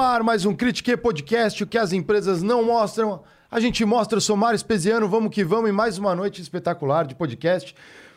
no 0.00 0.06
ar 0.06 0.22
mais 0.22 0.46
um 0.46 0.54
Critique 0.54 0.96
Podcast, 0.96 1.62
o 1.62 1.66
que 1.66 1.76
as 1.76 1.92
empresas 1.92 2.40
não 2.40 2.64
mostram. 2.64 3.22
A 3.50 3.60
gente 3.60 3.84
mostra, 3.84 4.16
eu 4.16 4.20
sou 4.22 4.34
Mário 4.34 4.56
Espesiano, 4.56 5.06
vamos 5.06 5.30
que 5.30 5.44
vamos, 5.44 5.68
e 5.68 5.72
mais 5.74 5.98
uma 5.98 6.14
noite 6.14 6.40
espetacular 6.40 7.04
de 7.04 7.14
podcast. 7.14 7.74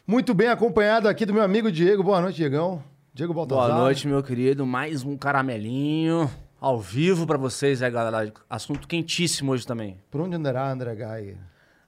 Muito 0.08 0.34
bem 0.34 0.48
acompanhado 0.48 1.10
aqui 1.10 1.26
do 1.26 1.34
meu 1.34 1.44
amigo 1.44 1.70
Diego. 1.70 2.02
Boa 2.02 2.22
noite, 2.22 2.38
Diegão. 2.38 2.82
Diego 3.14 3.34
Baltazar. 3.34 3.68
Boa 3.68 3.80
noite, 3.80 4.08
meu 4.08 4.24
querido. 4.24 4.66
Mais 4.66 5.04
um 5.04 5.18
caramelinho 5.18 6.32
ao 6.58 6.80
vivo 6.80 7.28
pra 7.28 7.38
vocês, 7.38 7.82
aí, 7.82 7.92
galera. 7.92 8.32
Assunto 8.50 8.88
quentíssimo 8.88 9.52
hoje 9.52 9.68
também. 9.68 9.98
Por 10.10 10.22
onde 10.22 10.38
andará 10.38 10.72
André 10.72 10.96
Geiger? 10.96 11.38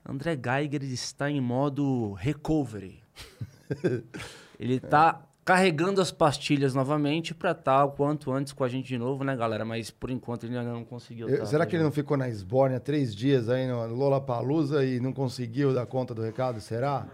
André 0.06 0.36
Geiger 0.36 0.82
está 0.82 1.30
em 1.30 1.40
modo 1.40 2.12
recovery. 2.12 3.02
Ele 4.60 4.78
tá 4.78 5.22
carregando 5.46 6.00
as 6.00 6.10
pastilhas 6.10 6.74
novamente 6.74 7.32
pra 7.32 7.52
estar 7.52 7.84
o 7.84 7.92
quanto 7.92 8.32
antes 8.32 8.52
com 8.52 8.64
a 8.64 8.68
gente 8.68 8.88
de 8.88 8.98
novo, 8.98 9.22
né, 9.22 9.36
galera? 9.36 9.64
Mas 9.64 9.92
por 9.92 10.10
enquanto 10.10 10.44
ele 10.44 10.58
ainda 10.58 10.72
não 10.72 10.84
conseguiu. 10.84 11.28
Eu- 11.28 11.38
tá, 11.38 11.46
será 11.46 11.64
tá, 11.64 11.70
que 11.70 11.76
ele 11.76 11.84
não 11.84 11.92
ficou 11.92 12.16
na 12.16 12.28
Esbórnia 12.28 12.80
três 12.80 13.14
dias 13.14 13.48
aí 13.48 13.64
no 13.68 13.86
Lollapalooza 13.94 14.84
e 14.84 14.98
não 14.98 15.12
conseguiu 15.12 15.72
dar 15.72 15.86
conta 15.86 16.12
do 16.12 16.20
recado? 16.20 16.60
Será? 16.60 17.06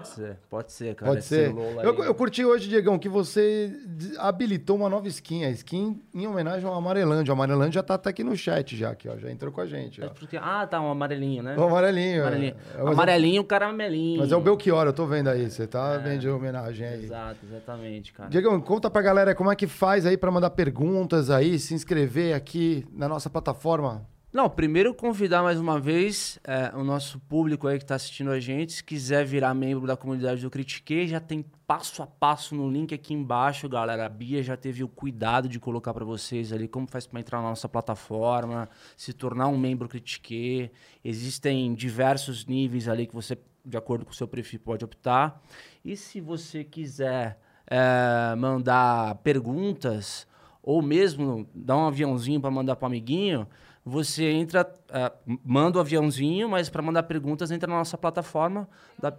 Pode 0.00 0.08
ser, 0.08 0.36
pode 0.48 0.72
ser, 0.72 0.94
cara. 0.94 1.10
Pode 1.12 1.18
Esse 1.20 1.28
ser. 1.28 1.52
Lola 1.52 1.82
Eu, 1.82 2.00
aí. 2.02 2.08
eu 2.08 2.14
curti 2.14 2.44
hoje, 2.44 2.68
Diegão, 2.68 2.98
que 2.98 3.08
você 3.08 3.72
habilitou 4.18 4.76
uma 4.76 4.88
nova 4.88 5.06
skin. 5.08 5.44
A 5.44 5.50
skin 5.50 6.00
em 6.14 6.26
homenagem 6.26 6.66
ao 6.66 6.74
Amarelândia. 6.74 7.30
O 7.32 7.34
Amarelândia 7.34 7.72
já 7.72 7.82
tá, 7.82 7.96
tá 7.98 8.10
aqui 8.10 8.24
no 8.24 8.36
chat 8.36 8.76
já, 8.76 8.90
aqui, 8.90 9.08
ó. 9.08 9.16
Já 9.18 9.30
entrou 9.30 9.52
com 9.52 9.60
a 9.60 9.66
gente, 9.66 10.00
ó. 10.00 10.06
Mas 10.08 10.18
porque- 10.18 10.36
Ah, 10.36 10.66
tá, 10.66 10.80
um 10.80 10.90
amarelinho, 10.90 11.42
né? 11.42 11.56
O 11.56 11.62
amarelinho. 11.64 12.22
Amarelinho. 12.22 12.54
é. 12.74 12.78
É, 12.78 12.84
é- 12.84 12.88
Amarelinho, 12.92 13.44
caramelinho. 13.44 14.20
Mas 14.20 14.32
é 14.32 14.36
o 14.36 14.40
Belchior, 14.40 14.86
eu 14.86 14.92
tô 14.92 15.06
vendo 15.06 15.28
aí. 15.28 15.50
Você 15.50 15.66
tá 15.66 15.98
bem 15.98 16.18
de 16.18 16.28
homenagem 16.28 16.86
aí. 16.86 17.04
Exato, 17.04 17.38
exatamente, 17.44 18.12
cara. 18.12 18.28
Diegão, 18.30 18.60
conta 18.60 18.90
pra 18.90 19.02
galera 19.02 19.34
como 19.34 19.50
é 19.52 19.56
que 19.56 19.66
faz 19.66 20.06
aí 20.06 20.16
pra 20.16 20.30
mandar 20.30 20.50
perguntas 20.50 21.30
aí, 21.30 21.58
se 21.58 21.74
inscrever 21.74 22.34
aqui 22.34 22.86
na 22.92 23.08
nossa 23.08 23.28
plataforma. 23.28 24.06
Não, 24.32 24.48
primeiro 24.48 24.94
convidar 24.94 25.42
mais 25.42 25.58
uma 25.58 25.80
vez 25.80 26.38
é, 26.44 26.70
o 26.76 26.84
nosso 26.84 27.18
público 27.18 27.66
aí 27.66 27.78
que 27.78 27.82
está 27.82 27.96
assistindo 27.96 28.30
a 28.30 28.38
gente, 28.38 28.74
se 28.74 28.84
quiser 28.84 29.24
virar 29.24 29.52
membro 29.54 29.88
da 29.88 29.96
comunidade 29.96 30.40
do 30.40 30.48
Critiquei, 30.48 31.08
já 31.08 31.18
tem 31.18 31.44
passo 31.66 32.00
a 32.00 32.06
passo 32.06 32.54
no 32.54 32.70
link 32.70 32.94
aqui 32.94 33.12
embaixo, 33.12 33.68
galera. 33.68 34.06
A 34.06 34.08
Bia 34.08 34.40
já 34.40 34.56
teve 34.56 34.84
o 34.84 34.88
cuidado 34.88 35.48
de 35.48 35.58
colocar 35.58 35.92
para 35.92 36.04
vocês 36.04 36.52
ali 36.52 36.68
como 36.68 36.86
faz 36.86 37.08
para 37.08 37.18
entrar 37.18 37.42
na 37.42 37.48
nossa 37.48 37.68
plataforma, 37.68 38.68
se 38.96 39.12
tornar 39.12 39.48
um 39.48 39.58
membro 39.58 39.88
Critiquei. 39.88 40.70
Existem 41.04 41.74
diversos 41.74 42.46
níveis 42.46 42.86
ali 42.86 43.08
que 43.08 43.14
você, 43.14 43.36
de 43.64 43.76
acordo 43.76 44.04
com 44.04 44.12
o 44.12 44.14
seu 44.14 44.28
perfil, 44.28 44.60
pode 44.60 44.84
optar. 44.84 45.42
E 45.84 45.96
se 45.96 46.20
você 46.20 46.62
quiser 46.62 47.36
é, 47.66 48.36
mandar 48.36 49.16
perguntas 49.24 50.24
ou 50.62 50.80
mesmo 50.80 51.48
dar 51.52 51.76
um 51.76 51.86
aviãozinho 51.88 52.40
para 52.40 52.50
mandar 52.50 52.76
para 52.76 52.86
amiguinho, 52.86 53.48
você 53.84 54.30
entra, 54.30 54.70
ah, 54.90 55.12
manda 55.44 55.78
o 55.78 55.80
aviãozinho, 55.80 56.48
mas 56.48 56.68
para 56.68 56.82
mandar 56.82 57.02
perguntas 57.04 57.50
entra 57.50 57.68
na 57.70 57.78
nossa 57.78 57.96
plataforma. 57.98 58.68
da- 58.98 59.12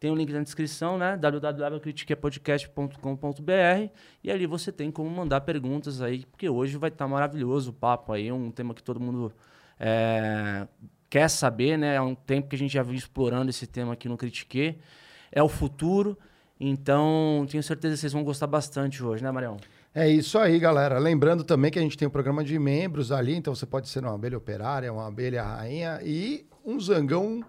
tem 0.00 0.10
o 0.10 0.14
link 0.14 0.30
na 0.32 0.42
descrição, 0.42 0.98
né? 0.98 1.16
www.critiquepodcast.com.br 1.16 3.90
e 4.22 4.30
ali 4.30 4.46
você 4.46 4.70
tem 4.72 4.90
como 4.90 5.08
mandar 5.08 5.40
perguntas 5.42 6.02
aí, 6.02 6.24
porque 6.26 6.48
hoje 6.48 6.76
vai 6.76 6.90
estar 6.90 7.08
maravilhoso 7.08 7.70
o 7.70 7.72
papo 7.72 8.12
aí, 8.12 8.30
um 8.30 8.50
tema 8.50 8.74
que 8.74 8.82
todo 8.82 9.00
mundo 9.00 9.32
é, 9.80 10.66
quer 11.08 11.28
saber, 11.28 11.78
né? 11.78 11.94
É 11.94 12.00
um 12.00 12.14
tempo 12.14 12.48
que 12.48 12.56
a 12.56 12.58
gente 12.58 12.72
já 12.72 12.82
vem 12.82 12.96
explorando 12.96 13.50
esse 13.50 13.66
tema 13.66 13.94
aqui 13.94 14.08
no 14.08 14.16
Critique. 14.16 14.78
É 15.32 15.42
o 15.42 15.48
futuro, 15.48 16.16
então 16.60 17.46
tenho 17.50 17.62
certeza 17.62 17.94
que 17.94 18.00
vocês 18.00 18.12
vão 18.12 18.22
gostar 18.22 18.46
bastante 18.46 19.02
hoje, 19.02 19.22
né, 19.22 19.30
Marião? 19.30 19.56
É 19.94 20.08
isso 20.08 20.38
aí, 20.38 20.58
galera. 20.58 20.98
Lembrando 20.98 21.44
também 21.44 21.70
que 21.70 21.78
a 21.78 21.82
gente 21.82 21.96
tem 21.96 22.08
um 22.08 22.10
programa 22.10 22.42
de 22.42 22.58
membros 22.58 23.12
ali, 23.12 23.36
então 23.36 23.54
você 23.54 23.64
pode 23.64 23.88
ser 23.88 24.00
uma 24.00 24.14
abelha 24.14 24.36
operária, 24.36 24.92
uma 24.92 25.06
abelha 25.06 25.44
rainha 25.44 26.00
e 26.02 26.44
um 26.64 26.80
zangão 26.80 27.44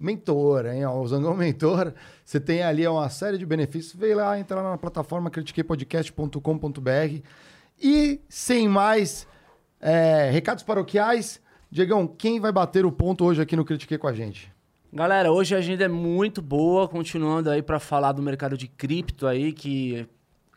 mentor, 0.00 0.64
hein? 0.66 0.86
O 0.86 1.06
zangão 1.06 1.36
mentor, 1.36 1.92
você 2.24 2.40
tem 2.40 2.62
ali 2.62 2.86
uma 2.86 3.10
série 3.10 3.36
de 3.36 3.44
benefícios. 3.44 3.94
Vem 3.94 4.14
lá, 4.14 4.38
entra 4.38 4.62
lá 4.62 4.70
na 4.70 4.78
plataforma 4.78 5.30
critiquepodcast.com.br 5.30 7.20
e 7.82 8.20
sem 8.26 8.68
mais 8.68 9.26
é, 9.78 10.30
recados 10.30 10.64
paroquiais, 10.64 11.42
Diegão, 11.70 12.06
quem 12.06 12.40
vai 12.40 12.52
bater 12.52 12.86
o 12.86 12.92
ponto 12.92 13.24
hoje 13.24 13.42
aqui 13.42 13.54
no 13.54 13.64
Critique 13.64 13.98
com 13.98 14.06
a 14.06 14.12
gente? 14.14 14.50
Galera, 14.90 15.30
hoje 15.30 15.54
a 15.54 15.58
agenda 15.58 15.84
é 15.84 15.88
muito 15.88 16.40
boa, 16.40 16.88
continuando 16.88 17.50
aí 17.50 17.60
para 17.60 17.78
falar 17.78 18.12
do 18.12 18.22
mercado 18.22 18.56
de 18.56 18.66
cripto 18.66 19.26
aí 19.26 19.52
que 19.52 20.08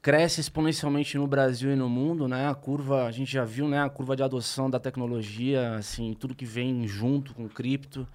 cresce 0.02 0.40
exponencialmente 0.40 1.18
no 1.18 1.28
Brasil 1.28 1.72
e 1.72 1.76
no 1.76 1.90
mundo, 1.90 2.28
né? 2.28 2.48
A 2.48 2.56
curva, 2.56 3.06
a 3.06 3.12
gente 3.12 3.32
já 3.32 3.44
viu, 3.44 3.68
né, 3.68 3.82
a 3.82 3.90
curva 3.90 4.16
de 4.16 4.24
adoção 4.24 4.70
da 4.70 4.80
tecnologia, 4.80 5.76
assim, 5.76 6.14
tudo 6.14 6.34
que 6.36 6.46
vem 6.46 6.88
junto 6.88 7.34
com 7.34 7.48
cripto 7.50 8.08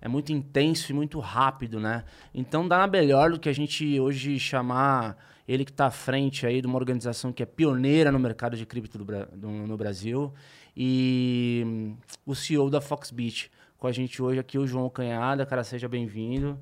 é 0.00 0.08
muito 0.08 0.32
intenso 0.32 0.92
e 0.92 0.94
muito 0.94 1.18
rápido, 1.20 1.80
né? 1.80 2.04
Então 2.34 2.66
dá 2.66 2.86
melhor 2.86 3.30
do 3.32 3.40
que 3.40 3.48
a 3.48 3.52
gente 3.52 3.98
hoje 3.98 4.38
chamar 4.38 5.16
ele 5.48 5.64
que 5.64 5.70
está 5.70 5.86
à 5.86 5.90
frente 5.90 6.46
aí 6.46 6.60
de 6.60 6.66
uma 6.66 6.76
organização 6.76 7.32
que 7.32 7.42
é 7.42 7.46
pioneira 7.46 8.10
no 8.12 8.18
mercado 8.18 8.56
de 8.56 8.64
cripto 8.66 8.98
do, 8.98 9.04
do- 9.04 9.48
no 9.50 9.76
Brasil 9.76 10.32
e 10.76 11.62
hum, 11.66 11.96
o 12.24 12.34
CEO 12.34 12.68
da 12.70 12.80
Foxbit 12.80 13.50
com 13.78 13.86
a 13.86 13.92
gente 13.92 14.22
hoje 14.22 14.38
aqui, 14.40 14.58
o 14.58 14.66
João 14.66 14.88
Canhada. 14.88 15.44
Cara, 15.46 15.62
seja 15.64 15.88
bem-vindo. 15.88 16.58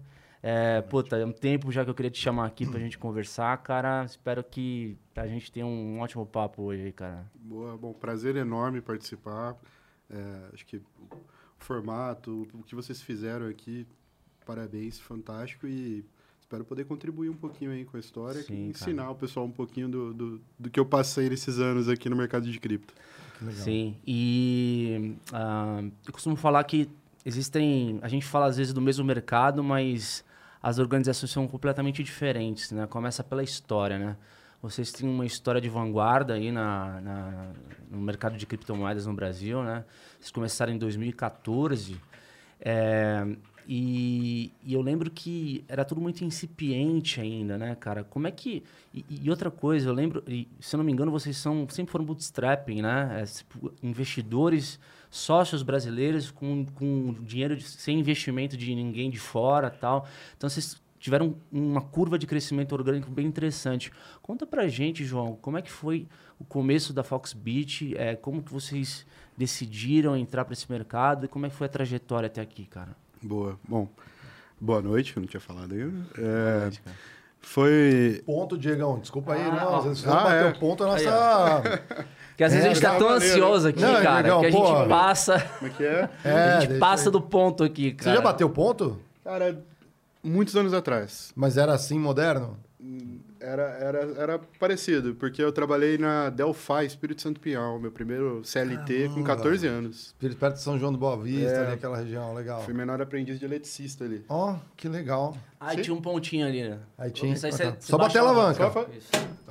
É, 0.47 0.83
puta, 0.83 1.17
é 1.17 1.25
um 1.25 1.33
tempo 1.33 1.73
já 1.73 1.85
que 1.85 1.91
eu 1.91 1.95
queria 1.95 2.11
te 2.11 2.21
chamar 2.21 2.45
aqui 2.45 2.67
pra 2.67 2.79
gente 2.79 2.99
conversar, 2.99 3.57
cara. 3.63 4.05
Espero 4.05 4.45
que 4.45 4.95
a 5.17 5.27
gente 5.27 5.51
tenha 5.51 5.65
um 5.65 6.01
ótimo 6.01 6.27
papo 6.27 6.65
hoje 6.65 6.83
aí, 6.83 6.93
cara. 6.93 7.25
Boa, 7.35 7.79
bom, 7.79 7.95
prazer 7.95 8.37
enorme 8.37 8.83
participar. 8.83 9.57
É, 10.11 10.51
acho 10.53 10.67
que 10.67 10.77
o 10.77 10.85
formato, 11.57 12.47
o 12.53 12.63
que 12.63 12.75
vocês 12.75 13.01
fizeram 13.01 13.47
aqui, 13.47 13.87
parabéns, 14.45 15.01
fantástico 15.01 15.67
e 15.67 16.05
espero 16.39 16.63
poder 16.63 16.85
contribuir 16.85 17.31
um 17.31 17.37
pouquinho 17.37 17.71
aí 17.71 17.87
com 17.87 17.97
a 17.97 18.01
história 18.01 18.43
Sim, 18.43 18.53
e 18.69 18.73
cara. 18.75 18.91
ensinar 18.91 19.11
o 19.13 19.15
pessoal 19.15 19.47
um 19.47 19.51
pouquinho 19.51 19.89
do, 19.89 20.13
do, 20.13 20.41
do 20.59 20.69
que 20.69 20.79
eu 20.79 20.85
passei 20.85 21.31
nesses 21.31 21.59
anos 21.59 21.89
aqui 21.89 22.11
no 22.11 22.17
mercado 22.17 22.47
de 22.47 22.61
cripto. 22.61 22.93
Sim, 23.51 23.97
e 24.07 25.17
ah, 25.33 25.83
eu 26.07 26.13
costumo 26.13 26.37
falar 26.37 26.63
que 26.65 26.87
existem. 27.25 27.99
A 28.03 28.09
gente 28.09 28.27
fala 28.27 28.45
às 28.45 28.59
vezes 28.59 28.75
do 28.75 28.83
mesmo 28.83 29.07
mercado, 29.07 29.65
mas 29.65 30.23
as 30.67 30.79
organizações 30.79 31.31
são 31.31 31.47
completamente 31.47 32.03
diferentes, 32.03 32.71
né? 32.73 32.87
Começa 32.87 33.23
pela 33.23 33.43
história, 33.43 33.99
né? 33.99 34.17
Vocês 34.63 34.91
têm 34.91 35.07
uma 35.09 35.27
história 35.27 35.61
de 35.61 35.69
vanguarda 35.69 36.33
aí 36.35 36.51
na, 36.51 37.01
na- 37.03 37.53
no 37.91 38.01
mercado 38.01 38.35
de 38.37 38.47
criptomoedas 38.47 39.05
no 39.05 39.13
Brasil, 39.13 39.63
né? 39.63 39.85
Vocês 40.19 40.31
começaram 40.31 40.73
em 40.73 40.79
2014. 40.79 42.01
é, 42.61 43.27
e, 43.67 44.53
e 44.63 44.75
eu 44.75 44.83
lembro 44.83 45.11
que 45.11 45.65
era 45.69 45.85
tudo 45.85 46.01
muito 46.01 46.25
incipiente 46.25 47.21
ainda, 47.21 47.57
né, 47.57 47.75
cara? 47.75 48.05
Como 48.05 48.27
é 48.27 48.31
que. 48.31 48.63
E, 48.93 49.05
e 49.09 49.31
outra 49.31 49.51
coisa, 49.51 49.89
eu 49.89 49.95
lembro, 49.95 50.23
e, 50.29 50.47
se 50.61 50.75
eu 50.77 50.79
não 50.79 50.85
me 50.85 50.93
engano, 50.93 51.11
vocês 51.11 51.37
são, 51.37 51.67
sempre 51.71 51.91
foram 51.93 52.05
bootstrapping, 52.05 52.83
né? 52.83 53.23
É, 53.23 53.25
tipo, 53.25 53.73
investidores, 53.83 54.79
sócios 55.11 55.63
brasileiros 55.63 56.31
com, 56.31 56.67
com 56.75 57.15
dinheiro 57.23 57.57
de- 57.57 57.65
sem 57.65 57.99
investimento 57.99 58.57
de 58.57 58.75
ninguém 58.75 59.11
de 59.11 59.19
fora 59.19 59.71
tal. 59.71 60.07
Então 60.37 60.49
vocês 60.49 60.83
tiveram 60.99 61.37
uma 61.53 61.81
curva 61.83 62.19
de 62.19 62.27
crescimento 62.27 62.73
orgânico 62.73 63.11
bem 63.11 63.27
interessante. 63.27 63.91
Conta 64.23 64.47
pra 64.47 64.67
gente, 64.69 65.05
João, 65.05 65.37
como 65.41 65.59
é 65.59 65.63
que 65.63 65.71
foi 65.71 66.07
o 66.39 66.45
começo 66.45 66.93
da 66.93 67.03
Foxbit? 67.03 67.95
É, 67.97 68.15
como 68.17 68.43
que 68.43 68.53
vocês 68.53 69.07
decidiram 69.37 70.17
entrar 70.17 70.45
para 70.45 70.53
esse 70.55 70.71
mercado 70.71 71.27
e 71.27 71.29
como 71.29 71.47
é 71.47 71.51
que 71.51 71.57
foi 71.57 71.67
a 71.67 71.71
trajetória 71.71 72.27
até 72.27 72.41
aqui, 72.41 72.65
cara? 72.67 72.97
Boa. 73.25 73.59
Bom, 73.67 73.89
boa 74.61 74.83
noite, 74.83 75.17
eu 75.17 75.21
não 75.23 75.27
tinha 75.27 75.41
falado 75.41 75.73
ainda. 75.73 76.07
É, 76.19 76.71
foi. 77.41 78.23
Ponto, 78.27 78.57
Diegão. 78.59 78.99
Desculpa 78.99 79.33
aí, 79.33 79.41
Ah, 79.43 79.51
não. 79.65 79.77
Às 79.79 79.85
vezes 79.85 79.99
você 80.01 80.09
Ah, 80.09 80.15
bater 80.15 80.45
é. 80.45 80.49
o 80.51 80.59
ponto, 80.59 80.85
a 80.85 80.95
Aí, 80.95 81.05
nossa. 81.05 81.83
Porque 82.29 82.45
às 82.45 82.53
vezes 82.53 82.67
É, 82.67 82.71
a 82.71 82.75
gente 82.75 82.83
tá 82.83 82.93
legal, 82.93 82.99
tão 83.09 83.17
maneiro. 83.17 83.35
ansioso 83.35 83.69
aqui, 83.69 83.81
Não, 83.81 83.97
é 83.97 84.03
cara, 84.03 84.17
legal, 84.23 84.41
que 84.41 84.47
a 84.47 84.51
pô. 84.51 84.67
gente 84.77 84.89
passa, 84.89 85.41
Como 85.59 85.71
é 85.71 85.75
que 85.75 85.85
é? 85.85 86.09
É, 86.25 86.33
a 86.57 86.61
gente 86.61 86.79
passa 86.79 87.09
aí. 87.09 87.13
do 87.13 87.21
ponto 87.21 87.65
aqui, 87.65 87.93
cara. 87.93 88.11
Você 88.11 88.17
já 88.17 88.23
bateu 88.23 88.51
ponto? 88.51 88.99
Cara, 89.23 89.59
muitos 90.23 90.55
anos 90.57 90.75
atrás. 90.75 91.33
Mas 91.35 91.57
era 91.57 91.73
assim, 91.73 91.99
moderno? 91.99 92.59
Era, 93.45 93.63
era, 93.79 93.99
era 94.17 94.41
parecido, 94.59 95.15
porque 95.17 95.43
eu 95.43 95.53
trabalhei 95.53 95.99
na 95.99 96.31
Delphi, 96.31 96.87
Espírito 96.87 97.21
Santo 97.21 97.39
Pinhal, 97.41 97.79
meu 97.79 97.93
primeiro 97.93 98.41
CLT 98.43 99.11
com 99.13 99.23
14 99.23 99.67
anos. 99.67 100.07
Espírito 100.07 100.39
perto 100.39 100.55
de 100.55 100.63
São 100.63 100.79
João 100.79 100.91
do 100.93 100.99
Boa 100.99 101.17
Vista, 101.17 101.51
É. 101.51 101.67
ali, 101.67 101.73
aquela 101.75 101.99
região, 101.99 102.33
legal. 102.35 102.63
Fui 102.63 102.73
menor 102.73 103.01
aprendiz 103.03 103.39
de 103.39 103.45
eletricista 103.45 104.05
ali. 104.05 104.25
Ó, 104.29 104.57
que 104.77 104.89
legal. 104.89 105.37
Aí 105.61 105.77
Sim. 105.77 105.83
tinha 105.83 105.95
um 105.97 106.01
pontinho 106.01 106.47
ali, 106.47 106.63
né? 106.69 106.79
Aí 106.97 107.11
tinha. 107.11 107.33
Ah, 107.33 107.37
você- 107.37 107.49
tá. 107.51 107.57
você 107.57 107.75
Só 107.81 107.99
bater 107.99 108.19
a 108.19 108.21
alavanca. 108.23 108.71
Só. 108.73 108.87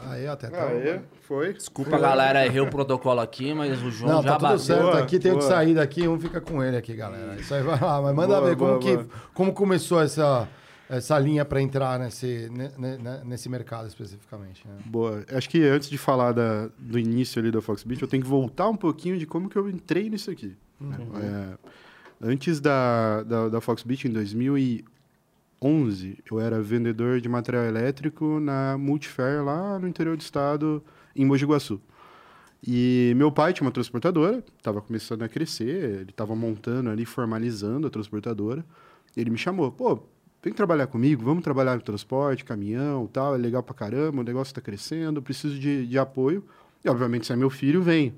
Aí, 0.10 0.28
até 0.28 0.48
tá. 0.50 0.66
Aí, 0.66 1.00
foi. 1.22 1.54
Desculpa, 1.54 1.98
galera, 1.98 2.46
errei 2.46 2.60
o 2.62 2.70
protocolo 2.70 3.20
aqui, 3.22 3.54
mas 3.54 3.82
o 3.82 3.90
João 3.92 4.16
Não, 4.16 4.24
já 4.24 4.30
tá 4.30 4.36
tudo 4.36 4.42
bateu. 4.44 4.60
certo. 4.60 4.82
Boa, 4.82 5.00
aqui 5.00 5.20
tem 5.20 5.32
o 5.32 5.38
que 5.38 5.44
sair 5.44 5.74
daqui, 5.76 6.08
um 6.08 6.20
fica 6.20 6.42
com 6.42 6.64
ele 6.64 6.78
aqui, 6.78 6.94
galera. 6.96 7.36
Isso 7.36 7.54
aí 7.54 7.62
vai 7.64 7.80
lá. 7.80 8.02
Mas 8.02 8.16
manda 8.16 8.36
Boa, 8.38 8.50
ver 8.50 8.58
como, 8.58 8.80
boa, 8.80 8.98
que, 8.98 9.06
como 9.34 9.54
começou 9.54 10.02
essa, 10.02 10.48
essa 10.90 11.18
linha 11.18 11.44
para 11.46 11.62
entrar 11.62 11.98
nesse, 12.00 12.50
ne- 12.52 12.72
ne- 12.78 12.98
ne- 12.98 13.24
nesse 13.26 13.48
mercado 13.50 13.88
especificamente? 13.88 14.68
né? 14.68 14.76
Boa. 14.86 15.24
Acho 15.32 15.50
que 15.50 15.64
antes 15.64 15.90
de 15.90 15.98
falar 15.98 16.34
da- 16.34 16.70
do 16.78 17.00
início 17.00 17.42
ali 17.42 17.52
da 17.52 17.62
Foxbit, 17.62 18.02
eu 18.02 18.08
tenho 18.08 18.22
que 18.24 18.30
voltar 18.30 18.68
um 18.70 18.76
pouquinho 18.78 19.18
de 19.18 19.26
como 19.26 19.50
que 19.50 19.56
eu 19.56 19.70
entrei 19.70 20.10
nisso 20.10 20.30
aqui. 20.30 20.56
né? 20.80 20.98
É, 21.22 21.58
antes 22.22 22.60
da, 22.60 23.24
da, 23.24 23.50
da 23.50 23.62
Foxbit, 23.62 24.08
em 24.08 24.12
2011, 24.12 26.18
eu 26.30 26.40
era 26.40 26.62
vendedor 26.62 27.20
de 27.22 27.30
material 27.30 27.64
elétrico 27.66 28.40
na 28.40 28.78
Multifair, 28.78 29.44
lá 29.44 29.80
no 29.80 29.88
interior 29.88 30.16
do 30.18 30.22
estado, 30.22 30.84
em 31.16 31.26
Mogi 31.26 31.46
Guaçu. 31.46 31.82
E 32.66 33.14
meu 33.18 33.30
pai 33.32 33.52
tinha 33.54 33.66
uma 33.66 33.72
transportadora, 33.74 34.42
estava 34.58 34.82
começando 34.82 35.22
a 35.24 35.30
crescer, 35.30 36.00
ele 36.02 36.12
estava 36.12 36.34
montando 36.36 36.90
ali, 36.90 37.06
formalizando 37.06 37.88
a 37.88 37.90
transportadora. 37.90 38.64
Ele 39.18 39.30
me 39.30 39.38
chamou, 39.38 39.70
pô, 39.72 40.02
vem 40.44 40.54
trabalhar 40.54 40.88
comigo, 40.88 41.24
vamos 41.24 41.44
trabalhar 41.44 41.76
no 41.76 41.82
transporte, 41.82 42.44
caminhão 42.44 43.08
tal, 43.08 43.34
é 43.34 43.38
legal 43.38 43.64
pra 43.64 43.74
caramba, 43.74 44.20
o 44.20 44.24
negócio 44.24 44.52
está 44.52 44.62
crescendo, 44.62 45.20
eu 45.20 45.24
preciso 45.24 45.58
de, 45.58 45.88
de 45.88 45.98
apoio. 45.98 46.44
E, 46.84 46.90
obviamente, 46.90 47.26
se 47.26 47.32
é 47.32 47.36
meu 47.36 47.50
filho, 47.50 47.82
venho. 47.82 48.14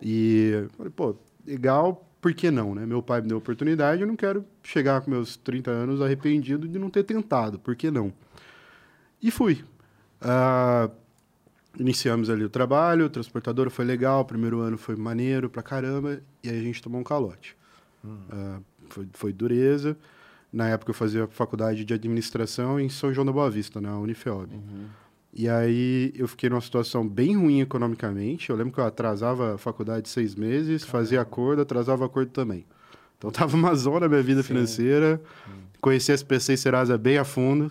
E 0.00 0.50
eu 0.52 0.70
falei, 0.70 0.92
pô, 0.94 1.16
legal, 1.44 2.08
por 2.20 2.32
que 2.32 2.50
não, 2.50 2.74
né? 2.74 2.86
Meu 2.86 3.02
pai 3.02 3.20
me 3.20 3.26
deu 3.26 3.36
a 3.36 3.38
oportunidade, 3.38 4.00
eu 4.00 4.06
não 4.06 4.14
quero 4.14 4.44
chegar 4.62 5.00
com 5.00 5.10
meus 5.10 5.36
30 5.36 5.70
anos 5.72 6.00
arrependido 6.00 6.68
de 6.68 6.78
não 6.78 6.88
ter 6.88 7.02
tentado, 7.02 7.58
por 7.58 7.74
que 7.74 7.90
não? 7.90 8.12
E 9.20 9.30
fui. 9.30 9.64
Ah, 10.20 10.88
iniciamos 11.78 12.30
ali 12.30 12.44
o 12.44 12.48
trabalho, 12.48 13.06
o 13.06 13.10
transportador 13.10 13.70
foi 13.70 13.84
legal, 13.84 14.20
o 14.20 14.24
primeiro 14.24 14.60
ano 14.60 14.78
foi 14.78 14.94
maneiro 14.94 15.50
pra 15.50 15.62
caramba, 15.62 16.20
e 16.44 16.48
aí 16.48 16.58
a 16.58 16.62
gente 16.62 16.80
tomou 16.80 17.00
um 17.00 17.04
calote. 17.04 17.56
Ah, 18.30 18.60
foi, 18.88 19.08
foi 19.12 19.32
dureza. 19.32 19.96
Na 20.52 20.68
época 20.68 20.90
eu 20.90 20.94
fazia 20.94 21.26
faculdade 21.28 21.84
de 21.84 21.94
administração 21.94 22.80
em 22.80 22.88
São 22.88 23.12
João 23.12 23.24
da 23.24 23.32
Boa 23.32 23.50
Vista, 23.50 23.80
na 23.80 23.98
Unifeob. 23.98 24.52
E 25.32 25.48
aí 25.48 26.12
eu 26.16 26.26
fiquei 26.26 26.50
numa 26.50 26.60
situação 26.60 27.06
bem 27.06 27.36
ruim 27.36 27.60
economicamente. 27.60 28.50
Eu 28.50 28.56
lembro 28.56 28.72
que 28.72 28.80
eu 28.80 28.84
atrasava 28.84 29.54
a 29.54 29.58
faculdade 29.58 30.08
seis 30.08 30.34
meses, 30.34 30.84
fazia 30.84 31.20
acordo, 31.20 31.62
atrasava 31.62 32.04
acordo 32.04 32.30
também. 32.30 32.64
Então 33.16 33.30
tava 33.32 33.56
uma 33.56 33.74
zona 33.74 34.06
a 34.06 34.08
minha 34.08 34.22
vida 34.22 34.42
financeira. 34.42 35.20
Conheci 35.80 36.12
SPC 36.12 36.54
e 36.54 36.56
Serasa 36.56 36.98
bem 36.98 37.16
a 37.16 37.24
fundo. 37.24 37.70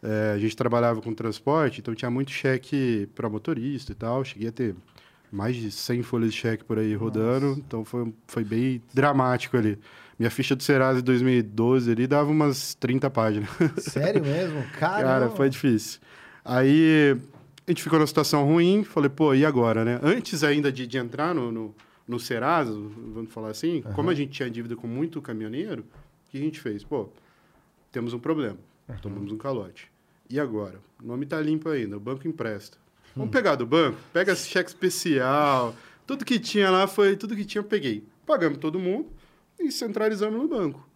É, 0.00 0.32
a 0.34 0.38
gente 0.38 0.56
trabalhava 0.56 1.02
com 1.02 1.12
transporte, 1.12 1.80
então 1.80 1.92
tinha 1.94 2.10
muito 2.10 2.30
cheque 2.30 3.08
para 3.14 3.28
motorista 3.28 3.90
e 3.90 3.94
tal. 3.96 4.24
Cheguei 4.24 4.48
a 4.48 4.52
ter 4.52 4.76
mais 5.30 5.56
de 5.56 5.70
100 5.70 6.02
folhas 6.04 6.32
de 6.32 6.38
cheque 6.38 6.64
por 6.64 6.78
aí 6.78 6.94
rodando, 6.94 7.54
então 7.58 7.84
foi, 7.84 8.12
foi 8.26 8.44
bem 8.44 8.80
dramático 8.94 9.56
ali. 9.56 9.78
Minha 10.18 10.30
ficha 10.30 10.56
do 10.56 10.62
Serasa 10.62 10.98
de 10.98 11.04
2012 11.04 11.92
ali 11.92 12.06
dava 12.06 12.28
umas 12.30 12.74
30 12.74 13.08
páginas. 13.08 13.48
Sério 13.78 14.22
mesmo? 14.22 14.64
Cara, 14.78 15.04
Cara, 15.04 15.30
foi 15.30 15.48
difícil. 15.48 16.00
Aí 16.44 17.16
a 17.66 17.70
gente 17.70 17.82
ficou 17.82 17.98
numa 17.98 18.06
situação 18.06 18.44
ruim, 18.44 18.82
falei, 18.82 19.08
pô, 19.08 19.32
e 19.32 19.44
agora, 19.44 19.84
né? 19.84 20.00
Antes 20.02 20.42
ainda 20.42 20.72
de, 20.72 20.86
de 20.88 20.98
entrar 20.98 21.34
no, 21.34 21.52
no, 21.52 21.74
no 22.06 22.18
Serasa, 22.18 22.72
vamos 22.72 23.32
falar 23.32 23.50
assim, 23.50 23.82
como 23.94 24.10
a 24.10 24.14
gente 24.14 24.32
tinha 24.32 24.50
dívida 24.50 24.74
com 24.74 24.88
muito 24.88 25.22
caminhoneiro, 25.22 25.82
o 25.82 26.30
que 26.30 26.38
a 26.38 26.40
gente 26.40 26.58
fez? 26.58 26.82
Pô, 26.82 27.10
temos 27.92 28.12
um 28.12 28.18
problema, 28.18 28.56
tomamos 29.00 29.30
um 29.30 29.36
calote. 29.36 29.88
E 30.28 30.40
agora? 30.40 30.80
O 31.00 31.06
nome 31.06 31.26
tá 31.26 31.40
limpo 31.40 31.68
ainda, 31.68 31.96
o 31.96 32.00
banco 32.00 32.26
empresta. 32.26 32.76
Vamos 33.14 33.30
pegar 33.30 33.54
do 33.54 33.66
banco, 33.66 33.98
pega 34.12 34.32
esse 34.32 34.48
cheque 34.48 34.70
especial, 34.70 35.76
tudo 36.06 36.24
que 36.24 36.40
tinha 36.40 36.70
lá 36.70 36.86
foi, 36.88 37.16
tudo 37.16 37.36
que 37.36 37.44
tinha 37.44 37.60
eu 37.60 37.66
peguei. 37.66 38.02
Pagamos 38.26 38.58
todo 38.58 38.78
mundo 38.78 39.17
e 39.58 39.70
centralizamos 39.70 40.40
no 40.40 40.48
banco. 40.48 40.88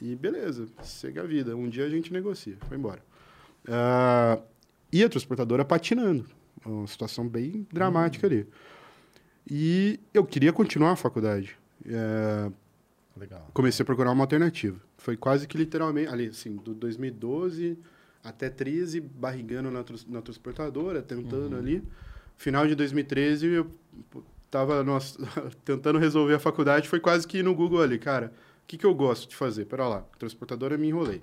E 0.00 0.14
beleza, 0.14 0.68
segue 0.82 1.18
a 1.18 1.22
vida. 1.22 1.56
Um 1.56 1.68
dia 1.68 1.84
a 1.84 1.88
gente 1.88 2.12
negocia, 2.12 2.56
foi 2.68 2.76
embora. 2.76 3.02
Ah, 3.68 4.38
e 4.92 5.02
a 5.02 5.08
transportadora 5.08 5.64
patinando. 5.64 6.26
Uma 6.64 6.86
situação 6.86 7.28
bem 7.28 7.66
dramática 7.72 8.26
ali. 8.26 8.46
E 9.48 10.00
eu 10.12 10.24
queria 10.24 10.52
continuar 10.52 10.92
a 10.92 10.96
faculdade. 10.96 11.56
É, 11.84 12.50
Legal. 13.16 13.48
comecei 13.52 13.82
a 13.82 13.86
procurar 13.86 14.10
uma 14.10 14.24
alternativa. 14.24 14.80
Foi 14.98 15.16
quase 15.16 15.46
que 15.46 15.56
literalmente, 15.56 16.08
ali, 16.08 16.26
assim, 16.26 16.56
do 16.56 16.74
2012 16.74 17.78
até 18.24 18.50
13, 18.50 19.00
barrigando 19.00 19.70
na, 19.70 19.84
na 20.08 20.20
transportadora, 20.20 21.00
tentando 21.00 21.56
ali. 21.56 21.82
Final 22.36 22.66
de 22.66 22.74
2013, 22.74 23.46
eu 23.46 23.70
tava 24.50 24.82
nossa, 24.82 25.18
tentando 25.64 25.98
resolver 25.98 26.34
a 26.34 26.38
faculdade, 26.38 26.88
foi 26.88 27.00
quase 27.00 27.26
que 27.26 27.38
ir 27.38 27.42
no 27.42 27.54
Google 27.54 27.82
ali, 27.82 27.98
cara, 27.98 28.32
o 28.62 28.66
que, 28.66 28.76
que 28.76 28.86
eu 28.86 28.94
gosto 28.94 29.28
de 29.28 29.36
fazer? 29.36 29.64
Pera 29.66 29.86
lá, 29.88 30.04
transportadora 30.18 30.76
me 30.76 30.88
enrolei. 30.88 31.22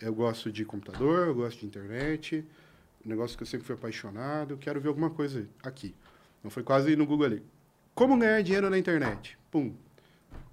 Eu 0.00 0.14
gosto 0.14 0.50
de 0.50 0.64
computador, 0.64 1.28
eu 1.28 1.34
gosto 1.34 1.60
de 1.60 1.66
internet, 1.66 2.44
um 3.04 3.08
negócio 3.08 3.36
que 3.36 3.42
eu 3.42 3.46
sempre 3.46 3.66
fui 3.66 3.74
apaixonado, 3.74 4.54
eu 4.54 4.58
quero 4.58 4.80
ver 4.80 4.88
alguma 4.88 5.10
coisa 5.10 5.46
aqui. 5.62 5.94
Então 6.38 6.50
foi 6.50 6.62
quase 6.62 6.90
ir 6.90 6.98
no 6.98 7.06
Google 7.06 7.26
ali. 7.26 7.42
Como 7.94 8.18
ganhar 8.18 8.42
dinheiro 8.42 8.70
na 8.70 8.78
internet? 8.78 9.38
Pum. 9.50 9.74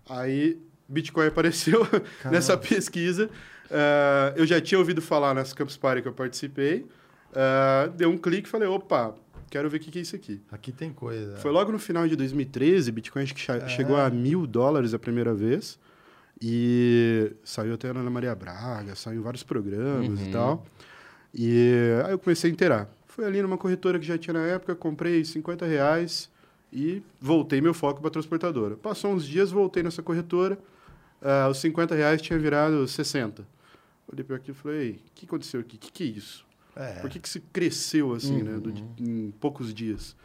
Aí 0.07 0.62
Bitcoin 0.88 1.28
apareceu 1.28 1.88
nessa 2.30 2.57
pesquisa. 2.57 3.30
Ah, 3.72 4.34
eu 4.36 4.45
já 4.45 4.60
tinha 4.60 4.78
ouvido 4.78 5.02
falar 5.02 5.34
nessa 5.34 5.56
Campus 5.56 5.78
Party 5.78 6.02
que 6.02 6.07
eu 6.07 6.13
participei. 6.13 6.86
Ah, 7.34 7.90
dei 7.95 8.07
um 8.07 8.18
clique 8.18 8.48
e 8.48 8.52
falei, 8.52 8.68
opa, 8.68 9.16
quero 9.50 9.69
ver 9.69 9.78
o 9.78 9.80
que, 9.80 9.92
que 9.92 10.00
é 10.00 10.01
isso 10.01 10.16
aqui. 10.16 10.42
Aqui 10.51 10.72
tem 10.72 10.92
coisa. 10.94 11.38
Foi 11.38 11.51
logo 11.51 11.72
no 11.72 11.80
final 11.80 12.07
de 12.07 12.16
2013, 12.16 12.92
Bitcoin 12.92 13.24
acho 13.24 13.34
que 13.36 13.42
che- 13.42 13.68
chegou 13.69 13.96
a 13.98 14.10
mil 14.10 14.46
dólares 14.48 14.94
a 14.94 15.00
primeira 15.00 15.34
vez. 15.34 15.78
E 16.42 17.34
saiu 17.44 17.74
até 17.74 17.92
na 17.92 18.00
Ana 18.00 18.10
Maria 18.10 18.34
Braga, 18.34 18.96
saiu 18.96 19.19
em 19.19 19.24
vários 19.24 19.44
programas 19.44 20.22
e 20.22 20.31
tal. 20.31 20.66
E 21.34 21.92
aí 22.06 22.12
eu 22.12 22.19
comecei 22.19 22.50
a 22.50 22.54
inteirar. 22.54 22.90
Fui 23.07 23.25
ali 23.25 23.42
numa 23.42 23.57
corretora 23.57 24.00
que 24.00 24.06
já 24.06 24.18
tinha 24.18 24.34
na 24.34 24.46
época, 24.46 24.74
comprei 24.75 25.24
50 25.25 25.66
reais 25.66 26.30
e 26.72 27.04
voltei 27.19 27.60
meu 27.60 27.74
foco 27.74 28.00
para 28.02 28.10
transportadora. 28.10 28.78
Passou 28.78 29.12
uns 29.13 29.25
dias, 29.28 29.52
voltei 29.52 29.83
nessa 29.83 30.02
corretora, 30.02 30.57
ah, 31.21 31.50
os 31.50 31.57
50 31.59 31.94
reais 31.95 32.21
tinha 32.21 32.40
virado 32.40 32.88
60. 32.88 33.45
Olhei 34.12 34.24
para 34.24 34.38
aquilo 34.38 34.56
e 34.57 34.62
falei, 34.62 34.92
o 34.92 35.00
que 35.14 35.26
aconteceu 35.26 35.59
aqui? 35.59 35.76
O 35.76 35.80
que, 35.80 35.92
que 35.92 36.04
é 36.04 36.07
isso? 36.07 36.45
É. 36.80 36.94
Por 37.02 37.09
que, 37.09 37.19
que 37.19 37.28
se 37.30 37.40
cresceu 37.40 38.14
assim, 38.14 38.42
né? 38.42 38.57
do- 38.59 38.74
em 38.98 39.31
poucos 39.40 39.74
dias. 39.74 40.16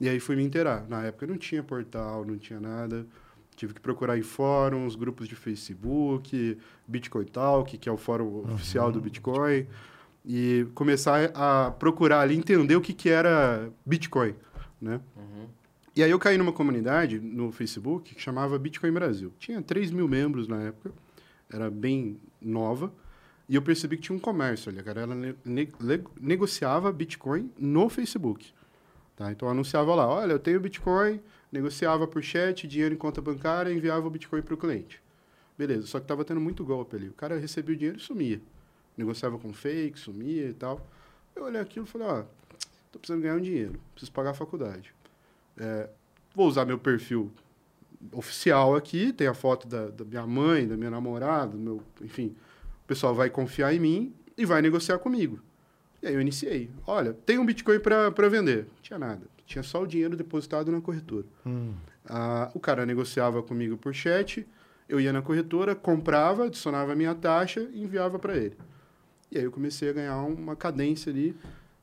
E 0.00 0.08
aí 0.08 0.18
fui 0.18 0.34
me 0.34 0.42
inteirar. 0.42 0.86
Na 0.88 1.04
época 1.04 1.26
não 1.26 1.36
tinha 1.38 1.62
portal, 1.62 2.24
não 2.24 2.36
tinha 2.36 2.58
nada. 2.58 3.06
Tive 3.54 3.74
que 3.74 3.80
procurar 3.80 4.18
em 4.18 4.22
fóruns, 4.22 4.96
grupos 4.96 5.28
de 5.28 5.34
Facebook, 5.36 6.58
Bitcoin 6.88 7.26
Talk, 7.26 7.76
que 7.78 7.88
é 7.88 7.92
o 7.92 7.96
fórum 7.98 8.50
oficial 8.54 8.90
do 8.90 9.00
Bitcoin. 9.00 9.66
E 10.24 10.66
começar 10.74 11.30
a 11.34 11.70
procurar 11.70 12.20
ali, 12.20 12.36
entender 12.36 12.74
o 12.76 12.80
que, 12.80 12.92
que 12.92 13.08
era 13.08 13.70
Bitcoin, 13.86 14.34
né? 14.80 15.00
E 15.96 16.02
aí 16.02 16.10
eu 16.10 16.18
caí 16.18 16.38
numa 16.38 16.52
comunidade 16.52 17.18
no 17.18 17.50
Facebook 17.52 18.14
que 18.14 18.20
chamava 18.20 18.58
Bitcoin 18.58 18.92
Brasil. 18.92 19.32
Tinha 19.38 19.60
3 19.62 19.90
mil 19.90 20.08
membros 20.08 20.46
na 20.48 20.62
época, 20.62 20.92
era 21.52 21.70
bem 21.70 22.18
nova. 22.40 22.92
E 23.50 23.56
eu 23.56 23.62
percebi 23.62 23.96
que 23.96 24.04
tinha 24.04 24.16
um 24.16 24.20
comércio 24.20 24.70
ali. 24.70 24.78
A 24.78 24.82
galera 24.82 25.12
ne- 25.12 25.34
negociava 26.20 26.92
Bitcoin 26.92 27.50
no 27.58 27.88
Facebook. 27.88 28.52
Tá? 29.16 29.32
Então 29.32 29.48
anunciava 29.48 29.92
lá, 29.92 30.06
olha, 30.06 30.34
eu 30.34 30.38
tenho 30.38 30.60
Bitcoin, 30.60 31.20
negociava 31.50 32.06
por 32.06 32.22
chat, 32.22 32.68
dinheiro 32.68 32.94
em 32.94 32.96
conta 32.96 33.20
bancária, 33.20 33.72
enviava 33.72 34.06
o 34.06 34.10
Bitcoin 34.10 34.40
para 34.40 34.54
o 34.54 34.56
cliente. 34.56 35.02
Beleza, 35.58 35.88
só 35.88 35.98
que 35.98 36.04
estava 36.04 36.24
tendo 36.24 36.40
muito 36.40 36.64
golpe 36.64 36.94
ali. 36.94 37.08
O 37.08 37.12
cara 37.12 37.40
recebia 37.40 37.74
o 37.74 37.76
dinheiro 37.76 37.98
e 37.98 38.00
sumia. 38.00 38.40
Negociava 38.96 39.36
com 39.36 39.52
fake, 39.52 39.98
sumia 39.98 40.46
e 40.46 40.54
tal. 40.54 40.86
Eu 41.34 41.42
olhei 41.42 41.60
aquilo 41.60 41.86
e 41.86 41.88
falei, 41.88 42.06
ó, 42.06 42.22
tô 42.92 43.00
precisando 43.00 43.20
ganhar 43.20 43.34
um 43.34 43.40
dinheiro, 43.40 43.80
preciso 43.94 44.12
pagar 44.12 44.30
a 44.30 44.34
faculdade. 44.34 44.94
É, 45.58 45.90
vou 46.36 46.46
usar 46.46 46.64
meu 46.64 46.78
perfil 46.78 47.32
oficial 48.12 48.76
aqui, 48.76 49.12
tem 49.12 49.26
a 49.26 49.34
foto 49.34 49.66
da, 49.66 49.88
da 49.88 50.04
minha 50.04 50.24
mãe, 50.24 50.68
da 50.68 50.76
minha 50.76 50.90
namorada, 50.90 51.50
do 51.50 51.58
meu, 51.58 51.82
enfim. 52.00 52.36
O 52.90 52.92
pessoal 52.92 53.14
vai 53.14 53.30
confiar 53.30 53.72
em 53.72 53.78
mim 53.78 54.12
e 54.36 54.44
vai 54.44 54.60
negociar 54.60 54.98
comigo. 54.98 55.38
E 56.02 56.08
aí 56.08 56.14
eu 56.14 56.20
iniciei. 56.20 56.68
Olha, 56.84 57.12
tem 57.12 57.38
um 57.38 57.46
Bitcoin 57.46 57.78
para 57.78 58.28
vender. 58.28 58.64
Não 58.64 58.82
tinha 58.82 58.98
nada. 58.98 59.20
Tinha 59.46 59.62
só 59.62 59.80
o 59.80 59.86
dinheiro 59.86 60.16
depositado 60.16 60.72
na 60.72 60.80
corretora. 60.80 61.24
Hum. 61.46 61.72
Ah, 62.04 62.50
o 62.52 62.58
cara 62.58 62.84
negociava 62.84 63.44
comigo 63.44 63.76
por 63.76 63.94
chat, 63.94 64.44
eu 64.88 64.98
ia 64.98 65.12
na 65.12 65.22
corretora, 65.22 65.72
comprava, 65.72 66.46
adicionava 66.46 66.90
a 66.90 66.96
minha 66.96 67.14
taxa 67.14 67.60
e 67.72 67.80
enviava 67.80 68.18
para 68.18 68.36
ele. 68.36 68.56
E 69.30 69.38
aí 69.38 69.44
eu 69.44 69.52
comecei 69.52 69.88
a 69.88 69.92
ganhar 69.92 70.20
uma 70.24 70.56
cadência 70.56 71.12
ali 71.12 71.36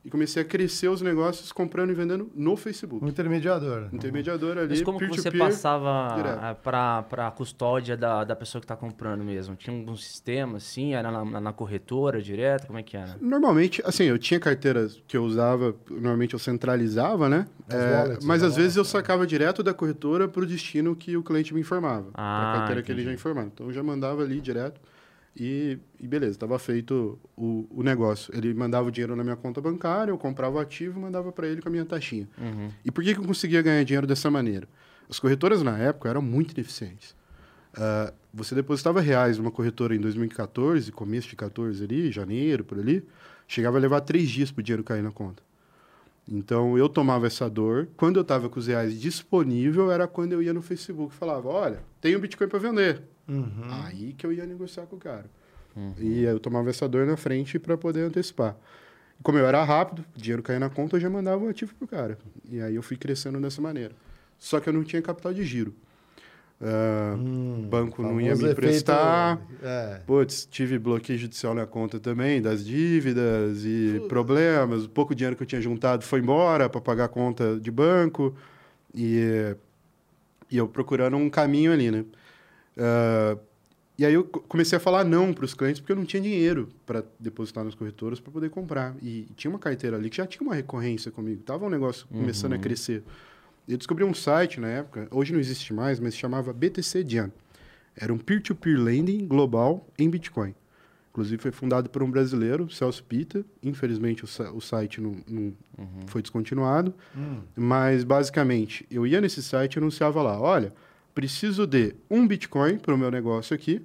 e 0.08 0.10
comecei 0.10 0.42
a 0.42 0.44
crescer 0.44 0.88
os 0.88 1.02
negócios 1.02 1.52
comprando 1.52 1.90
e 1.90 1.94
vendendo 1.94 2.30
no 2.34 2.56
Facebook. 2.56 3.04
Um 3.04 3.08
intermediador. 3.08 3.88
Intermediador 3.92 4.56
ali, 4.56 4.68
Mas 4.70 4.82
como 4.82 4.98
que 4.98 5.06
você 5.06 5.30
passava 5.30 6.56
para 6.62 7.26
a 7.26 7.30
custódia 7.30 7.94
da, 7.94 8.24
da 8.24 8.34
pessoa 8.34 8.58
que 8.60 8.64
está 8.64 8.74
comprando 8.74 9.22
mesmo? 9.22 9.54
Tinha 9.54 9.76
algum 9.78 9.94
sistema 9.96 10.56
assim? 10.56 10.94
Era 10.94 11.10
na, 11.10 11.24
na- 11.24 11.40
na 11.40 11.52
corretora 11.52 12.22
direto? 12.22 12.66
Como 12.66 12.78
é 12.78 12.82
que 12.82 12.96
era? 12.96 13.16
Normalmente, 13.20 13.82
assim, 13.84 14.04
eu 14.04 14.18
tinha 14.18 14.40
carteiras 14.40 14.98
que 15.06 15.16
eu 15.16 15.22
usava, 15.24 15.76
normalmente 15.90 16.32
eu 16.32 16.38
centralizava, 16.38 17.28
né? 17.28 17.46
É, 17.68 17.92
wallets, 17.92 18.24
mas 18.26 18.42
as 18.42 18.48
às 18.52 18.56
vezes 18.56 18.76
eu 18.76 18.80
wallets, 18.80 18.90
sacava 18.92 19.26
direto 19.26 19.62
da 19.62 19.74
corretora 19.74 20.26
para 20.26 20.42
o 20.42 20.46
destino 20.46 20.96
que 20.96 21.16
o 21.18 21.22
cliente 21.22 21.52
me 21.52 21.60
informava. 21.60 22.06
Ah, 22.14 22.38
para 22.40 22.48
a 22.48 22.52
carteira 22.58 22.82
que 22.82 22.90
ele 22.92 23.02
entendi. 23.02 23.10
já 23.10 23.14
informava. 23.14 23.50
Então 23.52 23.66
eu 23.66 23.72
já 23.74 23.82
mandava 23.82 24.22
ali 24.22 24.40
direto. 24.40 24.80
E, 25.36 25.78
e 26.00 26.06
beleza, 26.06 26.32
estava 26.32 26.58
feito 26.58 27.18
o, 27.36 27.66
o 27.70 27.82
negócio. 27.82 28.34
Ele 28.36 28.52
mandava 28.52 28.88
o 28.88 28.90
dinheiro 28.90 29.14
na 29.14 29.22
minha 29.22 29.36
conta 29.36 29.60
bancária, 29.60 30.10
eu 30.10 30.18
comprava 30.18 30.56
o 30.56 30.58
ativo 30.58 30.98
e 30.98 31.02
mandava 31.02 31.30
para 31.30 31.46
ele 31.46 31.62
com 31.62 31.68
a 31.68 31.72
minha 31.72 31.84
taxinha. 31.84 32.28
Uhum. 32.38 32.70
E 32.84 32.90
por 32.90 33.04
que, 33.04 33.14
que 33.14 33.20
eu 33.20 33.24
conseguia 33.24 33.62
ganhar 33.62 33.82
dinheiro 33.84 34.06
dessa 34.06 34.30
maneira? 34.30 34.68
As 35.08 35.18
corretoras 35.18 35.62
na 35.62 35.78
época 35.78 36.08
eram 36.08 36.20
muito 36.20 36.52
ineficientes. 36.52 37.16
Uh, 37.74 38.12
você 38.32 38.54
depositava 38.54 39.00
reais 39.00 39.38
numa 39.38 39.50
corretora 39.50 39.94
em 39.94 40.00
2014, 40.00 40.90
começo 40.92 41.28
de 41.28 41.36
14 41.36 41.84
ali, 41.84 42.10
janeiro, 42.10 42.64
por 42.64 42.78
ali, 42.78 43.06
chegava 43.46 43.78
a 43.78 43.80
levar 43.80 44.00
três 44.00 44.28
dias 44.28 44.50
para 44.50 44.60
o 44.60 44.62
dinheiro 44.62 44.82
cair 44.82 45.02
na 45.02 45.12
conta. 45.12 45.42
Então 46.30 46.76
eu 46.76 46.88
tomava 46.88 47.26
essa 47.26 47.48
dor. 47.48 47.88
Quando 47.96 48.16
eu 48.16 48.22
estava 48.22 48.48
com 48.48 48.58
os 48.58 48.66
reais 48.66 49.00
disponível, 49.00 49.90
era 49.90 50.06
quando 50.06 50.32
eu 50.32 50.42
ia 50.42 50.52
no 50.52 50.60
Facebook 50.60 51.14
e 51.14 51.16
falava: 51.16 51.48
Olha, 51.48 51.82
tem 52.00 52.14
um 52.16 52.20
Bitcoin 52.20 52.48
para 52.48 52.58
vender. 52.58 53.02
Uhum. 53.28 53.64
Aí 53.84 54.14
que 54.14 54.26
eu 54.26 54.32
ia 54.32 54.46
negociar 54.46 54.86
com 54.86 54.96
o 54.96 54.98
cara. 54.98 55.26
Uhum. 55.76 55.94
E 55.98 56.24
eu 56.24 56.40
tomava 56.40 56.70
essa 56.70 56.88
dor 56.88 57.06
na 57.06 57.16
frente 57.16 57.58
para 57.58 57.76
poder 57.76 58.02
antecipar. 58.02 58.56
Como 59.22 59.36
eu 59.38 59.46
era 59.46 59.62
rápido, 59.64 60.04
o 60.16 60.20
dinheiro 60.20 60.42
caía 60.42 60.60
na 60.60 60.70
conta, 60.70 60.96
eu 60.96 61.00
já 61.00 61.10
mandava 61.10 61.44
o 61.44 61.48
ativo 61.48 61.74
pro 61.74 61.86
cara. 61.86 62.18
E 62.48 62.60
aí 62.60 62.74
eu 62.74 62.82
fui 62.82 62.96
crescendo 62.96 63.40
dessa 63.40 63.60
maneira. 63.60 63.94
Só 64.38 64.60
que 64.60 64.68
eu 64.68 64.72
não 64.72 64.84
tinha 64.84 65.02
capital 65.02 65.34
de 65.34 65.44
giro. 65.44 65.74
Uh, 66.60 67.16
hum, 67.16 67.68
banco 67.70 68.02
não 68.02 68.20
ia 68.20 68.34
me 68.34 68.50
emprestar. 68.50 69.40
É. 69.62 70.00
Putz, 70.04 70.46
tive 70.50 70.76
bloqueio 70.78 71.18
judicial 71.18 71.54
na 71.54 71.66
conta 71.66 72.00
também, 72.00 72.42
das 72.42 72.64
dívidas 72.64 73.64
e 73.64 74.02
problemas. 74.08 74.84
O 74.84 74.88
pouco 74.88 75.14
dinheiro 75.14 75.36
que 75.36 75.42
eu 75.42 75.46
tinha 75.46 75.60
juntado 75.60 76.04
foi 76.04 76.20
embora 76.20 76.68
para 76.68 76.80
pagar 76.80 77.04
a 77.04 77.08
conta 77.08 77.58
de 77.60 77.70
banco. 77.70 78.34
E, 78.94 79.56
e 80.50 80.56
eu 80.56 80.66
procurando 80.66 81.16
um 81.16 81.30
caminho 81.30 81.72
ali, 81.72 81.90
né? 81.90 82.04
Uh, 82.78 83.38
e 83.98 84.06
aí 84.06 84.14
eu 84.14 84.24
comecei 84.24 84.76
a 84.76 84.80
falar 84.80 85.02
não 85.04 85.32
para 85.32 85.44
os 85.44 85.54
clientes 85.54 85.80
porque 85.80 85.90
eu 85.90 85.96
não 85.96 86.04
tinha 86.04 86.22
dinheiro 86.22 86.68
para 86.86 87.02
depositar 87.18 87.64
nas 87.64 87.74
corretoras 87.74 88.20
para 88.20 88.30
poder 88.30 88.48
comprar. 88.48 88.94
E, 89.02 89.26
e, 89.28 89.34
tinha 89.34 89.50
uma 89.50 89.58
carteira 89.58 89.96
ali 89.96 90.08
que 90.08 90.18
já 90.18 90.26
tinha 90.26 90.46
uma 90.46 90.54
recorrência 90.54 91.10
comigo. 91.10 91.42
Tava 91.42 91.66
um 91.66 91.68
negócio 91.68 92.06
começando 92.06 92.52
uhum. 92.52 92.58
a 92.58 92.62
crescer. 92.62 93.02
Eu 93.68 93.76
descobri 93.76 94.04
um 94.04 94.14
site 94.14 94.60
na 94.60 94.68
época, 94.68 95.08
hoje 95.10 95.32
não 95.32 95.40
existe 95.40 95.74
mais, 95.74 95.98
mas 95.98 96.14
se 96.14 96.20
chamava 96.20 96.52
BTC 96.52 97.02
Dian. 97.02 97.30
Era 97.96 98.12
um 98.12 98.18
peer-to-peer 98.18 98.78
lending 98.78 99.26
global 99.26 99.84
em 99.98 100.08
Bitcoin. 100.08 100.54
Inclusive 101.10 101.42
foi 101.42 101.50
fundado 101.50 101.90
por 101.90 102.00
um 102.00 102.08
brasileiro, 102.08 102.70
Celso 102.70 103.02
Pita. 103.02 103.44
Infelizmente 103.60 104.24
o, 104.24 104.56
o 104.56 104.60
site 104.60 105.00
não, 105.00 105.16
não 105.26 105.42
uhum. 105.76 106.06
foi 106.06 106.22
descontinuado. 106.22 106.94
Uhum. 107.16 107.40
Mas 107.56 108.04
basicamente, 108.04 108.86
eu 108.88 109.04
ia 109.04 109.20
nesse 109.20 109.42
site 109.42 109.74
e 109.74 109.78
anunciava 109.78 110.22
lá: 110.22 110.40
olha, 110.40 110.72
preciso 111.18 111.66
de 111.66 111.96
um 112.08 112.24
Bitcoin 112.24 112.78
para 112.78 112.94
o 112.94 112.96
meu 112.96 113.10
negócio 113.10 113.52
aqui. 113.52 113.84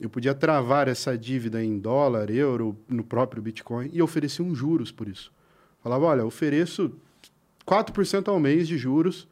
Eu 0.00 0.08
podia 0.08 0.34
travar 0.34 0.88
essa 0.88 1.14
dívida 1.18 1.62
em 1.62 1.78
dólar, 1.78 2.30
euro, 2.30 2.74
no 2.88 3.04
próprio 3.04 3.42
Bitcoin 3.42 3.90
e 3.92 4.00
oferecia 4.00 4.42
um 4.42 4.54
juros 4.54 4.90
por 4.90 5.06
isso. 5.06 5.30
Falava, 5.82 6.06
olha, 6.06 6.24
ofereço 6.24 6.90
4% 7.66 8.28
ao 8.28 8.40
mês 8.40 8.66
de 8.66 8.78
juros 8.78 9.28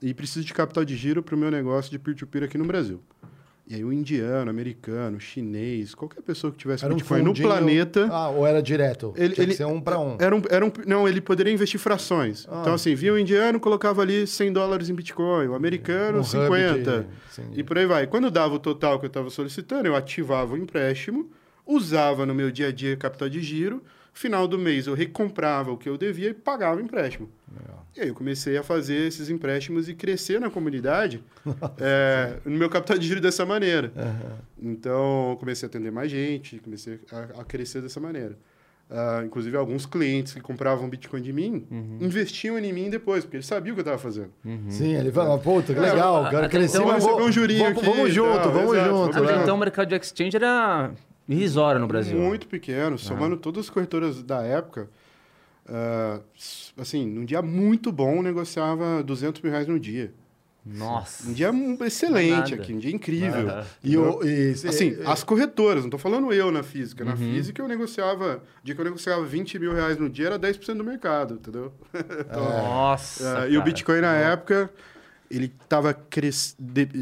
e 0.00 0.14
preciso 0.14 0.46
de 0.46 0.54
capital 0.54 0.84
de 0.84 0.94
giro 0.94 1.20
para 1.20 1.34
o 1.34 1.38
meu 1.38 1.50
negócio 1.50 1.90
de 1.90 1.98
peer-to-peer 1.98 2.42
-peer 2.42 2.46
aqui 2.46 2.56
no 2.56 2.64
Brasil. 2.64 3.00
E 3.66 3.74
aí 3.74 3.82
o 3.82 3.90
indiano, 3.90 4.50
americano, 4.50 5.18
chinês, 5.18 5.94
qualquer 5.94 6.20
pessoa 6.20 6.52
que 6.52 6.58
tivesse 6.58 6.84
era 6.84 6.92
Bitcoin 6.94 7.22
um 7.22 7.24
no 7.24 7.34
planeta... 7.34 8.08
Ah, 8.10 8.28
ou 8.28 8.46
era 8.46 8.62
direto? 8.62 9.14
Ele, 9.16 9.34
Tinha 9.34 9.46
ele, 9.46 9.54
ser 9.54 9.64
um 9.64 9.80
para 9.80 9.98
um. 9.98 10.18
Era 10.20 10.36
um, 10.36 10.42
era 10.50 10.66
um. 10.66 10.70
Não, 10.86 11.08
ele 11.08 11.20
poderia 11.20 11.50
investir 11.50 11.80
frações. 11.80 12.46
Ah, 12.50 12.60
então, 12.60 12.74
assim, 12.74 12.94
via 12.94 13.14
o 13.14 13.18
indiano, 13.18 13.58
colocava 13.58 14.02
ali 14.02 14.26
100 14.26 14.52
dólares 14.52 14.90
em 14.90 14.94
Bitcoin, 14.94 15.48
o 15.48 15.54
americano, 15.54 16.18
um 16.18 16.24
50. 16.24 17.06
De... 17.52 17.60
E 17.60 17.64
por 17.64 17.78
aí 17.78 17.86
vai. 17.86 18.06
Quando 18.06 18.30
dava 18.30 18.54
o 18.54 18.58
total 18.58 18.98
que 18.98 19.06
eu 19.06 19.08
estava 19.08 19.30
solicitando, 19.30 19.88
eu 19.88 19.96
ativava 19.96 20.52
o 20.52 20.58
empréstimo, 20.58 21.30
usava 21.66 22.26
no 22.26 22.34
meu 22.34 22.50
dia 22.50 22.68
a 22.68 22.72
dia 22.72 22.94
capital 22.98 23.30
de 23.30 23.40
giro, 23.40 23.82
final 24.14 24.46
do 24.48 24.58
mês 24.58 24.86
eu 24.86 24.94
recomprava 24.94 25.72
o 25.72 25.76
que 25.76 25.88
eu 25.88 25.98
devia 25.98 26.30
e 26.30 26.34
pagava 26.34 26.80
o 26.80 26.80
empréstimo. 26.80 27.28
Legal. 27.52 27.84
E 27.96 28.00
aí 28.00 28.08
eu 28.08 28.14
comecei 28.14 28.56
a 28.56 28.62
fazer 28.62 29.06
esses 29.06 29.28
empréstimos 29.28 29.88
e 29.88 29.94
crescer 29.94 30.40
na 30.40 30.48
comunidade 30.48 31.22
é, 31.78 32.38
no 32.44 32.56
meu 32.56 32.70
capital 32.70 32.96
de 32.96 33.06
giro 33.06 33.20
dessa 33.20 33.44
maneira. 33.44 33.92
Uhum. 33.94 34.70
Então, 34.72 35.36
comecei 35.38 35.66
a 35.66 35.68
atender 35.68 35.92
mais 35.92 36.10
gente, 36.10 36.58
comecei 36.58 37.00
a, 37.12 37.40
a 37.40 37.44
crescer 37.44 37.82
dessa 37.82 38.00
maneira. 38.00 38.38
Uh, 38.90 39.24
inclusive, 39.24 39.56
alguns 39.56 39.86
clientes 39.86 40.34
que 40.34 40.40
compravam 40.40 40.88
Bitcoin 40.88 41.22
de 41.22 41.32
mim 41.32 41.66
uhum. 41.70 41.98
investiam 42.02 42.58
em 42.58 42.72
mim 42.72 42.90
depois, 42.90 43.24
porque 43.24 43.38
eles 43.38 43.46
sabiam 43.46 43.72
o 43.72 43.76
que 43.76 43.80
eu 43.80 43.82
estava 43.82 43.98
fazendo. 43.98 44.30
Uhum. 44.44 44.66
Sim, 44.68 44.94
ele 44.94 45.10
falou, 45.10 45.38
puta, 45.38 45.72
que 45.72 45.80
legal, 45.80 46.28
quero 46.28 46.48
crescer, 46.50 46.76
então, 46.76 46.88
mas 46.88 47.02
vou, 47.02 47.22
um 47.22 47.32
jurinho 47.32 47.64
vamos, 47.64 47.78
aqui. 47.78 47.86
Vamos 47.86 48.12
junto, 48.12 48.46
não, 48.46 48.52
vamos 48.52 48.74
exato, 48.74 48.90
junto. 48.90 49.18
Até 49.18 49.36
né? 49.36 49.42
então, 49.42 49.56
o 49.56 49.58
mercado 49.58 49.88
de 49.88 49.96
exchange 49.96 50.36
era 50.36 50.92
irrisório 51.28 51.80
no 51.80 51.86
Brasil. 51.86 52.18
Muito 52.18 52.46
pequeno, 52.46 52.98
somando 52.98 53.36
todas 53.36 53.64
as 53.64 53.70
corretoras 53.70 54.22
da 54.22 54.42
época 54.42 54.88
Uh, 55.66 56.22
assim, 56.76 57.06
num 57.06 57.24
dia 57.24 57.40
muito 57.40 57.90
bom, 57.90 58.22
negociava 58.22 59.02
200 59.02 59.40
mil 59.40 59.50
reais 59.50 59.66
no 59.66 59.80
dia. 59.80 60.12
Nossa. 60.64 61.28
Um 61.28 61.32
dia 61.32 61.50
excelente 61.84 62.54
aqui, 62.54 62.72
um 62.72 62.78
dia 62.78 62.94
incrível. 62.94 63.48
Uhum. 63.48 63.64
E, 63.82 63.94
eu, 63.94 64.20
e, 64.24 64.52
assim, 64.66 64.96
as 65.04 65.22
corretoras, 65.22 65.82
não 65.82 65.88
estou 65.88 66.00
falando 66.00 66.32
eu 66.32 66.50
na 66.50 66.62
física. 66.62 67.04
Na 67.04 67.12
uhum. 67.12 67.16
física 67.18 67.60
eu 67.62 67.68
negociava, 67.68 68.42
dia 68.62 68.74
que 68.74 68.80
eu 68.80 68.84
negociava 68.84 69.22
20 69.24 69.58
mil 69.58 69.74
reais 69.74 69.98
no 69.98 70.08
dia 70.08 70.26
era 70.26 70.38
10% 70.38 70.74
do 70.74 70.84
mercado, 70.84 71.34
entendeu? 71.34 71.72
então, 71.92 72.44
Nossa. 72.44 73.44
Uh, 73.44 73.50
e 73.50 73.58
o 73.58 73.62
Bitcoin 73.62 74.00
na 74.00 74.14
época, 74.14 74.70
ele 75.36 75.52
estava 75.62 75.96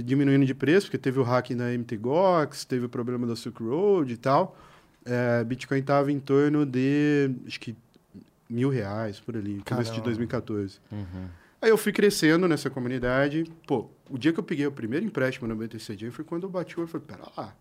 diminuindo 0.04 0.46
de 0.46 0.54
preço, 0.54 0.86
porque 0.86 0.98
teve 0.98 1.18
o 1.18 1.22
hacking 1.22 1.56
da 1.56 1.66
MTGOX, 1.66 2.64
teve 2.64 2.86
o 2.86 2.88
problema 2.88 3.26
da 3.26 3.36
Silk 3.36 3.62
Road 3.62 4.12
e 4.12 4.16
tal. 4.16 4.56
Uh, 5.02 5.44
Bitcoin 5.44 5.80
estava 5.80 6.12
em 6.12 6.20
torno 6.20 6.64
de, 6.64 7.30
acho 7.46 7.58
que 7.58 7.76
mil 8.48 8.68
reais 8.68 9.18
por 9.18 9.36
ali, 9.36 9.62
começo 9.66 9.92
de 9.92 10.00
2014. 10.00 10.78
Uhum. 10.90 11.28
Aí 11.60 11.70
eu 11.70 11.78
fui 11.78 11.92
crescendo 11.92 12.46
nessa 12.48 12.68
comunidade. 12.68 13.44
Pô, 13.66 13.88
o 14.10 14.18
dia 14.18 14.32
que 14.32 14.40
eu 14.40 14.44
peguei 14.44 14.66
o 14.66 14.72
primeiro 14.72 15.06
empréstimo 15.06 15.46
no 15.46 15.54
BTCD 15.54 16.10
foi 16.10 16.24
quando 16.24 16.44
eu 16.44 16.50
bati 16.50 16.76
o 16.76 16.80
olho 16.80 16.88
e 16.88 16.90
falei, 16.90 17.06
pera 17.06 17.22
lá, 17.36 17.56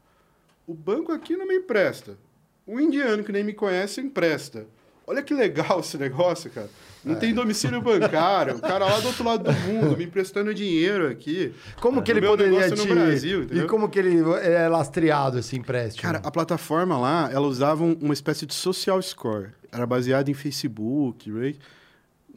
o 0.65 0.73
banco 0.73 1.11
aqui 1.11 1.35
não 1.35 1.47
me 1.47 1.55
empresta. 1.55 2.17
O 2.65 2.79
indiano 2.79 3.23
que 3.23 3.31
nem 3.31 3.43
me 3.43 3.53
conhece 3.53 4.01
empresta. 4.01 4.65
Olha 5.05 5.21
que 5.21 5.33
legal 5.33 5.79
esse 5.81 5.97
negócio, 5.97 6.49
cara. 6.49 6.69
Não 7.03 7.15
é. 7.15 7.17
tem 7.17 7.33
domicílio 7.33 7.81
bancário. 7.81 8.55
O 8.55 8.59
cara 8.59 8.85
lá 8.85 8.99
do 8.99 9.07
outro 9.07 9.23
lado 9.23 9.43
do 9.43 9.51
mundo 9.51 9.97
me 9.97 10.05
emprestando 10.05 10.53
dinheiro 10.53 11.07
aqui. 11.09 11.53
Como 11.79 12.01
que 12.01 12.11
ele 12.11 12.21
poderia 12.21 12.69
te... 12.69 12.77
no 12.77 12.85
Brasil, 12.85 13.43
entendeu? 13.43 13.65
E 13.65 13.67
como 13.67 13.89
que 13.89 13.99
ele 13.99 14.19
é 14.43 14.67
lastreado 14.67 15.39
esse 15.39 15.57
empréstimo? 15.57 16.01
Cara, 16.03 16.21
a 16.23 16.31
plataforma 16.31 16.97
lá, 16.97 17.29
ela 17.31 17.47
usava 17.47 17.83
uma 17.83 18.13
espécie 18.13 18.45
de 18.45 18.53
social 18.53 19.01
score 19.01 19.49
era 19.71 19.85
baseado 19.85 20.29
em 20.29 20.33
Facebook, 20.33 21.31
right? 21.31 21.59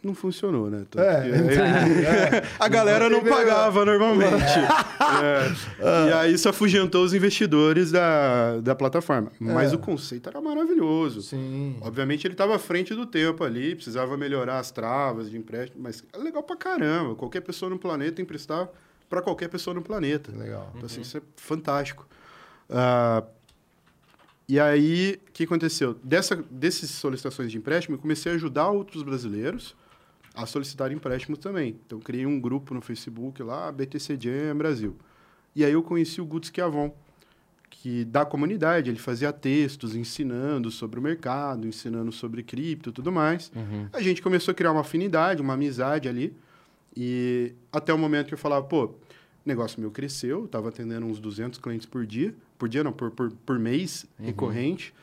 Não 0.07 0.15
funcionou, 0.15 0.71
né? 0.71 0.85
Tanto 0.91 1.05
é, 1.05 1.23
que, 1.23 1.29
é, 2.37 2.43
a 2.59 2.69
galera 2.69 3.09
não 3.09 3.23
pagava 3.23 3.85
normalmente. 3.85 4.43
é. 5.23 6.09
E 6.09 6.13
aí 6.13 6.35
isso 6.35 6.49
afugentou 6.49 7.05
os 7.05 7.15
investidores 7.15 7.91
da, 7.91 8.61
da 8.61 8.75
plataforma. 8.75 9.31
Mas 9.39 9.73
é. 9.73 9.77
o 9.77 9.79
conceito 9.79 10.29
era 10.29 10.41
maravilhoso. 10.41 11.23
Sim. 11.23 11.77
Obviamente 11.81 12.27
ele 12.27 12.35
estava 12.35 12.57
à 12.57 12.59
frente 12.59 12.95
do 12.95 13.07
tempo 13.07 13.45
ali, 13.45 13.75
precisava 13.75 14.17
melhorar 14.17 14.59
as 14.59 14.71
travas 14.71 15.31
de 15.31 15.37
empréstimo, 15.37 15.83
mas 15.83 16.05
é 16.13 16.19
legal 16.19 16.43
pra 16.43 16.57
caramba. 16.57 17.15
Qualquer 17.15 17.41
pessoa 17.41 17.71
no 17.71 17.79
planeta 17.79 18.21
emprestar 18.21 18.69
para 19.09 19.23
qualquer 19.23 19.49
pessoa 19.49 19.75
no 19.75 19.83
planeta. 19.83 20.33
Legal. 20.37 20.71
Então, 20.75 20.87
assim, 20.87 20.97
uhum. 20.97 21.03
isso 21.03 21.19
é 21.19 21.23
fantástico. 21.37 22.07
Uh, 22.69 23.25
e 24.49 24.61
aí, 24.61 25.21
o 25.29 25.33
que 25.33 25.45
aconteceu? 25.45 25.95
Dessa, 26.03 26.37
dessas 26.51 26.91
solicitações 26.91 27.51
de 27.51 27.57
empréstimo, 27.57 27.97
eu 27.97 28.01
comecei 28.01 28.33
a 28.33 28.35
ajudar 28.35 28.69
outros 28.69 29.03
brasileiros 29.03 29.75
a 30.35 30.47
solicitar 30.47 30.91
empréstimo 30.93 31.37
também. 31.37 31.79
Então, 31.87 32.01
criei 32.01 32.27
um 32.27 32.41
grupo 32.41 32.75
no 32.75 32.81
Facebook 32.81 33.43
lá, 33.43 33.71
BTC 33.71 34.19
Jam 34.21 34.57
Brasil. 34.57 34.97
E 35.55 35.65
aí 35.65 35.73
eu 35.73 35.83
conheci 35.83 36.21
o 36.21 36.27
Guts 36.27 36.51
Chiavon, 36.53 36.93
que 37.71 38.05
da 38.05 38.25
comunidade, 38.25 38.91
ele 38.91 38.99
fazia 38.99 39.33
textos 39.33 39.95
ensinando 39.95 40.71
sobre 40.71 40.99
o 40.99 41.03
mercado, 41.03 41.67
ensinando 41.67 42.11
sobre 42.11 42.43
cripto 42.43 42.91
e 42.91 42.93
tudo 42.93 43.13
mais. 43.13 43.53
Uhum. 43.55 43.89
A 43.93 44.01
gente 44.01 44.21
começou 44.21 44.53
a 44.53 44.55
criar 44.55 44.73
uma 44.73 44.81
afinidade, 44.81 45.41
uma 45.41 45.55
amizade 45.55 46.09
ali. 46.09 46.37
E 46.97 47.53
até 47.73 47.93
o 47.93 47.99
momento 47.99 48.29
que 48.29 48.35
eu 48.35 48.39
falava, 48.39 48.65
pô, 48.65 48.95
negócio 49.45 49.81
meu 49.81 49.91
cresceu, 49.91 50.47
estava 50.47 50.69
atendendo 50.69 51.07
uns 51.07 51.21
200 51.21 51.59
clientes 51.59 51.87
por 51.87 52.07
dia 52.07 52.35
por 52.59 52.69
dia, 52.69 52.83
não, 52.85 52.93
por, 52.93 53.11
por, 53.11 53.31
por 53.45 53.59
mês 53.59 54.07
uhum. 54.19 54.27
recorrente. 54.27 54.95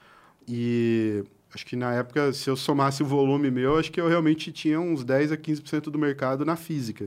E 0.48 1.24
Acho 1.54 1.66
que 1.66 1.76
na 1.76 1.94
época, 1.94 2.32
se 2.32 2.50
eu 2.50 2.56
somasse 2.56 3.04
o 3.04 3.06
volume 3.06 3.52
meu, 3.52 3.78
acho 3.78 3.92
que 3.92 4.00
eu 4.00 4.08
realmente 4.08 4.52
tinha 4.52 4.80
uns 4.80 5.04
10 5.04 5.34
a 5.34 5.38
15% 5.38 5.84
do 5.90 6.00
mercado 6.00 6.46
na 6.46 6.56
física 6.56 7.06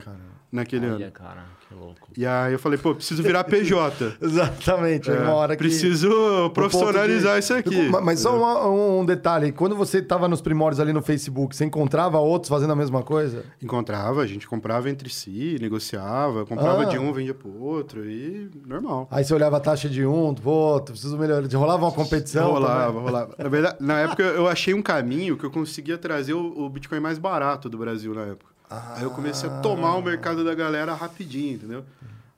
naquele 0.51 0.85
Olha, 0.87 1.05
ano. 1.05 1.11
cara, 1.11 1.45
louco. 1.77 2.09
E 2.17 2.25
aí 2.25 2.53
eu 2.53 2.59
falei, 2.59 2.77
pô, 2.77 2.95
preciso 2.95 3.21
virar 3.23 3.43
PJ. 3.45 4.13
Exatamente. 4.21 5.09
É, 5.11 5.15
É, 5.15 5.19
uma 5.19 5.33
hora 5.33 5.55
que. 5.55 5.63
preciso 5.63 6.49
profissionalizar 6.53 7.33
de- 7.33 7.39
isso 7.39 7.53
aqui. 7.53 7.89
Ma- 7.89 8.01
Mas 8.01 8.19
só 8.19 8.35
uma- 8.37 8.67
um, 8.69 9.05
detalhe: 9.05 9.51
quando 9.51 9.75
você 9.75 9.99
estava 9.99 10.27
nos 10.27 10.41
primórdios 10.41 10.79
ali 10.79 10.93
no 10.93 11.01
Facebook, 11.01 11.55
você 11.55 11.65
encontrava 11.65 12.17
outros 12.19 12.49
fazendo 12.49 12.71
a 12.73 12.75
mesma 12.75 13.03
coisa? 13.03 13.43
Encontrava, 13.61 14.21
a 14.21 14.27
gente 14.27 14.47
comprava 14.47 14.89
entre 14.89 15.09
si, 15.09 15.57
negociava, 15.61 16.45
comprava 16.45 16.83
Ah. 16.83 16.85
de 16.85 16.97
um, 16.97 17.11
vendia 17.13 17.33
pro 17.33 17.51
outro 17.61 18.05
e 18.09 18.49
normal. 18.65 19.07
Aí 19.11 19.23
você 19.23 19.33
olhava 19.33 19.57
a 19.57 19.59
taxa 19.59 19.89
de 19.89 20.05
um, 20.05 20.33
do 20.33 20.49
outro, 20.49 20.93
preciso 20.93 21.17
melhorar. 21.17 21.47
Rolava 21.53 21.85
uma 21.85 21.91
competição. 21.91 22.51
rolava, 22.51 22.87
também? 22.87 23.01
rolava. 23.03 23.35
Na 23.37 23.49
verdade, 23.49 23.75
na 23.79 23.99
época 23.99 24.23
eu 24.23 24.47
achei 24.47 24.73
um 24.73 24.81
caminho 24.81 25.37
que 25.37 25.43
eu 25.45 25.51
conseguia 25.51 25.97
trazer 25.97 26.33
o, 26.33 26.65
o 26.65 26.69
Bitcoin 26.69 26.99
mais 26.99 27.17
barato 27.17 27.69
do 27.69 27.77
Brasil 27.77 28.13
na 28.13 28.21
época. 28.23 28.54
Aí 28.69 29.03
eu 29.03 29.11
comecei 29.11 29.49
a 29.49 29.59
tomar 29.61 29.95
o 29.95 30.01
mercado 30.01 30.43
da 30.43 30.53
galera 30.55 30.93
rapidinho, 30.93 31.55
entendeu? 31.55 31.85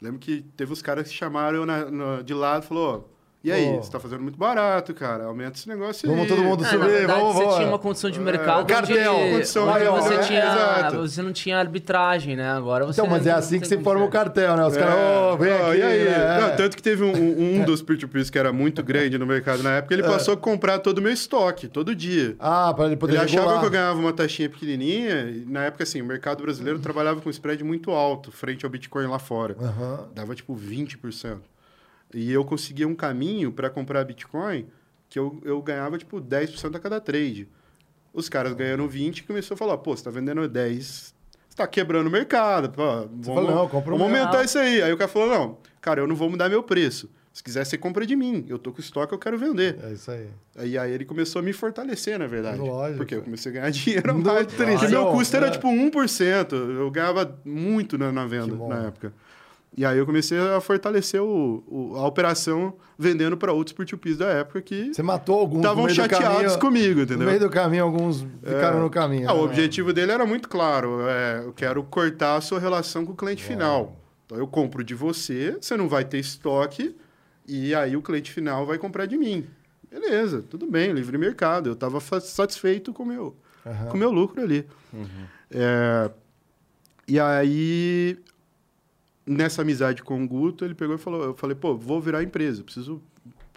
Lembro 0.01 0.19
que 0.19 0.41
teve 0.55 0.71
os 0.73 0.81
caras 0.81 1.07
que 1.07 1.13
chamaram 1.13 1.65
na- 1.65 1.89
na- 1.89 2.21
de 2.21 2.33
lado 2.33 2.63
e 2.63 2.67
ó, 2.77 3.01
e 3.43 3.51
aí, 3.51 3.65
Pô. 3.73 3.83
você 3.83 3.91
tá 3.91 3.99
fazendo 3.99 4.21
muito 4.23 4.37
barato, 4.37 4.93
cara, 4.93 5.25
aumenta 5.25 5.57
esse 5.57 5.69
negócio 5.69 6.07
Vamos 6.09 6.23
aí. 6.23 6.27
todo 6.29 6.43
mundo 6.43 6.63
Ah, 6.65 6.67
subir, 6.67 6.79
na 6.79 6.87
verdade, 6.87 7.19
vamos, 7.19 7.35
você 7.35 7.43
vamos. 7.43 7.55
tinha 7.57 7.67
uma 7.69 7.79
condição 7.79 8.09
de 8.09 8.19
mercado 8.19 8.63
o 8.63 8.65
cartel, 8.65 9.13
onde, 9.15 9.31
condição 9.31 9.67
onde 9.69 9.79
de- 9.79 9.85
você, 9.89 10.13
é, 10.15 10.17
tinha, 10.19 10.39
exato. 10.39 10.97
você 10.97 11.21
não 11.21 11.31
tinha 11.31 11.57
arbitragem, 11.57 12.35
né? 12.35 12.49
Agora 12.51 12.85
você... 12.85 12.99
Então, 12.99 13.09
mas 13.09 13.25
é 13.25 13.31
assim 13.31 13.59
que 13.59 13.67
você 13.67 13.77
forma 13.79 14.03
o 14.03 14.09
cartel, 14.09 14.57
né? 14.57 14.65
Os 14.65 14.75
É. 14.75 14.79
caras, 14.79 14.95
ô, 15.33 15.37
vem 15.37 15.53
Ó, 15.53 15.69
aqui. 15.71 15.79
e 15.79 15.83
aí? 15.83 16.03
né? 16.05 16.39
Não, 16.41 16.55
tanto 16.57 16.75
que 16.75 16.83
teve 16.83 17.03
um, 17.03 17.59
um- 17.61 17.63
dos 17.63 17.81
peer-to-peers 17.81 18.29
que 18.29 18.37
era 18.39 18.51
muito 18.51 18.83
grande 18.83 19.17
no 19.17 19.25
mercado 19.25 19.63
na 19.63 19.77
época, 19.77 19.93
ele 19.93 20.03
É. 20.03 20.07
passou 20.07 20.33
a 20.33 20.37
comprar 20.37 20.79
todo 20.79 20.97
o 20.97 21.01
meu 21.01 21.11
estoque, 21.13 21.67
todo 21.67 21.95
dia. 21.95 22.35
Ah, 22.39 22.73
para 22.75 22.87
ele 22.87 22.97
poder 22.97 23.13
Ele 23.13 23.23
achava 23.23 23.41
regular. 23.41 23.59
que 23.61 23.65
eu 23.65 23.71
ganhava 23.71 23.99
uma 23.99 24.13
taxinha 24.13 24.49
pequenininha, 24.49 25.21
e 25.29 25.45
na 25.47 25.65
época, 25.65 25.83
assim, 25.83 26.01
o 26.01 26.05
mercado 26.05 26.43
brasileiro 26.43 26.79
trabalhava 26.79 27.21
com 27.21 27.29
spread 27.29 27.63
muito 27.63 27.91
alto 27.91 28.31
frente 28.31 28.65
ao 28.65 28.69
Bitcoin 28.71 29.05
lá 29.07 29.19
fora. 29.19 29.55
Aham. 29.61 30.07
Dava, 30.13 30.33
tipo, 30.35 30.53
20%. 30.55 31.37
E 32.13 32.31
eu 32.31 32.43
conseguia 32.45 32.87
um 32.87 32.95
caminho 32.95 33.51
para 33.51 33.69
comprar 33.69 34.03
Bitcoin 34.03 34.65
que 35.09 35.17
eu, 35.17 35.41
eu 35.43 35.61
ganhava, 35.61 35.97
tipo, 35.97 36.21
10% 36.21 36.75
a 36.75 36.79
cada 36.79 36.99
trade. 36.99 37.47
Os 38.13 38.27
caras 38.29 38.53
ganhando 38.53 38.87
20 38.87 39.19
e 39.19 39.23
começou 39.23 39.55
a 39.55 39.57
falar, 39.57 39.77
pô, 39.77 39.95
você 39.95 40.03
tá 40.03 40.09
vendendo 40.09 40.47
10, 40.47 41.13
você 41.47 41.55
tá 41.55 41.67
quebrando 41.67 42.07
o 42.07 42.11
mercado. 42.11 42.69
Pô, 42.69 42.83
vamos, 42.83 43.25
falou, 43.25 43.51
não, 43.51 43.67
compra 43.69 43.93
o 43.93 43.97
vamos 43.97 44.13
aumentar 44.13 44.43
isso 44.43 44.57
aí. 44.57 44.81
Aí 44.81 44.91
o 44.91 44.97
cara 44.97 45.09
falou, 45.09 45.29
não, 45.29 45.57
cara, 45.81 46.01
eu 46.01 46.07
não 46.07 46.15
vou 46.15 46.29
mudar 46.29 46.49
meu 46.49 46.63
preço. 46.63 47.09
Se 47.37 47.43
quiser, 47.43 47.63
você 47.63 47.77
compra 47.77 48.03
de 48.03 48.15
mim. 48.15 48.43
Eu 48.49 48.57
tô 48.57 48.71
com 48.71 48.81
estoque, 48.81 49.13
eu 49.13 49.19
quero 49.19 49.37
vender. 49.37 49.77
É 49.83 49.93
isso 49.93 50.09
aí. 50.09 50.27
Aí, 50.55 50.75
aí 50.75 50.91
ele 50.91 51.05
começou 51.05 51.39
a 51.39 51.43
me 51.43 51.53
fortalecer, 51.53 52.17
na 52.17 52.25
verdade. 52.25 52.57
Lógico. 52.57 52.97
Porque 52.97 53.13
eu 53.13 53.21
comecei 53.21 53.51
a 53.51 53.53
ganhar 53.53 53.69
dinheiro 53.71 54.17
mais. 54.17 54.47
Porque 54.47 54.87
meu 54.87 55.11
custo 55.11 55.37
era 55.37 55.45
é. 55.45 55.51
tipo 55.51 55.67
1%. 55.67 56.53
Eu 56.53 56.89
ganhava 56.89 57.39
muito 57.45 57.95
na, 57.95 58.11
na 58.11 58.25
venda 58.25 58.55
na 58.67 58.87
época. 58.87 59.13
E 59.77 59.85
aí 59.85 59.97
eu 59.99 60.07
comecei 60.07 60.39
a 60.39 60.59
fortalecer 60.59 61.21
o, 61.21 61.63
o- 61.67 61.95
a 61.97 62.07
operação 62.07 62.73
vendendo 62.97 63.37
para 63.37 63.53
outros 63.53 63.73
peer-to-peers 63.73 64.17
da 64.17 64.25
época 64.25 64.59
que 64.59 64.91
Você 64.91 65.03
matou 65.03 65.37
alguns 65.39 65.61
no 65.61 65.69
estavam 65.69 65.87
chateados 65.89 66.33
caminho, 66.55 66.59
comigo, 66.59 66.95
No 66.95 67.03
entendeu? 67.03 67.27
meio 67.27 67.39
do 67.39 67.49
caminho, 67.49 67.83
alguns 67.83 68.21
ficaram 68.43 68.79
É. 68.79 68.81
no 68.81 68.89
caminho. 68.89 69.29
Ah, 69.29 69.33
o 69.33 69.37
né? 69.37 69.43
objetivo 69.43 69.93
dele 69.93 70.11
era 70.11 70.25
muito 70.25 70.49
claro. 70.49 71.01
é, 71.07 71.43
eu 71.45 71.53
quero 71.53 71.83
cortar 71.83 72.37
a 72.37 72.41
sua 72.41 72.59
relação 72.59 73.05
com 73.05 73.11
o 73.11 73.15
cliente 73.15 73.43
final. 73.43 73.95
Então 74.25 74.35
eu 74.39 74.47
compro 74.47 74.83
de 74.83 74.95
você, 74.95 75.55
você 75.61 75.77
não 75.77 75.87
vai 75.87 76.03
ter 76.03 76.17
estoque, 76.17 76.95
e 77.47 77.75
aí 77.75 77.95
o 77.95 78.01
cliente 78.01 78.31
final 78.31 78.65
vai 78.65 78.79
comprar 78.79 79.05
de 79.05 79.15
mim. 79.15 79.45
Beleza, 79.91 80.43
tudo 80.49 80.65
bem, 80.65 80.91
livre 80.91 81.17
mercado. 81.19 81.69
Eu 81.69 81.73
estava 81.73 81.99
satisfeito 81.99 82.91
com 82.91 83.03
o 83.03 83.05
meu, 83.05 83.35
o 83.93 83.95
meu 83.95 84.09
lucro 84.11 84.41
ali. 84.41 84.65
É, 85.51 86.09
e 87.07 87.19
aí, 87.19 88.17
nessa 89.27 89.61
amizade 89.61 90.01
com 90.01 90.23
o 90.23 90.27
Guto, 90.27 90.63
ele 90.65 90.73
pegou 90.73 90.95
e 90.95 90.97
falou: 90.97 91.23
Eu 91.23 91.33
falei, 91.35 91.55
pô, 91.55 91.77
vou 91.77 92.01
virar 92.01 92.23
empresa, 92.23 92.63
preciso 92.63 93.01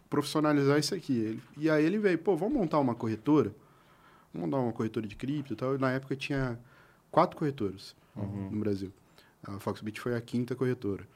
profissionalizar 0.08 0.78
isso 0.78 0.94
aqui. 0.94 1.16
Ele- 1.18 1.42
e 1.56 1.70
aí 1.70 1.84
ele 1.84 1.98
veio, 1.98 2.18
pô, 2.18 2.36
vamos 2.36 2.54
montar 2.54 2.78
uma 2.80 2.94
corretora? 2.94 3.54
Vamos 4.34 4.48
montar 4.50 4.62
uma 4.62 4.72
corretora 4.72 5.06
de 5.06 5.14
cripto 5.16 5.52
e 5.52 5.56
tal. 5.56 5.74
E 5.74 5.78
na 5.78 5.90
época 5.92 6.16
tinha 6.16 6.58
quatro 7.10 7.36
corretoras 7.36 7.94
no 8.50 8.58
Brasil. 8.60 8.92
A 9.44 9.58
Foxbit 9.58 10.00
foi 10.00 10.14
a 10.16 10.20
quinta 10.20 10.54
corretora. 10.54 11.06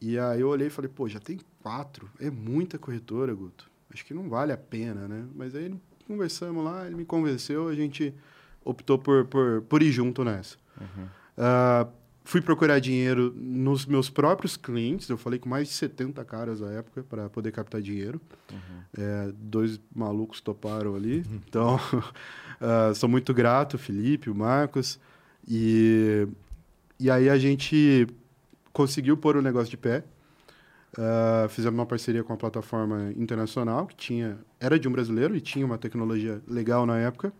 E 0.00 0.18
aí 0.18 0.40
eu 0.40 0.48
olhei 0.48 0.68
e 0.68 0.70
falei, 0.70 0.90
pô, 0.94 1.08
já 1.08 1.18
tem 1.18 1.40
quatro? 1.62 2.08
É 2.20 2.30
muita 2.30 2.78
corretora, 2.78 3.34
Guto. 3.34 3.68
Acho 3.92 4.04
que 4.04 4.14
não 4.14 4.28
vale 4.28 4.52
a 4.52 4.56
pena, 4.56 5.08
né? 5.08 5.24
Mas 5.34 5.54
aí 5.54 5.74
conversamos 6.06 6.64
lá, 6.64 6.86
ele 6.86 6.94
me 6.96 7.04
convenceu, 7.04 7.68
a 7.68 7.74
gente 7.74 8.14
optou 8.64 8.98
por, 8.98 9.24
por, 9.26 9.62
por 9.62 9.82
ir 9.82 9.90
junto 9.90 10.22
nessa. 10.24 10.56
Ah, 11.36 11.86
fui 12.26 12.40
procurar 12.40 12.80
dinheiro 12.80 13.32
nos 13.36 13.86
meus 13.86 14.10
próprios 14.10 14.56
clientes. 14.56 15.08
Eu 15.08 15.16
falei 15.16 15.38
com 15.38 15.48
mais 15.48 15.68
de 15.68 15.74
70 15.74 16.24
caras 16.24 16.60
na 16.60 16.72
época 16.72 17.04
para 17.04 17.30
poder 17.30 17.52
captar 17.52 17.80
dinheiro. 17.80 18.20
É, 18.98 19.32
dois 19.38 19.80
malucos 19.94 20.40
toparam 20.40 20.94
ali. 20.94 21.24
Então, 21.48 21.78
ah, 22.60 22.92
sou 22.94 23.08
muito 23.08 23.32
grato, 23.32 23.74
o 23.74 23.78
Felipe, 23.78 24.28
o 24.28 24.34
Marcos. 24.34 24.98
E, 25.46 26.26
e 26.98 27.08
aí 27.08 27.30
a 27.30 27.38
gente 27.38 28.08
conseguiu 28.72 29.16
pôr 29.16 29.36
o 29.36 29.42
negócio 29.42 29.70
de 29.70 29.76
pé. 29.76 30.02
Ah, 30.98 31.46
fizemos 31.48 31.78
uma 31.78 31.86
parceria 31.86 32.24
com 32.24 32.32
uma 32.32 32.38
plataforma 32.38 33.12
internacional 33.16 33.86
que 33.86 33.94
tinha 33.94 34.36
era 34.58 34.78
de 34.78 34.88
um 34.88 34.92
brasileiro 34.92 35.36
e 35.36 35.40
tinha 35.40 35.64
uma 35.64 35.78
tecnologia 35.78 36.42
legal 36.48 36.84
na 36.84 36.98
época. 36.98 37.32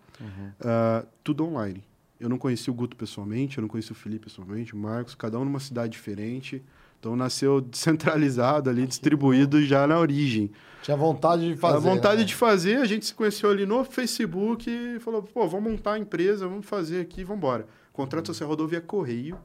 Ah, 0.61 1.05
tudo 1.25 1.45
online. 1.45 1.83
Eu 2.19 2.29
não 2.29 2.39
conheci 2.39 2.71
o 2.71 2.75
Guto 2.75 2.97
pessoalmente, 2.97 3.59
eu 3.59 3.63
não 3.63 3.69
conheci 3.69 3.93
o 3.93 3.95
Felipe 3.95 4.25
pessoalmente, 4.25 4.75
o 4.75 4.77
Marcos, 4.77 5.15
cada 5.15 5.39
um 5.39 5.45
numa 5.45 5.61
cidade 5.61 5.93
diferente. 5.93 6.63
Então 6.99 7.15
nasceu 7.15 7.61
descentralizado 7.63 8.71
ali, 8.71 8.87
distribuído 8.87 9.65
já 9.65 9.87
na 9.87 9.99
origem. 9.99 10.51
Tinha 10.83 10.97
vontade 10.97 11.49
de 11.49 11.57
fazer. 11.57 11.77
a 11.77 11.81
vontade 11.81 12.21
né? 12.21 12.25
de 12.25 12.35
fazer, 12.35 12.77
a 12.77 12.85
gente 12.85 13.07
se 13.07 13.15
conheceu 13.15 13.51
ali 13.51 13.67
no 13.67 13.85
Facebook 13.85 14.71
e 14.71 14.99
falou, 15.01 15.23
pô, 15.23 15.47
vamos 15.47 15.73
montar 15.73 15.95
a 15.95 15.99
empresa, 15.99 16.49
vamos 16.49 16.67
fazer 16.67 17.01
aqui, 17.01 17.23
vamos 17.25 17.39
embora. 17.39 17.67
Contrato 17.93 18.29
social 18.29 18.49
rodovia 18.49 18.81
Correio. 18.81 19.39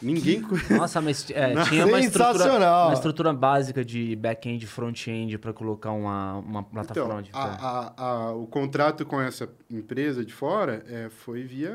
Ninguém... 0.00 0.42
Nossa, 0.70 1.00
mas 1.00 1.28
é, 1.30 1.54
tinha 1.64 1.86
uma 1.86 1.98
estrutura, 2.00 2.84
uma 2.86 2.92
estrutura 2.94 3.32
básica 3.32 3.84
de 3.84 4.14
back-end 4.16 4.66
front-end 4.66 5.38
para 5.38 5.52
colocar 5.52 5.90
uma, 5.92 6.34
uma 6.38 6.62
plataforma 6.62 7.20
Então, 7.20 7.22
de 7.22 7.30
a- 7.32 7.94
a- 7.96 8.04
a- 8.04 8.32
o 8.34 8.46
contrato 8.46 9.04
com 9.04 9.20
essa 9.20 9.48
empresa 9.70 10.24
de 10.24 10.32
fora 10.32 10.84
é, 10.88 11.08
foi 11.10 11.42
via 11.42 11.72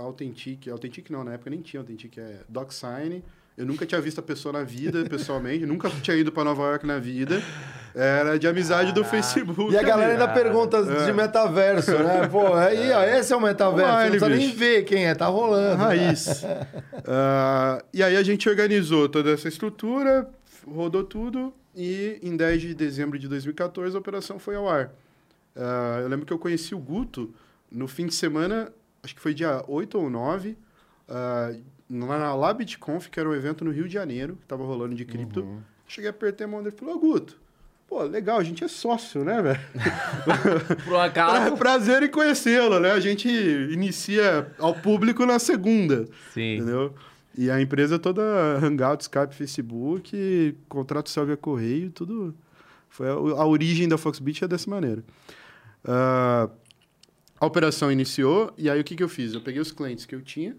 Authentic. 0.00 0.68
Authentic 0.68 1.10
não, 1.10 1.22
na 1.24 1.34
época 1.34 1.50
nem 1.50 1.60
tinha 1.60 1.80
Authentic, 1.80 2.18
é 2.18 2.40
DocSign. 2.48 3.22
Eu 3.56 3.66
nunca 3.66 3.84
tinha 3.84 4.00
visto 4.00 4.18
a 4.18 4.22
pessoa 4.22 4.52
na 4.52 4.62
vida, 4.62 5.04
pessoalmente. 5.04 5.66
nunca 5.66 5.90
tinha 5.90 6.16
ido 6.16 6.32
para 6.32 6.44
Nova 6.44 6.62
York 6.62 6.86
na 6.86 6.98
vida. 6.98 7.42
Era 7.94 8.38
de 8.38 8.46
amizade 8.46 8.92
do 8.92 9.04
Facebook. 9.04 9.72
E 9.72 9.76
a 9.76 9.82
galera 9.82 10.12
ainda 10.12 10.28
pergunta 10.28 10.78
é. 10.78 11.06
de 11.06 11.12
metaverso, 11.12 11.92
né? 11.92 12.26
Pô, 12.30 12.54
aí, 12.54 12.90
ó, 12.92 13.02
esse 13.02 13.32
é 13.32 13.36
o 13.36 13.40
metaverso. 13.40 13.92
Online, 13.92 14.18
Você 14.18 14.18
não 14.18 14.28
precisa 14.28 14.48
nem 14.48 14.56
ver 14.56 14.84
quem 14.84 15.06
é, 15.06 15.14
tá 15.14 15.26
rolando. 15.26 15.76
Raiz. 15.76 16.44
Ah, 17.06 17.82
e 17.92 18.02
aí 18.02 18.14
a 18.14 18.22
gente 18.22 18.48
organizou 18.48 19.08
toda 19.08 19.30
essa 19.30 19.48
estrutura, 19.48 20.28
rodou 20.66 21.02
tudo 21.02 21.52
e 21.74 22.18
em 22.22 22.36
10 22.36 22.60
de 22.60 22.74
dezembro 22.74 23.18
de 23.18 23.26
2014 23.26 23.96
a 23.96 23.98
operação 23.98 24.38
foi 24.38 24.54
ao 24.54 24.68
ar. 24.68 24.92
Ah, 25.56 25.98
eu 26.02 26.08
lembro 26.08 26.26
que 26.26 26.32
eu 26.32 26.38
conheci 26.38 26.74
o 26.74 26.78
Guto 26.78 27.34
no 27.70 27.88
fim 27.88 28.06
de 28.06 28.14
semana, 28.14 28.70
acho 29.02 29.14
que 29.14 29.20
foi 29.20 29.32
dia 29.32 29.64
8 29.66 29.98
ou 29.98 30.10
9, 30.10 30.56
ah, 31.08 31.52
lá 31.52 31.56
na 31.90 32.34
LabitConf, 32.34 33.08
que 33.08 33.18
era 33.18 33.28
um 33.28 33.34
evento 33.34 33.64
no 33.64 33.72
Rio 33.72 33.88
de 33.88 33.94
Janeiro, 33.94 34.36
que 34.36 34.44
estava 34.44 34.64
rolando 34.64 34.94
de 34.94 35.04
cripto. 35.04 35.60
Cheguei, 35.86 36.08
apertei 36.08 36.46
a 36.46 36.48
mão 36.48 36.62
dele 36.62 36.74
e 36.76 36.78
falei, 36.78 36.94
ô 36.94 36.98
Guto, 36.98 37.36
pô, 37.88 38.02
legal, 38.04 38.38
a 38.38 38.44
gente 38.44 38.62
é 38.62 38.68
sócio, 38.68 39.24
né, 39.24 39.42
velho? 39.42 39.60
Por 40.84 40.92
um 40.92 41.00
acaso. 41.02 41.56
Prazer 41.56 42.04
em 42.04 42.08
conhecê-lo, 42.08 42.78
né? 42.78 42.92
A 42.92 43.00
gente 43.00 43.28
inicia 43.28 44.52
ao 44.58 44.72
público 44.72 45.26
na 45.26 45.40
segunda. 45.40 46.06
Sim. 46.32 46.58
Entendeu? 46.58 46.94
E 47.36 47.50
a 47.50 47.60
empresa 47.60 47.98
toda 47.98 48.22
Hangout, 48.62 49.02
Skype, 49.02 49.34
Facebook, 49.34 50.56
contrato 50.68 51.10
salvia 51.10 51.36
correio, 51.36 51.90
tudo. 51.90 52.34
Foi 52.88 53.08
a, 53.08 53.12
a 53.12 53.46
origem 53.46 53.88
da 53.88 53.98
Foxbit 53.98 54.44
é 54.44 54.48
dessa 54.48 54.70
maneira. 54.70 55.02
Ah, 55.84 56.48
a 57.40 57.46
operação 57.46 57.90
iniciou, 57.90 58.52
e 58.56 58.68
aí 58.68 58.80
o 58.80 58.84
que, 58.84 58.94
que 58.94 59.02
eu 59.02 59.08
fiz? 59.08 59.32
Eu 59.32 59.40
peguei 59.40 59.60
os 59.60 59.72
clientes 59.72 60.04
que 60.04 60.14
eu 60.14 60.20
tinha, 60.20 60.54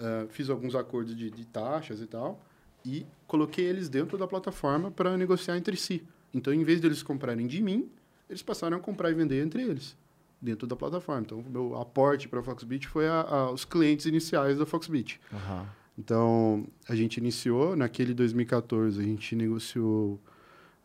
ah, 0.00 0.26
fiz 0.30 0.48
alguns 0.50 0.74
acordos 0.74 1.16
de, 1.16 1.30
de 1.30 1.44
taxas 1.46 2.00
e 2.00 2.06
tal, 2.06 2.42
e 2.84 3.04
coloquei 3.26 3.64
eles 3.66 3.88
dentro 3.88 4.16
da 4.16 4.26
plataforma 4.26 4.90
para 4.90 5.16
negociar 5.16 5.56
entre 5.56 5.76
si. 5.76 6.02
Então, 6.32 6.52
em 6.52 6.62
vez 6.64 6.80
deles 6.80 7.02
comprarem 7.02 7.46
de 7.46 7.60
mim, 7.62 7.88
eles 8.28 8.42
passaram 8.42 8.76
a 8.76 8.80
comprar 8.80 9.10
e 9.10 9.14
vender 9.14 9.42
entre 9.44 9.62
eles, 9.62 9.96
dentro 10.40 10.66
da 10.66 10.76
plataforma. 10.76 11.22
Então, 11.22 11.40
o 11.40 11.50
meu 11.50 11.76
aporte 11.80 12.28
para 12.28 12.40
a 12.40 12.42
Foxbit 12.42 12.86
foi 12.86 13.06
a- 13.08 13.22
a- 13.22 13.50
os 13.50 13.64
clientes 13.64 14.06
iniciais 14.06 14.58
da 14.58 14.66
Foxbit. 14.66 15.20
Aham. 15.32 15.66
Então, 15.98 16.64
a 16.88 16.94
gente 16.94 17.16
iniciou, 17.16 17.74
naquele 17.74 18.14
2014, 18.14 19.00
a 19.00 19.02
gente 19.02 19.34
negociou, 19.34 20.20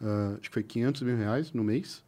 ah, 0.02 0.32
acho 0.39 0.49
que 0.49 0.54
foi 0.54 0.63
500 0.63 1.04
mil 1.04 1.15
reais 1.15 1.52
no 1.54 1.63
mês. 1.63 2.04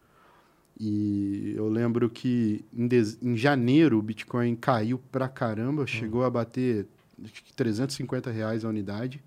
E 0.79 1.53
eu 1.55 1.69
lembro 1.69 2.09
que 2.09 2.65
em, 2.73 2.89
em 3.21 3.37
janeiro 3.37 3.97
o 3.97 4.01
Bitcoin 4.01 4.55
caiu 4.55 4.99
pra 5.11 5.29
caramba, 5.29 5.85
chegou 5.87 6.23
a 6.23 6.29
bater 6.29 6.85
acho 7.23 7.43
que 7.43 7.53
350 7.53 8.31
reais 8.31 8.65
a 8.65 8.69
unidade 8.69 9.23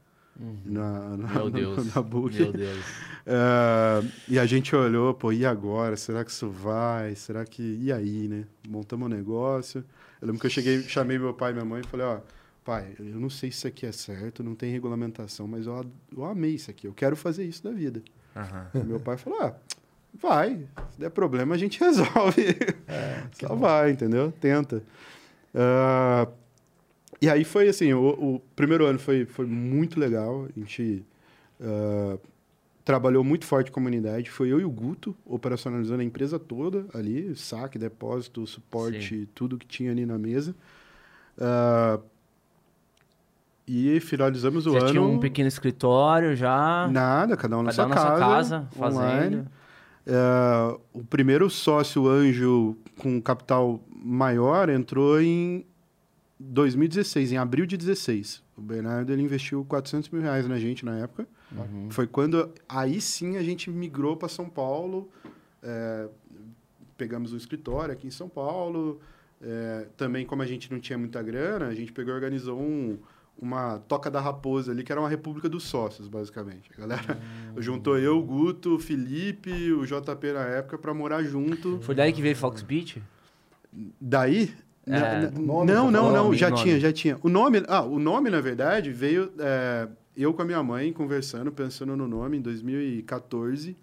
na, 0.65 1.17
na, 1.17 1.35
Meu 1.35 1.51
Deus. 1.51 1.87
na, 1.87 1.95
na 1.97 2.03
book. 2.03 2.39
Meu 2.41 2.53
Deus. 2.53 2.85
É, 3.27 4.03
e 4.29 4.39
a 4.39 4.47
gente 4.47 4.75
olhou, 4.75 5.13
pô, 5.13 5.33
e 5.33 5.45
agora? 5.45 5.97
Será 5.97 6.25
que 6.25 6.31
isso 6.31 6.49
vai? 6.49 7.15
Será 7.17 7.45
que. 7.45 7.79
E 7.81 7.93
aí, 7.93 8.29
né? 8.29 8.45
Montamos 8.69 9.07
um 9.07 9.09
negócio. 9.09 9.85
Eu 10.21 10.27
lembro 10.27 10.41
que 10.41 10.47
eu 10.47 10.51
cheguei, 10.51 10.83
chamei 10.83 11.19
meu 11.19 11.35
pai 11.35 11.51
e 11.51 11.55
minha 11.55 11.65
mãe 11.65 11.81
e 11.85 11.89
falei, 11.89 12.07
ó, 12.07 12.21
pai, 12.65 12.95
eu 12.99 13.19
não 13.19 13.31
sei 13.31 13.51
se 13.51 13.59
isso 13.59 13.67
aqui 13.67 13.87
é 13.87 13.93
certo, 13.93 14.43
não 14.43 14.55
tem 14.55 14.71
regulamentação, 14.71 15.47
mas 15.47 15.67
eu, 15.67 15.85
eu 16.17 16.25
amei 16.25 16.55
isso 16.55 16.71
aqui, 16.71 16.87
eu 16.87 16.93
quero 16.93 17.17
fazer 17.17 17.45
isso 17.45 17.63
da 17.63 17.71
vida. 17.71 18.03
E 18.75 18.79
meu 18.79 19.01
pai 19.01 19.17
falou, 19.17 19.41
ah, 19.43 19.55
vai, 20.13 20.67
se 20.91 21.01
der 21.01 21.11
problema 21.11 21.55
a 21.55 21.59
gente 21.59 21.79
resolve. 21.83 22.57
Só 23.33 23.55
vai, 23.55 23.91
entendeu? 23.93 24.33
Tenta. 24.41 24.83
Ah, 25.55 26.29
e 27.21 27.29
aí 27.29 27.45
foi 27.45 27.69
assim, 27.69 27.93
o, 27.93 28.09
o 28.09 28.43
primeiro 28.55 28.87
ano 28.87 28.99
foi, 28.99 29.25
foi 29.25 29.47
muito 29.47 29.99
legal, 29.99 30.47
a 30.55 30.59
gente 30.59 31.05
ah, 31.61 32.19
trabalhou 32.85 33.23
muito 33.23 33.45
forte 33.45 33.71
com 33.71 33.81
a 33.81 33.83
comunidade, 33.83 34.31
foi 34.31 34.49
eu 34.49 34.61
e 34.61 34.65
o 34.65 34.71
Guto 34.71 35.15
operacionalizando 35.27 36.01
a 36.01 36.05
empresa 36.05 36.39
toda 36.39 36.87
ali, 36.95 37.35
saque, 37.37 37.79
depósito, 37.79 38.47
suporte, 38.47 39.29
tudo 39.35 39.59
que 39.59 39.67
tinha 39.67 39.91
ali 39.91 40.07
na 40.07 40.19
mesa. 40.19 40.55
Ah, 41.39 41.99
e 43.67 44.01
finalizamos 44.01 44.67
o 44.67 44.73
Já 44.73 44.79
ano... 44.79 44.91
tinha 44.91 45.03
um 45.03 45.19
pequeno 45.19 45.47
escritório 45.47 46.35
já. 46.35 46.89
Nada, 46.91 47.37
cada 47.37 47.59
um 47.59 47.63
na 47.63 47.71
Cada 47.71 47.83
sua 47.83 47.89
casa, 47.95 48.19
casa, 48.19 48.69
fazendo. 48.73 49.47
É, 50.07 50.79
o 50.95 51.05
primeiro 51.05 51.51
sócio 51.51 52.09
anjo 52.09 52.75
com 52.97 53.21
capital 53.21 53.79
maior 53.95 54.71
entrou 54.71 55.21
em 55.21 55.67
2016, 56.39 57.33
em 57.33 57.37
abril 57.37 57.67
de 57.67 57.77
16. 57.77 58.43
O 58.57 58.61
Bernardo 58.61 59.13
ele 59.13 59.23
investiu 59.23 59.65
400 59.65 60.09
mil 60.11 60.23
reais 60.23 60.47
na 60.47 60.59
gente 60.59 60.85
na 60.85 60.99
época. 60.99 61.27
Uhum. 61.51 61.91
Foi 61.91 62.07
quando 62.07 62.53
aí 62.69 63.01
sim 63.01 63.37
a 63.37 63.43
gente 63.43 63.71
migrou 63.71 64.17
para 64.17 64.29
São 64.29 64.49
Paulo. 64.49 65.11
é, 65.63 66.09
pegamos 66.97 67.33
um 67.33 67.37
escritório 67.37 67.93
aqui 67.93 68.07
em 68.07 68.11
São 68.11 68.29
Paulo. 68.29 69.01
é, 69.41 69.87
também, 69.97 70.27
como 70.27 70.43
a 70.43 70.47
gente 70.47 70.71
não 70.71 70.81
tinha 70.81 70.99
muita 70.99 71.23
grana, 71.23 71.67
a 71.67 71.75
gente 71.75 71.93
pegou 71.93 72.13
e 72.13 72.15
organizou 72.17 72.61
um, 72.61 72.99
uma 73.41 73.79
Toca 73.79 74.11
da 74.11 74.21
Raposa 74.21 74.73
ali, 74.73 74.83
que 74.83 74.91
era 74.91 75.01
uma 75.01 75.09
república 75.09 75.49
dos 75.49 75.63
sócios, 75.65 76.09
basicamente. 76.09 76.71
A 76.77 76.81
galera 76.81 77.19
juntou 77.57 77.97
eu, 77.99 78.19
o 78.19 78.23
Guto, 78.23 78.75
o 78.75 78.79
Felipe, 78.79 79.73
o 79.73 79.87
JP 79.87 80.33
na 80.33 80.45
época 80.45 80.77
para 80.77 80.93
morar 80.93 81.23
junto. 81.23 81.81
Foi 81.83 81.95
daí 81.95 82.13
que 82.13 82.21
veio 82.21 82.37
Fox 82.37 82.63
Beach? 82.63 83.01
Daí? 84.01 84.53
É, 84.89 85.31
nome, 85.39 85.73
não, 85.73 85.91
não, 85.91 86.13
não, 86.13 86.35
já 86.35 86.51
nome. 86.51 86.63
tinha, 86.63 86.81
já 86.81 86.93
tinha. 86.93 87.19
O 87.23 87.29
nome, 87.29 87.63
ah, 87.69 87.83
o 87.83 87.99
nome, 87.99 88.31
na 88.31 88.41
verdade, 88.41 88.91
veio 88.91 89.33
é, 89.39 89.89
eu 90.17 90.35
com 90.35 90.43
a 90.43 90.45
minha 90.45 90.61
mãe 90.65 90.93
conversando, 90.93 91.53
pensando 91.53 91.97
no 91.97 92.09
nome 92.09 92.39
em 92.39 92.41
2014. 92.41 93.77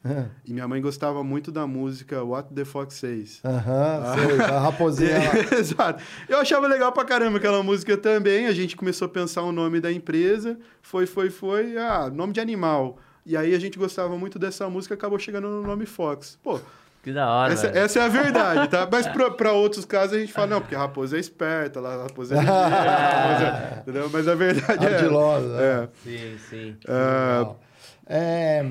E 0.43 0.53
minha 0.53 0.67
mãe 0.67 0.81
gostava 0.81 1.23
muito 1.23 1.49
da 1.49 1.65
música 1.65 2.21
What 2.21 2.53
the 2.53 2.65
Fox 2.65 2.95
Says. 2.95 3.39
Aham, 3.45 4.15
sei, 4.15 4.41
a 4.41 4.59
raposinha. 4.59 5.17
Exato. 5.57 6.03
Eu 6.27 6.39
achava 6.39 6.67
legal 6.67 6.91
pra 6.91 7.05
caramba 7.05 7.37
aquela 7.37 7.63
música 7.63 7.95
também. 7.95 8.47
A 8.47 8.51
gente 8.51 8.75
começou 8.75 9.05
a 9.05 9.09
pensar 9.09 9.43
o 9.43 9.53
nome 9.53 9.79
da 9.79 9.89
empresa. 9.89 10.57
Foi, 10.81 11.05
foi, 11.05 11.29
foi. 11.29 11.77
Ah, 11.77 12.09
nome 12.13 12.33
de 12.33 12.41
animal. 12.41 12.97
E 13.25 13.37
aí 13.37 13.55
a 13.55 13.59
gente 13.59 13.79
gostava 13.79 14.17
muito 14.17 14.37
dessa 14.37 14.69
música, 14.69 14.93
acabou 14.93 15.17
chegando 15.17 15.47
no 15.47 15.63
nome 15.63 15.85
Fox. 15.85 16.37
Pô, 16.43 16.59
Que 17.05 17.13
da 17.13 17.29
hora. 17.29 17.53
essa, 17.53 17.67
essa 17.67 17.99
é 17.99 18.01
a 18.01 18.07
verdade, 18.07 18.67
tá? 18.67 18.85
Mas 18.91 19.05
pra, 19.05 19.29
pra 19.29 19.51
outros 19.53 19.85
casos 19.85 20.17
a 20.17 20.19
gente 20.19 20.33
fala, 20.33 20.47
não, 20.47 20.59
porque 20.59 20.73
a 20.73 20.79
raposa 20.79 21.15
é 21.15 21.19
esperta, 21.19 21.79
lá, 21.79 21.93
a 21.93 22.01
raposa 22.03 22.33
é 22.35 22.39
ligeira, 22.39 22.59
a 22.59 23.29
raposa- 23.29 23.77
entendeu? 23.83 24.09
Mas 24.11 24.27
a 24.27 24.33
verdade 24.35 24.85
é... 24.87 24.95
Ardilosa. 24.95 25.61
é. 25.61 25.89
Sim, 26.03 26.37
sim. 26.49 26.75
Ah, 26.87 27.37
Legal. 27.37 27.59
É, 28.07 28.65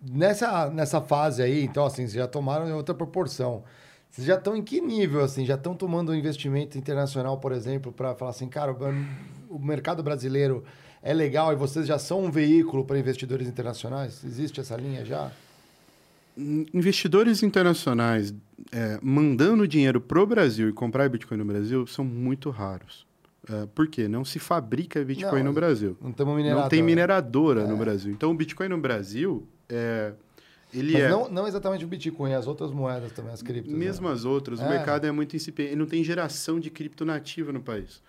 nessa, 0.00 0.70
nessa 0.70 1.00
fase 1.00 1.42
aí, 1.42 1.64
então, 1.64 1.84
assim, 1.84 2.02
vocês 2.02 2.12
já 2.12 2.28
tomaram 2.28 2.68
em 2.68 2.72
outra 2.72 2.94
proporção. 2.94 3.64
Vocês 4.08 4.26
já 4.26 4.34
estão 4.36 4.56
em 4.56 4.62
que 4.62 4.80
nível, 4.80 5.20
assim? 5.22 5.44
Já 5.44 5.54
estão 5.56 5.74
tomando 5.74 6.12
um 6.12 6.14
investimento 6.14 6.78
internacional, 6.78 7.38
por 7.38 7.52
exemplo, 7.52 7.92
para 7.92 8.14
falar 8.14 8.30
assim, 8.30 8.48
cara, 8.48 8.72
o 9.48 9.58
mercado 9.58 10.02
brasileiro 10.02 10.64
é 11.02 11.12
legal 11.12 11.52
e 11.52 11.56
vocês 11.56 11.86
já 11.86 11.98
são 11.98 12.24
um 12.24 12.30
veículo 12.30 12.84
para 12.84 12.98
investidores 12.98 13.48
internacionais? 13.48 14.22
Existe 14.24 14.60
essa 14.60 14.76
linha 14.76 15.04
já? 15.04 15.30
Investidores 16.36 17.42
internacionais 17.42 18.32
é, 18.72 18.98
mandando 19.02 19.66
dinheiro 19.66 20.00
pro 20.00 20.26
Brasil 20.26 20.68
e 20.68 20.72
comprar 20.72 21.08
Bitcoin 21.08 21.38
no 21.38 21.44
Brasil 21.44 21.86
são 21.86 22.04
muito 22.04 22.50
raros. 22.50 23.06
É, 23.50 23.66
por 23.74 23.86
quê? 23.88 24.06
Não 24.06 24.24
se 24.24 24.38
fabrica 24.38 25.02
Bitcoin 25.04 25.38
Não, 25.40 25.46
no 25.46 25.52
Brasil. 25.52 25.96
Não. 26.00 26.10
Não 26.10 26.68
tem 26.68 26.82
mineradora 26.82 27.62
É. 27.62 27.66
no 27.66 27.76
Brasil. 27.76 28.12
Então, 28.12 28.30
o 28.30 28.34
Bitcoin 28.34 28.68
no 28.68 28.78
Brasil, 28.78 29.46
é, 29.68 30.12
ele 30.72 30.92
Mas 30.92 31.02
é... 31.02 31.08
não, 31.08 31.28
não 31.28 31.48
exatamente 31.48 31.84
o 31.84 31.88
Bitcoin, 31.88 32.34
as 32.34 32.46
outras 32.46 32.70
moedas 32.70 33.12
também, 33.12 33.32
as 33.32 33.42
criptos. 33.42 33.72
né? 33.72 33.78
Mesmo 33.78 34.08
as 34.08 34.24
outras, 34.24 34.60
o 34.60 34.64
É. 34.64 34.68
mercado 34.68 35.06
é 35.06 35.10
muito 35.10 35.34
incipiente. 35.34 35.74
Não 35.74 35.86
tem 35.86 36.04
geração 36.04 36.60
de 36.60 36.70
cripto 36.70 37.04
nativa 37.04 37.50
no 37.52 37.60
país. 37.60 38.02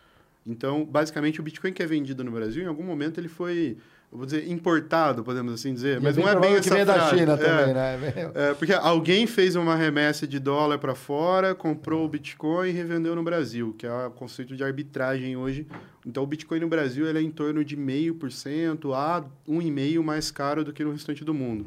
Então, 0.46 0.84
basicamente, 0.84 1.40
o 1.40 1.44
Bitcoin 1.44 1.72
que 1.72 1.82
é 1.82 1.86
vendido 1.88 2.24
no 2.24 2.32
Brasil, 2.32 2.64
em 2.64 2.68
algum 2.68 2.84
momento 2.84 3.20
ele 3.20 3.28
foi, 3.30 3.78
vou 4.12 4.26
dizer, 4.26 4.50
importado, 4.50 5.24
podemos 5.24 5.54
assim 5.54 5.74
dizer. 5.74 5.98
E 5.98 6.04
Mas 6.04 6.16
bem 6.16 6.26
não 6.26 6.32
é 6.32 6.36
bem 6.40 6.54
essa 6.56 6.64
que 6.64 6.70
vem 6.76 6.86
da 6.86 6.94
frase. 6.96 7.18
China 7.18 7.34
É. 7.34 7.38
também, 7.38 7.74
né? 7.74 8.32
É, 8.36 8.54
porque 8.54 8.74
alguém 8.74 9.26
fez 9.26 9.56
uma 9.56 9.76
remessa 9.76 10.28
de 10.28 10.38
dólar 10.40 10.78
para 10.80 10.94
fora, 10.94 11.56
comprou 11.56 12.06
o 12.06 12.10
Bitcoin 12.10 12.70
e 12.70 12.72
revendeu 12.72 13.16
no 13.16 13.24
Brasil, 13.24 13.74
que 13.78 13.88
é 13.88 13.92
o 14.08 14.12
conceito 14.12 14.56
de 14.56 14.64
arbitragem 14.64 15.36
hoje. 15.38 15.66
Então, 16.06 16.24
o 16.24 16.28
Bitcoin 16.28 16.60
no 16.60 16.68
Brasil 16.68 17.08
ele 17.08 17.20
é 17.20 17.22
em 17.22 17.32
torno 17.32 17.64
de 17.64 17.78
0,5% 17.78 18.94
a 18.94 19.24
1,5% 19.48 20.04
mais 20.04 20.32
caro 20.32 20.64
do 20.64 20.74
que 20.74 20.84
no 20.84 20.92
restante 20.92 21.24
do 21.24 21.34
mundo. 21.34 21.66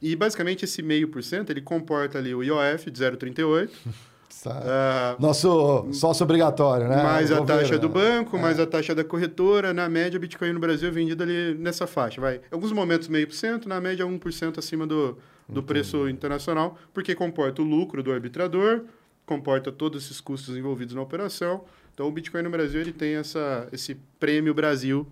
E, 0.00 0.14
basicamente, 0.14 0.64
esse 0.64 0.82
0,5% 0.82 1.50
ele 1.50 1.60
comporta 1.60 2.18
ali 2.18 2.34
o 2.34 2.42
IOF 2.42 2.90
de 2.90 3.00
0,38%, 3.02 3.70
Ah, 4.46 5.16
Nosso 5.18 5.88
sócio 5.92 6.24
obrigatório, 6.24 6.88
né? 6.88 7.02
mais 7.02 7.30
O 7.30 7.34
a 7.34 7.38
governo, 7.38 7.62
taxa 7.62 7.78
do 7.78 7.88
banco, 7.88 8.38
mais 8.38 8.60
a 8.60 8.66
taxa 8.66 8.94
da 8.94 9.02
corretora. 9.04 9.72
Na 9.72 9.88
média, 9.88 10.16
o 10.16 10.20
Bitcoin 10.20 10.52
no 10.52 10.60
Brasil 10.60 10.88
é 10.88 10.90
vendido 10.90 11.22
ali 11.22 11.54
nessa 11.54 11.86
faixa. 11.86 12.20
Vai. 12.20 12.36
Em 12.36 12.40
alguns 12.52 12.72
momentos, 12.72 13.08
meio 13.08 13.26
por 13.26 13.34
cento, 13.34 13.68
na 13.68 13.80
média, 13.80 14.04
1% 14.06 14.58
acima 14.58 14.86
do, 14.86 15.18
do 15.48 15.62
preço 15.62 16.08
internacional, 16.08 16.78
porque 16.92 17.14
comporta 17.14 17.62
o 17.62 17.64
lucro 17.64 18.02
do 18.02 18.12
arbitrador, 18.12 18.82
comporta 19.26 19.72
todos 19.72 20.04
esses 20.04 20.20
custos 20.20 20.56
envolvidos 20.56 20.94
na 20.94 21.02
operação. 21.02 21.64
Então, 21.92 22.06
o 22.06 22.12
Bitcoin 22.12 22.42
no 22.42 22.50
Brasil 22.50 22.80
ele 22.80 22.92
tem 22.92 23.14
essa, 23.14 23.66
esse 23.72 23.96
prêmio 24.20 24.54
Brasil, 24.54 25.06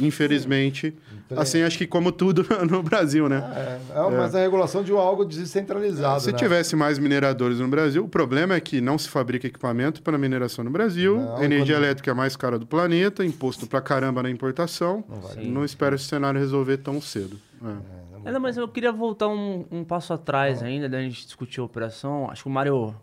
infelizmente. 0.00 0.90
Prêmio. 1.28 1.42
Assim, 1.42 1.62
acho 1.62 1.78
que 1.78 1.86
como 1.86 2.12
tudo 2.12 2.46
no 2.70 2.82
Brasil, 2.82 3.28
né? 3.28 3.42
É, 3.56 3.98
é, 3.98 4.10
mas 4.10 4.34
a 4.34 4.40
regulação 4.40 4.82
de 4.82 4.92
algo 4.92 5.24
descentralizado. 5.24 6.20
Se 6.20 6.32
né? 6.32 6.38
tivesse 6.38 6.76
mais 6.76 6.98
mineradores 6.98 7.58
no 7.60 7.68
Brasil, 7.68 8.04
o 8.04 8.08
problema 8.08 8.54
é 8.54 8.60
que 8.60 8.80
não 8.80 8.98
se 8.98 9.08
fabrica 9.08 9.46
equipamento 9.46 10.02
para 10.02 10.18
mineração 10.18 10.64
no 10.64 10.70
Brasil, 10.70 11.16
Não, 11.16 11.36
a 11.36 11.44
energia 11.44 11.74
quando- 11.76 11.84
elétrica 11.84 12.10
é 12.10 12.12
a 12.12 12.14
mais 12.14 12.36
cara 12.36 12.58
do 12.58 12.66
planeta, 12.66 13.24
imposto 13.24 13.66
pra 13.66 13.80
caramba 13.80 14.22
na 14.22 14.30
importação. 14.30 15.02
Não 15.08 15.20
vai. 15.20 15.34
Sim. 15.34 15.50
Não 15.50 15.64
espero 15.64 15.94
esse 15.96 16.04
cenário 16.04 16.38
resolver 16.38 16.78
tão 16.78 17.00
cedo. 17.00 17.38
É. 17.64 18.04
É, 18.26 18.32
não, 18.32 18.40
mas 18.40 18.56
eu 18.56 18.66
queria 18.66 18.90
voltar 18.90 19.28
um, 19.28 19.66
um 19.70 19.84
passo 19.84 20.12
atrás 20.14 20.62
ainda, 20.62 20.88
da 20.88 21.00
gente 21.02 21.24
discutir 21.26 21.60
a 21.60 21.64
operação. 21.64 22.30
Acho 22.30 22.44
que 22.44 22.48
o 22.48 22.52
Mário 22.52 22.94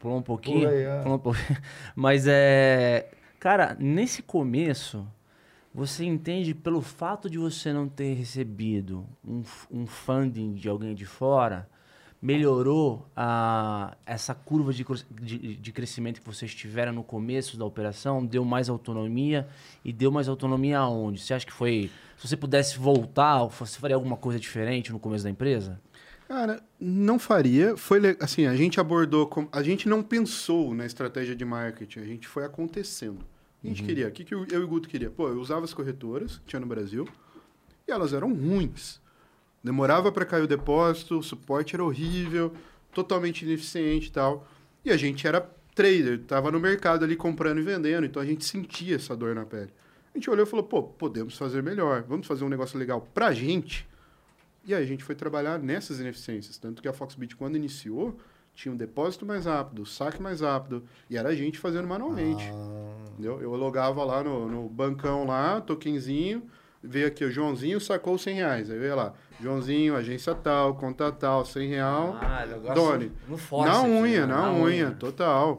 pulou 0.00 0.18
um 0.18 0.22
pouquinho. 0.22 0.60
Pula 0.60 0.70
aí, 0.70 0.82
é. 0.82 1.00
pulou 1.00 1.16
um 1.16 1.20
pouquinho. 1.20 1.58
Mas 1.94 2.24
é. 2.26 3.06
Cara, 3.38 3.76
nesse 3.78 4.20
começo, 4.22 5.06
você 5.74 6.04
entende 6.04 6.54
pelo 6.54 6.80
fato 6.80 7.28
de 7.28 7.36
você 7.36 7.72
não 7.72 7.88
ter 7.88 8.14
recebido 8.14 9.04
um, 9.26 9.42
um 9.68 9.86
funding 9.86 10.54
de 10.54 10.68
alguém 10.68 10.94
de 10.94 11.04
fora, 11.04 11.68
melhorou 12.22 13.10
a, 13.16 13.96
essa 14.06 14.34
curva 14.34 14.72
de, 14.72 14.86
de, 15.20 15.56
de 15.56 15.72
crescimento 15.72 16.20
que 16.20 16.26
vocês 16.26 16.54
tiveram 16.54 16.92
no 16.92 17.02
começo 17.02 17.58
da 17.58 17.64
operação? 17.64 18.24
Deu 18.24 18.44
mais 18.44 18.68
autonomia? 18.68 19.48
E 19.84 19.92
deu 19.92 20.12
mais 20.12 20.28
autonomia 20.28 20.78
aonde? 20.78 21.20
Você 21.20 21.34
acha 21.34 21.44
que 21.44 21.52
foi. 21.52 21.90
Se 22.16 22.28
você 22.28 22.36
pudesse 22.36 22.78
voltar, 22.78 23.44
você 23.44 23.78
faria 23.78 23.96
alguma 23.96 24.16
coisa 24.16 24.38
diferente 24.38 24.92
no 24.92 25.00
começo 25.00 25.24
da 25.24 25.30
empresa? 25.30 25.80
Cara, 26.28 26.62
não 26.80 27.18
faria. 27.18 27.76
Foi 27.76 28.00
assim, 28.20 28.46
a 28.46 28.54
gente 28.54 28.78
abordou, 28.78 29.28
a 29.50 29.62
gente 29.62 29.88
não 29.88 30.04
pensou 30.04 30.72
na 30.72 30.86
estratégia 30.86 31.34
de 31.34 31.44
marketing, 31.44 31.98
a 31.98 32.06
gente 32.06 32.28
foi 32.28 32.44
acontecendo. 32.44 33.33
A 33.64 33.66
gente 33.68 33.82
queria, 33.82 34.08
o 34.08 34.10
que, 34.12 34.24
que 34.24 34.34
eu 34.34 34.46
eu 34.50 34.60
e 34.60 34.64
o 34.64 34.68
Guto 34.68 34.88
queria? 34.88 35.10
Pô, 35.10 35.28
eu 35.28 35.40
usava 35.40 35.64
as 35.64 35.72
corretoras 35.72 36.36
que 36.38 36.44
tinha 36.44 36.60
no 36.60 36.66
Brasil 36.66 37.08
e 37.88 37.90
elas 37.90 38.12
eram 38.12 38.32
ruins. 38.34 39.00
Demorava 39.62 40.12
para 40.12 40.26
cair 40.26 40.42
o 40.42 40.46
depósito, 40.46 41.18
o 41.18 41.22
suporte 41.22 41.74
era 41.74 41.82
horrível, 41.82 42.52
totalmente 42.92 43.42
ineficiente 43.42 44.08
e 44.08 44.12
tal. 44.12 44.46
E 44.84 44.90
a 44.90 44.96
gente 44.98 45.26
era 45.26 45.40
trader, 45.74 46.20
tava 46.24 46.52
no 46.52 46.60
mercado 46.60 47.04
ali 47.04 47.16
comprando 47.16 47.58
e 47.58 47.62
vendendo, 47.62 48.04
então 48.04 48.20
a 48.20 48.26
gente 48.26 48.44
sentia 48.44 48.96
essa 48.96 49.16
dor 49.16 49.34
na 49.34 49.46
pele. 49.46 49.72
A 50.14 50.18
gente 50.18 50.28
olhou 50.28 50.46
e 50.46 50.48
falou, 50.48 50.64
pô, 50.64 50.82
podemos 50.82 51.36
fazer 51.36 51.62
melhor, 51.62 52.02
vamos 52.02 52.26
fazer 52.26 52.44
um 52.44 52.48
negócio 52.50 52.78
legal 52.78 53.00
pra 53.14 53.32
gente. 53.32 53.88
E 54.66 54.74
aí 54.74 54.82
a 54.82 54.86
gente 54.86 55.02
foi 55.02 55.14
trabalhar 55.14 55.58
nessas 55.58 55.98
ineficiências. 55.98 56.58
Tanto 56.58 56.82
que 56.82 56.88
a 56.88 56.92
Foxbit, 56.92 57.34
quando 57.34 57.56
iniciou, 57.56 58.18
tinha 58.54 58.72
um 58.72 58.76
depósito 58.76 59.26
mais 59.26 59.46
rápido, 59.46 59.84
saque 59.84 60.22
mais 60.22 60.40
rápido, 60.40 60.84
e 61.10 61.16
era 61.16 61.30
a 61.30 61.34
gente 61.34 61.58
fazendo 61.58 61.88
manualmente. 61.88 62.48
Ah, 62.54 63.10
Entendeu? 63.12 63.40
Eu 63.40 63.54
logava 63.54 64.02
lá 64.04 64.22
no, 64.22 64.48
no 64.48 64.68
bancão 64.68 65.24
lá, 65.26 65.60
tokenzinho, 65.60 66.42
veio 66.82 67.06
aqui 67.06 67.24
o 67.24 67.30
Joãozinho, 67.30 67.80
sacou 67.80 68.16
100 68.18 68.34
reais. 68.34 68.70
Aí 68.70 68.78
ia 68.78 68.94
lá, 68.94 69.12
Joãozinho, 69.40 69.96
agência 69.96 70.34
tal, 70.34 70.74
conta 70.74 71.10
tal, 71.12 71.44
100 71.44 71.68
real. 71.68 72.18
Ah, 72.20 72.46
negócio 72.46 72.74
Doni. 72.74 73.12
na 73.64 73.80
aqui, 73.80 73.90
unha, 73.90 74.26
né? 74.26 74.34
na, 74.34 74.52
unha, 74.52 74.90
total. 74.92 75.58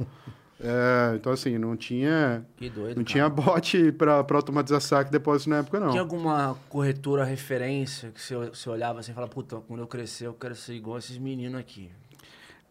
É, 0.59 1.15
então, 1.15 1.33
assim, 1.33 1.57
não 1.57 1.75
tinha, 1.75 2.45
Que 2.55 2.69
doido, 2.69 2.95
não 2.97 3.03
cara. 3.03 3.05
tinha 3.05 3.29
bot 3.29 3.91
pra, 3.91 4.23
pra 4.23 4.37
automatizar 4.37 4.79
saque 4.79 5.09
e 5.09 5.11
depósito 5.11 5.49
na 5.49 5.57
época, 5.57 5.79
não. 5.79 5.89
Tinha 5.89 6.01
alguma 6.01 6.55
corretora 6.69 7.25
referência 7.25 8.09
que 8.11 8.21
você, 8.21 8.35
você 8.35 8.69
olhava 8.69 8.99
assim 9.01 9.11
e 9.11 9.13
falava, 9.13 9.31
puta, 9.31 9.57
quando 9.67 9.81
eu 9.81 9.87
crescer 9.87 10.27
eu 10.27 10.33
quero 10.33 10.55
ser 10.55 10.73
igual 10.73 10.97
esses 10.97 11.17
meninos 11.17 11.59
aqui. 11.59 11.91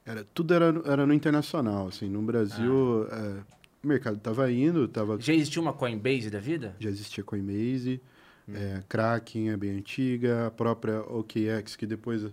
Era, 0.07 0.25
tudo 0.35 0.53
era, 0.53 0.67
era 0.85 1.07
no 1.07 1.15
internacional, 1.15 1.89
assim. 1.89 2.09
No 2.09 2.21
Brasil, 2.23 3.07
Ah. 3.11 3.17
é, 3.17 3.43
o 3.83 3.89
mercado 3.89 4.19
tava 4.19 4.51
indo, 4.53 4.87
tava, 4.89 5.19
Já 5.21 5.33
existia 5.33 5.61
uma 5.63 5.73
Coinbase 5.73 6.31
da 6.31 6.39
vida? 6.39 6.75
já 6.79 6.91
existia 6.91 7.25
Coinbase, 7.25 8.01
Hum. 8.49 8.53
é, 8.55 8.83
Kraken 8.89 9.51
é 9.51 9.57
bem 9.57 9.71
antiga, 9.79 10.47
a 10.49 10.51
própria 10.51 11.01
OKX, 11.03 11.77
que 11.77 11.87
depois 11.87 12.27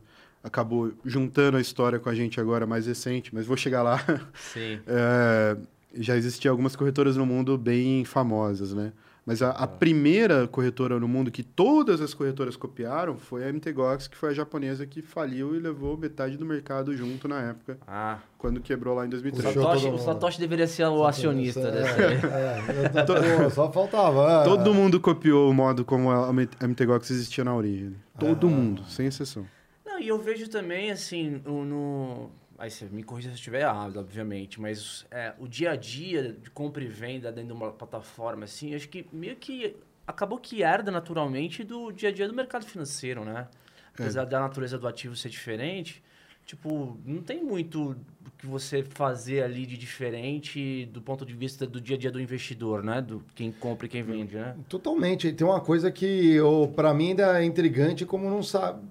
acabou 0.44 0.92
juntando 1.06 1.56
a 1.58 1.62
história 1.62 2.00
com 2.00 2.10
a 2.10 2.16
gente 2.16 2.40
agora, 2.42 2.66
mais 2.68 2.86
recente, 2.88 3.34
mas 3.34 3.46
vou 3.46 3.56
chegar 3.56 3.84
lá. 3.84 4.04
Sim. 4.34 4.80
É, 4.88 5.58
já 5.94 6.16
existiam 6.18 6.52
algumas 6.52 6.76
corretoras 6.76 7.16
no 7.18 7.26
mundo 7.26 7.58
bem 7.58 8.04
famosas, 8.06 8.74
né? 8.74 8.92
Mas 9.32 9.42
a, 9.42 9.52
Ah. 9.52 9.64
a 9.64 9.68
primeira 9.68 10.46
corretora 10.46 11.00
no 11.00 11.08
mundo 11.08 11.32
que 11.32 11.42
todas 11.42 12.02
as 12.02 12.14
corretoras 12.14 12.58
copiaram 12.58 13.18
foi 13.18 13.46
a 13.46 13.48
MTGOX, 13.54 14.10
que 14.10 14.18
foi 14.18 14.32
a 14.32 14.34
japonesa 14.34 14.86
que 14.86 15.02
faliu 15.02 15.56
e 15.56 15.60
levou 15.60 15.96
metade 15.98 16.36
do 16.36 16.46
mercado 16.46 16.94
junto 16.94 17.30
na 17.30 17.40
época, 17.42 17.78
Ah, 17.88 18.18
quando 18.38 18.60
quebrou 18.60 18.94
lá 18.94 19.06
em 19.06 19.08
o 19.08 19.12
2013. 19.12 19.54
Puxou 19.56 19.64
Satoshi, 19.72 19.88
o. 19.88 19.98
Satoshi 19.98 20.40
deveria 20.42 20.68
ser 20.68 20.84
o 20.88 21.06
acionista 21.06 21.62
é, 21.62 21.72
dessa 21.72 22.02
é, 22.02 23.04
tô- 23.08 23.14
pô, 23.16 23.50
só 23.50 23.72
faltava. 23.72 24.42
é. 24.42 24.44
Todo 24.44 24.74
mundo 24.74 25.00
copiou 25.00 25.50
o 25.50 25.54
modo 25.54 25.86
como 25.86 26.12
a 26.12 26.34
MTGOX 26.34 27.10
existia 27.12 27.46
na 27.46 27.56
origem. 27.56 27.96
Todo 28.20 28.50
mundo, 28.50 28.84
sem 28.90 29.08
exceção. 29.08 29.46
Não, 29.86 29.98
e 29.98 30.10
eu 30.10 30.20
vejo 30.20 30.50
também, 30.50 30.92
assim, 30.92 31.42
no... 31.46 32.30
Aí 32.62 32.70
você 32.70 32.86
me 32.86 33.02
corrija 33.02 33.30
se 33.30 33.34
eu 33.34 33.38
estiver 33.38 33.62
errado, 33.62 33.98
obviamente, 33.98 34.62
mas 34.62 35.04
é, 35.10 35.34
o 35.40 35.48
dia 35.48 35.72
a 35.72 35.76
dia 35.76 36.32
de 36.32 36.52
compra 36.52 36.84
e 36.84 36.88
venda 36.88 37.32
dentro 37.32 37.48
de 37.48 37.54
uma 37.54 37.72
plataforma, 37.72 38.44
assim, 38.44 38.76
acho 38.76 38.88
que 38.88 39.04
meio 39.12 39.36
que 39.36 39.76
acabou 40.06 40.38
que 40.38 40.62
herda 40.62 40.92
naturalmente 40.92 41.64
do 41.64 41.92
dia 41.92 42.10
a 42.10 42.12
dia 42.12 42.28
do 42.28 42.36
mercado 42.36 42.64
financeiro, 42.64 43.26
né? 43.26 43.48
Apesar 43.92 44.26
da 44.26 44.40
natureza 44.40 44.78
do 44.78 44.88
ativo 44.88 45.16
ser 45.16 45.30
diferente, 45.30 46.04
tipo, 46.46 47.00
não 47.04 47.24
tem 47.24 47.44
muito 47.44 47.94
o 48.28 48.32
que 48.38 48.46
você 48.46 48.84
fazer 48.84 49.42
ali 49.42 49.66
de 49.66 49.76
diferente 49.76 50.86
do 50.94 51.02
ponto 51.02 51.26
de 51.26 51.34
vista 51.34 51.66
do 51.66 51.82
dia 51.82 51.96
a 51.96 52.00
dia 52.00 52.12
do 52.12 52.22
investidor, 52.22 52.84
né? 52.84 53.02
Do 53.02 53.26
quem 53.34 53.52
compra 53.52 53.88
e 53.88 53.90
quem 53.90 54.04
vende, 54.04 54.36
né? 54.36 54.56
Totalmente. 54.70 55.34
Tem 55.34 55.48
uma 55.48 55.62
coisa 55.62 55.92
que 55.92 56.38
para 56.76 56.94
mim 56.94 57.10
ainda 57.10 57.42
é 57.42 57.44
intrigante, 57.44 58.06
como 58.06 58.30
não 58.30 58.44
sabe. 58.44 58.88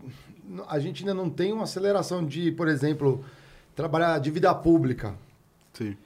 A 0.67 0.81
gente 0.81 1.03
ainda 1.05 1.15
não 1.15 1.31
tem 1.31 1.53
uma 1.53 1.63
aceleração 1.63 2.27
de, 2.27 2.51
por 2.51 2.67
exemplo, 2.67 3.25
trabalhar 3.81 4.19
dívida 4.19 4.55
pública 4.55 5.15
Sim. 5.73 5.97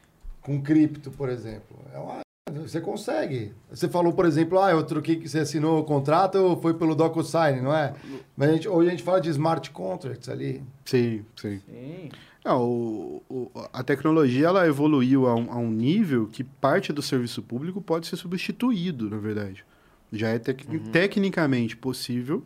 com 0.40 0.60
cripto, 0.62 1.10
por 1.10 1.28
exemplo. 1.28 1.76
É 1.92 1.98
uma- 1.98 2.20
você 2.62 2.80
consegue. 2.80 3.52
Você 3.70 3.88
falou, 3.88 4.12
por 4.12 4.26
exemplo, 4.26 4.60
ah, 4.60 4.70
eu 4.70 4.84
troquei 4.84 5.16
que 5.16 5.28
você 5.28 5.40
assinou 5.40 5.80
o 5.80 5.84
contrato, 5.84 6.56
foi 6.62 6.72
pelo 6.74 6.94
DocuSign, 6.94 7.60
não 7.60 7.74
é? 7.74 7.94
Mas 8.36 8.48
a 8.48 8.52
gente, 8.52 8.68
hoje 8.68 8.88
a 8.88 8.90
gente 8.92 9.02
fala 9.02 9.20
de 9.20 9.28
smart 9.30 9.70
contracts 9.72 10.28
ali. 10.28 10.62
Sim, 10.84 11.24
sim. 11.36 11.60
Sim. 11.68 12.10
Não, 12.44 12.62
o- 12.62 13.22
o- 13.28 13.50
a 13.72 13.82
tecnologia 13.82 14.46
ela 14.48 14.66
evoluiu 14.66 15.26
a 15.26 15.34
um, 15.34 15.50
a 15.50 15.56
um 15.56 15.70
nível 15.70 16.28
que 16.28 16.44
parte 16.44 16.92
do 16.92 17.00
serviço 17.02 17.42
público 17.42 17.80
pode 17.80 18.06
ser 18.06 18.16
substituído, 18.16 19.08
na 19.10 19.16
verdade. 19.18 19.64
Já 20.12 20.28
é 20.28 20.38
tec- 20.38 20.64
tecnicamente 20.92 21.76
possível 21.76 22.44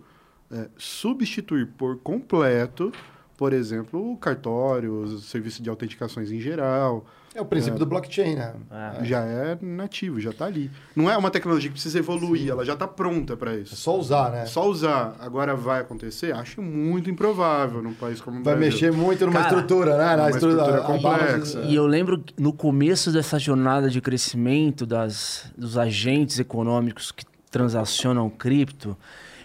é, 0.51 0.69
substituir 0.79 1.67
por 1.77 1.99
completo, 1.99 2.91
por 3.39 3.53
exemplo, 3.55 4.13
o 4.13 4.17
cartório, 4.19 4.93
os 5.03 5.25
serviços 5.31 5.63
de 5.63 5.71
autenticações 5.71 6.31
em 6.31 6.41
geral. 6.41 7.07
É 7.35 7.41
o 7.41 7.45
princípio 7.45 7.79
do 7.79 7.87
blockchain, 7.87 8.35
né? 8.35 8.53
É. 9.01 9.05
Já 9.05 9.21
é 9.21 9.57
nativo, 9.63 10.19
já 10.19 10.31
está 10.31 10.47
ali. 10.47 10.69
Não 10.97 11.09
é 11.09 11.17
uma 11.17 11.31
tecnologia 11.31 11.69
que 11.69 11.75
precisa 11.75 11.97
evoluir, 12.01 12.51
ela 12.51 12.65
já 12.65 12.73
está 12.73 12.89
pronta 12.89 13.37
para 13.37 13.53
É 13.55 13.59
isso. 13.61 13.77
só 13.77 13.97
usar, 13.97 14.33
né? 14.33 14.43
É 14.43 14.47
Só 14.47 14.69
usar. 14.69 15.15
Agora 15.21 15.55
vai 15.55 15.81
acontecer? 15.81 16.35
Acho 16.35 16.61
muito 16.61 17.09
improvável 17.09 17.81
num 17.81 17.95
país 17.95 18.21
como 18.21 18.41
o 18.41 18.43
Vai 18.43 18.57
Brasil. 18.57 18.73
mexer 18.73 18.93
muito 18.93 19.25
numa 19.25 19.41
Cara, 19.41 19.55
estrutura, 19.55 19.97
né? 19.97 20.17
Na 20.17 20.31
estrutura 20.31 20.79
a 20.79 20.81
complexa. 20.85 21.61
base- 21.61 21.69
E 21.69 21.75
eu 21.77 21.87
lembro 21.87 22.25
no 22.37 22.53
começo 22.53 23.13
dessa 23.13 23.39
jornada 23.39 23.89
de 23.89 24.01
crescimento 24.01 24.85
das, 24.85 25.53
dos 25.57 25.79
agentes 25.79 26.41
econômicos 26.41 27.13
que 27.13 27.25
transacionam 27.53 28.29
cripto, 28.29 28.97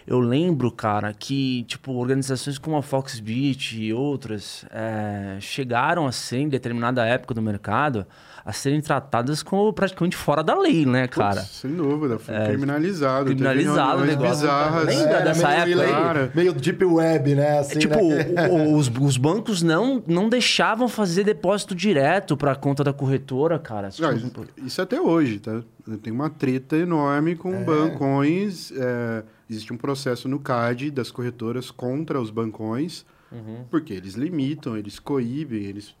eu 0.06 0.20
lembro, 0.20 0.70
cara, 0.70 1.12
que 1.12 1.64
tipo 1.64 1.92
organizações 1.92 2.58
como 2.58 2.76
a 2.76 2.82
Foxbit 2.82 3.80
e 3.82 3.92
outras 3.92 4.64
é, 4.70 5.36
chegaram 5.40 6.06
a 6.06 6.12
ser, 6.12 6.38
em 6.38 6.48
determinada 6.48 7.04
época 7.06 7.32
do 7.34 7.40
mercado, 7.42 8.06
a 8.44 8.52
serem 8.52 8.80
tratadas 8.82 9.42
como 9.42 9.72
praticamente 9.72 10.14
fora 10.16 10.42
da 10.44 10.54
lei, 10.54 10.84
né, 10.84 11.08
cara? 11.08 11.40
Putz, 11.40 11.46
sem 11.56 11.74
dúvida, 11.74 12.18
foi 12.18 12.34
criminalizado. 12.44 13.24
Teve 13.24 13.36
criminalizado 13.36 14.02
o 14.02 14.04
negócio. 14.04 14.34
bizarras. 14.34 14.84
Lembra 14.86 15.10
Era 15.14 15.24
dessa 15.24 15.48
meio, 15.48 15.80
época 15.80 15.82
aí? 15.96 16.02
Cara. 16.04 16.32
meio 16.34 16.52
deep 16.52 16.84
web, 16.84 17.34
né? 17.34 17.58
Assim, 17.60 17.76
É, 17.76 17.78
tipo, 17.78 17.94
né? 17.96 18.48
o- 18.50 18.54
o- 18.54 18.76
os, 18.76 18.88
os 19.00 19.16
bancos 19.16 19.62
não, 19.62 20.02
não 20.06 20.28
deixavam 20.28 20.88
fazer 20.88 21.24
depósito 21.24 21.74
direto 21.74 22.36
pra 22.36 22.54
conta 22.54 22.84
da 22.84 22.92
corretora, 22.92 23.58
cara. 23.58 23.88
Ah, 23.88 24.14
Tipo, 24.14 24.44
isso 24.62 24.82
até 24.82 25.00
hoje, 25.00 25.38
tá? 25.38 25.62
Tem 26.02 26.12
uma 26.12 26.28
treta 26.28 26.76
enorme 26.76 27.34
com 27.36 27.54
É. 27.54 27.64
bancões. 27.64 28.72
é, 28.76 29.22
existe 29.48 29.72
um 29.72 29.76
processo 29.76 30.28
no 30.28 30.38
CAD 30.38 30.90
das 30.90 31.10
corretoras 31.10 31.70
contra 31.70 32.20
os 32.20 32.30
bancões, 32.30 33.04
Uhum. 33.32 33.64
porque 33.70 33.92
eles 33.92 34.14
limitam, 34.14 34.76
eles 34.76 34.98
coíbem, 34.98 35.64
eles 35.64 35.94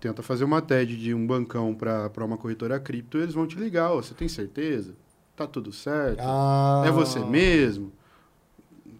tentam 0.00 0.22
fazer 0.22 0.44
uma 0.44 0.62
TED 0.62 0.96
de 0.96 1.12
um 1.12 1.26
bancão 1.26 1.74
para 1.74 2.24
uma 2.24 2.36
corretora 2.36 2.78
cripto, 2.78 3.18
eles 3.18 3.34
vão 3.34 3.46
te 3.46 3.56
ligar, 3.58 3.90
ó, 3.92 3.96
você 3.96 4.14
tem 4.14 4.28
certeza? 4.28 4.94
Tá 5.34 5.46
tudo 5.46 5.72
certo? 5.72 6.20
Ah, 6.22 6.82
É 6.86 6.90
você 6.90 7.18
mesmo? 7.20 7.92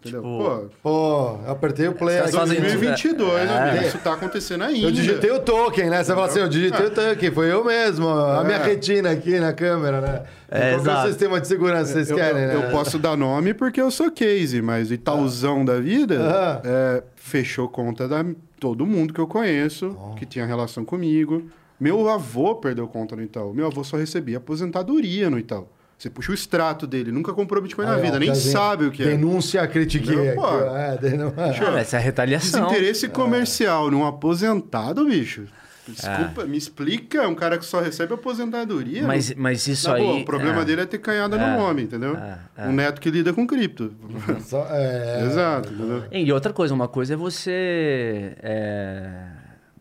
Entendeu? 0.00 0.22
Tipo, 0.22 0.38
Pô, 0.38 0.68
Pô, 0.82 1.38
eu 1.44 1.50
apertei 1.52 1.88
o 1.88 1.92
play 1.92 2.18
aqui. 2.20 2.32
fazem 2.32 2.52
isso, 2.54 2.62
2022, 2.62 3.50
É. 3.50 3.58
amigo, 3.70 3.84
isso 3.84 3.98
tá 3.98 4.12
acontecendo 4.14 4.62
ainda. 4.64 4.86
Eu 4.86 4.92
digitei 4.92 5.30
o 5.32 5.40
token, 5.40 5.90
né? 5.90 6.04
Você 6.04 6.14
fala 6.14 6.26
assim, 6.26 6.38
eu 6.38 6.48
digitei 6.48 6.86
o 6.86 6.90
token, 6.90 7.30
foi 7.32 7.50
eu 7.52 7.64
mesmo. 7.64 8.08
A 8.08 8.40
É. 8.42 8.44
minha 8.46 8.58
retina 8.58 9.10
aqui 9.10 9.40
na 9.40 9.52
câmera, 9.52 10.00
né? 10.00 10.22
É, 10.50 10.76
Qual 10.78 10.96
é 10.96 11.04
o 11.04 11.08
sistema 11.08 11.40
de 11.40 11.48
segurança 11.48 11.86
que 11.86 11.92
vocês 11.94 12.10
eu, 12.10 12.16
querem, 12.16 12.42
eu- 12.44 12.60
né? 12.60 12.66
eu 12.66 12.70
posso 12.70 12.98
dar 12.98 13.16
nome 13.16 13.52
porque 13.54 13.80
eu 13.80 13.90
sou 13.90 14.10
case, 14.10 14.62
mas 14.62 14.90
o 14.90 14.94
Itaúzão 14.94 15.64
da 15.64 15.80
vida 15.80 16.16
Ah. 16.22 16.60
é, 16.64 17.02
fechou 17.16 17.68
conta 17.68 18.06
da 18.06 18.24
todo 18.60 18.86
mundo 18.86 19.12
que 19.12 19.20
eu 19.20 19.26
conheço, 19.26 19.96
que 20.16 20.24
tinha 20.24 20.46
relação 20.46 20.84
comigo. 20.84 21.42
Meu 21.78 22.08
avô 22.08 22.54
perdeu 22.56 22.86
conta 22.88 23.14
no 23.14 23.22
Itaú. 23.22 23.52
Meu 23.54 23.66
avô 23.66 23.84
só 23.84 23.96
recebia 23.96 24.38
aposentadoria 24.38 25.28
no 25.30 25.38
Itaú. 25.38 25.68
Você 25.98 26.08
puxa 26.08 26.30
o 26.30 26.34
extrato 26.34 26.86
dele, 26.86 27.10
nunca 27.10 27.32
comprou 27.32 27.60
Bitcoin 27.60 27.84
na 27.84 27.94
Aí, 27.94 27.98
ó, 27.98 28.02
vida, 28.04 28.18
nem 28.20 28.28
quer 28.28 28.34
dizer, 28.36 28.50
sabe 28.52 28.84
o 28.86 28.90
que 28.92 29.02
é. 29.02 29.06
Denúncia, 29.06 29.66
critiquei. 29.66 30.32
Pô. 30.32 30.46
É, 30.76 30.96
denu- 30.96 31.34
Ah, 31.36 31.78
essa 31.80 31.96
é 31.96 31.98
a 31.98 32.02
retaliação. 32.02 32.66
Desinteresse 32.68 33.08
comercial 33.08 33.90
num 33.90 34.06
aposentado, 34.06 35.04
bicho. 35.06 35.46
É. 35.88 35.90
Desculpa, 35.90 36.44
me 36.44 36.56
explica, 36.56 37.26
um 37.26 37.34
cara 37.34 37.56
que 37.58 37.64
só 37.64 37.80
recebe 37.80 38.12
aposentadoria. 38.14 39.02
Mas, 39.06 39.34
mas 39.34 39.66
isso 39.66 39.88
Na 39.88 39.96
aí. 39.96 40.02
boa, 40.04 40.18
o 40.20 40.24
problema 40.24 40.60
é, 40.60 40.64
dele 40.66 40.82
é 40.82 40.86
ter 40.86 40.98
canhada 40.98 41.34
É. 41.36 41.50
no 41.50 41.58
nome, 41.58 41.82
entendeu? 41.84 42.14
É, 42.14 42.38
é. 42.58 42.66
Um 42.68 42.72
neto 42.74 43.00
que 43.00 43.10
lida 43.10 43.32
com 43.32 43.44
cripto. 43.46 43.92
Só- 44.44 44.66
é, 44.70 45.24
Exato, 45.26 45.72
entendeu? 45.72 46.04
E 46.12 46.30
outra 46.32 46.52
coisa, 46.52 46.72
uma 46.74 46.86
coisa 46.88 47.14
é 47.14 47.16
você. 47.16 48.36
é, 48.40 49.14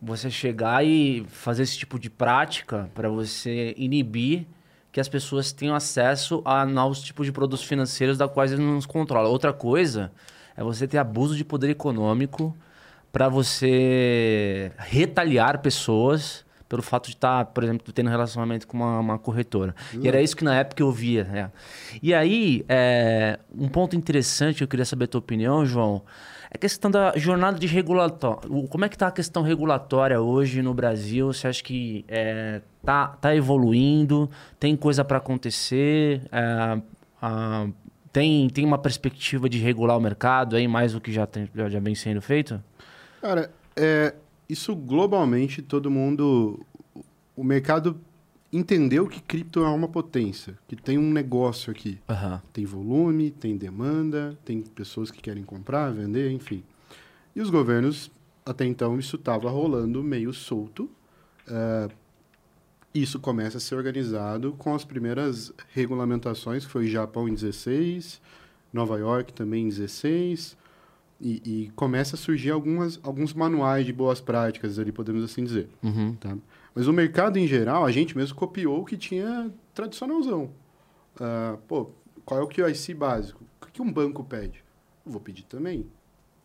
você 0.00 0.30
chegar 0.30 0.84
e 0.84 1.24
fazer 1.28 1.62
esse 1.64 1.76
tipo 1.76 1.98
de 1.98 2.08
prática 2.08 2.88
para 2.94 3.08
você 3.08 3.74
inibir 3.76 4.46
que 4.98 5.00
as 5.00 5.08
pessoas 5.08 5.52
tenham 5.52 5.76
acesso 5.76 6.42
a 6.44 6.66
novos 6.66 7.00
tipos 7.00 7.24
de 7.24 7.30
produtos 7.30 7.64
financeiros 7.64 8.18
da 8.18 8.26
quais 8.26 8.50
eles 8.50 8.64
não 8.64 8.74
nos 8.74 8.84
controlam. 8.84 9.30
Outra 9.30 9.52
coisa 9.52 10.10
é 10.56 10.62
você 10.64 10.88
ter 10.88 10.98
abuso 10.98 11.36
de 11.36 11.44
poder 11.44 11.70
econômico 11.70 12.56
para 13.12 13.28
você 13.28 14.72
retaliar 14.76 15.60
pessoas 15.60 16.44
pelo 16.68 16.82
fato 16.82 17.06
de 17.06 17.14
estar, 17.14 17.44
por 17.44 17.62
exemplo, 17.62 17.92
tendo 17.92 18.10
relacionamento 18.10 18.66
com 18.66 18.76
uma, 18.76 18.98
uma 18.98 19.18
corretora. 19.20 19.72
E 20.02 20.08
era 20.08 20.20
isso 20.20 20.36
que 20.36 20.42
na 20.42 20.56
época 20.56 20.82
eu 20.82 20.90
via. 20.90 21.22
né? 21.22 21.52
E 22.02 22.12
aí, 22.12 22.64
é, 22.68 23.38
um 23.56 23.68
ponto 23.68 23.94
interessante 23.94 24.62
eu 24.62 24.68
queria 24.68 24.84
saber 24.84 25.04
a 25.04 25.08
tua 25.08 25.20
opinião, 25.20 25.64
João, 25.64 26.02
a 26.50 26.56
questão 26.56 26.90
da 26.90 27.12
jornada 27.16 27.58
de 27.58 27.66
regulatório. 27.66 28.66
Como 28.68 28.84
é 28.84 28.88
que 28.88 28.96
está 28.96 29.08
a 29.08 29.12
questão 29.12 29.42
regulatória 29.42 30.20
hoje 30.20 30.62
no 30.62 30.72
Brasil? 30.72 31.32
Você 31.32 31.46
acha 31.46 31.62
que 31.62 32.04
é, 32.08 32.62
tá, 32.82 33.08
tá 33.08 33.34
evoluindo? 33.34 34.30
Tem 34.58 34.74
coisa 34.74 35.04
para 35.04 35.18
acontecer? 35.18 36.22
É, 36.32 36.80
ah, 37.20 37.66
tem, 38.12 38.48
tem 38.48 38.64
uma 38.64 38.78
perspectiva 38.78 39.48
de 39.48 39.58
regular 39.58 39.96
o 39.98 40.00
mercado 40.00 40.56
aí, 40.56 40.66
mais 40.66 40.92
do 40.94 41.00
que 41.00 41.12
já, 41.12 41.26
tem, 41.26 41.48
já 41.54 41.80
vem 41.80 41.94
sendo 41.94 42.22
feito? 42.22 42.62
Cara, 43.20 43.50
é, 43.76 44.14
isso 44.48 44.74
globalmente 44.74 45.60
todo 45.60 45.90
mundo, 45.90 46.64
o 47.36 47.44
mercado 47.44 48.00
entendeu 48.52 49.06
que 49.06 49.20
cripto 49.20 49.60
é 49.60 49.68
uma 49.68 49.88
potência, 49.88 50.58
que 50.66 50.74
tem 50.74 50.98
um 50.98 51.10
negócio 51.12 51.70
aqui. 51.70 51.98
Aham. 52.08 52.42
Tem 52.52 52.64
volume, 52.64 53.30
tem 53.30 53.56
demanda, 53.56 54.38
tem 54.44 54.62
pessoas 54.62 55.10
que 55.10 55.20
querem 55.20 55.42
comprar, 55.42 55.92
vender, 55.92 56.30
enfim. 56.30 56.62
E 57.36 57.40
os 57.40 57.50
governos, 57.50 58.10
até 58.44 58.64
então, 58.64 58.98
isso 58.98 59.16
estava 59.16 59.50
rolando 59.50 60.02
meio 60.02 60.32
solto. 60.32 60.90
Eh, 61.46 61.88
isso 62.94 63.20
começa 63.20 63.58
a 63.58 63.60
ser 63.60 63.74
organizado 63.74 64.54
com 64.58 64.74
as 64.74 64.84
primeiras 64.84 65.52
regulamentações, 65.72 66.64
que 66.64 66.70
foi 66.70 66.88
Japão 66.88 67.28
em 67.28 67.34
16, 67.34 68.20
Nova 68.72 68.98
York 68.98 69.32
também 69.32 69.66
em 69.66 69.68
16, 69.68 70.56
e, 71.20 71.42
e 71.44 71.72
começa 71.76 72.16
a 72.16 72.18
surgir 72.18 72.50
algumas, 72.50 72.98
alguns 73.02 73.34
manuais 73.34 73.84
de 73.84 73.92
boas 73.92 74.20
práticas 74.20 74.78
ali, 74.78 74.90
podemos 74.90 75.22
assim 75.22 75.44
dizer. 75.44 75.68
Uhum. 75.82 76.14
Tá? 76.14 76.36
Mas 76.78 76.86
o 76.86 76.92
mercado 76.92 77.36
em 77.40 77.46
geral, 77.48 77.84
a 77.84 77.90
gente 77.90 78.16
mesmo 78.16 78.36
copiou 78.36 78.82
o 78.82 78.84
que 78.84 78.96
tinha 78.96 79.52
tradicionalzão. 79.74 80.48
Ah, 81.20 81.58
pô, 81.66 81.90
qual 82.24 82.38
é 82.38 82.42
o 82.44 82.46
QIC 82.46 82.94
básico? 82.94 83.42
O 83.60 83.66
que 83.66 83.72
que 83.72 83.82
um 83.82 83.92
banco 83.92 84.22
pede? 84.22 84.62
Eu 85.04 85.10
vou 85.10 85.20
pedir 85.20 85.42
também. 85.42 85.84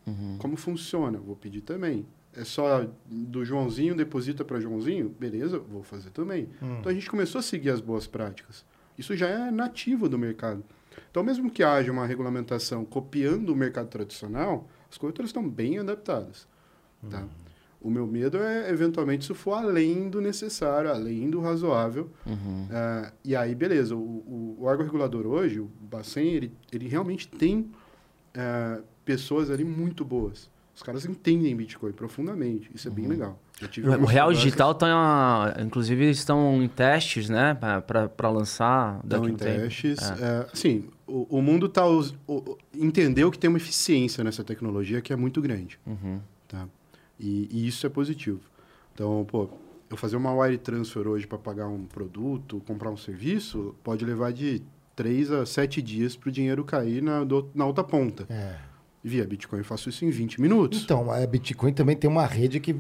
Uhum. 0.08 0.38
Como 0.40 0.58
funciona? 0.58 1.20
Eu 1.20 1.22
vou 1.22 1.36
pedir 1.36 1.62
também. 1.62 2.04
É 2.36 2.44
só 2.44 2.84
do 3.06 3.46
Joãozinho, 3.46 3.96
deposita 3.96 4.44
para 4.44 4.60
Joãozinho? 4.60 5.08
Beleza, 5.08 5.60
vou 5.60 5.84
fazer 5.84 6.10
também. 6.10 6.50
Então 6.80 6.92
a 6.92 6.96
gente 6.96 7.12
começou 7.12 7.38
a 7.38 7.44
seguir 7.44 7.70
as 7.70 7.80
boas 7.80 8.08
práticas. 8.08 8.66
Isso 8.98 9.16
já 9.16 9.28
é 9.28 9.52
nativo 9.52 10.10
do 10.10 10.18
mercado. 10.18 10.64
Então, 11.12 11.22
mesmo 11.24 11.48
que 11.52 11.62
haja 11.62 11.92
uma 11.92 12.08
regulamentação 12.08 12.84
copiando 12.84 13.50
o 13.50 13.56
mercado 13.56 13.88
tradicional, 13.88 14.68
as 14.90 14.98
corretoras 14.98 15.30
estão 15.30 15.48
bem 15.48 15.78
adaptadas. 15.78 16.48
Tá? 17.08 17.24
O 17.84 17.90
meu 17.90 18.08
medo 18.08 18.38
é, 18.38 18.70
eventualmente, 18.72 19.24
isso 19.24 19.36
for 19.36 19.54
além 19.56 20.10
do 20.10 20.22
necessário, 20.22 20.90
além 20.90 21.30
do 21.30 21.42
razoável. 21.42 22.10
Uhum. 22.26 22.66
Ah, 22.72 23.12
e 23.26 23.36
aí, 23.36 23.54
beleza, 23.54 23.94
o, 23.94 24.00
o, 24.00 24.58
o 24.60 24.64
órgão 24.64 24.86
regulador 24.86 25.26
hoje, 25.28 25.60
o 25.60 25.70
Bacen, 25.82 26.26
ele, 26.34 26.52
ele 26.72 26.88
realmente 26.88 27.28
tem 27.28 27.70
ah, 28.36 28.80
pessoas 29.04 29.52
ali 29.52 29.66
muito 29.66 30.06
boas. 30.06 30.50
Os 30.76 30.82
caras 30.82 31.06
entendem 31.06 31.56
Bitcoin 31.56 31.92
profundamente. 31.92 32.72
Isso 32.74 32.88
é 32.88 32.92
bem 32.92 33.06
legal. 33.06 33.38
O 33.62 33.66
Real 34.06 34.28
conversas- 34.28 34.38
Digital 34.44 34.74
tá, 34.74 35.56
inclusive, 35.60 36.10
estão 36.10 36.64
em 36.64 36.68
testes, 36.68 37.30
né? 37.30 37.54
para 38.16 38.30
lançar 38.30 39.00
daqui 39.04 39.28
Estão 39.28 39.30
em 39.30 39.34
um 39.34 39.36
tempo. 39.36 39.60
testes. 39.62 40.00
É, 40.20 40.48
assim, 40.52 40.86
o, 41.06 41.38
o 41.38 41.42
mundo 41.44 41.70
tá 41.70 41.86
o- 41.88 42.58
entendeu 42.74 43.30
que 43.30 43.38
tem 43.38 43.50
uma 43.50 43.58
eficiência 43.58 44.24
nessa 44.24 44.44
tecnologia 44.44 45.00
que 45.02 45.14
é 45.14 45.16
muito 45.16 45.40
grande. 45.42 45.78
Uhum. 45.86 46.20
Tá? 46.48 46.66
E, 47.26 47.48
e 47.52 47.68
isso 47.68 47.86
é 47.88 47.90
positivo. 47.90 48.42
Então, 48.94 49.26
pô, 49.30 49.48
eu 49.90 49.96
fazer 49.96 50.18
uma 50.18 50.34
wire 50.34 50.58
transfer 50.58 51.08
hoje 51.08 51.26
para 51.26 51.38
pagar 51.38 51.68
um 51.68 51.86
produto, 51.86 52.62
comprar 52.68 52.90
um 52.92 52.98
serviço, 52.98 53.74
pode 53.84 54.04
levar 54.04 54.34
de 54.34 54.62
3 54.96 55.32
a 55.32 55.46
7 55.46 55.82
dias 55.82 56.16
para 56.16 56.30
o 56.30 56.32
dinheiro 56.32 56.64
cair 56.66 57.02
na, 57.02 57.24
do- 57.24 57.50
na 57.56 57.66
outra 57.66 57.84
ponta. 57.84 58.26
É. 58.30 58.56
Via 59.06 59.26
Bitcoin 59.26 59.60
eu 59.60 59.66
faço 59.66 59.90
isso 59.90 60.06
em 60.06 60.10
20 60.10 60.40
minutos. 60.40 60.82
Então, 60.84 61.12
a 61.12 61.26
Bitcoin 61.28 61.74
também 61.74 61.94
tem 61.96 62.10
uma 62.10 62.26
rede 62.26 62.60
que, 62.62 62.74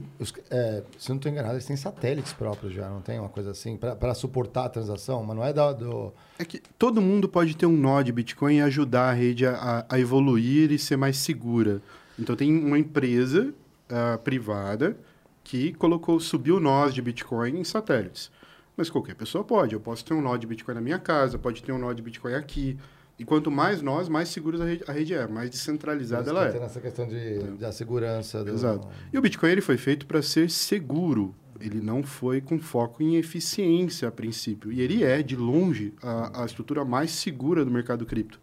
é, 0.49 0.81
se 0.97 1.09
eu 1.09 1.13
não 1.13 1.17
estou 1.17 1.29
enganado, 1.31 1.55
eles 1.55 1.65
têm 1.65 1.75
satélites 1.75 2.31
próprios 2.31 2.73
já, 2.73 2.89
não 2.89 3.01
tem 3.01 3.19
uma 3.19 3.27
coisa 3.27 3.51
assim? 3.51 3.75
Para 3.77 4.13
suportar 4.13 4.65
a 4.65 4.69
transação, 4.69 5.21
mas 5.23 5.35
não 5.35 5.43
é 5.43 5.51
da, 5.51 5.73
do... 5.73 6.13
É 6.39 6.45
que 6.45 6.61
todo 6.79 7.01
mundo 7.01 7.27
pode 7.27 7.57
ter 7.57 7.65
um 7.65 7.75
nó 7.75 8.01
de 8.01 8.11
Bitcoin 8.13 8.55
e 8.57 8.61
ajudar 8.61 9.09
a 9.09 9.13
rede 9.13 9.45
a, 9.45 9.85
a 9.89 9.99
evoluir 9.99 10.71
e 10.71 10.79
ser 10.79 10.95
mais 10.95 11.17
segura. 11.17 11.81
Então 12.17 12.35
tem 12.37 12.55
uma 12.57 12.79
empresa 12.79 13.53
ah, 13.93 14.17
privada 14.17 14.97
que 15.43 15.73
colocou, 15.73 16.19
subiu 16.19 16.59
nós 16.59 16.93
de 16.93 17.01
Bitcoin 17.01 17.59
em 17.59 17.63
satélites. 17.63 18.31
Mas 18.75 18.89
qualquer 18.89 19.13
pessoa 19.15 19.43
pode. 19.43 19.73
Eu 19.73 19.79
posso 19.79 20.03
ter 20.03 20.13
um 20.13 20.21
nó 20.21 20.35
de 20.35 20.47
Bitcoin 20.47 20.73
na 20.75 20.81
minha 20.81 20.97
casa, 20.97 21.37
pode 21.37 21.61
ter 21.61 21.71
um 21.71 21.77
nó 21.77 21.93
de 21.93 22.01
Bitcoin 22.01 22.33
aqui. 22.33 22.77
E 23.19 23.23
quanto 23.23 23.51
mais 23.51 23.81
nós, 23.81 24.09
mais 24.09 24.29
seguros 24.29 24.59
a 24.59 24.65
rede, 24.65 24.83
a 24.87 24.91
rede 24.91 25.13
é, 25.13 25.27
mais 25.27 25.49
descentralizada 25.49 26.31
ela 26.31 26.47
é. 26.47 26.59
Nessa 26.59 26.81
questão 26.81 27.07
de, 27.07 27.39
da 27.59 27.71
segurança. 27.71 28.43
Do... 28.43 28.51
Exato. 28.51 28.87
E 29.11 29.17
o 29.17 29.21
Bitcoin 29.21 29.51
ele 29.51 29.61
foi 29.61 29.77
feito 29.77 30.07
para 30.07 30.21
ser 30.21 30.49
seguro. 30.49 31.35
Ele 31.59 31.79
não 31.79 32.01
foi 32.01 32.41
com 32.41 32.59
foco 32.59 33.03
em 33.03 33.15
eficiência 33.15 34.07
a 34.07 34.11
princípio. 34.11 34.71
E 34.71 34.81
ele 34.81 35.03
é, 35.03 35.21
de 35.21 35.35
longe, 35.35 35.93
a, 36.01 36.41
a 36.41 36.45
estrutura 36.45 36.83
mais 36.83 37.11
segura 37.11 37.63
do 37.63 37.69
mercado 37.69 38.05
cripto. 38.05 38.39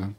tá? 0.00 0.10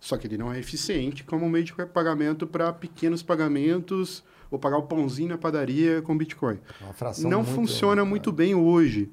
Só 0.00 0.16
que 0.16 0.26
ele 0.26 0.38
não 0.38 0.50
é 0.52 0.58
eficiente 0.58 1.22
como 1.22 1.44
um 1.44 1.48
meio 1.50 1.64
de 1.64 1.74
pagamento 1.92 2.46
para 2.46 2.72
pequenos 2.72 3.22
pagamentos 3.22 4.24
ou 4.50 4.58
pagar 4.58 4.78
o 4.78 4.82
pãozinho 4.84 5.28
na 5.28 5.38
padaria 5.38 6.00
com 6.02 6.16
Bitcoin. 6.16 6.58
Uma 6.80 6.92
fração 6.94 7.30
Não 7.30 7.42
muito- 7.42 7.54
funciona 7.54 8.04
muito 8.04 8.32
bem 8.32 8.54
hoje. 8.54 9.10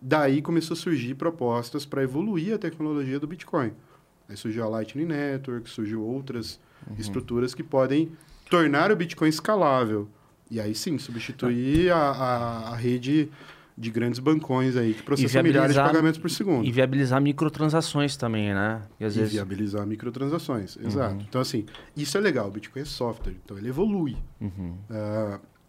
Daí 0.00 0.40
começou 0.42 0.74
a 0.74 0.76
surgir 0.76 1.14
propostas 1.14 1.84
para 1.84 2.02
evoluir 2.02 2.54
a 2.54 2.58
tecnologia 2.58 3.18
do 3.18 3.26
Bitcoin. 3.26 3.72
Aí 4.28 4.36
surgiu 4.36 4.62
a 4.64 4.68
Lightning 4.68 5.06
Network, 5.06 5.68
surgiu 5.68 6.02
outras 6.04 6.60
estruturas 6.98 7.54
que 7.54 7.62
podem 7.62 8.12
tornar 8.50 8.92
o 8.92 8.96
Bitcoin 8.96 9.28
escalável. 9.28 10.08
E 10.50 10.60
aí 10.60 10.74
sim, 10.74 10.96
substituir 10.98 11.90
a, 11.90 11.96
a, 11.96 12.68
a 12.72 12.76
rede 12.76 13.28
de 13.78 13.90
grandes 13.90 14.18
bancões 14.18 14.76
aí 14.76 14.92
que 14.92 15.02
processam 15.04 15.42
milhares 15.42 15.74
de 15.74 15.80
pagamentos 15.80 16.18
por 16.18 16.28
segundo. 16.28 16.66
E 16.66 16.72
viabilizar 16.72 17.20
microtransações 17.22 18.16
também, 18.16 18.52
né? 18.52 18.82
E 18.98 19.04
às 19.04 19.14
E 19.14 19.20
vezes. 19.20 19.32
viabilizar 19.34 19.86
microtransações, 19.86 20.76
exato. 20.84 21.24
Então, 21.28 21.40
assim, 21.40 21.64
isso 21.96 22.18
é 22.18 22.20
legal. 22.20 22.48
O 22.48 22.50
Bitcoin 22.50 22.82
é 22.82 22.84
software, 22.84 23.34
então 23.44 23.56
ele 23.56 23.68
evolui. 23.68 24.16
Uhum. 24.40 24.74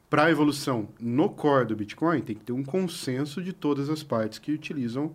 para 0.10 0.24
a 0.24 0.32
evolução 0.32 0.90
no 1.00 1.30
core 1.30 1.68
do 1.68 1.76
Bitcoin, 1.76 2.22
tem 2.22 2.36
que 2.36 2.44
ter 2.44 2.52
um 2.52 2.64
consenso 2.64 3.44
de 3.44 3.54
todas 3.54 3.92
as 3.92 4.02
partes 4.02 4.40
que 4.40 4.52
utilizam 4.52 5.12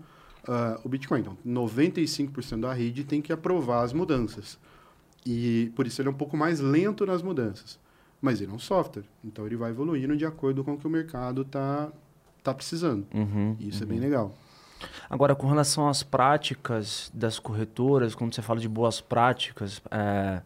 ah, 0.46 0.78
o 0.84 0.88
Bitcoin. 0.88 1.18
Então, 1.20 1.36
95% 1.44 2.60
da 2.60 2.72
rede 2.72 3.02
tem 3.02 3.20
que 3.20 3.32
aprovar 3.32 3.82
as 3.82 3.92
mudanças. 3.92 4.56
E 5.26 5.72
por 5.74 5.84
isso 5.86 6.00
ele 6.00 6.08
é 6.08 6.12
um 6.12 6.14
pouco 6.14 6.36
mais 6.36 6.60
lento 6.60 7.04
nas 7.04 7.22
mudanças. 7.22 7.76
Mas 8.22 8.40
ele 8.40 8.52
é 8.52 8.54
um 8.54 8.58
software, 8.58 9.04
então 9.24 9.44
ele 9.46 9.56
vai 9.56 9.70
evoluindo 9.70 10.16
de 10.16 10.24
acordo 10.24 10.62
com 10.62 10.74
o 10.74 10.78
que 10.78 10.86
o 10.86 10.90
mercado 10.90 11.42
está 11.42 11.90
tá 12.44 12.54
precisando. 12.54 13.06
Uhum. 13.12 13.56
Isso 13.58 13.82
é 13.82 13.86
bem 13.86 13.98
legal. 13.98 14.34
Agora, 15.08 15.34
com 15.34 15.46
relação 15.46 15.88
às 15.88 16.02
práticas 16.02 17.10
das 17.14 17.38
corretoras, 17.38 18.14
quando 18.14 18.34
você 18.34 18.42
fala 18.42 18.60
de 18.60 18.68
boas 18.68 19.00
práticas, 19.00 19.80
é, 19.90 20.42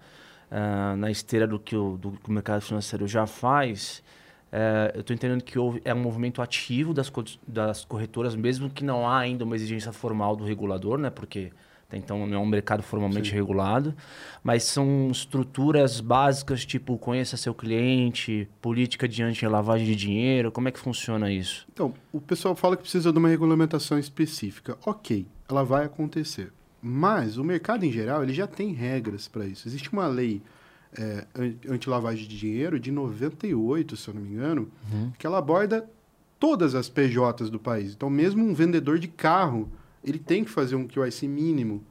é, 0.50 0.96
na 0.96 1.10
esteira 1.10 1.46
do 1.46 1.58
que, 1.58 1.76
o, 1.76 1.96
do 1.96 2.12
que 2.12 2.28
o 2.28 2.32
mercado 2.32 2.60
financeiro 2.60 3.06
já 3.06 3.26
faz, 3.26 4.02
é, 4.50 4.92
eu 4.94 5.00
estou 5.00 5.14
entendendo 5.14 5.42
que 5.42 5.58
houve, 5.58 5.82
é 5.84 5.92
um 5.92 6.00
movimento 6.00 6.40
ativo 6.40 6.94
das, 6.94 7.12
das 7.46 7.84
corretoras, 7.84 8.34
mesmo 8.34 8.70
que 8.70 8.84
não 8.84 9.08
há 9.08 9.18
ainda 9.18 9.44
uma 9.44 9.56
exigência 9.56 9.92
formal 9.92 10.36
do 10.36 10.44
regulador, 10.44 10.98
né? 10.98 11.10
porque 11.10 11.52
então 11.92 12.26
não 12.26 12.36
é 12.36 12.40
um 12.40 12.46
mercado 12.46 12.82
formalmente 12.82 13.30
Sim. 13.30 13.36
regulado, 13.36 13.94
mas 14.42 14.64
são 14.64 15.08
estruturas 15.10 16.00
básicas, 16.00 16.64
tipo 16.66 16.98
conheça 16.98 17.36
seu 17.36 17.54
cliente, 17.54 18.48
política 18.60 19.08
de 19.08 19.22
anti-lavagem 19.22 19.86
de 19.86 19.96
dinheiro, 19.96 20.52
como 20.52 20.68
é 20.68 20.70
que 20.70 20.78
funciona 20.78 21.32
isso? 21.32 21.66
Então, 21.72 21.94
o 22.12 22.20
pessoal 22.20 22.54
fala 22.54 22.76
que 22.76 22.82
precisa 22.82 23.10
de 23.12 23.18
uma 23.18 23.28
regulamentação 23.28 23.98
específica. 23.98 24.76
Ok, 24.84 25.26
ela 25.48 25.64
vai 25.64 25.84
acontecer. 25.86 26.52
Mas 26.82 27.38
o 27.38 27.44
mercado 27.44 27.84
em 27.84 27.90
geral 27.90 28.22
ele 28.22 28.32
já 28.34 28.46
tem 28.46 28.72
regras 28.72 29.26
para 29.26 29.46
isso. 29.46 29.66
Existe 29.66 29.90
uma 29.92 30.06
lei 30.06 30.42
é, 30.96 31.26
an- 31.34 31.54
anti-lavagem 31.74 32.28
de 32.28 32.38
dinheiro 32.38 32.78
de 32.78 32.92
98, 32.92 33.96
se 33.96 34.08
eu 34.08 34.14
não 34.14 34.20
me 34.20 34.28
engano, 34.28 34.70
que 35.18 35.26
ela 35.26 35.38
aborda 35.38 35.88
todas 36.38 36.74
as 36.74 36.88
PJs 36.88 37.50
do 37.50 37.58
país. 37.58 37.94
Então, 37.94 38.08
mesmo 38.08 38.44
um 38.44 38.54
vendedor 38.54 38.98
de 39.00 39.08
carro, 39.08 39.68
ele 40.04 40.18
tem 40.18 40.44
que 40.44 40.50
fazer 40.50 40.76
um 40.76 40.86
QIC 40.86 41.26
mínimo 41.28 41.84